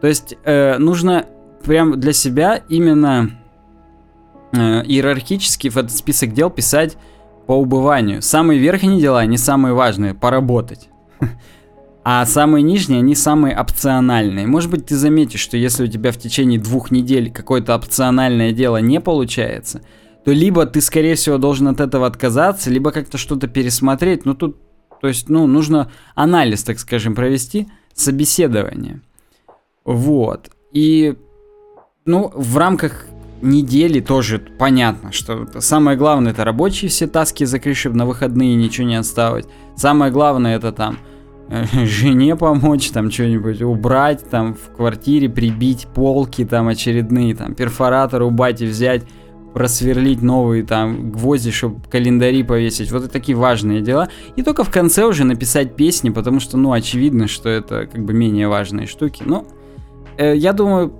То 0.01 0.07
есть 0.07 0.35
э, 0.43 0.79
нужно 0.79 1.27
прям 1.63 1.99
для 1.99 2.13
себя 2.13 2.63
именно 2.67 3.29
э, 4.53 4.57
иерархически 4.57 5.69
в 5.69 5.77
этот 5.77 5.91
список 5.91 6.33
дел 6.33 6.49
писать 6.49 6.97
по 7.45 7.53
убыванию. 7.53 8.21
Самые 8.21 8.59
верхние 8.59 8.99
дела, 8.99 9.19
они 9.19 9.37
самые 9.37 9.73
важные, 9.73 10.13
поработать. 10.13 10.89
А 12.05 12.25
самые 12.25 12.63
нижние, 12.63 12.99
они 12.99 13.15
самые 13.15 13.57
опциональные. 13.57 14.45
Может 14.45 14.69
быть, 14.69 14.87
ты 14.87 14.97
заметишь, 14.97 15.39
что 15.39 15.55
если 15.55 15.85
у 15.85 15.87
тебя 15.87 16.11
в 16.11 16.17
течение 16.17 16.59
двух 16.59 16.91
недель 16.91 17.31
какое-то 17.31 17.73
опциональное 17.73 18.51
дело 18.51 18.81
не 18.81 18.99
получается, 18.99 19.83
то 20.25 20.31
либо 20.33 20.65
ты, 20.65 20.81
скорее 20.81 21.15
всего, 21.15 21.37
должен 21.37 21.69
от 21.69 21.79
этого 21.79 22.05
отказаться, 22.05 22.69
либо 22.69 22.91
как-то 22.91 23.17
что-то 23.17 23.47
пересмотреть. 23.47 24.25
Ну, 24.25 24.33
тут, 24.33 24.57
то 24.99 25.07
есть, 25.07 25.29
ну, 25.29 25.47
нужно 25.47 25.91
анализ, 26.13 26.63
так 26.63 26.77
скажем, 26.77 27.15
провести, 27.15 27.69
собеседование. 27.93 28.99
Вот. 29.85 30.49
И, 30.73 31.15
ну, 32.03 32.33
в 32.35 32.57
рамках 32.57 33.05
недели 33.43 33.99
тоже 33.99 34.39
понятно, 34.57 35.11
что 35.11 35.47
самое 35.59 35.97
главное 35.97 36.31
это 36.31 36.43
рабочие 36.43 36.89
все 36.89 37.07
таски 37.07 37.45
чтобы 37.73 37.97
на 37.97 38.05
выходные 38.05 38.55
ничего 38.55 38.87
не 38.87 38.95
оставить. 38.95 39.45
Самое 39.75 40.11
главное 40.11 40.55
это 40.55 40.71
там 40.71 40.97
жене 41.73 42.35
помочь, 42.35 42.89
там 42.91 43.11
что-нибудь 43.11 43.61
убрать, 43.61 44.29
там 44.29 44.55
в 44.55 44.75
квартире 44.75 45.29
прибить 45.29 45.87
полки 45.93 46.45
там 46.45 46.67
очередные, 46.67 47.35
там 47.35 47.53
перфоратор 47.53 48.23
у 48.23 48.29
бати 48.29 48.63
взять, 48.63 49.03
просверлить 49.53 50.21
новые 50.21 50.63
там 50.63 51.11
гвозди, 51.11 51.51
чтобы 51.51 51.81
календари 51.89 52.43
повесить. 52.43 52.91
Вот 52.91 53.03
это 53.03 53.13
такие 53.13 53.37
важные 53.37 53.81
дела. 53.81 54.09
И 54.35 54.41
только 54.41 54.63
в 54.63 54.71
конце 54.71 55.05
уже 55.05 55.25
написать 55.25 55.75
песни, 55.75 56.09
потому 56.09 56.39
что, 56.39 56.57
ну, 56.57 56.71
очевидно, 56.71 57.27
что 57.27 57.49
это 57.49 57.85
как 57.85 58.03
бы 58.03 58.13
менее 58.13 58.47
важные 58.47 58.87
штуки. 58.87 59.21
Но 59.25 59.45
э, 60.17 60.35
я 60.35 60.53
думаю, 60.53 60.91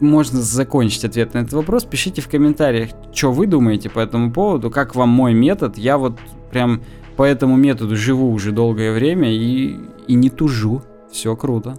можно 0.00 0.40
закончить 0.40 1.04
ответ 1.04 1.34
на 1.34 1.38
этот 1.38 1.52
вопрос. 1.52 1.84
Пишите 1.84 2.22
в 2.22 2.28
комментариях, 2.28 2.90
что 3.12 3.32
вы 3.32 3.46
думаете 3.46 3.90
по 3.90 4.00
этому 4.00 4.32
поводу, 4.32 4.70
как 4.70 4.94
вам 4.94 5.08
мой 5.08 5.34
метод. 5.34 5.78
Я 5.78 5.98
вот 5.98 6.18
прям 6.50 6.82
по 7.16 7.22
этому 7.22 7.56
методу 7.56 7.96
живу 7.96 8.30
уже 8.30 8.52
долгое 8.52 8.92
время 8.92 9.32
и, 9.32 9.78
и 10.06 10.14
не 10.14 10.30
тужу. 10.30 10.82
Все 11.10 11.34
круто. 11.36 11.76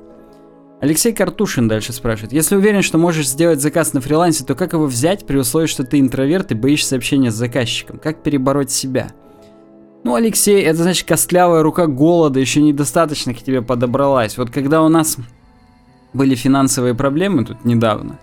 Алексей 0.80 1.12
Картушин 1.12 1.68
дальше 1.68 1.92
спрашивает. 1.92 2.34
Если 2.34 2.56
уверен, 2.56 2.84
что 2.84 3.00
можешь 3.00 3.28
сделать 3.28 3.62
заказ 3.62 3.94
на 3.94 4.02
фрилансе, 4.02 4.46
то 4.46 4.54
как 4.54 4.74
его 4.74 4.86
взять 4.86 5.26
при 5.26 5.38
условии, 5.38 5.66
что 5.66 5.84
ты 5.84 6.00
интроверт 6.00 6.52
и 6.52 6.56
боишься 6.56 6.96
общения 6.96 7.32
с 7.32 7.36
заказчиком? 7.36 7.98
Как 7.98 8.22
перебороть 8.22 8.70
себя? 8.70 9.12
Ну, 10.04 10.14
Алексей, 10.14 10.62
это 10.62 10.84
значит 10.84 11.08
костлявая 11.08 11.64
рука 11.64 11.88
голода 11.88 12.40
еще 12.40 12.62
недостаточно 12.62 13.34
к 13.34 13.40
тебе 13.40 13.64
подобралась. 13.64 14.38
Вот 14.38 14.52
когда 14.52 14.84
у 14.84 14.88
нас 14.88 15.18
были 16.18 16.36
финансовые 16.36 16.96
проблемы 16.96 17.46
тут 17.46 17.64
недавно, 17.64 18.18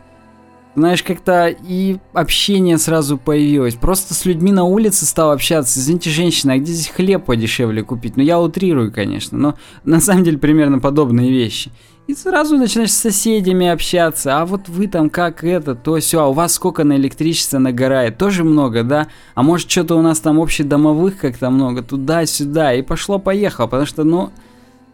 знаешь, 0.77 1.05
как-то 1.05 1.47
и 1.47 1.99
общение 2.13 2.79
сразу 2.79 3.17
появилось. 3.17 3.77
Просто 3.77 4.13
с 4.13 4.25
людьми 4.25 4.51
на 4.51 4.65
улице 4.65 5.07
стал 5.07 5.31
общаться. 5.31 5.79
Извините, 5.79 6.11
женщина, 6.11 6.55
а 6.55 6.59
где 6.59 6.73
здесь 6.73 6.89
хлеб 6.89 7.25
подешевле 7.25 7.85
купить? 7.85 8.17
Ну, 8.17 8.25
я 8.25 8.41
утрирую, 8.41 8.93
конечно, 8.93 9.39
но 9.39 9.55
на 9.85 10.01
самом 10.01 10.25
деле 10.25 10.39
примерно 10.39 10.81
подобные 10.81 11.31
вещи. 11.31 11.71
И 12.07 12.15
сразу 12.15 12.59
начинаешь 12.59 12.93
с 12.93 12.97
соседями 12.97 13.67
общаться, 13.67 14.39
а 14.39 14.45
вот 14.45 14.69
вы 14.69 14.89
там 14.89 15.09
как 15.09 15.43
это, 15.43 15.75
то 15.75 15.99
все, 16.01 16.21
а 16.21 16.27
у 16.27 16.35
вас 16.35 16.53
сколько 16.53 16.85
на 16.85 16.97
электричество 16.97 17.59
нагорает, 17.59 18.19
тоже 18.19 18.45
много, 18.45 18.83
да? 18.83 19.07
А 19.35 19.43
может 19.43 19.71
что-то 19.71 19.95
у 19.95 20.03
нас 20.03 20.21
там 20.21 20.39
общедомовых 20.39 21.17
как-то 21.17 21.49
много, 21.49 21.83
туда-сюда, 21.83 22.75
и 22.75 22.83
пошло-поехало, 22.83 23.69
потому 23.69 23.87
что, 23.87 24.05
ну, 24.05 24.33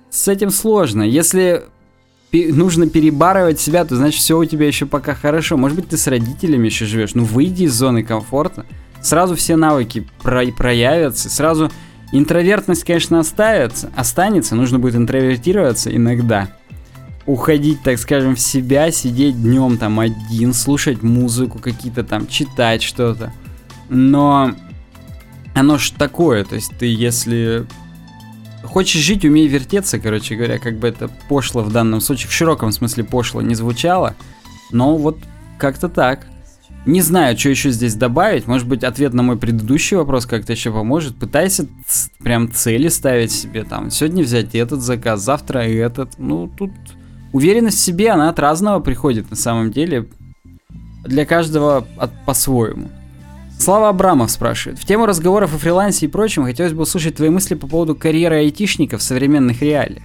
с 0.09 0.29
этим 0.29 0.51
сложно. 0.51 1.03
Если 1.03 1.65
нужно 2.33 2.89
перебарывать 2.89 3.61
себя, 3.61 3.85
то 3.85 3.97
значит 3.97 4.21
все 4.21 4.39
у 4.39 4.45
тебя 4.45 4.67
еще 4.67 4.87
пока 4.87 5.15
хорошо. 5.15 5.57
Может 5.57 5.77
быть 5.77 5.89
ты 5.89 5.97
с 5.97 6.07
родителями 6.07 6.67
еще 6.67 6.85
живешь, 6.87 7.15
ну 7.15 7.25
выйди 7.25 7.65
из 7.65 7.75
зоны 7.75 8.03
комфорта, 8.03 8.67
сразу 9.01 9.35
все 9.35 9.57
навыки 9.57 10.07
про 10.23 10.47
проявятся, 10.47 11.29
сразу 11.29 11.71
интровертность, 12.13 12.85
конечно, 12.85 13.19
оставится, 13.19 13.91
останется, 13.97 14.55
нужно 14.55 14.79
будет 14.79 14.97
интровертироваться 14.97 15.95
иногда 15.95 16.49
уходить, 17.27 17.83
так 17.83 17.99
скажем, 17.99 18.35
в 18.35 18.41
себя, 18.41 18.91
сидеть 18.91 19.41
днем 19.41 19.79
там 19.79 20.01
один, 20.01 20.53
слушать 20.53 21.03
музыку, 21.03 21.59
какие-то 21.59 22.03
там, 22.03 22.27
читать 22.27 22.83
что-то. 22.83 23.33
Но 23.89 24.55
оно 25.55 25.79
ж 25.79 25.91
такое, 25.91 26.45
то 26.45 26.55
есть 26.55 26.73
ты 26.79 26.87
если 26.87 27.67
хочешь 28.63 29.01
жить, 29.01 29.25
умей 29.25 29.47
вертеться, 29.49 29.99
короче 29.99 30.37
говоря, 30.37 30.59
как 30.59 30.79
бы 30.79 30.89
это 30.89 31.09
пошло 31.29 31.63
в 31.63 31.73
данном 31.73 32.01
случае, 32.01 32.29
в 32.29 32.33
широком 32.33 32.73
смысле 32.73 33.05
пошло 33.05 33.43
не 33.43 33.55
звучало, 33.55 34.15
но 34.71 34.97
вот 34.97 35.19
как-то 35.59 35.89
так. 35.89 36.27
Не 36.87 37.03
знаю, 37.03 37.37
что 37.39 37.51
еще 37.51 37.71
здесь 37.71 37.95
добавить. 37.95 38.47
Может 38.47 38.67
быть, 38.67 38.85
ответ 38.85 39.13
на 39.13 39.23
мой 39.23 39.37
предыдущий 39.37 39.99
вопрос 39.99 40.25
как-то 40.25 40.53
еще 40.53 40.73
поможет. 40.73 41.15
Пытайся 41.15 41.67
прям 42.21 42.51
цели 42.51 42.89
ставить 42.89 43.33
себе 43.33 43.65
там. 43.65 43.91
Сегодня 43.91 44.25
взять 44.25 44.55
этот 44.55 44.81
заказ, 44.81 45.21
завтра 45.21 45.59
этот. 45.59 46.19
Ну, 46.19 46.49
тут 46.49 46.71
Уверенность 47.33 47.79
в 47.79 47.81
себе, 47.81 48.11
она 48.11 48.29
от 48.29 48.39
разного 48.39 48.81
приходит 48.81 49.31
на 49.31 49.37
самом 49.37 49.71
деле. 49.71 50.09
Для 51.05 51.25
каждого 51.25 51.87
от, 51.97 52.11
по-своему. 52.27 52.91
Слава 53.61 53.91
Абрамов 53.91 54.31
спрашивает. 54.31 54.79
В 54.79 54.87
тему 54.87 55.05
разговоров 55.05 55.55
о 55.55 55.59
фрилансе 55.59 56.07
и 56.07 56.09
прочем 56.09 56.45
хотелось 56.45 56.73
бы 56.73 56.85
услышать 56.85 57.17
твои 57.17 57.29
мысли 57.29 57.55
по 57.55 57.67
поводу 57.67 57.95
карьеры 57.95 58.37
айтишников 58.37 59.03
в 59.03 59.05
современных 59.05 59.61
реалиях. 59.61 60.03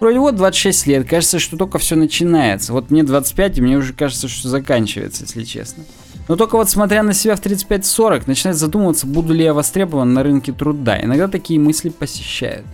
Вроде 0.00 0.18
вот 0.20 0.36
26 0.36 0.86
лет, 0.86 1.06
кажется, 1.06 1.38
что 1.38 1.58
только 1.58 1.78
все 1.78 1.96
начинается. 1.96 2.72
Вот 2.72 2.90
мне 2.90 3.02
25, 3.02 3.58
и 3.58 3.60
мне 3.60 3.76
уже 3.76 3.92
кажется, 3.92 4.26
что 4.26 4.48
заканчивается, 4.48 5.24
если 5.24 5.44
честно. 5.44 5.84
Но 6.28 6.36
только 6.36 6.56
вот 6.56 6.70
смотря 6.70 7.02
на 7.02 7.12
себя 7.12 7.36
в 7.36 7.42
35-40, 7.42 8.22
начинает 8.26 8.56
задумываться, 8.56 9.06
буду 9.06 9.34
ли 9.34 9.44
я 9.44 9.52
востребован 9.52 10.14
на 10.14 10.22
рынке 10.22 10.52
труда. 10.52 10.98
Иногда 10.98 11.28
такие 11.28 11.60
мысли 11.60 11.90
посещают. 11.90 12.64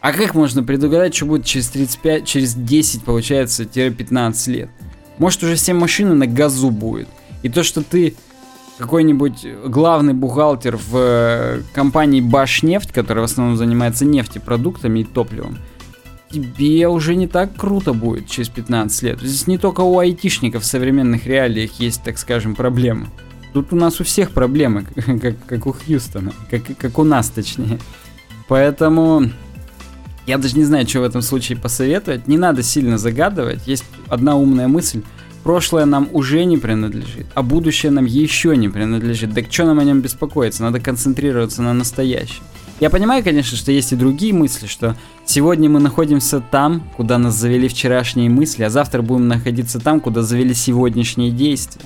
А 0.00 0.12
как 0.12 0.34
можно 0.34 0.64
предугадать, 0.64 1.14
что 1.14 1.26
будет 1.26 1.44
через 1.44 1.68
35, 1.68 2.24
через 2.24 2.54
10, 2.54 3.04
получается, 3.04 3.64
15 3.66 4.48
лет? 4.48 4.70
Может 5.18 5.44
уже 5.44 5.54
все 5.54 5.74
машины 5.74 6.14
на 6.14 6.26
газу 6.26 6.70
будет. 6.70 7.08
И 7.44 7.48
то, 7.48 7.62
что 7.62 7.84
ты 7.84 8.16
какой-нибудь 8.80 9.46
главный 9.66 10.14
бухгалтер 10.14 10.78
в 10.78 10.96
э, 10.96 11.62
компании 11.74 12.22
Башнефть, 12.22 12.92
которая 12.92 13.26
в 13.26 13.30
основном 13.30 13.58
занимается 13.58 14.06
нефтепродуктами 14.06 15.00
и 15.00 15.04
топливом, 15.04 15.58
тебе 16.30 16.88
уже 16.88 17.14
не 17.14 17.26
так 17.26 17.54
круто 17.54 17.92
будет 17.92 18.26
через 18.26 18.48
15 18.48 19.02
лет. 19.02 19.20
Здесь 19.20 19.46
не 19.46 19.58
только 19.58 19.82
у 19.82 19.98
айтишников 19.98 20.62
в 20.62 20.66
современных 20.66 21.26
реалиях 21.26 21.72
есть, 21.78 22.02
так 22.02 22.16
скажем, 22.16 22.54
проблемы. 22.54 23.08
Тут 23.52 23.70
у 23.74 23.76
нас 23.76 24.00
у 24.00 24.04
всех 24.04 24.30
проблемы, 24.30 24.86
как, 25.20 25.34
как 25.44 25.66
у 25.66 25.74
Хьюстона, 25.74 26.32
как, 26.50 26.62
как 26.78 26.98
у 26.98 27.04
нас 27.04 27.28
точнее. 27.28 27.78
Поэтому 28.48 29.24
я 30.26 30.38
даже 30.38 30.56
не 30.56 30.64
знаю, 30.64 30.88
что 30.88 31.00
в 31.00 31.04
этом 31.04 31.20
случае 31.20 31.58
посоветовать. 31.58 32.28
Не 32.28 32.38
надо 32.38 32.62
сильно 32.62 32.96
загадывать. 32.96 33.66
Есть 33.66 33.84
одна 34.08 34.36
умная 34.36 34.68
мысль. 34.68 35.02
Прошлое 35.42 35.86
нам 35.86 36.08
уже 36.12 36.44
не 36.44 36.58
принадлежит, 36.58 37.26
а 37.34 37.42
будущее 37.42 37.90
нам 37.90 38.04
еще 38.04 38.56
не 38.56 38.68
принадлежит. 38.68 39.34
Так 39.34 39.50
что 39.50 39.64
нам 39.64 39.78
о 39.78 39.84
нем 39.84 40.00
беспокоиться? 40.00 40.62
Надо 40.62 40.80
концентрироваться 40.80 41.62
на 41.62 41.72
настоящем. 41.72 42.42
Я 42.78 42.88
понимаю, 42.88 43.22
конечно, 43.22 43.56
что 43.56 43.72
есть 43.72 43.92
и 43.92 43.96
другие 43.96 44.32
мысли, 44.32 44.66
что 44.66 44.96
сегодня 45.26 45.68
мы 45.68 45.80
находимся 45.80 46.40
там, 46.40 46.88
куда 46.96 47.18
нас 47.18 47.34
завели 47.34 47.68
вчерашние 47.68 48.30
мысли, 48.30 48.62
а 48.62 48.70
завтра 48.70 49.02
будем 49.02 49.28
находиться 49.28 49.80
там, 49.80 50.00
куда 50.00 50.22
завели 50.22 50.54
сегодняшние 50.54 51.30
действия. 51.30 51.84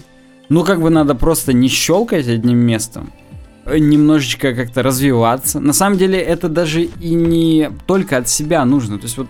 Ну, 0.48 0.62
как 0.62 0.80
бы 0.80 0.90
надо 0.90 1.14
просто 1.14 1.52
не 1.52 1.68
щелкать 1.68 2.28
одним 2.28 2.58
местом, 2.58 3.12
э, 3.64 3.78
немножечко 3.78 4.54
как-то 4.54 4.82
развиваться. 4.82 5.58
На 5.58 5.72
самом 5.72 5.98
деле 5.98 6.18
это 6.18 6.48
даже 6.48 6.82
и 6.82 7.14
не 7.14 7.70
только 7.86 8.18
от 8.18 8.28
себя 8.28 8.64
нужно. 8.64 8.98
То 8.98 9.04
есть 9.04 9.16
вот 9.18 9.28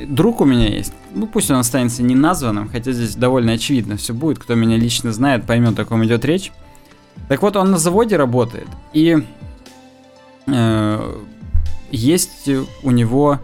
друг 0.00 0.40
у 0.40 0.44
меня 0.44 0.68
есть. 0.68 0.92
Ну, 1.14 1.26
пусть 1.26 1.50
он 1.50 1.58
останется 1.58 2.02
неназванным, 2.02 2.68
хотя 2.68 2.92
здесь 2.92 3.14
довольно 3.14 3.52
очевидно 3.52 3.96
все 3.96 4.14
будет. 4.14 4.38
Кто 4.38 4.54
меня 4.54 4.76
лично 4.76 5.12
знает, 5.12 5.44
поймет, 5.44 5.78
о 5.78 5.84
ком 5.84 6.04
идет 6.04 6.24
речь. 6.24 6.52
Так 7.28 7.42
вот, 7.42 7.56
он 7.56 7.70
на 7.70 7.78
заводе 7.78 8.16
работает, 8.16 8.68
и 8.92 9.24
э, 10.46 11.16
есть 11.90 12.48
у 12.82 12.90
него 12.90 13.40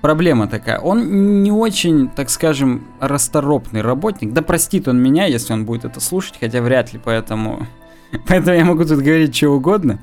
проблема 0.00 0.46
такая. 0.46 0.78
Он 0.78 1.42
не 1.42 1.50
очень, 1.50 2.08
так 2.08 2.30
скажем, 2.30 2.86
расторопный 3.00 3.82
работник. 3.82 4.32
Да 4.32 4.42
простит 4.42 4.88
он 4.88 4.98
меня, 4.98 5.26
если 5.26 5.52
он 5.52 5.64
будет 5.64 5.84
это 5.84 6.00
слушать, 6.00 6.36
хотя 6.38 6.62
вряд 6.62 6.92
ли, 6.92 7.00
поэтому 7.02 7.66
Поэтому 8.26 8.56
я 8.56 8.64
могу 8.64 8.84
тут 8.84 9.00
говорить 9.00 9.36
что 9.36 9.50
угодно. 9.50 9.98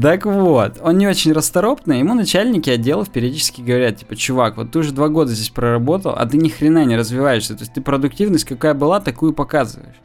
Так 0.00 0.26
вот, 0.26 0.78
он 0.82 0.98
не 0.98 1.06
очень 1.06 1.32
расторопный, 1.32 2.00
ему 2.00 2.14
начальники 2.14 2.68
отделов 2.70 3.10
периодически 3.10 3.62
говорят, 3.62 3.98
типа, 3.98 4.16
чувак, 4.16 4.56
вот 4.56 4.72
ты 4.72 4.78
уже 4.80 4.92
два 4.92 5.08
года 5.08 5.32
здесь 5.32 5.50
проработал, 5.50 6.14
а 6.16 6.26
ты 6.26 6.36
ни 6.36 6.48
хрена 6.48 6.84
не 6.84 6.96
развиваешься. 6.96 7.54
То 7.54 7.60
есть 7.60 7.72
ты 7.72 7.80
продуктивность 7.80 8.44
какая 8.44 8.74
была, 8.74 9.00
такую 9.00 9.32
показываешь. 9.32 9.96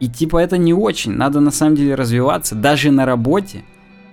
И 0.00 0.08
типа 0.08 0.38
это 0.38 0.58
не 0.58 0.74
очень, 0.74 1.12
надо 1.12 1.38
на 1.38 1.52
самом 1.52 1.76
деле 1.76 1.94
развиваться, 1.94 2.56
даже 2.56 2.90
на 2.90 3.06
работе, 3.06 3.62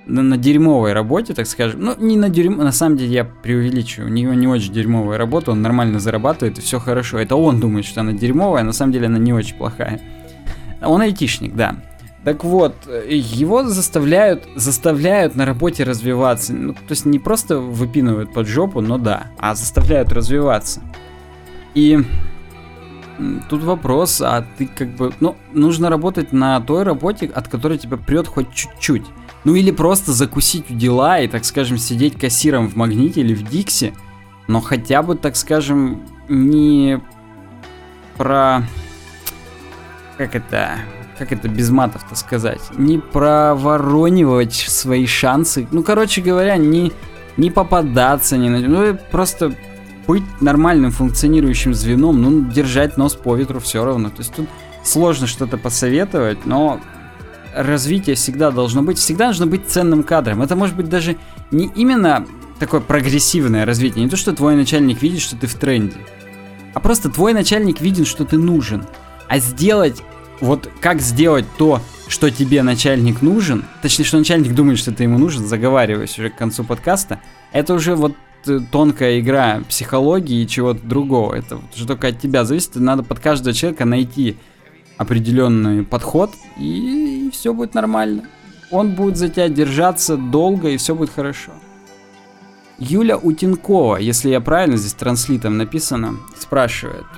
на, 0.06 0.22
на 0.22 0.38
дерьмовой 0.38 0.94
работе, 0.94 1.34
так 1.34 1.48
скажем. 1.48 1.82
Ну, 1.82 1.96
не 1.98 2.16
на 2.16 2.30
дерьмо, 2.30 2.64
на 2.64 2.72
самом 2.72 2.98
деле 2.98 3.12
я 3.12 3.26
преувеличиваю, 3.26 4.08
у 4.08 4.14
него 4.14 4.36
не 4.36 4.48
очень 4.48 4.72
дерьмовая 4.72 5.18
работа, 5.18 5.52
он 5.52 5.64
нормально 5.64 6.00
зарабатывает 6.00 6.60
и 6.60 6.62
все 6.62 6.80
хорошо. 6.80 7.18
Это 7.18 7.36
он 7.36 7.60
думает, 7.60 7.86
что 7.86 8.02
она 8.02 8.14
дерьмовая, 8.14 8.62
а 8.62 8.66
на 8.66 8.72
самом 8.72 8.92
деле 8.92 9.08
она 9.08 9.18
не 9.18 9.34
очень 9.34 9.56
плохая. 9.56 10.00
Он 10.84 11.02
айтишник, 11.02 11.56
да. 11.56 11.76
Так 12.30 12.44
вот, 12.44 12.76
его 13.08 13.64
заставляют, 13.64 14.48
заставляют 14.56 15.36
на 15.36 15.48
работе 15.48 15.84
развиваться. 15.84 16.54
Ну, 16.54 16.74
то 16.74 16.92
есть 16.92 17.08
не 17.08 17.18
просто 17.18 17.58
выпинывают 17.58 18.32
под 18.32 18.46
жопу, 18.48 18.82
но 18.82 19.00
да, 19.00 19.32
а 19.40 19.56
заставляют 19.56 20.12
развиваться. 20.12 20.80
И 21.74 21.98
тут 23.50 23.64
вопрос, 23.64 24.22
а 24.22 24.46
ты 24.60 24.68
как 24.68 24.90
бы, 24.90 25.12
ну, 25.20 25.38
нужно 25.54 25.90
работать 25.90 26.32
на 26.32 26.62
той 26.62 26.84
работе, 26.84 27.26
от 27.26 27.48
которой 27.48 27.80
тебя 27.80 27.98
прет 27.98 28.28
хоть 28.28 28.54
чуть-чуть. 28.54 29.08
Ну 29.44 29.56
или 29.56 29.72
просто 29.72 30.12
закусить 30.14 30.70
у 30.70 30.76
дела 30.76 31.20
и, 31.20 31.28
так 31.28 31.46
скажем, 31.46 31.80
сидеть 31.80 32.16
кассиром 32.16 32.70
в 32.70 32.76
Магните 32.76 33.22
или 33.22 33.34
в 33.34 33.42
Диксе, 33.42 33.96
но 34.48 34.62
хотя 34.62 35.02
бы, 35.02 35.16
так 35.16 35.36
скажем, 35.36 36.04
не 36.28 37.02
про... 38.18 38.62
Как 40.20 40.36
это? 40.36 40.78
Как 41.20 41.34
это 41.34 41.50
без 41.50 41.70
матов-то 41.70 42.16
сказать, 42.16 42.62
не 42.78 42.98
проворонивать 42.98 44.54
свои 44.54 45.06
шансы. 45.06 45.68
Ну, 45.72 45.84
короче 45.84 46.22
говоря, 46.22 46.58
не, 46.58 46.94
не 47.38 47.52
попадаться, 47.52 48.38
не, 48.38 48.50
ну, 48.50 48.98
просто 49.12 49.54
быть 50.08 50.24
нормальным 50.42 50.92
функционирующим 50.92 51.74
звеном, 51.74 52.22
ну, 52.22 52.50
держать 52.50 52.98
нос 52.98 53.16
по 53.16 53.36
ветру 53.36 53.60
все 53.60 53.84
равно. 53.84 54.10
То 54.10 54.20
есть 54.20 54.34
тут 54.34 54.48
сложно 54.84 55.28
что-то 55.28 55.58
посоветовать, 55.58 56.46
но 56.46 56.80
развитие 57.54 58.16
всегда 58.16 58.50
должно 58.50 58.82
быть, 58.82 58.98
всегда 58.98 59.28
нужно 59.28 59.46
быть 59.46 59.68
ценным 59.68 60.04
кадром. 60.04 60.42
Это 60.42 60.56
может 60.56 60.76
быть 60.76 60.90
даже 60.90 61.18
не 61.52 61.68
именно 61.76 62.26
такое 62.60 62.80
прогрессивное 62.80 63.66
развитие, 63.66 64.04
не 64.06 64.10
то, 64.10 64.18
что 64.18 64.34
твой 64.34 64.56
начальник 64.56 65.02
видит, 65.02 65.22
что 65.22 65.36
ты 65.36 65.48
в 65.48 65.56
тренде, 65.56 65.98
а 66.74 66.80
просто 66.80 67.10
твой 67.10 67.34
начальник 67.34 67.82
видит, 67.82 68.08
что 68.08 68.26
ты 68.26 68.38
нужен. 68.38 68.86
А 69.28 69.38
сделать 69.40 70.02
вот 70.42 70.70
как 70.80 71.02
сделать 71.02 71.46
то, 71.58 71.82
что 72.08 72.32
тебе 72.32 72.64
начальник 72.64 73.22
нужен, 73.22 73.66
точнее, 73.82 74.06
что 74.06 74.18
начальник 74.18 74.54
думает, 74.56 74.80
что 74.80 74.92
ты 74.92 75.04
ему 75.04 75.18
нужен, 75.18 75.46
заговариваясь 75.46 76.18
уже 76.18 76.30
к 76.30 76.36
концу 76.36 76.64
подкаста, 76.64 77.22
это 77.52 77.74
уже 77.74 77.96
вот 77.96 78.16
э, 78.48 78.60
тонкая 78.72 79.20
игра 79.20 79.62
психологии 79.70 80.42
и 80.42 80.48
чего-то 80.48 80.86
другого. 80.86 81.36
Это 81.36 81.60
уже 81.76 81.86
только 81.86 82.08
от 82.08 82.20
тебя 82.20 82.46
зависит. 82.46 82.76
Надо 82.76 83.04
под 83.04 83.20
каждого 83.20 83.54
человека 83.54 83.86
найти 83.86 84.38
определенный 84.98 85.84
подход, 85.84 86.32
и, 86.58 87.28
и 87.28 87.32
все 87.32 87.54
будет 87.54 87.76
нормально. 87.76 88.24
Он 88.72 88.96
будет 88.96 89.18
за 89.18 89.30
тебя 89.30 89.48
держаться 89.48 90.18
долго, 90.18 90.70
и 90.70 90.78
все 90.78 90.96
будет 90.96 91.12
хорошо. 91.12 91.52
Юля 92.80 93.18
Утенкова, 93.18 93.98
если 93.98 94.30
я 94.30 94.42
правильно 94.42 94.78
здесь 94.78 94.94
транслитом 94.94 95.58
написано, 95.58 96.18
спрашивает– 96.38 97.06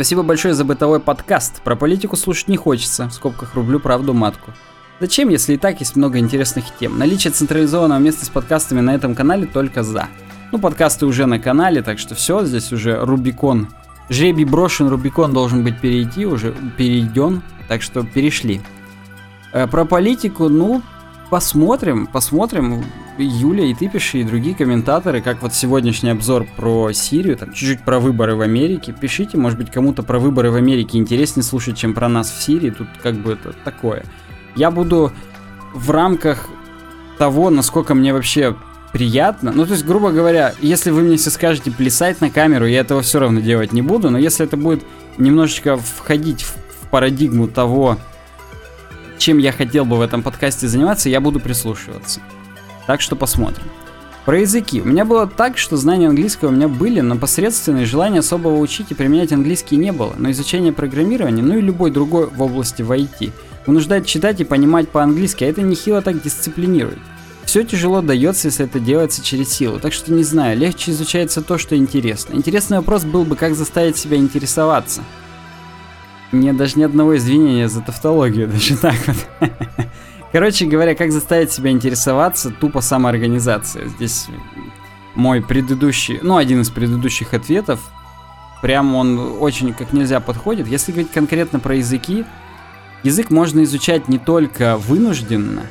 Спасибо 0.00 0.22
большое 0.22 0.54
за 0.54 0.64
бытовой 0.64 0.98
подкаст. 0.98 1.60
Про 1.60 1.76
политику 1.76 2.16
слушать 2.16 2.48
не 2.48 2.56
хочется. 2.56 3.08
В 3.08 3.12
скобках 3.12 3.54
рублю 3.54 3.80
правду 3.80 4.14
матку. 4.14 4.50
Зачем, 4.98 5.28
если 5.28 5.52
и 5.52 5.56
так 5.58 5.80
есть 5.80 5.94
много 5.94 6.18
интересных 6.18 6.64
тем? 6.80 6.98
Наличие 6.98 7.34
централизованного 7.34 7.98
места 7.98 8.24
с 8.24 8.30
подкастами 8.30 8.80
на 8.80 8.94
этом 8.94 9.14
канале 9.14 9.44
только 9.44 9.82
за. 9.82 10.08
Ну, 10.52 10.58
подкасты 10.58 11.04
уже 11.04 11.26
на 11.26 11.38
канале, 11.38 11.82
так 11.82 11.98
что 11.98 12.14
все, 12.14 12.46
здесь 12.46 12.72
уже 12.72 12.98
Рубикон. 12.98 13.68
Жребий 14.08 14.46
брошен, 14.46 14.88
Рубикон 14.88 15.34
должен 15.34 15.62
быть 15.62 15.78
перейти, 15.78 16.24
уже 16.24 16.54
перейден, 16.78 17.42
так 17.68 17.82
что 17.82 18.02
перешли. 18.02 18.62
Э, 19.52 19.66
про 19.66 19.84
политику, 19.84 20.48
ну, 20.48 20.80
посмотрим, 21.30 22.06
посмотрим. 22.06 22.84
Юля, 23.16 23.64
и 23.64 23.74
ты 23.74 23.88
пиши, 23.88 24.18
и 24.18 24.24
другие 24.24 24.54
комментаторы, 24.54 25.20
как 25.20 25.42
вот 25.42 25.54
сегодняшний 25.54 26.10
обзор 26.10 26.46
про 26.56 26.92
Сирию, 26.92 27.36
там 27.36 27.52
чуть-чуть 27.52 27.82
про 27.84 28.00
выборы 28.00 28.34
в 28.34 28.40
Америке. 28.40 28.94
Пишите, 28.98 29.36
может 29.36 29.58
быть, 29.58 29.70
кому-то 29.70 30.02
про 30.02 30.18
выборы 30.18 30.50
в 30.50 30.56
Америке 30.56 30.98
интереснее 30.98 31.44
слушать, 31.44 31.76
чем 31.76 31.94
про 31.94 32.08
нас 32.08 32.30
в 32.30 32.42
Сирии. 32.42 32.70
Тут 32.70 32.88
как 33.02 33.14
бы 33.14 33.32
это 33.32 33.52
такое. 33.64 34.04
Я 34.56 34.70
буду 34.70 35.12
в 35.72 35.90
рамках 35.90 36.48
того, 37.18 37.50
насколько 37.50 37.94
мне 37.94 38.12
вообще 38.12 38.56
приятно. 38.92 39.52
Ну, 39.52 39.66
то 39.66 39.72
есть, 39.72 39.84
грубо 39.84 40.10
говоря, 40.10 40.54
если 40.60 40.90
вы 40.90 41.02
мне 41.02 41.16
все 41.16 41.30
скажете 41.30 41.70
плясать 41.70 42.20
на 42.20 42.30
камеру, 42.30 42.66
я 42.66 42.80
этого 42.80 43.02
все 43.02 43.20
равно 43.20 43.40
делать 43.40 43.72
не 43.72 43.82
буду, 43.82 44.10
но 44.10 44.18
если 44.18 44.46
это 44.46 44.56
будет 44.56 44.82
немножечко 45.18 45.76
входить 45.76 46.42
в, 46.42 46.54
парадигму 46.90 47.46
того, 47.46 47.98
чем 49.20 49.38
я 49.38 49.52
хотел 49.52 49.84
бы 49.84 49.96
в 49.96 50.00
этом 50.00 50.22
подкасте 50.22 50.66
заниматься, 50.66 51.08
я 51.08 51.20
буду 51.20 51.40
прислушиваться. 51.40 52.20
Так 52.86 53.00
что 53.00 53.14
посмотрим. 53.16 53.66
Про 54.24 54.40
языки. 54.40 54.80
У 54.80 54.86
меня 54.86 55.04
было 55.04 55.26
так, 55.26 55.58
что 55.58 55.76
знания 55.76 56.08
английского 56.08 56.48
у 56.48 56.52
меня 56.52 56.68
были, 56.68 57.00
но 57.00 57.16
посредственные 57.16 57.84
желания 57.84 58.20
особого 58.20 58.58
учить 58.58 58.90
и 58.90 58.94
применять 58.94 59.32
английский 59.32 59.76
не 59.76 59.92
было. 59.92 60.14
Но 60.16 60.30
изучение 60.30 60.72
программирования, 60.72 61.42
ну 61.42 61.58
и 61.58 61.60
любой 61.60 61.90
другой 61.90 62.26
в 62.26 62.40
области 62.42 62.82
в 62.82 62.90
IT, 62.90 63.32
вынуждает 63.66 64.06
читать 64.06 64.40
и 64.40 64.44
понимать 64.44 64.88
по-английски, 64.88 65.44
а 65.44 65.48
это 65.48 65.62
нехило 65.62 66.02
так 66.02 66.22
дисциплинирует. 66.22 66.98
Все 67.44 67.62
тяжело 67.64 68.00
дается, 68.00 68.48
если 68.48 68.64
это 68.64 68.78
делается 68.78 69.24
через 69.24 69.50
силу, 69.50 69.80
так 69.80 69.92
что 69.92 70.12
не 70.12 70.22
знаю, 70.22 70.56
легче 70.56 70.92
изучается 70.92 71.42
то, 71.42 71.58
что 71.58 71.76
интересно. 71.76 72.34
Интересный 72.34 72.78
вопрос 72.78 73.04
был 73.04 73.24
бы, 73.24 73.36
как 73.36 73.54
заставить 73.54 73.96
себя 73.96 74.16
интересоваться. 74.16 75.02
Мне 76.32 76.52
даже 76.52 76.78
ни 76.78 76.84
одного 76.84 77.16
извинения 77.16 77.68
за 77.68 77.80
тавтологию, 77.80 78.48
даже 78.48 78.76
так 78.76 78.94
вот. 79.06 79.50
Короче 80.32 80.66
говоря, 80.66 80.94
как 80.94 81.10
заставить 81.10 81.50
себя 81.50 81.70
интересоваться, 81.70 82.50
тупо 82.50 82.80
самоорганизация. 82.80 83.88
Здесь 83.88 84.28
мой 85.16 85.42
предыдущий, 85.42 86.20
ну, 86.22 86.36
один 86.36 86.60
из 86.60 86.70
предыдущих 86.70 87.34
ответов, 87.34 87.80
прям 88.62 88.94
он 88.94 89.36
очень 89.40 89.74
как 89.74 89.92
нельзя 89.92 90.20
подходит. 90.20 90.68
Если 90.68 90.92
говорить 90.92 91.10
конкретно 91.10 91.58
про 91.58 91.74
языки, 91.74 92.24
язык 93.02 93.30
можно 93.30 93.64
изучать 93.64 94.06
не 94.06 94.18
только 94.18 94.76
вынужденно, 94.76 95.62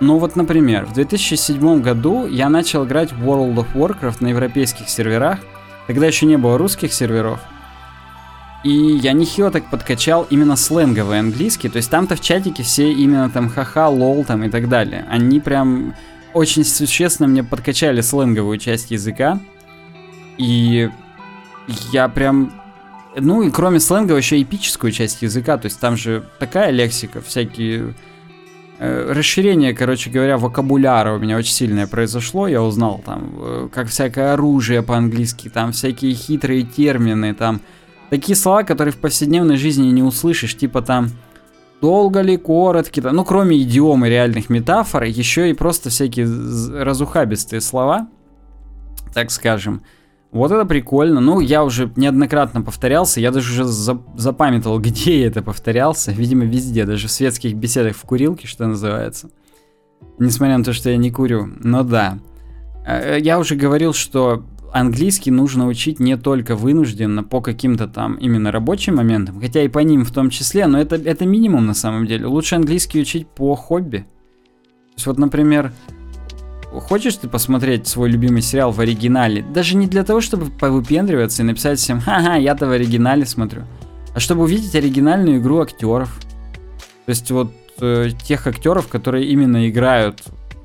но 0.00 0.18
вот, 0.18 0.34
например, 0.34 0.84
в 0.84 0.94
2007 0.94 1.80
году 1.80 2.26
я 2.26 2.48
начал 2.48 2.84
играть 2.84 3.12
в 3.12 3.22
World 3.22 3.54
of 3.54 3.72
Warcraft 3.72 4.16
на 4.18 4.28
европейских 4.28 4.88
серверах, 4.88 5.38
тогда 5.86 6.06
еще 6.06 6.26
не 6.26 6.36
было 6.36 6.58
русских 6.58 6.92
серверов, 6.92 7.38
и 8.64 8.70
я 8.70 9.12
нехило 9.12 9.50
так 9.50 9.68
подкачал 9.70 10.26
именно 10.30 10.56
сленговый 10.56 11.18
английский. 11.18 11.68
То 11.68 11.78
есть 11.78 11.90
там-то 11.90 12.14
в 12.14 12.20
чатике 12.20 12.62
все 12.62 12.92
именно 12.92 13.28
там 13.28 13.48
ха-ха, 13.48 13.88
лол 13.88 14.24
там 14.24 14.44
и 14.44 14.50
так 14.50 14.68
далее. 14.68 15.04
Они 15.10 15.40
прям 15.40 15.94
очень 16.32 16.64
существенно 16.64 17.28
мне 17.28 17.42
подкачали 17.42 18.00
сленговую 18.00 18.58
часть 18.58 18.90
языка. 18.90 19.40
И 20.38 20.90
я 21.92 22.08
прям... 22.08 22.52
Ну 23.16 23.42
и 23.42 23.50
кроме 23.50 23.80
сленга 23.80 24.14
еще 24.16 24.40
эпическую 24.40 24.92
часть 24.92 25.22
языка. 25.22 25.58
То 25.58 25.66
есть 25.66 25.80
там 25.80 25.96
же 25.96 26.24
такая 26.38 26.70
лексика, 26.70 27.20
всякие... 27.20 27.94
Э, 28.78 29.12
расширение, 29.12 29.74
короче 29.74 30.08
говоря, 30.08 30.38
вокабуляра 30.38 31.14
у 31.14 31.18
меня 31.18 31.36
очень 31.36 31.52
сильное 31.52 31.88
произошло. 31.88 32.46
Я 32.46 32.62
узнал 32.62 33.02
там, 33.04 33.34
э, 33.38 33.68
как 33.72 33.88
всякое 33.88 34.34
оружие 34.34 34.82
по-английски, 34.82 35.48
там 35.48 35.72
всякие 35.72 36.14
хитрые 36.14 36.62
термины, 36.62 37.34
там 37.34 37.60
Такие 38.12 38.36
слова, 38.36 38.62
которые 38.62 38.92
в 38.92 38.98
повседневной 38.98 39.56
жизни 39.56 39.86
не 39.86 40.02
услышишь, 40.02 40.54
типа 40.54 40.82
там 40.82 41.08
долго 41.80 42.20
ли, 42.20 42.36
коротко, 42.36 43.00
да, 43.00 43.10
ну 43.10 43.24
кроме 43.24 43.62
идиомы 43.62 44.10
реальных 44.10 44.50
метафор, 44.50 45.04
еще 45.04 45.48
и 45.48 45.54
просто 45.54 45.88
всякие 45.88 46.26
разухабистые 46.84 47.62
слова, 47.62 48.08
так 49.14 49.30
скажем. 49.30 49.82
Вот 50.30 50.52
это 50.52 50.66
прикольно. 50.66 51.20
Ну, 51.20 51.40
я 51.40 51.64
уже 51.64 51.90
неоднократно 51.96 52.60
повторялся, 52.60 53.18
я 53.18 53.30
даже 53.30 53.50
уже 53.50 53.64
запамятовал, 54.14 54.78
где 54.78 55.22
я 55.22 55.28
это 55.28 55.40
повторялся. 55.40 56.12
Видимо, 56.12 56.44
везде, 56.44 56.84
даже 56.84 57.08
в 57.08 57.10
светских 57.10 57.54
беседах 57.54 57.96
в 57.96 58.02
курилке, 58.02 58.46
что 58.46 58.66
называется. 58.66 59.30
Несмотря 60.18 60.58
на 60.58 60.64
то, 60.64 60.74
что 60.74 60.90
я 60.90 60.98
не 60.98 61.10
курю. 61.10 61.48
Но 61.60 61.82
да. 61.82 62.18
Э, 62.86 63.16
я 63.18 63.38
уже 63.38 63.56
говорил, 63.56 63.94
что 63.94 64.44
английский 64.72 65.30
нужно 65.30 65.66
учить 65.66 66.00
не 66.00 66.16
только 66.16 66.56
вынужденно 66.56 67.22
по 67.22 67.40
каким-то 67.40 67.86
там 67.86 68.14
именно 68.14 68.50
рабочим 68.50 68.96
моментам, 68.96 69.40
хотя 69.40 69.62
и 69.62 69.68
по 69.68 69.78
ним 69.80 70.04
в 70.04 70.10
том 70.10 70.30
числе, 70.30 70.66
но 70.66 70.80
это, 70.80 70.96
это 70.96 71.26
минимум 71.26 71.66
на 71.66 71.74
самом 71.74 72.06
деле. 72.06 72.26
Лучше 72.26 72.56
английский 72.56 73.00
учить 73.00 73.26
по 73.28 73.54
хобби. 73.54 73.98
То 73.98 74.96
есть 74.96 75.06
вот, 75.06 75.18
например, 75.18 75.72
хочешь 76.70 77.16
ты 77.16 77.28
посмотреть 77.28 77.86
свой 77.86 78.10
любимый 78.10 78.42
сериал 78.42 78.72
в 78.72 78.80
оригинале, 78.80 79.42
даже 79.42 79.76
не 79.76 79.86
для 79.86 80.04
того, 80.04 80.20
чтобы 80.20 80.50
повыпендриваться 80.50 81.42
и 81.42 81.46
написать 81.46 81.78
всем 81.78 82.00
«Ха-ха, 82.00 82.36
я-то 82.36 82.66
в 82.66 82.70
оригинале 82.70 83.26
смотрю», 83.26 83.62
а 84.14 84.20
чтобы 84.20 84.42
увидеть 84.42 84.74
оригинальную 84.74 85.38
игру 85.38 85.60
актеров. 85.60 86.18
То 87.04 87.10
есть 87.10 87.30
вот 87.30 87.52
э, 87.80 88.10
тех 88.22 88.46
актеров, 88.46 88.88
которые 88.88 89.26
именно 89.26 89.68
играют, 89.68 90.22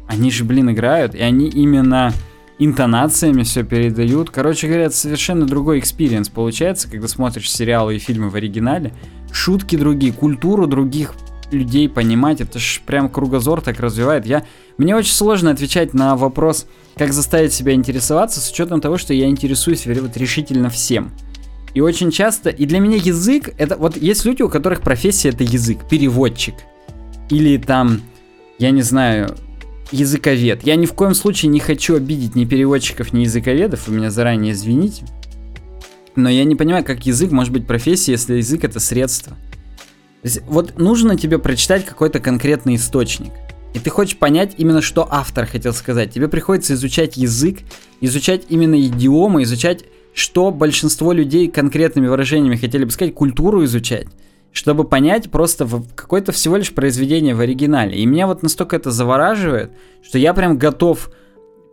они 0.08 0.32
же, 0.32 0.46
блин, 0.46 0.72
играют, 0.72 1.14
и 1.14 1.20
они 1.20 1.50
именно 1.50 2.14
интонациями 2.60 3.44
все 3.44 3.64
передают. 3.64 4.30
Короче 4.30 4.68
говоря, 4.68 4.86
это 4.86 4.96
совершенно 4.96 5.46
другой 5.46 5.80
experience 5.80 6.30
получается, 6.30 6.90
когда 6.90 7.08
смотришь 7.08 7.52
сериалы 7.52 7.96
и 7.96 8.00
фильмы 8.00 8.30
в 8.30 8.36
оригинале. 8.36 8.94
Шутки 9.32 9.76
другие, 9.76 10.14
культуру 10.14 10.68
других 10.68 11.14
людей 11.52 11.88
понимать, 11.88 12.42
это 12.42 12.60
ж 12.60 12.82
прям 12.86 13.10
кругозор 13.10 13.62
так 13.62 13.80
развивает. 13.80 14.26
Я, 14.26 14.44
мне 14.78 14.96
очень 14.96 15.14
сложно 15.14 15.52
отвечать 15.52 15.94
на 15.94 16.16
вопрос, 16.16 16.68
как 16.96 17.14
заставить 17.14 17.54
себя 17.54 17.74
интересоваться, 17.74 18.42
с 18.42 18.52
учетом 18.52 18.82
того, 18.82 18.98
что 18.98 19.14
я 19.14 19.28
интересуюсь 19.28 19.86
вот 19.86 20.18
решительно 20.18 20.70
всем. 20.70 21.12
И 21.74 21.82
очень 21.82 22.12
часто, 22.12 22.50
и 22.50 22.66
для 22.66 22.80
меня 22.80 22.98
язык, 22.98 23.54
это 23.58 23.78
вот 23.78 23.98
есть 23.98 24.26
люди, 24.26 24.42
у 24.42 24.50
которых 24.50 24.82
профессия 24.82 25.30
это 25.30 25.44
язык, 25.44 25.88
переводчик. 25.88 26.56
Или 27.30 27.58
там, 27.58 28.02
я 28.58 28.72
не 28.72 28.82
знаю, 28.82 29.36
языковед. 29.92 30.66
Я 30.66 30.76
ни 30.76 30.86
в 30.86 30.94
коем 30.94 31.14
случае 31.14 31.50
не 31.50 31.60
хочу 31.60 31.96
обидеть 31.96 32.36
ни 32.36 32.46
переводчиков, 32.46 33.14
ни 33.14 33.22
языковедов, 33.22 33.88
вы 33.88 33.96
меня 33.96 34.12
заранее 34.12 34.54
извините. 34.54 35.06
Но 36.16 36.30
я 36.30 36.44
не 36.46 36.56
понимаю, 36.56 36.84
как 36.84 37.06
язык 37.06 37.32
может 37.32 37.54
быть 37.54 37.68
профессией, 37.68 38.14
если 38.14 38.36
язык 38.36 38.64
это 38.64 38.80
средство. 38.80 39.38
Вот 40.48 40.78
нужно 40.80 41.16
тебе 41.16 41.38
прочитать 41.38 41.86
какой-то 41.86 42.20
конкретный 42.20 42.76
источник. 42.76 43.32
И 43.74 43.80
ты 43.80 43.90
хочешь 43.90 44.18
понять 44.18 44.56
именно, 44.58 44.82
что 44.82 45.08
автор 45.10 45.46
хотел 45.46 45.74
сказать. 45.74 46.12
Тебе 46.12 46.28
приходится 46.28 46.74
изучать 46.74 47.18
язык, 47.18 47.60
изучать 48.02 48.46
именно 48.50 48.82
идиомы, 48.82 49.44
изучать, 49.44 49.84
что 50.14 50.50
большинство 50.50 51.14
людей 51.14 51.48
конкретными 51.48 52.08
выражениями 52.08 52.56
хотели 52.56 52.86
бы 52.86 52.92
сказать, 52.92 53.14
культуру 53.14 53.64
изучать 53.66 54.08
чтобы 54.58 54.86
понять 54.86 55.30
просто 55.30 55.68
какое-то 55.94 56.32
всего 56.32 56.58
лишь 56.58 56.74
произведение 56.74 57.36
в 57.36 57.42
оригинале. 57.42 57.96
И 57.96 58.08
меня 58.08 58.26
вот 58.26 58.42
настолько 58.42 58.76
это 58.76 58.90
завораживает, 58.90 59.72
что 60.02 60.18
я 60.18 60.34
прям 60.34 60.58
готов 60.58 61.12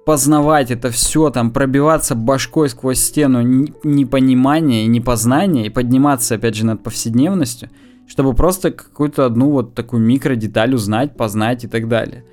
познавать 0.04 0.70
это 0.70 0.90
все, 0.90 1.30
там, 1.30 1.50
пробиваться 1.50 2.14
башкой 2.14 2.68
сквозь 2.68 2.98
стену 2.98 3.40
непонимания 3.40 4.84
и 4.84 4.88
непознания 4.88 5.64
и 5.64 5.70
подниматься, 5.70 6.34
опять 6.34 6.56
же, 6.56 6.66
над 6.66 6.82
повседневностью, 6.82 7.70
чтобы 8.06 8.34
просто 8.34 8.70
какую-то 8.70 9.24
одну 9.24 9.50
вот 9.50 9.74
такую 9.74 10.02
микродеталь 10.02 10.74
узнать, 10.74 11.16
познать 11.16 11.64
и 11.64 11.68
так 11.68 11.88
далее. 11.88 12.26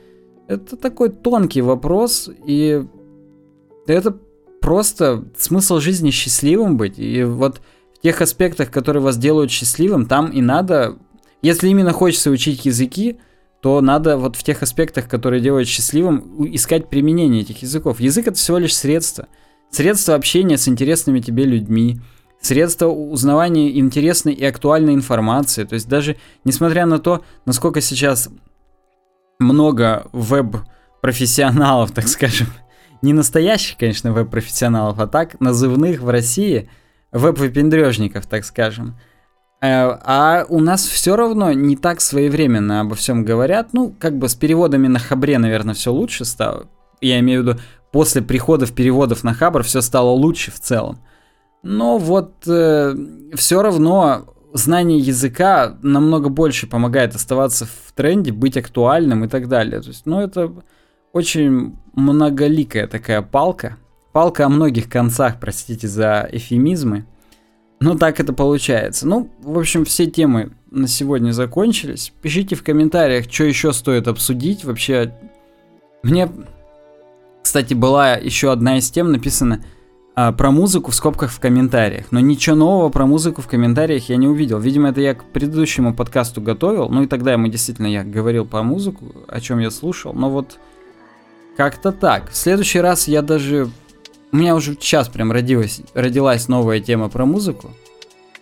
Это 0.49 0.75
такой 0.75 1.11
тонкий 1.11 1.61
вопрос, 1.61 2.29
и 2.45 2.83
это 3.87 4.17
просто 4.59 5.23
смысл 5.37 5.79
жизни 5.79 6.09
счастливым 6.09 6.75
быть. 6.75 6.99
И 6.99 7.23
вот 7.23 7.61
тех 8.01 8.21
аспектах, 8.21 8.71
которые 8.71 9.01
вас 9.01 9.17
делают 9.17 9.51
счастливым, 9.51 10.05
там 10.05 10.31
и 10.31 10.41
надо, 10.41 10.97
если 11.41 11.69
именно 11.69 11.91
хочется 11.91 12.31
учить 12.31 12.65
языки, 12.65 13.19
то 13.61 13.79
надо 13.79 14.17
вот 14.17 14.35
в 14.35 14.43
тех 14.43 14.63
аспектах, 14.63 15.07
которые 15.07 15.39
делают 15.39 15.67
счастливым, 15.67 16.47
искать 16.53 16.89
применение 16.89 17.41
этих 17.41 17.61
языков. 17.61 17.99
Язык 17.99 18.27
это 18.27 18.37
всего 18.37 18.57
лишь 18.57 18.75
средство. 18.75 19.27
Средство 19.69 20.15
общения 20.15 20.57
с 20.57 20.67
интересными 20.67 21.19
тебе 21.19 21.45
людьми, 21.45 22.01
средство 22.41 22.87
узнавания 22.87 23.77
интересной 23.77 24.33
и 24.33 24.43
актуальной 24.43 24.95
информации. 24.95 25.63
То 25.63 25.75
есть 25.75 25.87
даже 25.87 26.17
несмотря 26.43 26.87
на 26.87 26.97
то, 26.97 27.23
насколько 27.45 27.81
сейчас 27.81 28.29
много 29.37 30.07
веб-профессионалов, 30.11 31.91
так 31.91 32.07
скажем, 32.07 32.47
не 33.03 33.13
настоящих, 33.13 33.77
конечно, 33.77 34.11
веб-профессионалов, 34.11 34.99
а 34.99 35.05
так 35.05 35.39
назывных 35.39 36.01
в 36.01 36.09
России– 36.09 36.67
веб-выпендрежников, 37.11 38.25
так 38.25 38.45
скажем. 38.45 38.97
Э, 39.61 39.97
а 40.03 40.45
у 40.49 40.59
нас 40.59 40.85
все 40.85 41.15
равно 41.15 41.53
не 41.53 41.75
так 41.75 42.01
своевременно 42.01 42.81
обо 42.81 42.95
всем 42.95 43.23
говорят. 43.23 43.73
Ну, 43.73 43.93
как 43.99 44.17
бы 44.17 44.27
с 44.27 44.35
переводами 44.35 44.87
на 44.87 44.99
Хабре, 44.99 45.37
наверное, 45.37 45.75
все 45.75 45.91
лучше 45.91 46.25
стало. 46.25 46.67
Я 46.99 47.19
имею 47.19 47.43
в 47.43 47.47
виду, 47.47 47.59
после 47.91 48.21
приходов 48.21 48.73
переводов 48.73 49.23
на 49.23 49.33
Хабр 49.33 49.63
все 49.63 49.81
стало 49.81 50.09
лучше 50.09 50.51
в 50.51 50.59
целом. 50.59 50.99
Но 51.63 51.97
вот 51.97 52.47
э, 52.47 52.95
все 53.35 53.61
равно 53.61 54.25
знание 54.53 54.97
языка 54.97 55.77
намного 55.81 56.29
больше 56.29 56.67
помогает 56.67 57.15
оставаться 57.15 57.65
в 57.65 57.91
тренде, 57.93 58.31
быть 58.31 58.57
актуальным 58.57 59.25
и 59.25 59.27
так 59.27 59.47
далее. 59.47 59.81
То 59.81 59.89
есть, 59.89 60.05
ну, 60.05 60.21
это 60.21 60.51
очень 61.13 61.77
многоликая 61.93 62.87
такая 62.87 63.21
палка. 63.21 63.77
Палка 64.11 64.45
о 64.45 64.49
многих 64.49 64.89
концах, 64.89 65.39
простите 65.39 65.87
за 65.87 66.27
эфемизмы. 66.31 67.05
Но 67.79 67.97
так 67.97 68.19
это 68.19 68.33
получается. 68.33 69.07
Ну, 69.07 69.29
в 69.41 69.57
общем, 69.57 69.85
все 69.85 70.05
темы 70.05 70.51
на 70.69 70.87
сегодня 70.87 71.31
закончились. 71.31 72.13
Пишите 72.21 72.55
в 72.55 72.63
комментариях, 72.63 73.25
что 73.31 73.43
еще 73.43 73.73
стоит 73.73 74.07
обсудить. 74.07 74.63
Вообще, 74.63 75.15
мне, 76.03 76.29
кстати, 77.41 77.73
была 77.73 78.13
еще 78.13 78.51
одна 78.51 78.77
из 78.77 78.91
тем 78.91 79.11
написана 79.11 79.63
а, 80.13 80.31
про 80.31 80.51
музыку 80.51 80.91
в 80.91 80.95
скобках 80.95 81.31
в 81.31 81.39
комментариях. 81.39 82.11
Но 82.11 82.19
ничего 82.19 82.55
нового 82.55 82.89
про 82.89 83.05
музыку 83.05 83.41
в 83.41 83.47
комментариях 83.47 84.09
я 84.09 84.17
не 84.17 84.27
увидел. 84.27 84.59
Видимо, 84.59 84.89
это 84.89 85.01
я 85.01 85.15
к 85.15 85.23
предыдущему 85.23 85.95
подкасту 85.95 86.41
готовил. 86.41 86.89
Ну 86.89 87.03
и 87.03 87.07
тогда 87.07 87.31
ему 87.31 87.47
действительно 87.47 87.87
я 87.87 88.03
говорил 88.03 88.45
про 88.45 88.61
музыку, 88.61 89.05
о 89.27 89.39
чем 89.39 89.59
я 89.59 89.71
слушал. 89.71 90.13
Но 90.13 90.29
вот 90.29 90.59
как-то 91.57 91.91
так. 91.91 92.29
В 92.29 92.35
следующий 92.35 92.79
раз 92.79 93.07
я 93.07 93.21
даже 93.21 93.69
у 94.31 94.37
меня 94.37 94.55
уже 94.55 94.73
сейчас 94.79 95.09
прям 95.09 95.31
родилась, 95.31 95.81
родилась 95.93 96.47
новая 96.47 96.79
тема 96.79 97.09
про 97.09 97.25
музыку. 97.25 97.71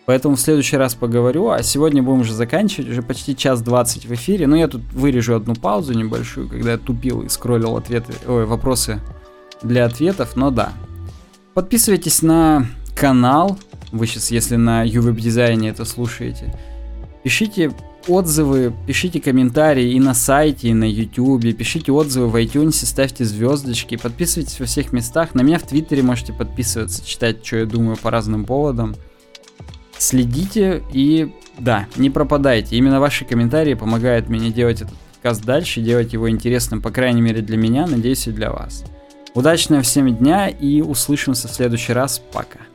Поэтому 0.05 0.35
в 0.35 0.39
следующий 0.39 0.77
раз 0.77 0.95
поговорю, 0.95 1.49
а 1.49 1.61
сегодня 1.61 2.01
будем 2.01 2.21
уже 2.21 2.33
заканчивать, 2.33 2.89
уже 2.89 3.03
почти 3.03 3.35
час 3.35 3.61
двадцать 3.61 4.05
в 4.05 4.13
эфире. 4.13 4.47
Но 4.47 4.55
я 4.55 4.67
тут 4.67 4.81
вырежу 4.93 5.35
одну 5.35 5.55
паузу 5.55 5.93
небольшую, 5.93 6.49
когда 6.49 6.71
я 6.71 6.77
тупил 6.77 7.21
и 7.21 7.29
скроллил 7.29 7.77
ответы, 7.77 8.13
ой, 8.27 8.45
вопросы 8.45 8.99
для 9.61 9.85
ответов, 9.85 10.35
но 10.35 10.49
да. 10.49 10.73
Подписывайтесь 11.53 12.21
на 12.21 12.65
канал, 12.95 13.57
Вы 13.91 14.05
сейчас, 14.07 14.29
если 14.29 14.55
на 14.55 14.83
ювеб-дизайне 14.83 15.69
это 15.69 15.83
слушаете. 15.85 16.53
Пишите 17.23 17.71
отзывы, 18.09 18.73
пишите 18.87 19.21
комментарии 19.21 19.93
и 19.93 19.99
на 19.99 20.13
сайте, 20.13 20.69
и 20.69 20.73
на 20.73 20.89
YouTube, 20.89 21.55
пишите 21.55 21.91
отзывы 21.91 22.27
в 22.27 22.35
iTunes, 22.35 22.85
ставьте 22.85 23.25
звездочки, 23.25 23.95
подписывайтесь 23.97 24.59
во 24.59 24.65
всех 24.65 24.91
местах. 24.91 25.35
На 25.35 25.41
меня 25.41 25.59
в 25.59 25.63
Твиттере 25.63 26.01
можете 26.01 26.33
подписываться, 26.33 27.05
читать, 27.05 27.45
что 27.45 27.57
я 27.57 27.65
думаю 27.65 27.97
по 27.97 28.11
разным 28.11 28.45
поводам. 28.45 28.95
Следите 29.97 30.83
и, 30.93 31.33
да, 31.57 31.87
не 31.97 32.09
пропадайте. 32.09 32.75
Именно 32.77 32.99
ваши 32.99 33.25
комментарии 33.25 33.73
помогают 33.73 34.29
мне 34.29 34.49
делать 34.49 34.81
этот 34.81 34.95
подкаст 35.13 35.43
дальше, 35.43 35.81
делать 35.81 36.13
его 36.13 36.29
интересным, 36.29 36.81
по 36.81 36.91
крайней 36.91 37.21
мере 37.21 37.41
для 37.41 37.57
меня, 37.57 37.85
надеюсь 37.85 38.27
и 38.27 38.31
для 38.31 38.51
вас. 38.51 38.85
Удачного 39.33 39.81
всем 39.81 40.15
дня 40.15 40.47
и 40.47 40.81
услышимся 40.81 41.47
в 41.47 41.51
следующий 41.51 41.93
раз. 41.93 42.21
Пока. 42.31 42.68